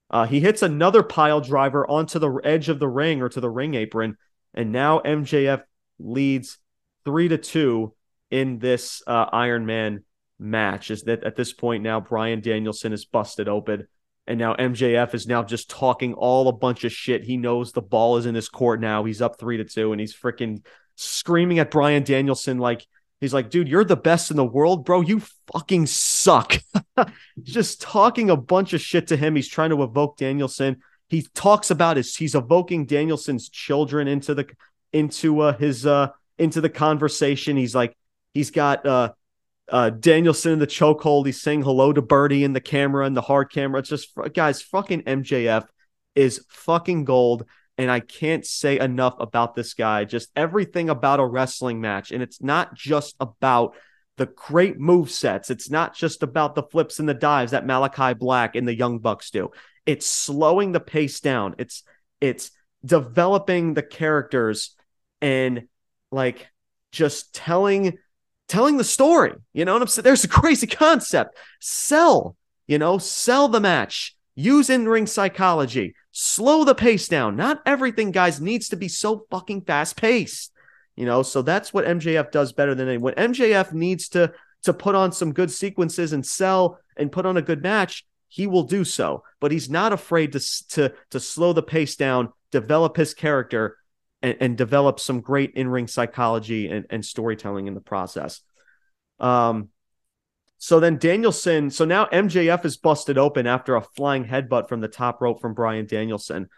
Uh, 0.09 0.25
he 0.25 0.39
hits 0.39 0.61
another 0.61 1.03
pile 1.03 1.41
driver 1.41 1.89
onto 1.89 2.19
the 2.19 2.31
edge 2.43 2.69
of 2.69 2.79
the 2.79 2.87
ring 2.87 3.21
or 3.21 3.29
to 3.29 3.41
the 3.41 3.49
ring 3.49 3.73
apron, 3.73 4.17
and 4.53 4.71
now 4.71 4.99
MJF 4.99 5.63
leads 5.99 6.57
three 7.03 7.27
to 7.27 7.37
two 7.37 7.93
in 8.29 8.59
this 8.59 9.01
uh, 9.07 9.25
Iron 9.31 9.65
Man 9.65 10.03
match. 10.37 10.91
Is 10.91 11.03
that 11.03 11.23
at 11.23 11.35
this 11.35 11.53
point 11.53 11.83
now 11.83 11.99
Bryan 11.99 12.41
Danielson 12.41 12.93
is 12.93 13.05
busted 13.05 13.47
open, 13.47 13.87
and 14.27 14.37
now 14.37 14.53
MJF 14.55 15.13
is 15.15 15.27
now 15.27 15.43
just 15.43 15.69
talking 15.69 16.13
all 16.13 16.47
a 16.47 16.53
bunch 16.53 16.83
of 16.83 16.91
shit. 16.91 17.23
He 17.23 17.37
knows 17.37 17.71
the 17.71 17.81
ball 17.81 18.17
is 18.17 18.25
in 18.25 18.35
his 18.35 18.49
court 18.49 18.79
now. 18.79 19.03
He's 19.03 19.21
up 19.21 19.39
three 19.39 19.57
to 19.57 19.65
two, 19.65 19.91
and 19.91 19.99
he's 19.99 20.15
freaking 20.15 20.63
screaming 20.95 21.59
at 21.59 21.71
Bryan 21.71 22.03
Danielson 22.03 22.59
like 22.59 22.85
he's 23.21 23.33
like, 23.33 23.49
dude, 23.49 23.67
you're 23.67 23.83
the 23.83 23.95
best 23.95 24.31
in 24.31 24.37
the 24.37 24.45
world, 24.45 24.85
bro. 24.85 25.01
You 25.01 25.21
fucking 25.51 25.87
suck. 25.87 26.57
just 27.43 27.81
talking 27.81 28.29
a 28.29 28.37
bunch 28.37 28.73
of 28.73 28.81
shit 28.81 29.07
to 29.07 29.17
him. 29.17 29.35
He's 29.35 29.47
trying 29.47 29.71
to 29.71 29.83
evoke 29.83 30.17
Danielson. 30.17 30.81
He 31.07 31.27
talks 31.33 31.71
about 31.71 31.97
his 31.97 32.15
he's 32.15 32.35
evoking 32.35 32.85
Danielson's 32.85 33.49
children 33.49 34.07
into 34.07 34.33
the 34.33 34.47
into 34.91 35.39
uh, 35.41 35.57
his 35.57 35.85
uh 35.85 36.09
into 36.37 36.61
the 36.61 36.69
conversation. 36.69 37.57
He's 37.57 37.75
like, 37.75 37.95
he's 38.33 38.51
got 38.51 38.85
uh 38.85 39.11
uh, 39.69 39.89
Danielson 39.89 40.53
in 40.53 40.59
the 40.59 40.67
chokehold. 40.67 41.25
He's 41.25 41.41
saying 41.41 41.63
hello 41.63 41.91
to 41.91 42.01
Birdie 42.01 42.43
in 42.43 42.53
the 42.53 42.61
camera 42.61 43.05
and 43.05 43.17
the 43.17 43.21
hard 43.21 43.51
camera. 43.51 43.79
It's 43.79 43.89
just 43.89 44.11
guys, 44.33 44.61
fucking 44.61 45.03
MJF 45.03 45.65
is 46.13 46.45
fucking 46.49 47.05
gold. 47.05 47.45
And 47.77 47.91
I 47.91 47.99
can't 47.99 48.45
say 48.45 48.79
enough 48.79 49.15
about 49.19 49.55
this 49.55 49.73
guy. 49.73 50.05
Just 50.05 50.29
everything 50.35 50.89
about 50.89 51.19
a 51.19 51.25
wrestling 51.25 51.81
match. 51.81 52.11
And 52.11 52.23
it's 52.23 52.41
not 52.41 52.73
just 52.73 53.15
about 53.19 53.75
the 54.17 54.27
great 54.27 54.79
move 54.79 55.11
sets. 55.11 55.49
It's 55.49 55.69
not 55.69 55.93
just 55.93 56.23
about 56.23 56.55
the 56.55 56.63
flips 56.63 56.99
and 56.99 57.09
the 57.09 57.13
dives 57.13 57.51
that 57.51 57.65
Malakai 57.65 58.17
Black 58.17 58.55
and 58.55 58.67
the 58.67 58.75
Young 58.75 58.99
Bucks 58.99 59.29
do. 59.29 59.51
It's 59.85 60.05
slowing 60.05 60.71
the 60.71 60.79
pace 60.79 61.19
down. 61.19 61.55
It's 61.57 61.83
it's 62.21 62.51
developing 62.83 63.73
the 63.73 63.83
characters 63.83 64.75
and 65.21 65.67
like 66.11 66.47
just 66.91 67.35
telling 67.35 67.97
telling 68.47 68.77
the 68.77 68.83
story. 68.83 69.33
You 69.53 69.65
know 69.65 69.73
what 69.73 69.81
I'm 69.81 69.87
saying? 69.87 70.03
There's 70.03 70.23
a 70.23 70.29
crazy 70.29 70.67
concept. 70.67 71.37
Sell, 71.59 72.35
you 72.67 72.77
know, 72.77 72.97
sell 72.97 73.47
the 73.47 73.59
match. 73.59 74.14
Use 74.35 74.69
in 74.69 74.87
ring 74.87 75.07
psychology. 75.07 75.95
Slow 76.11 76.63
the 76.63 76.75
pace 76.75 77.07
down. 77.07 77.35
Not 77.35 77.61
everything, 77.65 78.11
guys, 78.11 78.41
needs 78.41 78.69
to 78.69 78.75
be 78.75 78.87
so 78.87 79.25
fucking 79.31 79.61
fast 79.61 79.95
paced. 79.95 80.51
You 80.95 81.05
know, 81.05 81.23
so 81.23 81.41
that's 81.41 81.73
what 81.73 81.85
MJF 81.85 82.31
does 82.31 82.53
better 82.53 82.75
than 82.75 82.87
anyone. 82.87 83.13
MJF 83.13 83.73
needs 83.73 84.09
to 84.09 84.33
to 84.63 84.73
put 84.73 84.95
on 84.95 85.11
some 85.11 85.31
good 85.31 85.51
sequences 85.51 86.11
and 86.11 86.25
sell 86.25 86.79
and 86.97 87.11
put 87.11 87.25
on 87.25 87.37
a 87.37 87.41
good 87.41 87.61
match. 87.61 88.05
He 88.27 88.47
will 88.47 88.63
do 88.63 88.83
so, 88.83 89.23
but 89.39 89.51
he's 89.51 89.69
not 89.69 89.93
afraid 89.93 90.31
to 90.33 90.39
to 90.69 90.93
to 91.11 91.19
slow 91.19 91.53
the 91.53 91.63
pace 91.63 91.95
down, 91.95 92.33
develop 92.51 92.97
his 92.97 93.13
character, 93.13 93.77
and, 94.21 94.37
and 94.39 94.57
develop 94.57 94.99
some 94.99 95.21
great 95.21 95.53
in 95.53 95.67
ring 95.67 95.87
psychology 95.87 96.67
and, 96.67 96.85
and 96.89 97.05
storytelling 97.05 97.67
in 97.67 97.73
the 97.73 97.81
process. 97.81 98.41
Um, 99.19 99.69
so 100.65 100.79
then 100.79 100.97
Danielson, 100.97 101.69
so 101.69 101.85
now 101.85 102.07
MJF 102.07 102.65
is 102.65 102.75
busted 102.75 103.19
open 103.19 103.45
after 103.45 103.75
a 103.75 103.81
flying 103.81 104.25
headbutt 104.25 104.67
from 104.67 104.81
the 104.81 104.87
top 104.87 105.21
rope 105.21 105.39
from 105.39 105.53
Bryan 105.53 105.85
Danielson. 105.85 106.49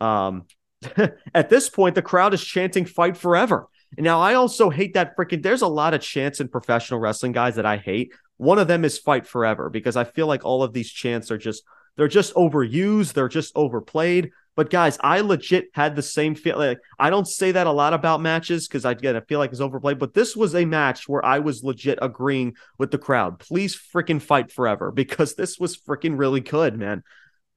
Um, 0.00 0.46
at 1.34 1.50
this 1.50 1.68
point, 1.68 1.94
the 1.94 2.00
crowd 2.00 2.32
is 2.32 2.42
chanting 2.42 2.86
"Fight 2.86 3.18
Forever." 3.18 3.68
And 3.98 4.04
now 4.04 4.18
I 4.18 4.32
also 4.32 4.70
hate 4.70 4.94
that 4.94 5.14
freaking. 5.14 5.42
There's 5.42 5.60
a 5.60 5.68
lot 5.68 5.92
of 5.92 6.00
chants 6.00 6.40
in 6.40 6.48
professional 6.48 7.00
wrestling, 7.00 7.32
guys, 7.32 7.56
that 7.56 7.66
I 7.66 7.76
hate. 7.76 8.14
One 8.38 8.58
of 8.58 8.66
them 8.66 8.82
is 8.82 8.96
"Fight 8.96 9.26
Forever" 9.26 9.68
because 9.68 9.94
I 9.94 10.04
feel 10.04 10.26
like 10.26 10.42
all 10.42 10.62
of 10.62 10.72
these 10.72 10.90
chants 10.90 11.30
are 11.30 11.36
just 11.36 11.62
they're 11.98 12.08
just 12.08 12.32
overused, 12.36 13.12
they're 13.12 13.28
just 13.28 13.52
overplayed. 13.54 14.30
But 14.56 14.70
guys, 14.70 14.98
I 15.00 15.20
legit 15.20 15.68
had 15.72 15.96
the 15.96 16.02
same 16.02 16.34
feel. 16.34 16.58
Like, 16.58 16.80
I 16.98 17.10
don't 17.10 17.26
say 17.26 17.52
that 17.52 17.66
a 17.66 17.72
lot 17.72 17.94
about 17.94 18.20
matches 18.20 18.66
because 18.66 18.84
I 18.84 18.94
get 18.94 19.16
I 19.16 19.20
feel 19.20 19.38
like 19.38 19.52
it's 19.52 19.60
overplayed. 19.60 19.98
But 19.98 20.14
this 20.14 20.36
was 20.36 20.54
a 20.54 20.64
match 20.64 21.08
where 21.08 21.24
I 21.24 21.38
was 21.38 21.62
legit 21.62 21.98
agreeing 22.02 22.54
with 22.78 22.90
the 22.90 22.98
crowd. 22.98 23.38
Please 23.38 23.76
freaking 23.76 24.20
fight 24.20 24.52
forever 24.52 24.90
because 24.94 25.34
this 25.34 25.58
was 25.58 25.76
freaking 25.76 26.18
really 26.18 26.40
good, 26.40 26.78
man. 26.78 27.02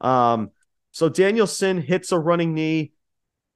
Um, 0.02 0.52
so 0.92 1.10
Danielson 1.10 1.82
hits 1.82 2.12
a 2.12 2.20
running 2.20 2.54
knee, 2.54 2.92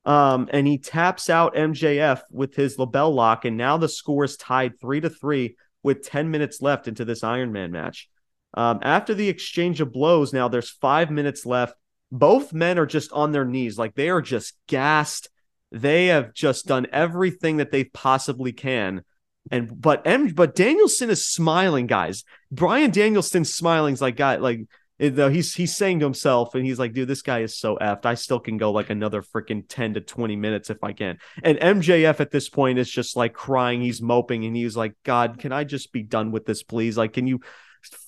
um, 0.06 0.50
and 0.52 0.66
he 0.66 0.80
taps 0.80 1.30
out 1.30 1.56
MJF 1.56 2.22
with 2.32 2.56
his 2.56 2.78
LeBell 2.78 3.14
Lock, 3.14 3.46
and 3.46 3.58
now 3.58 3.78
the 3.78 3.90
score 3.90 4.24
is 4.24 4.38
tied 4.38 4.80
three 4.80 5.02
to 5.02 5.10
three 5.10 5.56
with 5.84 6.04
10 6.04 6.32
minutes 6.32 6.62
left 6.62 6.88
into 6.88 7.06
this 7.06 7.24
Iron 7.24 7.52
Man 7.52 7.72
match. 7.72 8.10
Um, 8.54 8.80
after 8.82 9.14
the 9.14 9.30
exchange 9.30 9.82
of 9.82 9.92
blows, 9.92 10.34
now 10.34 10.48
there's 10.48 10.70
five 10.70 11.12
minutes 11.12 11.46
left 11.46 11.76
both 12.12 12.54
men 12.54 12.80
are 12.80 12.86
just 12.86 13.12
on 13.12 13.32
their 13.32 13.46
knees 13.46 13.78
like 13.78 13.96
they 13.96 14.10
are 14.10 14.22
just 14.22 14.58
gassed. 14.68 15.30
They 15.72 16.08
have 16.08 16.34
just 16.34 16.66
done 16.66 16.88
everything 16.92 17.58
that 17.58 17.72
they 17.72 17.84
possibly 17.84 18.54
can. 18.54 19.04
And 19.52 19.80
but 19.80 20.06
M 20.06 20.30
but 20.30 20.56
Danielson 20.56 21.10
is 21.10 21.26
smiling 21.26 21.88
guys. 21.88 22.24
Bryan 22.52 22.92
Danielson's 22.92 23.54
smiling 23.54 23.98
like 24.00 24.16
guy 24.16 24.38
like 24.38 24.68
he's 25.00 25.54
he's 25.54 25.76
saying 25.76 26.00
to 26.00 26.06
himself 26.06 26.56
and 26.56 26.66
he's 26.66 26.80
like 26.80 26.94
dude 26.94 27.08
this 27.08 27.22
guy 27.22 27.40
is 27.40 27.58
so 27.58 27.78
effed. 27.78 28.06
I 28.06 28.16
still 28.16 28.40
can 28.40 28.58
go 28.58 28.72
like 28.72 28.90
another 28.90 29.22
freaking 29.22 29.64
10 29.68 29.96
to 29.96 30.02
20 30.02 30.36
minutes 30.36 30.70
if 30.70 30.84
I 30.84 30.94
can. 30.94 31.20
And 31.44 31.58
MJF 31.60 32.20
at 32.20 32.32
this 32.32 32.50
point 32.50 32.80
is 32.80 32.90
just 32.90 33.16
like 33.16 33.34
crying. 33.34 33.82
He's 33.82 34.02
moping 34.02 34.46
and 34.46 34.56
he's 34.56 34.76
like 34.76 34.96
god 35.04 35.40
can 35.40 35.52
I 35.52 35.64
just 35.64 35.92
be 35.92 36.04
done 36.04 36.32
with 36.32 36.46
this 36.46 36.64
please? 36.64 36.98
Like 36.98 37.14
can 37.14 37.28
you 37.28 37.42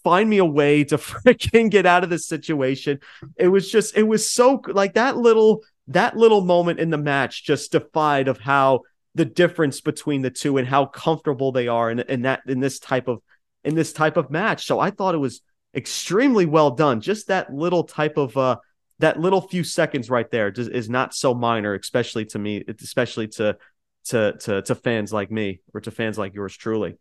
find 0.03 0.29
me 0.29 0.37
a 0.37 0.45
way 0.45 0.83
to 0.85 0.97
freaking 0.97 1.69
get 1.69 1.85
out 1.85 2.03
of 2.03 2.09
this 2.09 2.27
situation. 2.27 2.99
It 3.37 3.47
was 3.47 3.71
just, 3.71 3.97
it 3.97 4.03
was 4.03 4.29
so 4.29 4.61
like 4.67 4.93
that 4.93 5.17
little, 5.17 5.63
that 5.87 6.17
little 6.17 6.41
moment 6.41 6.79
in 6.79 6.89
the 6.89 6.97
match 6.97 7.43
just 7.43 7.71
defied 7.71 8.27
of 8.27 8.39
how 8.39 8.81
the 9.15 9.25
difference 9.25 9.81
between 9.81 10.21
the 10.21 10.29
two 10.29 10.57
and 10.57 10.67
how 10.67 10.85
comfortable 10.85 11.51
they 11.51 11.67
are 11.67 11.89
in, 11.89 11.99
in 11.99 12.21
that, 12.23 12.41
in 12.47 12.59
this 12.59 12.79
type 12.79 13.07
of, 13.07 13.21
in 13.63 13.75
this 13.75 13.91
type 13.91 14.17
of 14.17 14.29
match. 14.29 14.65
So 14.65 14.79
I 14.79 14.91
thought 14.91 15.15
it 15.15 15.19
was 15.19 15.41
extremely 15.75 16.45
well 16.45 16.71
done. 16.71 17.01
Just 17.01 17.27
that 17.27 17.53
little 17.53 17.83
type 17.83 18.17
of, 18.17 18.37
uh, 18.37 18.57
that 18.99 19.19
little 19.19 19.41
few 19.41 19.63
seconds 19.63 20.09
right 20.09 20.29
there 20.29 20.49
is 20.49 20.89
not 20.89 21.13
so 21.13 21.33
minor, 21.33 21.73
especially 21.73 22.25
to 22.25 22.39
me, 22.39 22.63
especially 22.81 23.27
to, 23.29 23.57
to, 24.05 24.33
to, 24.33 24.61
to 24.61 24.75
fans 24.75 25.13
like 25.13 25.31
me 25.31 25.61
or 25.73 25.81
to 25.81 25.91
fans 25.91 26.17
like 26.17 26.33
yours 26.33 26.55
truly. 26.55 26.97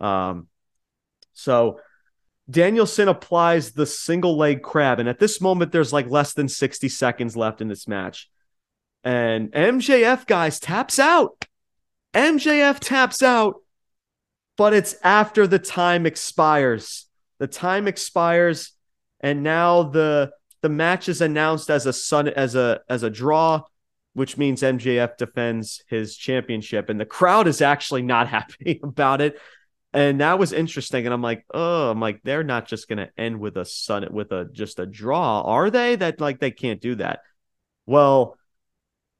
Um, 0.00 0.48
so 1.32 1.80
Danielson 2.50 3.08
applies 3.08 3.72
the 3.72 3.86
single 3.86 4.36
leg 4.36 4.62
crab. 4.62 5.00
And 5.00 5.08
at 5.08 5.18
this 5.18 5.40
moment, 5.40 5.72
there's 5.72 5.92
like 5.92 6.08
less 6.08 6.32
than 6.32 6.48
60 6.48 6.88
seconds 6.88 7.36
left 7.36 7.60
in 7.60 7.68
this 7.68 7.86
match. 7.86 8.30
And 9.04 9.52
MJF, 9.52 10.26
guys, 10.26 10.58
taps 10.58 10.98
out. 10.98 11.44
MJF 12.14 12.78
taps 12.80 13.22
out, 13.22 13.56
but 14.56 14.72
it's 14.72 14.96
after 15.04 15.46
the 15.46 15.58
time 15.58 16.06
expires. 16.06 17.06
The 17.38 17.46
time 17.46 17.86
expires, 17.86 18.72
and 19.20 19.42
now 19.42 19.84
the 19.84 20.32
the 20.62 20.68
match 20.68 21.08
is 21.08 21.20
announced 21.20 21.70
as 21.70 21.86
a 21.86 21.92
sun 21.92 22.28
as 22.28 22.54
a 22.54 22.80
as 22.88 23.02
a 23.02 23.10
draw, 23.10 23.62
which 24.14 24.36
means 24.36 24.62
MJF 24.62 25.16
defends 25.18 25.82
his 25.86 26.16
championship. 26.16 26.88
And 26.88 26.98
the 26.98 27.06
crowd 27.06 27.46
is 27.46 27.60
actually 27.60 28.02
not 28.02 28.26
happy 28.36 28.80
about 28.82 29.20
it 29.20 29.38
and 29.92 30.20
that 30.20 30.38
was 30.38 30.52
interesting. 30.52 31.06
And 31.06 31.14
i'm 31.14 31.22
like 31.22 31.44
oh 31.52 31.90
i'm 31.90 32.00
like 32.00 32.22
they're 32.22 32.44
not 32.44 32.66
just 32.66 32.88
to 32.88 33.10
end 33.16 33.40
with 33.40 33.56
a 33.56 33.64
sun 33.64 34.06
with 34.10 34.32
a 34.32 34.48
just 34.52 34.78
a 34.78 34.86
draw 34.86 35.42
are 35.42 35.70
they? 35.70 35.96
That 35.96 36.20
like 36.20 36.40
they 36.40 36.50
can't 36.50 36.80
do 36.80 36.96
that. 36.96 37.20
Well 37.86 38.36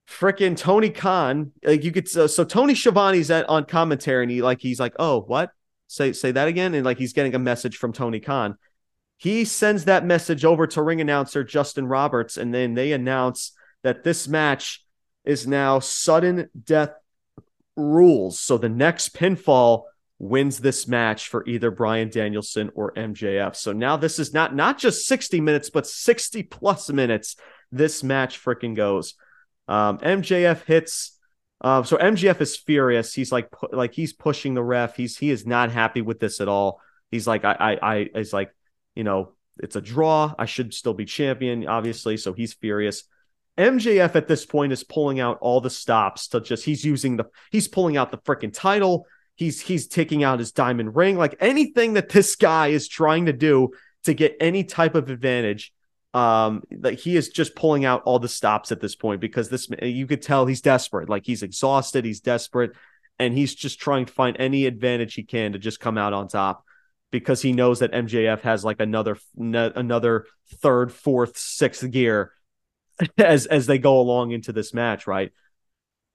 freaking 0.09 0.57
tony 0.57 0.89
khan 0.89 1.53
like 1.62 1.85
you 1.85 1.93
could 1.93 2.16
uh, 2.16 2.27
so 2.27 2.43
tony 2.43 2.73
Schiavone's 2.73 3.31
at 3.31 3.47
on 3.47 3.66
commentary 3.66 4.24
and 4.24 4.31
he 4.31 4.43
like 4.43 4.61
he's 4.61 4.81
like 4.81 4.95
oh 4.99 5.20
what? 5.20 5.51
Say 5.86 6.12
say 6.12 6.32
that 6.32 6.49
again? 6.49 6.74
And 6.74 6.85
like 6.85 6.99
he's 6.99 7.12
getting 7.12 7.35
a 7.35 7.39
message 7.39 7.77
from 7.77 7.93
tony 7.93 8.20
khan. 8.20 8.57
He 9.16 9.45
sends 9.45 9.86
that 9.86 10.05
message 10.05 10.45
over 10.45 10.66
to 10.69 10.82
ring 10.82 11.01
announcer 11.01 11.45
justin 11.45 11.86
roberts 11.86 12.36
and 12.36 12.55
then 12.55 12.74
they 12.74 12.93
announce 12.93 13.53
that 13.82 14.05
this 14.05 14.28
match 14.28 14.85
is 15.24 15.47
now 15.47 15.78
sudden 15.78 16.49
death 16.65 16.93
rules. 17.77 18.39
So 18.39 18.59
the 18.59 18.69
next 18.69 19.15
pinfall 19.15 19.85
wins 20.19 20.59
this 20.59 20.89
match 20.89 21.28
for 21.28 21.47
either 21.47 21.70
Bryan 21.70 22.09
Danielson 22.09 22.70
or 22.74 22.93
MJF. 22.95 23.55
So 23.55 23.73
now 23.73 23.97
this 23.97 24.19
is 24.19 24.35
not 24.35 24.55
not 24.55 24.78
just 24.78 25.07
60 25.07 25.40
minutes, 25.40 25.70
but 25.70 25.86
60 25.86 26.43
plus 26.45 26.90
minutes. 26.90 27.36
This 27.70 28.03
match 28.03 28.43
freaking 28.43 28.74
goes. 28.74 29.15
Um, 29.69 29.99
MJF 29.99 30.65
hits. 30.65 31.19
Uh, 31.61 31.82
so 31.82 31.97
MJF 31.97 32.40
is 32.40 32.57
furious. 32.57 33.15
He's 33.15 33.32
like 33.32 33.49
like 33.73 33.93
he's 33.93 34.12
pushing 34.12 34.55
the 34.55 34.62
ref. 34.62 34.97
He's 34.97 35.16
he 35.16 35.31
is 35.31 35.47
not 35.47 35.70
happy 35.70 36.03
with 36.03 36.20
this 36.20 36.40
at 36.40 36.49
all. 36.49 36.81
He's 37.11 37.27
like, 37.27 37.45
I, 37.45 37.57
I, 37.59 37.78
I, 37.95 37.97
it's 38.15 38.32
like, 38.32 38.55
you 38.95 39.05
know, 39.05 39.32
it's 39.61 39.77
a 39.77 39.81
draw. 39.81 40.35
I 40.39 40.45
should 40.45 40.74
still 40.74 40.95
be 40.95 41.05
champion, 41.05 41.66
obviously. 41.66 42.16
So 42.16 42.32
he's 42.32 42.55
furious. 42.55 43.05
MJF 43.57 44.15
at 44.15 44.28
this 44.28 44.47
point 44.47 44.73
is 44.73 44.85
pulling 44.85 45.19
out 45.19 45.39
all 45.40 45.61
the 45.61 45.70
stops 45.70 46.28
to 46.28 46.40
just 46.40 46.65
he's 46.65 46.85
using 46.85 47.16
the 47.16 47.24
he's 47.51 47.66
pulling 47.66 47.97
out 47.97 48.11
the 48.11 48.19
freaking 48.19 48.53
title. 48.53 49.07
He's 49.39 49.60
he's 49.60 49.86
taking 49.86 50.24
out 50.24 50.40
his 50.40 50.51
diamond 50.51 50.97
ring. 50.97 51.16
Like 51.16 51.36
anything 51.39 51.93
that 51.93 52.09
this 52.09 52.35
guy 52.35 52.69
is 52.69 52.89
trying 52.89 53.27
to 53.27 53.32
do 53.32 53.70
to 54.02 54.12
get 54.12 54.36
any 54.40 54.65
type 54.65 54.97
of 54.97 55.10
advantage. 55.10 55.73
Um, 56.12 56.65
like 56.77 56.98
he 56.98 57.16
is 57.16 57.28
just 57.28 57.55
pulling 57.55 57.85
out 57.85 58.02
all 58.05 58.19
the 58.19 58.28
stops 58.28 58.73
at 58.73 58.81
this 58.81 58.97
point 58.97 59.20
because 59.20 59.48
this 59.48 59.69
you 59.81 60.09
could 60.09 60.23
tell 60.23 60.44
he's 60.44 60.60
desperate. 60.60 61.09
Like 61.09 61.24
he's 61.24 61.44
exhausted, 61.44 62.05
he's 62.05 62.19
desperate, 62.19 62.73
and 63.20 63.32
he's 63.32 63.55
just 63.55 63.78
trying 63.78 64.06
to 64.06 64.12
find 64.12 64.36
any 64.40 64.66
advantage 64.66 65.15
he 65.15 65.23
can 65.23 65.52
to 65.52 65.59
just 65.60 65.78
come 65.78 65.97
out 65.97 66.12
on 66.12 66.27
top 66.27 66.65
because 67.12 67.40
he 67.40 67.52
knows 67.52 67.78
that 67.78 67.93
MJF 67.93 68.40
has 68.40 68.65
like 68.65 68.81
another 68.81 69.19
another 69.36 70.27
third, 70.56 70.90
fourth, 70.90 71.39
sixth 71.39 71.89
gear 71.93 72.32
as 73.19 73.47
as 73.47 73.66
they 73.66 73.78
go 73.78 74.01
along 74.01 74.32
into 74.32 74.52
this 74.52 74.74
match, 74.74 75.06
right? 75.06 75.31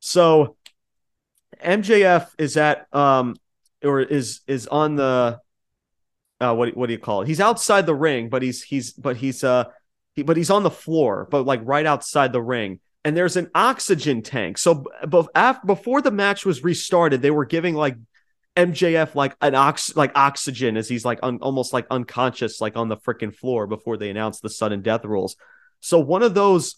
So 0.01 0.57
MJF 1.63 2.29
is 2.37 2.57
at 2.57 2.87
um 2.93 3.35
or 3.83 4.01
is 4.01 4.41
is 4.47 4.67
on 4.67 4.95
the 4.95 5.39
uh 6.39 6.53
what 6.53 6.75
what 6.75 6.87
do 6.87 6.93
you 6.93 6.99
call 6.99 7.21
it? 7.21 7.27
He's 7.27 7.39
outside 7.39 7.85
the 7.85 7.95
ring, 7.95 8.29
but 8.29 8.41
he's 8.41 8.63
he's 8.63 8.93
but 8.93 9.17
he's 9.17 9.43
uh 9.43 9.65
he, 10.13 10.23
but 10.23 10.37
he's 10.37 10.49
on 10.49 10.63
the 10.63 10.71
floor, 10.71 11.27
but 11.29 11.45
like 11.45 11.61
right 11.63 11.85
outside 11.85 12.31
the 12.33 12.41
ring. 12.41 12.79
And 13.05 13.17
there's 13.17 13.35
an 13.35 13.49
oxygen 13.53 14.21
tank. 14.21 14.57
So 14.57 14.85
but 15.07 15.27
after, 15.35 15.67
before 15.67 16.01
the 16.01 16.11
match 16.11 16.45
was 16.45 16.63
restarted, 16.63 17.21
they 17.21 17.31
were 17.31 17.45
giving 17.45 17.75
like 17.75 17.97
MJF 18.55 19.15
like 19.15 19.35
an 19.41 19.55
ox 19.55 19.95
like 19.95 20.11
oxygen 20.15 20.77
as 20.77 20.87
he's 20.87 21.03
like 21.03 21.19
un- 21.23 21.39
almost 21.41 21.73
like 21.73 21.87
unconscious 21.89 22.61
like 22.61 22.77
on 22.77 22.87
the 22.87 22.97
freaking 22.97 23.35
floor 23.35 23.65
before 23.67 23.97
they 23.97 24.09
announced 24.09 24.41
the 24.41 24.49
sudden 24.49 24.81
death 24.81 25.03
rules. 25.05 25.35
So 25.79 25.99
one 25.99 26.23
of 26.23 26.33
those 26.33 26.75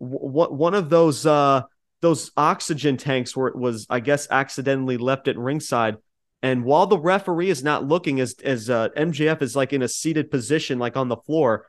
w- 0.00 0.52
one 0.52 0.74
of 0.74 0.88
those 0.88 1.26
uh 1.26 1.62
those 2.06 2.30
oxygen 2.36 2.96
tanks 2.96 3.36
where 3.36 3.48
it 3.48 3.56
was 3.56 3.84
I 3.90 3.98
guess 3.98 4.28
accidentally 4.30 4.96
left 4.96 5.26
at 5.26 5.36
ringside 5.36 5.96
and 6.40 6.64
while 6.64 6.86
the 6.86 6.98
referee 6.98 7.50
is 7.50 7.64
not 7.64 7.84
looking 7.84 8.20
as 8.20 8.36
as 8.44 8.70
uh, 8.70 8.90
MJF 8.96 9.42
is 9.42 9.56
like 9.56 9.72
in 9.72 9.82
a 9.82 9.88
seated 9.88 10.30
position 10.30 10.78
like 10.78 10.96
on 10.96 11.08
the 11.08 11.16
floor 11.16 11.66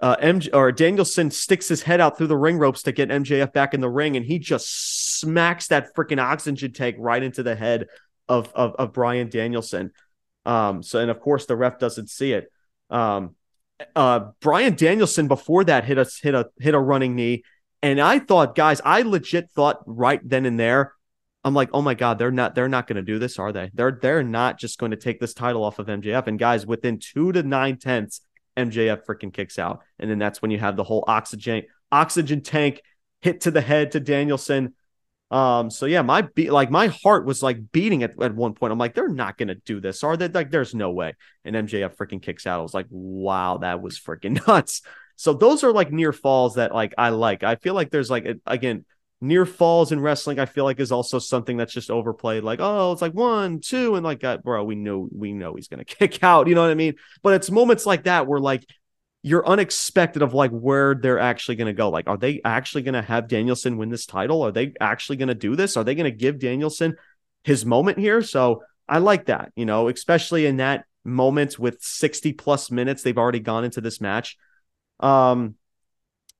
uh 0.00 0.16
MJ 0.16 0.50
or 0.52 0.72
Danielson 0.72 1.30
sticks 1.30 1.68
his 1.68 1.82
head 1.82 2.02
out 2.02 2.18
through 2.18 2.26
the 2.26 2.36
ring 2.36 2.58
ropes 2.58 2.82
to 2.82 2.92
get 2.92 3.08
MJF 3.08 3.54
back 3.54 3.72
in 3.72 3.80
the 3.80 3.88
ring 3.88 4.14
and 4.14 4.26
he 4.26 4.38
just 4.38 5.18
smacks 5.18 5.68
that 5.68 5.94
freaking 5.96 6.22
oxygen 6.22 6.74
tank 6.74 6.96
right 6.98 7.22
into 7.22 7.42
the 7.42 7.56
head 7.56 7.86
of 8.28 8.52
of, 8.54 8.74
of 8.74 8.92
Bryan 8.92 9.30
Danielson. 9.30 9.92
Um, 10.44 10.82
so 10.82 10.98
and 10.98 11.10
of 11.10 11.18
course 11.18 11.46
the 11.46 11.56
ref 11.56 11.78
doesn't 11.78 12.10
see 12.10 12.34
it. 12.34 12.52
Um, 12.90 13.36
uh, 13.96 14.32
Bryan 14.40 14.74
Danielson 14.74 15.28
before 15.28 15.64
that 15.64 15.84
hit 15.84 15.96
a 15.96 16.06
hit 16.22 16.34
a 16.34 16.50
hit 16.58 16.74
a 16.74 16.78
running 16.78 17.16
knee, 17.16 17.44
and 17.82 18.00
I 18.00 18.20
thought, 18.20 18.54
guys, 18.54 18.80
I 18.84 19.02
legit 19.02 19.50
thought 19.50 19.82
right 19.86 20.20
then 20.22 20.46
and 20.46 20.58
there, 20.58 20.94
I'm 21.44 21.54
like, 21.54 21.70
oh 21.72 21.82
my 21.82 21.94
god, 21.94 22.18
they're 22.18 22.30
not 22.30 22.54
they're 22.54 22.68
not 22.68 22.86
going 22.86 22.96
to 22.96 23.02
do 23.02 23.18
this, 23.18 23.38
are 23.38 23.52
they? 23.52 23.70
They're 23.74 23.98
they're 24.00 24.22
not 24.22 24.58
just 24.58 24.78
going 24.78 24.92
to 24.92 24.96
take 24.96 25.18
this 25.18 25.34
title 25.34 25.64
off 25.64 25.80
of 25.80 25.88
MJF. 25.88 26.28
And 26.28 26.38
guys, 26.38 26.64
within 26.64 26.98
two 27.00 27.32
to 27.32 27.42
nine 27.42 27.78
tenths, 27.78 28.20
MJF 28.56 29.04
freaking 29.04 29.32
kicks 29.32 29.58
out, 29.58 29.80
and 29.98 30.08
then 30.08 30.18
that's 30.18 30.40
when 30.40 30.52
you 30.52 30.58
have 30.58 30.76
the 30.76 30.84
whole 30.84 31.04
oxygen 31.08 31.62
oxygen 31.90 32.42
tank 32.42 32.80
hit 33.20 33.42
to 33.42 33.50
the 33.50 33.60
head 33.60 33.92
to 33.92 34.00
Danielson. 34.00 34.74
Um, 35.32 35.70
so 35.70 35.86
yeah, 35.86 36.02
my 36.02 36.22
beat 36.22 36.52
like 36.52 36.70
my 36.70 36.88
heart 36.88 37.24
was 37.24 37.42
like 37.42 37.72
beating 37.72 38.04
at, 38.04 38.22
at 38.22 38.34
one 38.34 38.54
point. 38.54 38.72
I'm 38.72 38.78
like, 38.78 38.94
they're 38.94 39.08
not 39.08 39.36
gonna 39.36 39.56
do 39.56 39.80
this, 39.80 40.04
are 40.04 40.16
they? 40.16 40.28
Like, 40.28 40.50
there's 40.50 40.74
no 40.74 40.92
way. 40.92 41.14
And 41.44 41.56
MJF 41.56 41.96
freaking 41.96 42.22
kicks 42.22 42.46
out. 42.46 42.60
I 42.60 42.62
was 42.62 42.74
like, 42.74 42.86
wow, 42.90 43.58
that 43.58 43.82
was 43.82 43.98
freaking 43.98 44.46
nuts. 44.46 44.82
So 45.16 45.32
those 45.32 45.64
are 45.64 45.72
like 45.72 45.92
near 45.92 46.12
falls 46.12 46.56
that 46.56 46.74
like 46.74 46.94
I 46.98 47.10
like. 47.10 47.42
I 47.42 47.56
feel 47.56 47.74
like 47.74 47.90
there's 47.90 48.10
like 48.10 48.26
again 48.46 48.84
near 49.20 49.46
falls 49.46 49.92
in 49.92 50.00
wrestling. 50.00 50.38
I 50.38 50.46
feel 50.46 50.64
like 50.64 50.80
is 50.80 50.92
also 50.92 51.18
something 51.18 51.56
that's 51.56 51.72
just 51.72 51.90
overplayed. 51.90 52.42
Like 52.42 52.60
oh, 52.60 52.92
it's 52.92 53.02
like 53.02 53.14
one, 53.14 53.60
two, 53.60 53.94
and 53.94 54.04
like 54.04 54.24
bro. 54.42 54.64
We 54.64 54.74
know 54.74 55.08
we 55.12 55.32
know 55.32 55.54
he's 55.54 55.68
gonna 55.68 55.84
kick 55.86 56.22
out. 56.22 56.48
You 56.48 56.54
know 56.54 56.62
what 56.62 56.70
I 56.70 56.74
mean? 56.74 56.94
But 57.22 57.34
it's 57.34 57.50
moments 57.50 57.86
like 57.86 58.04
that 58.04 58.26
where 58.26 58.40
like 58.40 58.64
you're 59.22 59.46
unexpected 59.46 60.20
of 60.20 60.34
like 60.34 60.50
where 60.50 60.94
they're 60.96 61.18
actually 61.18 61.54
going 61.54 61.68
to 61.68 61.72
go. 61.72 61.90
Like, 61.90 62.08
are 62.08 62.16
they 62.16 62.40
actually 62.44 62.82
going 62.82 62.94
to 62.94 63.02
have 63.02 63.28
Danielson 63.28 63.76
win 63.76 63.88
this 63.88 64.04
title? 64.04 64.42
Are 64.42 64.50
they 64.50 64.74
actually 64.80 65.16
going 65.16 65.28
to 65.28 65.34
do 65.34 65.54
this? 65.54 65.76
Are 65.76 65.84
they 65.84 65.94
going 65.94 66.10
to 66.10 66.16
give 66.16 66.40
Danielson 66.40 66.96
his 67.44 67.64
moment 67.64 67.98
here? 67.98 68.22
So 68.22 68.64
I 68.88 68.98
like 68.98 69.26
that, 69.26 69.52
you 69.54 69.64
know, 69.64 69.88
especially 69.88 70.46
in 70.46 70.56
that 70.56 70.86
moment 71.04 71.58
with 71.58 71.80
60 71.80 72.32
plus 72.34 72.70
minutes 72.70 73.02
they've 73.02 73.18
already 73.18 73.40
gone 73.40 73.64
into 73.64 73.80
this 73.80 74.00
match. 74.00 74.36
Um, 75.02 75.56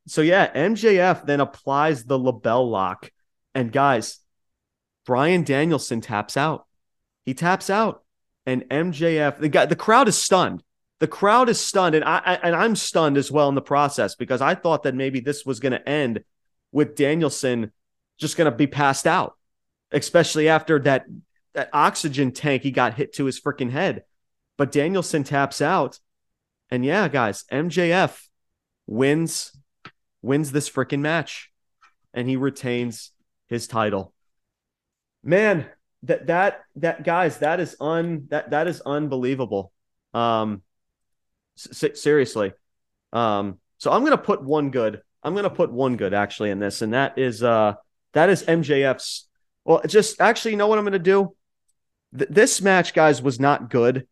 so 0.06 0.22
yeah, 0.22 0.52
MJF 0.52 1.26
then 1.26 1.40
applies 1.40 2.04
the 2.04 2.18
LeBell 2.18 2.70
Lock, 2.70 3.10
and 3.54 3.70
guys, 3.70 4.20
Bryan 5.04 5.44
Danielson 5.44 6.00
taps 6.00 6.36
out. 6.36 6.66
He 7.24 7.34
taps 7.34 7.68
out, 7.68 8.04
and 8.46 8.62
MJF 8.68 9.38
the 9.38 9.48
guy 9.48 9.66
the 9.66 9.76
crowd 9.76 10.08
is 10.08 10.16
stunned 10.16 10.62
the 11.02 11.08
crowd 11.08 11.48
is 11.48 11.58
stunned, 11.58 11.96
and 11.96 12.04
I 12.04 12.38
and 12.44 12.54
I'm 12.54 12.76
stunned 12.76 13.16
as 13.16 13.28
well 13.28 13.48
in 13.48 13.56
the 13.56 13.60
process 13.60 14.14
because 14.14 14.40
I 14.40 14.54
thought 14.54 14.84
that 14.84 14.94
maybe 14.94 15.18
this 15.18 15.44
was 15.44 15.58
going 15.58 15.72
to 15.72 15.88
end 15.88 16.22
with 16.70 16.94
Danielson 16.94 17.72
just 18.18 18.36
going 18.36 18.48
to 18.48 18.56
be 18.56 18.68
passed 18.68 19.04
out, 19.04 19.36
especially 19.90 20.48
after 20.48 20.78
that 20.78 21.06
that 21.54 21.70
oxygen 21.72 22.30
tank 22.30 22.62
he 22.62 22.70
got 22.70 22.94
hit 22.94 23.14
to 23.14 23.24
his 23.24 23.40
freaking 23.40 23.72
head. 23.72 24.04
But 24.56 24.70
Danielson 24.70 25.24
taps 25.24 25.60
out, 25.60 25.98
and 26.70 26.84
yeah, 26.84 27.08
guys, 27.08 27.46
MJF 27.50 28.16
wins 28.86 29.52
wins 30.22 30.52
this 30.52 30.70
freaking 30.70 31.00
match, 31.00 31.50
and 32.14 32.28
he 32.28 32.36
retains 32.36 33.10
his 33.48 33.66
title. 33.66 34.12
Man, 35.24 35.66
that 36.04 36.26
that 36.26 36.62
that 36.76 37.04
guys, 37.04 37.38
that 37.38 37.60
is 37.60 37.76
un 37.80 38.26
that 38.30 38.50
that 38.50 38.66
is 38.66 38.80
unbelievable. 38.80 39.72
Um, 40.14 40.62
S- 41.56 42.00
seriously. 42.00 42.52
Um, 43.12 43.58
so 43.78 43.90
I'm 43.90 44.04
gonna 44.04 44.18
put 44.18 44.42
one 44.42 44.70
good. 44.70 45.02
I'm 45.22 45.34
gonna 45.34 45.50
put 45.50 45.72
one 45.72 45.96
good 45.96 46.14
actually 46.14 46.50
in 46.50 46.58
this, 46.58 46.82
and 46.82 46.94
that 46.94 47.18
is 47.18 47.42
uh 47.42 47.74
that 48.12 48.30
is 48.30 48.42
MJF's. 48.44 49.28
Well, 49.64 49.82
just 49.86 50.20
actually, 50.20 50.52
you 50.52 50.56
know 50.56 50.66
what 50.66 50.78
I'm 50.78 50.84
gonna 50.84 50.98
do? 50.98 51.34
Th- 52.16 52.30
this 52.30 52.60
match, 52.60 52.94
guys, 52.94 53.22
was 53.22 53.38
not 53.38 53.70
good. 53.70 54.06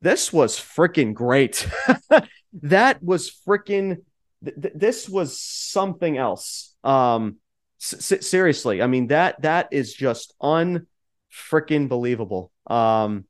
This 0.00 0.32
was 0.32 0.56
freaking 0.58 1.14
great. 1.14 1.68
that 2.62 3.02
was 3.02 3.30
freaking. 3.30 3.98
Th- 4.44 4.72
this 4.74 5.08
was 5.08 5.38
something 5.38 6.16
else. 6.16 6.74
Um, 6.84 7.36
s- 7.80 8.26
seriously, 8.26 8.82
I 8.82 8.86
mean 8.86 9.08
that 9.08 9.42
that 9.42 9.68
is 9.72 9.94
just 9.94 10.34
unfreaking 10.40 11.88
believable. 11.88 12.50
Um, 12.66 13.24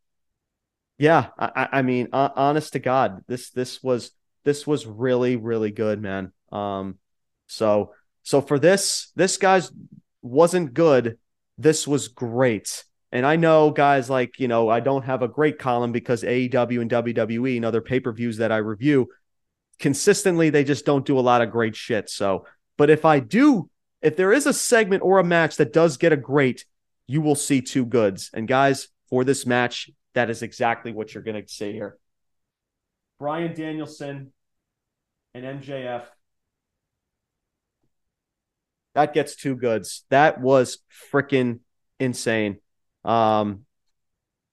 yeah, 0.98 1.28
I, 1.38 1.68
I 1.72 1.82
mean, 1.82 2.08
uh, 2.12 2.30
honest 2.34 2.74
to 2.74 2.78
God, 2.78 3.22
this 3.26 3.50
this 3.50 3.82
was 3.82 4.10
this 4.44 4.66
was 4.66 4.86
really 4.86 5.36
really 5.36 5.70
good, 5.70 6.00
man. 6.00 6.32
Um, 6.52 6.98
so 7.46 7.92
so 8.22 8.40
for 8.40 8.58
this, 8.58 9.12
this 9.16 9.36
guys 9.36 9.70
wasn't 10.22 10.74
good. 10.74 11.18
This 11.58 11.86
was 11.86 12.08
great. 12.08 12.84
And 13.12 13.24
I 13.24 13.36
know 13.36 13.70
guys 13.70 14.10
like, 14.10 14.40
you 14.40 14.48
know, 14.48 14.68
I 14.68 14.80
don't 14.80 15.04
have 15.04 15.22
a 15.22 15.28
great 15.28 15.58
column 15.58 15.92
because 15.92 16.24
AEW 16.24 16.80
and 16.80 16.90
WWE 16.90 17.56
and 17.56 17.64
other 17.64 17.80
pay-per-views 17.80 18.38
that 18.38 18.50
I 18.50 18.56
review 18.56 19.08
consistently 19.78 20.50
they 20.50 20.64
just 20.64 20.84
don't 20.84 21.06
do 21.06 21.18
a 21.18 21.20
lot 21.20 21.42
of 21.42 21.50
great 21.50 21.76
shit. 21.76 22.10
So, 22.10 22.46
but 22.76 22.90
if 22.90 23.04
I 23.04 23.20
do 23.20 23.68
if 24.04 24.16
there 24.16 24.34
is 24.34 24.44
a 24.44 24.52
segment 24.52 25.02
or 25.02 25.18
a 25.18 25.24
match 25.24 25.56
that 25.56 25.72
does 25.72 25.96
get 25.96 26.12
a 26.12 26.16
great, 26.16 26.66
you 27.06 27.22
will 27.22 27.34
see 27.34 27.62
two 27.62 27.86
goods. 27.86 28.30
And 28.34 28.46
guys, 28.46 28.88
for 29.08 29.24
this 29.24 29.46
match, 29.46 29.90
that 30.12 30.28
is 30.28 30.42
exactly 30.42 30.92
what 30.92 31.14
you're 31.14 31.22
going 31.22 31.42
to 31.42 31.50
see 31.50 31.72
here. 31.72 31.96
Bryan 33.18 33.54
Danielson 33.54 34.30
and 35.32 35.62
MJF. 35.62 36.02
That 38.94 39.14
gets 39.14 39.36
two 39.36 39.56
goods. 39.56 40.04
That 40.10 40.38
was 40.38 40.78
freaking 41.10 41.60
insane. 41.98 42.58
Um, 43.06 43.64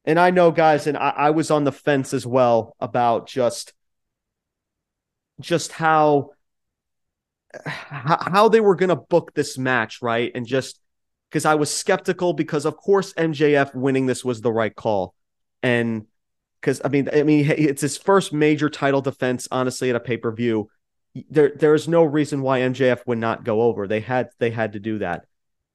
and 0.05 0.17
I 0.17 0.31
know, 0.31 0.51
guys, 0.51 0.87
and 0.87 0.97
I, 0.97 1.09
I 1.09 1.29
was 1.31 1.51
on 1.51 1.65
the 1.65 1.73
fence 1.73 2.13
as 2.13 2.25
well 2.25 2.75
about 2.79 3.27
just 3.27 3.73
just 5.41 5.71
how 5.71 6.31
how 7.65 8.47
they 8.47 8.61
were 8.61 8.75
going 8.75 8.89
to 8.89 8.95
book 8.95 9.33
this 9.33 9.57
match, 9.57 10.01
right? 10.01 10.31
And 10.33 10.45
just 10.45 10.79
because 11.29 11.45
I 11.45 11.55
was 11.55 11.73
skeptical 11.73 12.33
because 12.33 12.65
of 12.65 12.77
course 12.77 13.13
MJF 13.13 13.75
winning 13.75 14.05
this 14.05 14.23
was 14.23 14.41
the 14.41 14.51
right 14.51 14.75
call 14.75 15.13
and 15.61 16.05
because 16.59 16.81
I 16.85 16.89
mean, 16.89 17.09
I 17.11 17.23
mean, 17.23 17.49
it's 17.49 17.81
his 17.81 17.97
first 17.97 18.31
major 18.31 18.69
title 18.69 19.01
defense, 19.01 19.47
honestly, 19.51 19.89
at 19.89 19.95
a 19.95 19.99
pay 19.99 20.17
per 20.17 20.31
view. 20.31 20.69
There, 21.29 21.51
there 21.55 21.73
is 21.73 21.87
no 21.87 22.03
reason 22.03 22.41
why 22.41 22.59
MJF 22.59 23.05
would 23.05 23.17
not 23.17 23.43
go 23.43 23.63
over. 23.63 23.85
They 23.87 23.99
had, 23.99 24.29
they 24.39 24.51
had 24.51 24.73
to 24.73 24.79
do 24.79 24.99
that, 24.99 25.25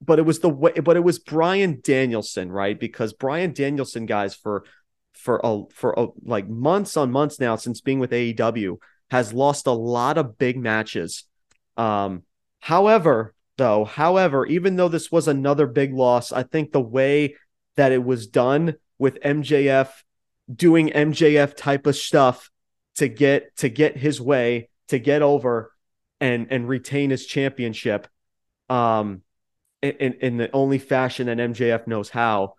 but 0.00 0.18
it 0.18 0.22
was 0.22 0.38
the 0.38 0.48
way, 0.48 0.72
but 0.72 0.96
it 0.96 1.04
was 1.04 1.18
Bryan 1.18 1.80
Danielson, 1.82 2.50
right? 2.50 2.78
Because 2.78 3.12
Bryan 3.12 3.52
Danielson, 3.52 4.06
guys, 4.06 4.34
for 4.34 4.64
for 5.12 5.40
a 5.42 5.64
for 5.74 5.92
a, 5.96 6.06
like 6.24 6.48
months 6.48 6.96
on 6.96 7.10
months 7.10 7.40
now 7.40 7.56
since 7.56 7.80
being 7.80 7.98
with 7.98 8.12
AEW 8.12 8.78
has 9.10 9.32
lost 9.32 9.66
a 9.66 9.72
lot 9.72 10.18
of 10.18 10.38
big 10.38 10.58
matches. 10.58 11.24
Um, 11.76 12.22
however, 12.60 13.34
though, 13.56 13.84
however, 13.84 14.46
even 14.46 14.76
though 14.76 14.88
this 14.88 15.10
was 15.10 15.28
another 15.28 15.66
big 15.66 15.92
loss, 15.92 16.32
I 16.32 16.42
think 16.42 16.72
the 16.72 16.80
way 16.80 17.36
that 17.76 17.92
it 17.92 18.04
was 18.04 18.26
done 18.26 18.74
with 18.98 19.20
MJF 19.22 19.90
doing 20.52 20.88
MJF 20.88 21.56
type 21.56 21.86
of 21.86 21.96
stuff 21.96 22.50
to 22.96 23.08
get 23.08 23.56
to 23.58 23.68
get 23.68 23.96
his 23.96 24.20
way, 24.20 24.68
to 24.88 24.98
get 24.98 25.22
over 25.22 25.72
and 26.20 26.46
and 26.50 26.68
retain 26.68 27.10
his 27.10 27.26
championship 27.26 28.08
um 28.70 29.22
in 29.82 30.14
in 30.14 30.36
the 30.38 30.50
only 30.52 30.78
fashion 30.78 31.26
that 31.26 31.38
MJF 31.38 31.86
knows 31.86 32.08
how. 32.08 32.54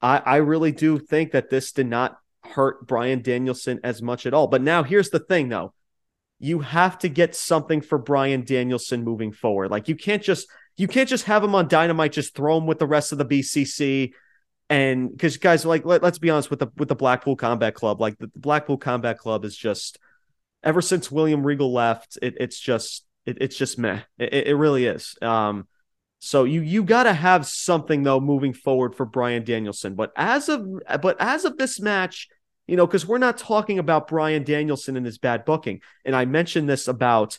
I 0.00 0.18
I 0.18 0.36
really 0.36 0.72
do 0.72 0.98
think 0.98 1.32
that 1.32 1.50
this 1.50 1.72
did 1.72 1.86
not 1.86 2.18
hurt 2.50 2.86
Bryan 2.86 3.22
Danielson 3.22 3.80
as 3.84 4.02
much 4.02 4.26
at 4.26 4.34
all. 4.34 4.46
But 4.46 4.62
now 4.62 4.82
here's 4.82 5.10
the 5.10 5.18
thing 5.18 5.48
though. 5.48 5.72
You 6.38 6.60
have 6.60 6.98
to 7.00 7.08
get 7.08 7.34
something 7.34 7.80
for 7.80 7.98
Bryan 7.98 8.44
Danielson 8.44 9.04
moving 9.04 9.32
forward. 9.32 9.70
Like 9.70 9.88
you 9.88 9.96
can't 9.96 10.22
just 10.22 10.46
you 10.76 10.86
can't 10.86 11.08
just 11.08 11.24
have 11.24 11.42
him 11.42 11.54
on 11.54 11.68
Dynamite, 11.68 12.12
just 12.12 12.34
throw 12.34 12.56
him 12.56 12.66
with 12.66 12.78
the 12.78 12.86
rest 12.86 13.12
of 13.12 13.18
the 13.18 13.24
BCC. 13.24 14.12
And 14.70 15.10
because 15.10 15.36
guys, 15.36 15.64
like 15.64 15.84
let, 15.84 16.04
us 16.04 16.18
be 16.18 16.30
honest 16.30 16.50
with 16.50 16.60
the 16.60 16.68
with 16.76 16.88
the 16.88 16.94
Blackpool 16.94 17.36
Combat 17.36 17.74
Club, 17.74 18.00
like 18.00 18.18
the, 18.18 18.26
the 18.28 18.38
Blackpool 18.38 18.78
Combat 18.78 19.18
Club 19.18 19.44
is 19.44 19.56
just 19.56 19.98
ever 20.62 20.80
since 20.80 21.10
William 21.10 21.44
Regal 21.44 21.72
left, 21.72 22.18
it, 22.22 22.34
it's 22.38 22.58
just 22.58 23.04
it, 23.26 23.38
it's 23.40 23.56
just 23.56 23.78
meh. 23.78 24.00
It, 24.18 24.48
it 24.48 24.56
really 24.56 24.86
is. 24.86 25.16
Um, 25.22 25.66
so 26.20 26.44
you 26.44 26.60
you 26.62 26.82
got 26.82 27.04
to 27.04 27.12
have 27.12 27.46
something 27.46 28.02
though 28.02 28.20
moving 28.20 28.52
forward 28.52 28.94
for 28.94 29.06
Bryan 29.06 29.44
Danielson. 29.44 29.94
But 29.94 30.12
as 30.16 30.48
of 30.48 30.66
but 31.00 31.16
as 31.20 31.44
of 31.44 31.56
this 31.56 31.80
match, 31.80 32.28
you 32.68 32.76
know, 32.76 32.86
because 32.86 33.06
we're 33.06 33.18
not 33.18 33.38
talking 33.38 33.78
about 33.78 34.06
Bryan 34.06 34.44
Danielson 34.44 34.96
and 34.96 35.06
his 35.06 35.18
bad 35.18 35.44
booking. 35.44 35.80
And 36.04 36.14
I 36.14 36.26
mentioned 36.26 36.68
this 36.68 36.86
about 36.86 37.38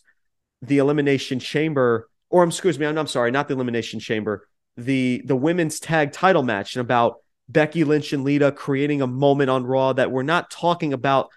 the 0.62 0.80
Elimination 0.80 1.40
Chamber, 1.40 2.10
or 2.30 2.44
excuse 2.44 2.78
me, 2.78 2.88
I'm, 2.88 2.98
I'm 2.98 3.08
sorry, 3.08 3.32
not 3.32 3.48
the 3.48 3.54
Elimination 3.54 4.00
Chamber, 4.00 4.48
the 4.76 5.22
the 5.24 5.36
women's 5.36 5.80
tag 5.80 6.12
title 6.12 6.44
match, 6.44 6.76
and 6.76 6.82
about 6.82 7.18
Becky 7.48 7.84
Lynch 7.84 8.12
and 8.12 8.24
Lita 8.24 8.52
creating 8.52 9.02
a 9.02 9.08
moment 9.08 9.52
on 9.52 9.66
Raw 9.66 9.94
that 9.94 10.12
we're 10.12 10.24
not 10.24 10.50
talking 10.50 10.94
about 10.94 11.30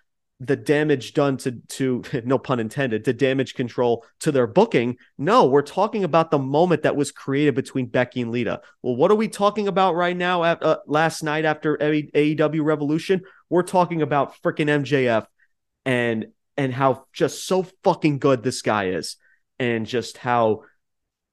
the 0.44 0.56
damage 0.56 1.14
done 1.14 1.36
to 1.36 1.52
to 1.68 2.02
no 2.24 2.38
pun 2.38 2.58
intended 2.58 3.04
to 3.04 3.12
damage 3.12 3.54
control 3.54 4.04
to 4.20 4.32
their 4.32 4.46
booking. 4.46 4.96
No 5.16 5.46
we're 5.46 5.62
talking 5.62 6.04
about 6.04 6.30
the 6.30 6.38
moment 6.38 6.82
that 6.82 6.96
was 6.96 7.12
created 7.12 7.54
between 7.54 7.86
becky 7.86 8.22
and 8.22 8.32
lita. 8.32 8.60
Well 8.82 8.96
what 8.96 9.10
are 9.10 9.16
we 9.16 9.28
talking 9.28 9.68
about 9.68 9.94
right 9.94 10.16
now 10.16 10.44
at, 10.44 10.62
uh, 10.62 10.78
last 10.86 11.22
night 11.22 11.44
after 11.44 11.76
aew 11.76 12.64
revolution? 12.64 13.22
We're 13.48 13.62
talking 13.62 14.02
about 14.02 14.34
freaking 14.42 14.66
mjf 14.66 15.26
and 15.84 16.26
and 16.56 16.72
how 16.72 17.06
just 17.12 17.46
so 17.46 17.64
fucking 17.84 18.18
good 18.18 18.42
this 18.42 18.62
guy 18.62 18.88
is 18.88 19.16
and 19.58 19.86
just 19.86 20.18
how 20.18 20.62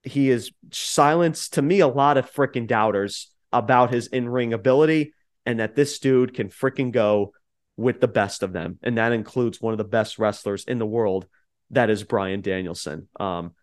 he 0.03 0.29
is 0.29 0.51
silenced 0.71 1.55
to 1.55 1.61
me 1.61 1.79
a 1.79 1.87
lot 1.87 2.17
of 2.17 2.31
freaking 2.31 2.67
doubters 2.67 3.31
about 3.51 3.91
his 3.91 4.07
in-ring 4.07 4.53
ability 4.53 5.13
and 5.45 5.59
that 5.59 5.75
this 5.75 5.97
dude 5.99 6.33
can 6.33 6.49
freaking 6.49 6.91
go 6.91 7.33
with 7.79 8.01
the 8.01 8.07
best 8.07 8.43
of 8.43 8.53
them. 8.53 8.77
And 8.83 8.97
that 8.97 9.13
includes 9.13 9.61
one 9.61 9.73
of 9.73 9.77
the 9.77 9.83
best 9.83 10.19
wrestlers 10.19 10.65
in 10.65 10.79
the 10.79 10.85
world. 10.85 11.25
That 11.71 11.89
is 11.89 12.03
Bryan 12.03 12.41
Danielson. 12.41 13.07
Um, 13.19 13.53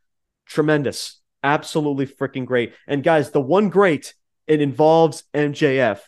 tremendous. 0.47 1.21
Absolutely 1.43 2.07
freaking 2.07 2.47
great. 2.47 2.73
And 2.87 3.05
guys, 3.05 3.31
the 3.31 3.41
one 3.41 3.69
great, 3.69 4.15
it 4.47 4.61
involves 4.61 5.25
MJF. 5.35 6.01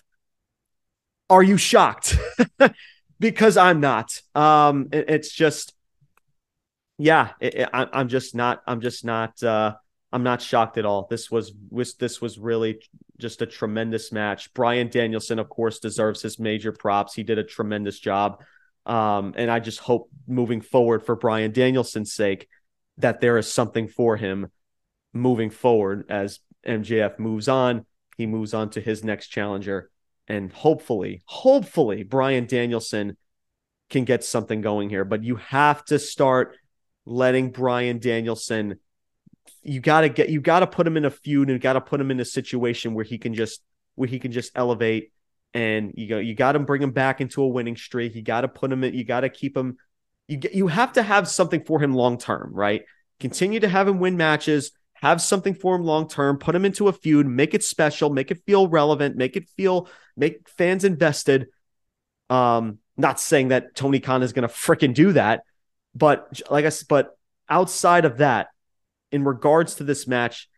Are 1.29 1.43
you 1.43 1.59
shocked? 1.59 2.17
because 3.21 3.57
I'm 3.57 3.81
not. 3.81 4.21
Um, 4.35 4.89
it, 4.91 5.11
it's 5.11 5.33
just, 5.33 5.75
yeah, 6.97 7.33
it, 7.41 7.55
it, 7.55 7.69
I, 7.73 7.87
I'm 7.93 8.09
just 8.09 8.35
not, 8.35 8.63
I'm 8.67 8.81
just 8.81 9.05
not, 9.05 9.43
uh, 9.43 9.75
I'm 10.13 10.23
not 10.23 10.41
shocked 10.41 10.79
at 10.79 10.87
all. 10.87 11.07
This 11.11 11.31
was, 11.31 11.53
was 11.71 11.95
this 11.95 12.21
was 12.21 12.39
really 12.39 12.83
just 13.19 13.43
a 13.43 13.47
tremendous 13.47 14.11
match. 14.11 14.53
Bryan 14.55 14.89
Danielson, 14.89 15.39
of 15.39 15.49
course, 15.49 15.81
deserves 15.81 16.23
his 16.23 16.39
major 16.39 16.73
props. 16.73 17.15
He 17.15 17.23
did 17.23 17.39
a 17.39 17.45
tremendous 17.45 17.99
job. 17.99 18.43
Um, 18.87 19.35
and 19.37 19.51
I 19.51 19.61
just 19.61 19.81
hope 19.81 20.11
moving 20.27 20.63
forward 20.63 21.05
for 21.05 21.15
Bryan 21.15 21.53
Danielson's 21.53 22.15
sake 22.15 22.49
that 22.97 23.21
there 23.21 23.37
is 23.37 23.51
something 23.51 23.87
for 23.87 24.17
him 24.17 24.51
moving 25.13 25.51
forward 25.51 26.07
as 26.09 26.41
MJF 26.67 27.19
moves 27.19 27.49
on. 27.49 27.85
He 28.17 28.27
moves 28.27 28.55
on 28.55 28.71
to 28.71 28.81
his 28.81 29.05
next 29.05 29.29
challenger. 29.29 29.91
And 30.27 30.53
hopefully, 30.53 31.23
hopefully, 31.27 32.03
Bryan 32.03 32.47
Danielson 32.47 33.17
can 33.91 34.05
get 34.05 34.25
something 34.25 34.61
going 34.61 34.91
here. 34.91 35.05
But 35.05 35.23
you 35.23 35.37
have 35.37 35.85
to 35.87 35.99
start 35.99 36.57
letting 37.07 37.51
Bryan 37.51 37.99
Danielson 37.99 38.79
you 39.63 39.81
got 39.81 40.03
to 40.03 40.09
get 40.09 40.29
you 40.29 40.41
got 40.41 40.61
to 40.61 40.67
put 40.67 40.87
him 40.87 40.97
in 40.97 41.05
a 41.05 41.11
feud 41.11 41.51
and 41.51 41.61
got 41.61 41.75
to 41.75 41.81
put 41.81 42.01
him 42.01 42.11
in 42.11 42.21
a 42.21 42.25
situation 42.25 42.95
where 42.95 43.05
he 43.05 43.19
can 43.19 43.35
just 43.35 43.63
where 43.95 44.09
he 44.09 44.19
can 44.19 44.33
just 44.33 44.53
elevate 44.55 45.13
and 45.55 45.93
you 45.97 46.09
go 46.09 46.19
you 46.19 46.35
got 46.35 46.53
to 46.53 46.59
bring 46.59 46.83
him 46.83 46.93
back 46.93 47.21
into 47.21 47.43
a 47.43 47.49
winning 47.49 47.77
streak. 47.77 48.15
You 48.15 48.23
got 48.23 48.43
to 48.43 48.49
put 48.49 48.73
him 48.73 48.85
in 48.85 48.95
you 48.95 49.05
got 49.05 49.21
to 49.21 49.29
keep 49.29 49.57
him 49.57 49.77
you 50.27 50.37
get, 50.37 50.55
you 50.55 50.67
have 50.69 50.93
to 50.95 51.03
have 51.03 51.29
something 51.29 51.65
for 51.65 51.81
him 51.81 51.95
long 51.95 52.19
term 52.19 52.51
right? 52.53 52.83
Continue 53.21 53.61
to 53.61 53.69
have 53.69 53.89
him 53.89 53.99
win 53.99 54.17
matches 54.17 54.73
have 54.95 55.23
something 55.23 55.55
for 55.55 55.77
him 55.77 55.85
long 55.85 56.09
term 56.09 56.39
put 56.39 56.55
him 56.55 56.65
into 56.65 56.89
a 56.89 56.93
feud 56.93 57.27
make 57.27 57.55
it 57.55 57.63
special 57.63 58.11
make 58.11 58.31
it 58.31 58.43
feel 58.47 58.69
relevant 58.69 59.17
make 59.17 59.37
it 59.37 59.49
feel 59.57 59.89
make 60.17 60.49
fans 60.49 60.85
invested. 60.85 61.49
Um 62.31 62.79
not 62.97 63.21
saying 63.21 63.49
that 63.49 63.77
Tony 63.77 64.01
Khan 64.01 64.23
is 64.23 64.33
going 64.33 64.47
to 64.47 64.53
freaking 64.53 64.95
do 64.95 65.13
that 65.13 65.43
but 65.95 66.41
like 66.51 66.65
I 66.65 66.69
said 66.69 66.89
but 66.89 67.17
outside 67.49 68.05
of 68.05 68.19
that 68.19 68.49
in 69.13 69.25
regards 69.25 69.77
to 69.77 69.85
this 69.85 70.07
match, 70.07 70.49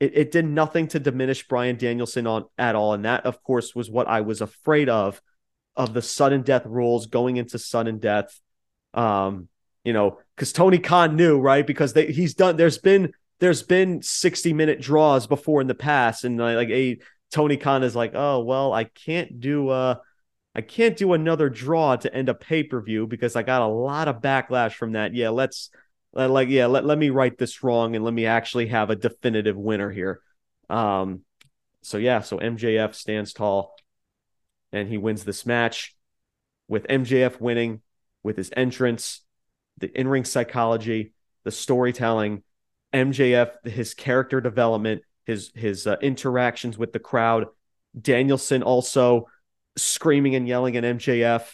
it, 0.00 0.16
it 0.16 0.30
did 0.30 0.46
nothing 0.46 0.88
to 0.88 0.98
diminish 0.98 1.46
Bryan 1.46 1.76
Danielson 1.76 2.26
on 2.26 2.44
at 2.58 2.74
all. 2.74 2.94
And 2.94 3.04
that, 3.04 3.26
of 3.26 3.42
course, 3.42 3.74
was 3.74 3.90
what 3.90 4.08
I 4.08 4.22
was 4.22 4.40
afraid 4.40 4.88
of, 4.88 5.20
of 5.76 5.94
the 5.94 6.02
sudden 6.02 6.42
death 6.42 6.66
rules 6.66 7.06
going 7.06 7.36
into 7.36 7.58
sudden 7.58 7.98
death. 7.98 8.40
Um, 8.94 9.48
you 9.84 9.92
know, 9.92 10.18
because 10.36 10.52
Tony 10.52 10.78
Khan 10.78 11.16
knew, 11.16 11.38
right? 11.38 11.66
Because 11.66 11.92
they, 11.92 12.12
he's 12.12 12.34
done. 12.34 12.56
There's 12.56 12.78
been 12.78 13.12
there's 13.40 13.62
been 13.62 14.02
60 14.02 14.52
minute 14.52 14.80
draws 14.80 15.26
before 15.26 15.60
in 15.60 15.66
the 15.66 15.74
past, 15.74 16.24
and 16.24 16.38
like 16.38 16.68
a 16.68 16.98
Tony 17.32 17.56
Khan 17.56 17.82
is 17.82 17.96
like, 17.96 18.12
oh 18.14 18.40
well, 18.40 18.72
I 18.72 18.84
can't 18.84 19.40
do 19.40 19.68
uh 19.68 19.96
I 20.54 20.60
can't 20.60 20.96
do 20.96 21.14
another 21.14 21.48
draw 21.48 21.96
to 21.96 22.14
end 22.14 22.28
a 22.28 22.34
pay 22.34 22.62
per 22.62 22.80
view 22.80 23.06
because 23.06 23.34
I 23.34 23.42
got 23.42 23.62
a 23.62 23.66
lot 23.66 24.06
of 24.08 24.20
backlash 24.20 24.74
from 24.74 24.92
that. 24.92 25.14
Yeah, 25.14 25.30
let's 25.30 25.70
like 26.12 26.48
yeah 26.48 26.66
let, 26.66 26.84
let 26.84 26.98
me 26.98 27.10
write 27.10 27.38
this 27.38 27.62
wrong 27.62 27.96
and 27.96 28.04
let 28.04 28.14
me 28.14 28.26
actually 28.26 28.66
have 28.66 28.90
a 28.90 28.96
definitive 28.96 29.56
winner 29.56 29.90
here. 29.90 30.20
Um 30.68 31.22
so 31.82 31.98
yeah 31.98 32.20
so 32.20 32.38
mjf 32.38 32.94
stands 32.94 33.32
tall 33.32 33.74
and 34.72 34.88
he 34.88 34.98
wins 34.98 35.24
this 35.24 35.44
match 35.44 35.96
with 36.68 36.86
mjf 36.86 37.40
winning 37.40 37.80
with 38.22 38.36
his 38.36 38.52
entrance 38.56 39.22
the 39.78 39.90
in-ring 39.98 40.24
psychology 40.24 41.12
the 41.42 41.50
storytelling 41.50 42.44
mjf 42.94 43.50
his 43.64 43.94
character 43.94 44.40
development 44.40 45.02
his 45.24 45.50
his 45.56 45.88
uh, 45.88 45.96
interactions 46.00 46.78
with 46.78 46.92
the 46.92 47.00
crowd 47.00 47.46
danielson 48.00 48.62
also 48.62 49.26
screaming 49.76 50.36
and 50.36 50.46
yelling 50.46 50.76
at 50.76 50.84
mjf 50.84 51.52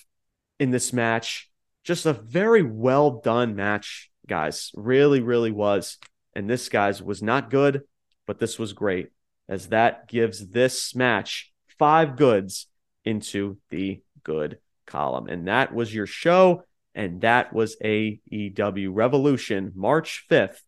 in 0.59 0.71
this 0.71 0.93
match. 0.93 1.51
Just 1.85 2.07
a 2.07 2.13
very 2.13 2.63
well 2.63 3.21
done 3.21 3.57
match 3.57 4.08
guys. 4.29 4.71
Really, 4.75 5.21
really 5.21 5.51
was. 5.51 5.99
And 6.35 6.49
this, 6.49 6.69
guys, 6.69 7.03
was 7.03 7.23
not 7.23 7.51
good, 7.51 7.83
but 8.27 8.39
this 8.39 8.59
was 8.59 8.73
great, 8.73 9.11
as 9.49 9.69
that 9.69 10.09
gives 10.09 10.49
this 10.49 10.95
match 10.95 11.53
five 11.79 12.17
goods 12.17 12.67
into 13.05 13.57
the 13.71 14.03
good 14.23 14.59
column. 14.87 15.29
And 15.29 15.49
that 15.49 15.75
was 15.75 15.95
your 15.95 16.07
show. 16.07 16.65
And 16.95 17.21
that 17.21 17.53
was 17.53 17.77
AEW 17.85 18.91
Revolution, 18.93 19.73
March 19.75 20.27
5th, 20.31 20.61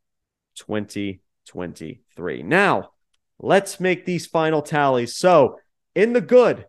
2023. 0.56 2.42
Now, 2.42 2.90
let's 3.38 3.80
make 3.80 4.06
these 4.06 4.26
final 4.26 4.62
tallies. 4.62 5.16
So, 5.16 5.58
in 5.94 6.12
the 6.12 6.20
good, 6.20 6.66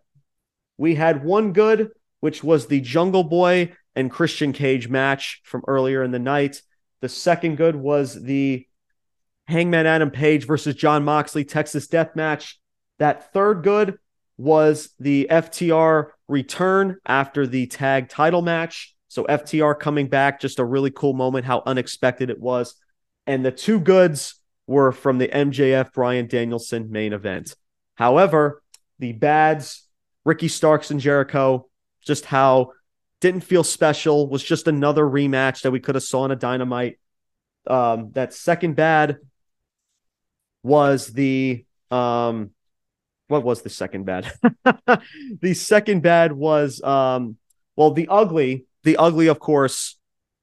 we 0.78 0.96
had 0.96 1.24
one 1.24 1.52
good, 1.52 1.90
which 2.20 2.42
was 2.42 2.66
the 2.66 2.80
Jungle 2.80 3.22
Boy 3.22 3.72
and 3.94 4.10
Christian 4.10 4.52
Cage 4.52 4.88
match 4.88 5.40
from 5.44 5.62
earlier 5.68 6.02
in 6.02 6.10
the 6.10 6.18
night. 6.18 6.62
The 7.02 7.08
second 7.08 7.56
good 7.56 7.76
was 7.76 8.14
the 8.14 8.66
Hangman 9.46 9.86
Adam 9.86 10.10
Page 10.10 10.46
versus 10.46 10.76
Jon 10.76 11.04
Moxley 11.04 11.44
Texas 11.44 11.88
Death 11.88 12.14
Match. 12.14 12.60
That 12.98 13.32
third 13.32 13.64
good 13.64 13.98
was 14.38 14.90
the 15.00 15.26
FTR 15.28 16.10
return 16.28 16.98
after 17.04 17.46
the 17.46 17.66
tag 17.66 18.08
title 18.08 18.40
match. 18.40 18.94
So 19.08 19.24
FTR 19.24 19.78
coming 19.78 20.06
back, 20.06 20.40
just 20.40 20.60
a 20.60 20.64
really 20.64 20.92
cool 20.92 21.12
moment, 21.12 21.44
how 21.44 21.64
unexpected 21.66 22.30
it 22.30 22.40
was. 22.40 22.76
And 23.26 23.44
the 23.44 23.52
two 23.52 23.80
goods 23.80 24.36
were 24.68 24.92
from 24.92 25.18
the 25.18 25.28
MJF 25.28 25.92
Bryan 25.92 26.28
Danielson 26.28 26.90
main 26.90 27.12
event. 27.12 27.56
However, 27.96 28.62
the 29.00 29.12
bads 29.12 29.88
Ricky 30.24 30.46
Starks 30.46 30.92
and 30.92 31.00
Jericho, 31.00 31.68
just 32.06 32.24
how 32.24 32.72
didn't 33.22 33.42
feel 33.42 33.62
special, 33.62 34.28
was 34.28 34.42
just 34.42 34.66
another 34.66 35.04
rematch 35.04 35.62
that 35.62 35.70
we 35.70 35.78
could 35.78 35.94
have 35.94 36.02
saw 36.02 36.24
in 36.24 36.32
a 36.32 36.36
dynamite. 36.36 36.98
Um, 37.66 38.10
that 38.12 38.34
second 38.34 38.74
bad 38.74 39.18
was 40.64 41.06
the 41.06 41.64
um 41.90 42.50
what 43.28 43.44
was 43.44 43.62
the 43.62 43.70
second 43.70 44.04
bad? 44.04 44.30
the 45.40 45.54
second 45.54 46.02
bad 46.02 46.32
was 46.32 46.82
um 46.82 47.36
well 47.76 47.92
the 47.92 48.08
ugly, 48.08 48.66
the 48.82 48.96
ugly 48.96 49.28
of 49.28 49.38
course 49.38 49.96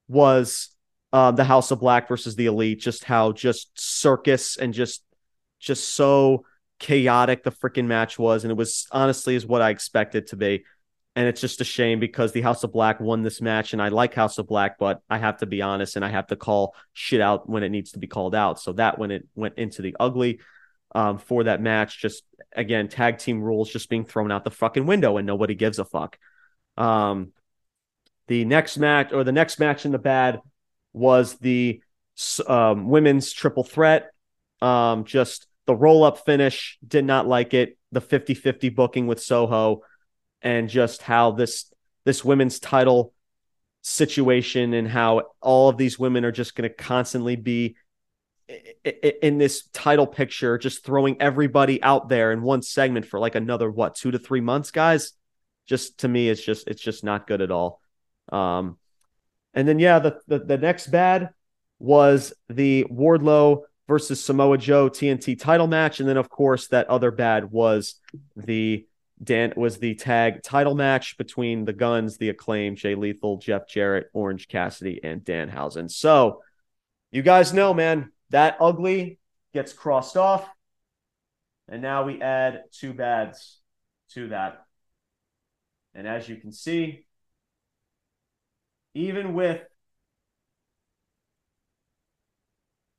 was 0.07 0.69
um 1.11 1.35
the 1.35 1.43
House 1.43 1.72
of 1.72 1.81
Black 1.81 2.07
versus 2.07 2.38
the 2.38 2.45
Elite, 2.45 2.80
just 2.80 3.03
how 3.03 3.34
just 3.34 3.77
circus 3.80 4.56
and 4.56 4.73
just 4.73 5.03
just 5.60 5.89
so 5.89 6.45
chaotic 6.80 7.43
the 7.43 7.51
freaking 7.51 7.88
match 7.88 8.18
was 8.18 8.45
and 8.45 8.51
it 8.51 8.56
was 8.56 8.88
honestly 8.93 9.35
is 9.35 9.45
what 9.45 9.61
I 9.61 9.69
expected 9.69 10.27
to 10.27 10.38
be. 10.38 10.64
And 11.20 11.28
it's 11.28 11.41
just 11.41 11.60
a 11.60 11.66
shame 11.66 12.00
because 12.00 12.32
the 12.32 12.40
House 12.40 12.64
of 12.64 12.72
Black 12.72 13.02
won 13.02 13.24
this 13.24 13.41
match 13.41 13.74
and 13.74 13.82
I 13.82 13.90
like 13.90 14.14
House 14.14 14.38
of 14.38 14.48
Black, 14.48 14.80
but 14.80 15.02
I 15.10 15.18
have 15.18 15.40
to 15.40 15.46
be 15.46 15.62
honest 15.62 15.98
and 15.98 16.06
I 16.06 16.08
have 16.08 16.28
to 16.28 16.38
call 16.38 16.74
shit 16.94 17.20
out 17.20 17.50
when 17.50 17.62
it 17.62 17.72
needs 17.72 17.91
to 17.91 18.00
be 18.00 18.08
called 18.08 18.34
out. 18.34 18.58
So 18.58 18.72
that 18.72 18.98
when 18.98 19.12
it 19.12 19.28
went 19.36 19.58
into 19.58 19.82
the 19.82 19.98
ugly 20.00 20.40
um, 20.96 21.18
for 21.18 21.44
that 21.44 21.62
match. 21.62 22.02
Just 22.02 22.24
again, 22.56 22.88
tag 22.88 23.18
team 23.18 23.41
rules 23.41 23.70
just 23.70 23.90
being 23.90 24.06
thrown 24.06 24.32
out 24.32 24.46
the 24.46 24.50
fucking 24.50 24.86
window 24.86 25.18
and 25.18 25.28
nobody 25.28 25.56
gives 25.56 25.78
a 25.78 25.84
fuck. 25.84 26.18
Um, 26.78 27.34
the 28.30 28.46
next 28.46 28.78
match 28.78 29.12
or 29.12 29.26
the 29.26 29.34
next 29.34 29.60
match 29.60 29.86
in 29.86 29.91
the 29.91 30.00
bad 30.00 30.40
was 30.94 31.36
the 31.40 31.82
um, 32.48 32.88
women's 32.88 33.34
triple 33.34 33.66
threat. 33.66 34.12
Um, 34.62 35.04
just 35.04 35.48
the 35.68 35.76
roll 35.76 36.06
up 36.06 36.24
finish, 36.24 36.78
did 36.88 37.04
not 37.04 37.28
like 37.28 37.54
it. 37.54 37.78
The 37.91 38.00
50 38.00 38.36
50 38.36 38.70
booking 38.70 39.06
with 39.06 39.22
Soho 39.22 39.82
and 40.41 40.70
just 40.70 41.02
how 41.02 41.32
this 41.32 41.72
this 42.06 42.24
women's 42.24 42.60
title 42.60 43.14
situation 43.82 44.74
and 44.74 44.88
how 44.88 45.24
all 45.41 45.70
of 45.70 45.78
these 45.78 45.98
women 45.98 46.26
are 46.26 46.32
just 46.32 46.56
going 46.56 46.70
to 46.70 46.76
constantly 46.76 47.36
be 47.36 47.76
in 49.22 49.38
this 49.38 49.68
title 49.74 50.07
picture, 50.07 50.57
just 50.57 50.84
throwing 50.84 51.22
everybody 51.22 51.82
out 51.84 52.10
there 52.10 52.32
in 52.32 52.41
one 52.41 52.61
segment 52.61 53.06
for 53.06 53.20
like 53.20 53.36
another 53.36 53.70
what 53.70 53.95
two 53.95 54.11
to 54.11 54.20
three 54.20 54.41
months, 54.41 54.72
guys. 54.72 55.14
Just 55.68 55.99
to 55.99 56.07
me, 56.07 56.30
it's 56.30 56.44
just 56.44 56.68
it's 56.68 56.82
just 56.82 57.03
not 57.03 57.28
good 57.28 57.41
at 57.41 57.52
all. 57.52 57.80
Um, 58.32 58.78
and 59.53 59.68
then 59.68 59.78
yeah, 59.78 59.99
the, 59.99 60.20
the 60.28 60.40
the 60.40 60.57
next 60.57 60.88
bad 60.88 61.30
was 61.78 62.34
the 62.49 62.86
Wardlow 62.91 63.64
versus 63.88 64.24
Samoa 64.24 64.57
Joe 64.57 64.90
TNT 64.90 65.40
title 65.40 65.68
match, 65.68 65.99
and 65.99 66.10
then 66.10 66.18
of 66.18 66.30
course 66.30 66.68
that 66.70 66.90
other 66.90 67.11
bad 67.11 67.52
was 67.52 67.95
the 68.36 68.88
Dan 69.22 69.54
was 69.58 69.78
the 69.78 69.96
tag 69.96 70.44
title 70.44 70.76
match 70.76 71.18
between 71.18 71.66
the 71.66 71.74
Guns, 71.74 72.18
the 72.18 72.30
Acclaim, 72.30 72.76
Jay 72.76 72.96
Lethal, 72.96 73.38
Jeff 73.38 73.68
Jarrett, 73.68 74.08
Orange 74.14 74.48
Cassidy, 74.48 75.02
and 75.04 75.24
Danhausen. 75.24 75.91
So 75.91 76.41
you 77.12 77.22
guys 77.22 77.54
know, 77.54 77.74
man, 77.74 78.12
that 78.30 78.58
ugly 78.62 79.20
gets 79.54 79.74
crossed 79.74 80.16
off. 80.16 80.48
And 81.68 81.82
now 81.82 82.04
we 82.04 82.22
add 82.22 82.64
two 82.72 82.94
bads 82.94 83.60
to 84.14 84.30
that. 84.30 84.66
And 85.94 86.08
as 86.08 86.30
you 86.30 86.36
can 86.36 86.52
see, 86.52 87.06
even 88.94 89.34
with 89.34 89.62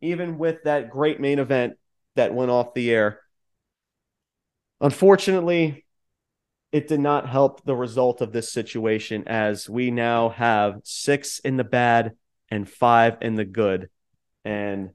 even 0.02 0.38
with 0.38 0.62
that 0.64 0.90
great 0.90 1.20
main 1.20 1.38
event 1.38 1.74
that 2.16 2.34
went 2.34 2.50
off 2.50 2.74
the 2.74 2.90
air, 2.90 3.20
unfortunately, 4.80 5.84
it 6.72 6.86
did 6.86 7.00
not 7.00 7.28
help 7.28 7.64
the 7.64 7.74
result 7.74 8.20
of 8.20 8.32
this 8.32 8.52
situation 8.52 9.24
as 9.26 9.68
we 9.68 9.90
now 9.90 10.28
have 10.28 10.80
six 10.84 11.40
in 11.40 11.56
the 11.56 11.64
bad 11.64 12.12
and 12.48 12.68
five 12.68 13.18
in 13.20 13.34
the 13.34 13.44
good. 13.44 13.88
And 14.44 14.90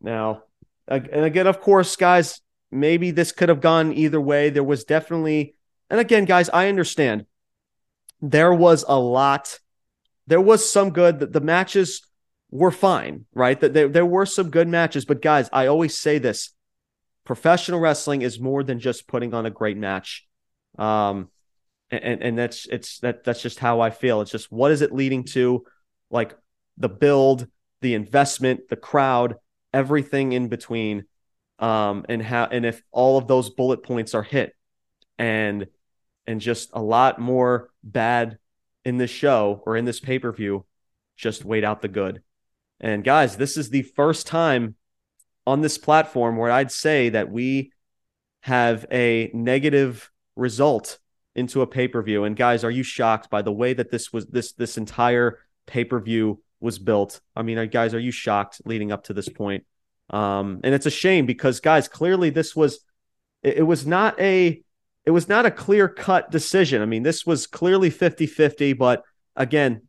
now, 0.00 0.44
and 0.86 1.24
again, 1.24 1.46
of 1.46 1.60
course, 1.60 1.96
guys, 1.96 2.40
maybe 2.70 3.10
this 3.10 3.32
could 3.32 3.48
have 3.48 3.60
gone 3.60 3.92
either 3.92 4.20
way. 4.20 4.50
There 4.50 4.64
was 4.64 4.84
definitely, 4.84 5.54
and 5.90 6.00
again, 6.00 6.24
guys, 6.24 6.48
I 6.50 6.68
understand 6.68 7.26
there 8.20 8.54
was 8.54 8.84
a 8.86 8.98
lot, 8.98 9.58
there 10.26 10.40
was 10.40 10.68
some 10.68 10.90
good. 10.90 11.18
The, 11.18 11.26
the 11.26 11.40
matches 11.40 12.02
were 12.50 12.70
fine, 12.70 13.26
right? 13.34 13.58
That 13.60 13.74
there, 13.74 13.88
there 13.88 14.06
were 14.06 14.26
some 14.26 14.50
good 14.50 14.68
matches, 14.68 15.04
but 15.04 15.20
guys, 15.22 15.48
I 15.52 15.66
always 15.66 15.98
say 15.98 16.18
this 16.18 16.50
professional 17.24 17.80
wrestling 17.80 18.22
is 18.22 18.40
more 18.40 18.62
than 18.62 18.78
just 18.78 19.08
putting 19.08 19.34
on 19.34 19.46
a 19.46 19.50
great 19.50 19.76
match. 19.76 20.26
Um, 20.78 21.28
and, 21.90 22.22
and 22.22 22.38
that's 22.38 22.66
it's 22.66 23.00
that 23.00 23.24
that's 23.24 23.42
just 23.42 23.58
how 23.58 23.80
I 23.80 23.90
feel. 23.90 24.20
It's 24.20 24.30
just 24.30 24.50
what 24.50 24.72
is 24.72 24.80
it 24.80 24.92
leading 24.92 25.24
to? 25.24 25.64
Like 26.10 26.36
the 26.78 26.88
build, 26.88 27.46
the 27.80 27.94
investment, 27.94 28.68
the 28.68 28.76
crowd, 28.76 29.36
everything 29.72 30.32
in 30.32 30.48
between 30.48 31.04
um, 31.58 32.04
and 32.08 32.22
how 32.22 32.44
and 32.44 32.66
if 32.66 32.82
all 32.90 33.18
of 33.18 33.26
those 33.28 33.50
bullet 33.50 33.82
points 33.82 34.14
are 34.14 34.22
hit 34.22 34.54
and 35.18 35.66
and 36.26 36.40
just 36.40 36.70
a 36.72 36.82
lot 36.82 37.18
more 37.18 37.70
bad 37.82 38.38
in 38.84 38.98
this 38.98 39.10
show 39.10 39.62
or 39.64 39.76
in 39.76 39.84
this 39.84 40.00
pay-per-view 40.00 40.64
just 41.16 41.44
wait 41.44 41.64
out 41.64 41.82
the 41.82 41.88
good 41.88 42.22
and 42.80 43.04
guys 43.04 43.36
this 43.36 43.56
is 43.56 43.70
the 43.70 43.82
first 43.82 44.26
time 44.26 44.74
on 45.46 45.60
this 45.60 45.78
platform 45.78 46.36
where 46.36 46.50
i'd 46.50 46.72
say 46.72 47.10
that 47.10 47.30
we 47.30 47.72
have 48.40 48.84
a 48.90 49.30
negative 49.32 50.10
result 50.36 50.98
into 51.34 51.62
a 51.62 51.66
pay-per-view 51.66 52.24
and 52.24 52.36
guys 52.36 52.62
are 52.62 52.70
you 52.70 52.82
shocked 52.82 53.30
by 53.30 53.40
the 53.40 53.52
way 53.52 53.72
that 53.72 53.90
this 53.90 54.12
was 54.12 54.26
this 54.26 54.52
this 54.52 54.76
entire 54.76 55.38
pay-per-view 55.66 56.40
was 56.62 56.78
built. 56.78 57.20
I 57.34 57.42
mean, 57.42 57.68
guys, 57.68 57.92
are 57.92 58.00
you 58.00 58.12
shocked 58.12 58.62
leading 58.64 58.92
up 58.92 59.04
to 59.04 59.12
this 59.12 59.28
point? 59.28 59.64
Um, 60.10 60.60
and 60.62 60.74
it's 60.74 60.86
a 60.86 60.90
shame 60.90 61.26
because 61.26 61.60
guys, 61.60 61.88
clearly 61.88 62.30
this 62.30 62.54
was 62.54 62.80
it, 63.42 63.58
it 63.58 63.62
was 63.62 63.86
not 63.86 64.18
a 64.20 64.62
it 65.04 65.10
was 65.10 65.28
not 65.28 65.46
a 65.46 65.50
clear 65.50 65.88
cut 65.88 66.30
decision. 66.30 66.80
I 66.80 66.86
mean, 66.86 67.02
this 67.02 67.26
was 67.26 67.48
clearly 67.48 67.90
50-50, 67.90 68.78
but 68.78 69.02
again, 69.34 69.82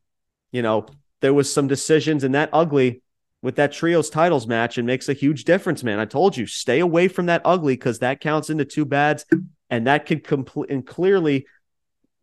you 0.52 0.64
know, 0.64 0.88
there 1.22 1.36
was 1.36 1.54
some 1.54 1.68
decisions 1.68 2.24
and 2.24 2.34
that 2.34 2.50
ugly 2.52 3.04
with 3.44 3.58
that 3.58 3.72
trios 3.72 4.10
titles 4.10 4.48
match 4.48 4.78
and 4.80 4.88
makes 4.88 5.10
a 5.10 5.14
huge 5.14 5.44
difference, 5.44 5.84
man. 5.84 6.00
I 6.00 6.06
told 6.06 6.36
you, 6.36 6.48
stay 6.48 6.80
away 6.80 7.08
from 7.10 7.28
that 7.28 7.44
ugly 7.46 7.74
because 7.74 8.00
that 8.00 8.22
counts 8.22 8.50
into 8.50 8.66
two 8.66 8.86
bads 8.86 9.26
and 9.74 9.88
that 9.88 10.06
could 10.06 10.24
complete 10.24 10.70
and 10.70 10.86
clearly 10.86 11.48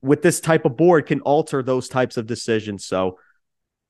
with 0.02 0.22
this 0.22 0.40
type 0.40 0.64
of 0.64 0.76
board 0.76 1.06
can 1.06 1.20
alter 1.22 1.62
those 1.62 1.88
types 1.88 2.16
of 2.16 2.26
decisions. 2.26 2.84
So 2.86 3.18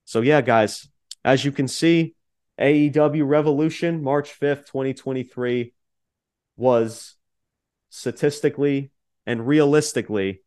so, 0.07 0.23
yeah, 0.23 0.41
guys, 0.41 0.89
as 1.25 1.45
you 1.45 1.53
can 1.53 1.69
see, 1.69 2.17
AEW 2.59 3.29
Revolution, 3.29 4.03
March 4.03 4.41
5th, 4.41 4.67
2023, 4.67 5.73
was 6.57 7.15
statistically 7.91 8.91
and 9.25 9.47
realistically 9.47 10.41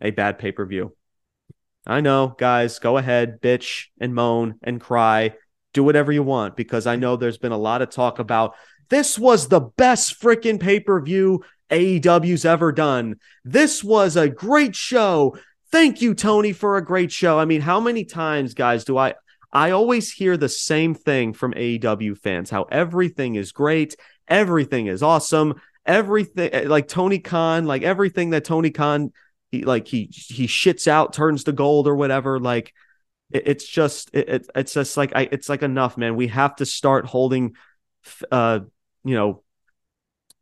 a 0.00 0.12
bad 0.12 0.38
pay 0.38 0.52
per 0.52 0.64
view. 0.64 0.96
I 1.86 2.00
know, 2.00 2.34
guys, 2.38 2.78
go 2.78 2.96
ahead, 2.96 3.40
bitch 3.42 3.86
and 4.00 4.14
moan 4.14 4.54
and 4.62 4.80
cry. 4.80 5.34
Do 5.74 5.82
whatever 5.82 6.12
you 6.12 6.22
want 6.22 6.56
because 6.56 6.86
I 6.86 6.96
know 6.96 7.16
there's 7.16 7.38
been 7.38 7.52
a 7.52 7.58
lot 7.58 7.82
of 7.82 7.90
talk 7.90 8.18
about 8.18 8.54
this 8.88 9.18
was 9.18 9.48
the 9.48 9.60
best 9.60 10.20
freaking 10.22 10.60
pay 10.60 10.80
per 10.80 11.02
view 11.02 11.44
AEW's 11.70 12.44
ever 12.44 12.72
done. 12.72 13.16
This 13.44 13.84
was 13.84 14.16
a 14.16 14.28
great 14.28 14.74
show. 14.74 15.36
Thank 15.70 16.00
you, 16.00 16.14
Tony, 16.14 16.52
for 16.52 16.76
a 16.76 16.84
great 16.84 17.12
show. 17.12 17.38
I 17.38 17.44
mean, 17.44 17.60
how 17.60 17.80
many 17.80 18.04
times, 18.04 18.54
guys, 18.54 18.84
do 18.84 18.96
I 18.96 19.14
I 19.52 19.70
always 19.70 20.12
hear 20.12 20.36
the 20.36 20.48
same 20.48 20.94
thing 20.94 21.32
from 21.32 21.54
AEW 21.54 22.18
fans 22.18 22.50
how 22.50 22.64
everything 22.64 23.34
is 23.34 23.52
great, 23.52 23.96
everything 24.26 24.86
is 24.86 25.02
awesome, 25.02 25.60
everything 25.86 26.50
eh, 26.52 26.64
like 26.66 26.88
Tony 26.88 27.18
Khan, 27.18 27.66
like 27.66 27.82
everything 27.82 28.30
that 28.30 28.44
Tony 28.44 28.70
Khan 28.70 29.12
he 29.50 29.64
like 29.64 29.88
he 29.88 30.08
he 30.10 30.46
shits 30.46 30.86
out 30.86 31.12
turns 31.12 31.44
to 31.44 31.52
gold 31.52 31.88
or 31.88 31.96
whatever 31.96 32.38
like 32.38 32.74
it, 33.32 33.44
it's 33.46 33.66
just 33.66 34.10
it, 34.12 34.46
it's 34.54 34.74
just 34.74 34.96
like 34.96 35.12
I 35.14 35.28
it's 35.32 35.48
like 35.48 35.62
enough 35.62 35.96
man 35.96 36.16
we 36.16 36.28
have 36.28 36.56
to 36.56 36.66
start 36.66 37.06
holding 37.06 37.54
uh 38.30 38.60
you 39.04 39.14
know 39.14 39.42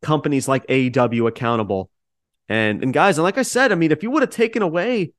companies 0.02 0.48
like 0.48 0.66
AEW 0.66 1.28
accountable 1.28 1.90
and 2.48 2.82
and 2.82 2.93
guys, 2.93 3.18
and 3.18 3.24
like 3.24 3.39
I 3.39 3.43
said, 3.43 3.73
I 3.73 3.74
mean, 3.74 3.90
if 3.90 4.02
you 4.02 4.10
would 4.10 4.23
have 4.23 4.31
taken 4.31 4.62
away 4.62 5.12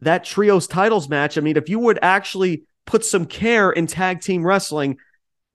that 0.00 0.24
trios 0.24 0.66
titles 0.66 1.08
match, 1.08 1.36
I 1.36 1.40
mean, 1.40 1.56
if 1.56 1.68
you 1.68 1.78
would 1.80 1.98
actually 2.02 2.62
put 2.86 3.04
some 3.04 3.26
care 3.26 3.70
in 3.70 3.86
tag 3.86 4.20
team 4.20 4.46
wrestling, 4.46 4.96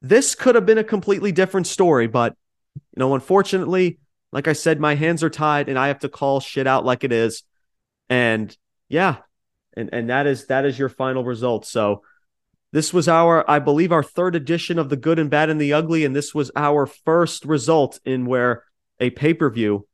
this 0.02 0.36
could 0.36 0.56
have 0.56 0.66
been 0.66 0.78
a 0.78 0.84
completely 0.84 1.32
different 1.32 1.68
story. 1.68 2.08
But 2.08 2.36
you 2.76 3.00
know, 3.00 3.16
unfortunately, 3.16 4.00
like 4.32 4.48
I 4.48 4.54
said, 4.54 4.80
my 4.80 4.96
hands 4.96 5.24
are 5.24 5.30
tied 5.30 5.70
and 5.70 5.80
I 5.80 5.88
have 5.88 6.00
to 6.00 6.10
call 6.10 6.40
shit 6.40 6.68
out 6.68 6.84
like 6.84 7.04
it 7.04 7.14
is. 7.14 7.44
And 8.10 8.56
yeah, 8.90 9.18
and 9.78 9.90
and 9.94 10.10
that 10.10 10.28
is 10.28 10.48
that 10.48 10.66
is 10.66 10.78
your 10.78 10.90
final 10.90 11.24
result. 11.24 11.66
So 11.66 12.04
this 12.74 12.92
was 12.92 13.08
our, 13.08 13.50
I 13.50 13.60
believe, 13.60 13.92
our 13.92 14.02
third 14.02 14.36
edition 14.36 14.80
of 14.80 14.90
the 14.90 14.98
good 14.98 15.20
and 15.20 15.30
bad 15.30 15.52
and 15.52 15.62
the 15.62 15.74
ugly, 15.74 16.06
and 16.06 16.16
this 16.16 16.34
was 16.34 16.50
our 16.56 16.88
first 16.88 17.46
result 17.46 18.00
in 18.04 18.26
where 18.26 18.64
a 19.00 19.12
pay 19.12 19.36
per 19.36 19.48
view 19.52 19.88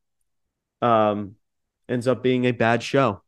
um, 0.82 1.36
ends 1.90 2.08
up 2.08 2.24
being 2.24 2.46
a 2.46 2.52
bad 2.52 2.82
show. 2.82 3.22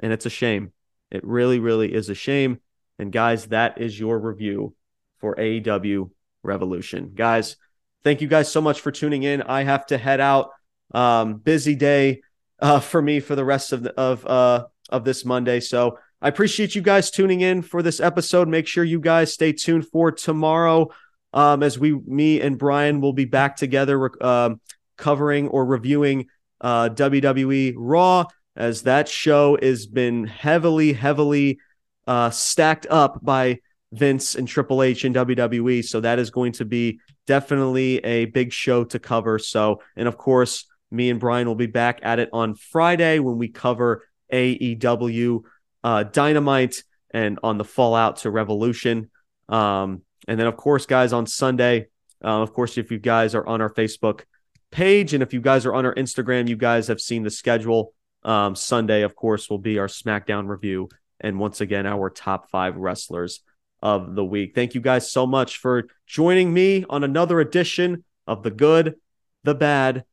And 0.00 0.12
it's 0.12 0.24
a 0.24 0.30
shame. 0.30 0.72
It 1.10 1.24
really, 1.24 1.58
really 1.58 1.92
is 1.92 2.10
a 2.10 2.14
shame. 2.14 2.60
And 2.96 3.10
guys, 3.10 3.46
that 3.46 3.80
is 3.80 3.98
your 3.98 4.20
review 4.20 4.76
for 5.18 5.34
AEW 5.34 6.10
Revolution. 6.44 7.10
Guys, 7.16 7.56
thank 8.04 8.20
you 8.20 8.28
guys 8.28 8.52
so 8.52 8.60
much 8.60 8.80
for 8.80 8.92
tuning 8.92 9.24
in. 9.24 9.42
I 9.42 9.64
have 9.64 9.84
to 9.86 9.98
head 9.98 10.20
out. 10.20 10.50
Um, 10.94 11.38
busy 11.38 11.74
day 11.74 12.22
uh, 12.60 12.78
for 12.92 13.02
me 13.02 13.18
for 13.18 13.34
the 13.34 13.44
rest 13.44 13.72
of 13.72 13.82
the, 13.82 13.98
of 13.98 14.24
uh, 14.24 14.66
of 14.90 15.04
this 15.04 15.24
Monday. 15.24 15.58
So 15.58 15.98
I 16.22 16.28
appreciate 16.28 16.76
you 16.76 16.82
guys 16.82 17.10
tuning 17.10 17.40
in 17.40 17.62
for 17.62 17.82
this 17.82 17.98
episode. 17.98 18.46
Make 18.46 18.68
sure 18.68 18.84
you 18.84 19.00
guys 19.00 19.34
stay 19.34 19.52
tuned 19.52 19.88
for 19.88 20.12
tomorrow 20.12 20.90
um, 21.32 21.64
as 21.64 21.80
we, 21.80 21.94
me 21.94 22.40
and 22.40 22.56
Brian 22.56 23.00
will 23.00 23.12
be 23.12 23.24
back 23.24 23.56
together 23.56 24.08
um, 24.24 24.60
covering 24.96 25.48
or 25.48 25.66
reviewing 25.66 26.26
uh, 26.60 26.90
WWE 26.90 27.74
Raw 27.76 28.26
as 28.54 28.82
that 28.82 29.08
show 29.08 29.58
has 29.60 29.86
been 29.86 30.24
heavily, 30.24 30.92
heavily 30.92 31.58
uh, 32.06 32.30
stacked 32.30 32.86
up 32.88 33.18
by 33.24 33.58
Vince 33.90 34.36
and 34.36 34.46
Triple 34.46 34.80
H 34.80 35.02
and 35.02 35.16
WWE. 35.16 35.84
So 35.84 36.02
that 36.02 36.20
is 36.20 36.30
going 36.30 36.52
to 36.52 36.64
be 36.64 37.00
definitely 37.26 37.98
a 37.98 38.26
big 38.26 38.52
show 38.52 38.84
to 38.84 39.00
cover. 39.00 39.40
So, 39.40 39.82
and 39.96 40.06
of 40.06 40.18
course, 40.18 40.66
me 40.88 41.10
and 41.10 41.18
Brian 41.18 41.48
will 41.48 41.56
be 41.56 41.66
back 41.66 41.98
at 42.04 42.20
it 42.20 42.28
on 42.32 42.54
Friday 42.54 43.18
when 43.18 43.38
we 43.38 43.48
cover 43.48 44.06
AEW 44.32 45.42
uh, 45.84 46.04
Dynamite 46.04 46.82
and 47.12 47.38
on 47.42 47.58
the 47.58 47.64
fallout 47.64 48.18
to 48.18 48.30
Revolution. 48.30 49.10
Um, 49.48 50.02
and 50.28 50.38
then, 50.38 50.46
of 50.46 50.56
course, 50.56 50.86
guys, 50.86 51.12
on 51.12 51.26
Sunday, 51.26 51.88
uh, 52.24 52.42
of 52.42 52.52
course, 52.52 52.78
if 52.78 52.90
you 52.90 52.98
guys 52.98 53.34
are 53.34 53.46
on 53.46 53.60
our 53.60 53.72
Facebook 53.72 54.22
page 54.70 55.12
and 55.14 55.22
if 55.22 55.32
you 55.32 55.40
guys 55.40 55.66
are 55.66 55.74
on 55.74 55.84
our 55.84 55.94
Instagram, 55.94 56.48
you 56.48 56.56
guys 56.56 56.88
have 56.88 57.00
seen 57.00 57.22
the 57.22 57.30
schedule. 57.30 57.92
Um, 58.22 58.54
Sunday, 58.54 59.02
of 59.02 59.16
course, 59.16 59.50
will 59.50 59.58
be 59.58 59.78
our 59.78 59.88
SmackDown 59.88 60.48
review. 60.48 60.88
And 61.20 61.38
once 61.38 61.60
again, 61.60 61.86
our 61.86 62.10
top 62.10 62.50
five 62.50 62.76
wrestlers 62.76 63.42
of 63.80 64.14
the 64.14 64.24
week. 64.24 64.54
Thank 64.54 64.74
you 64.74 64.80
guys 64.80 65.10
so 65.10 65.26
much 65.26 65.58
for 65.58 65.88
joining 66.06 66.54
me 66.54 66.84
on 66.88 67.04
another 67.04 67.40
edition 67.40 68.04
of 68.26 68.42
The 68.42 68.50
Good, 68.50 68.94
The 69.42 69.54
Bad, 69.54 70.04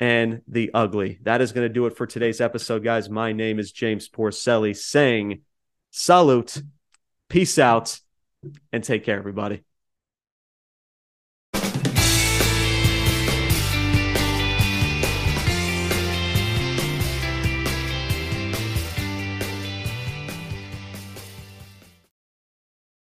and 0.00 0.42
The 0.48 0.70
Ugly. 0.74 1.20
That 1.22 1.40
is 1.40 1.52
going 1.52 1.66
to 1.66 1.72
do 1.72 1.86
it 1.86 1.96
for 1.96 2.06
today's 2.06 2.40
episode, 2.40 2.82
guys. 2.84 3.08
My 3.08 3.32
name 3.32 3.58
is 3.58 3.72
James 3.72 4.08
Porcelli 4.08 4.76
saying 4.76 5.42
salute, 5.90 6.62
peace 7.28 7.58
out, 7.58 7.98
and 8.72 8.82
take 8.82 9.04
care, 9.04 9.18
everybody. 9.18 9.62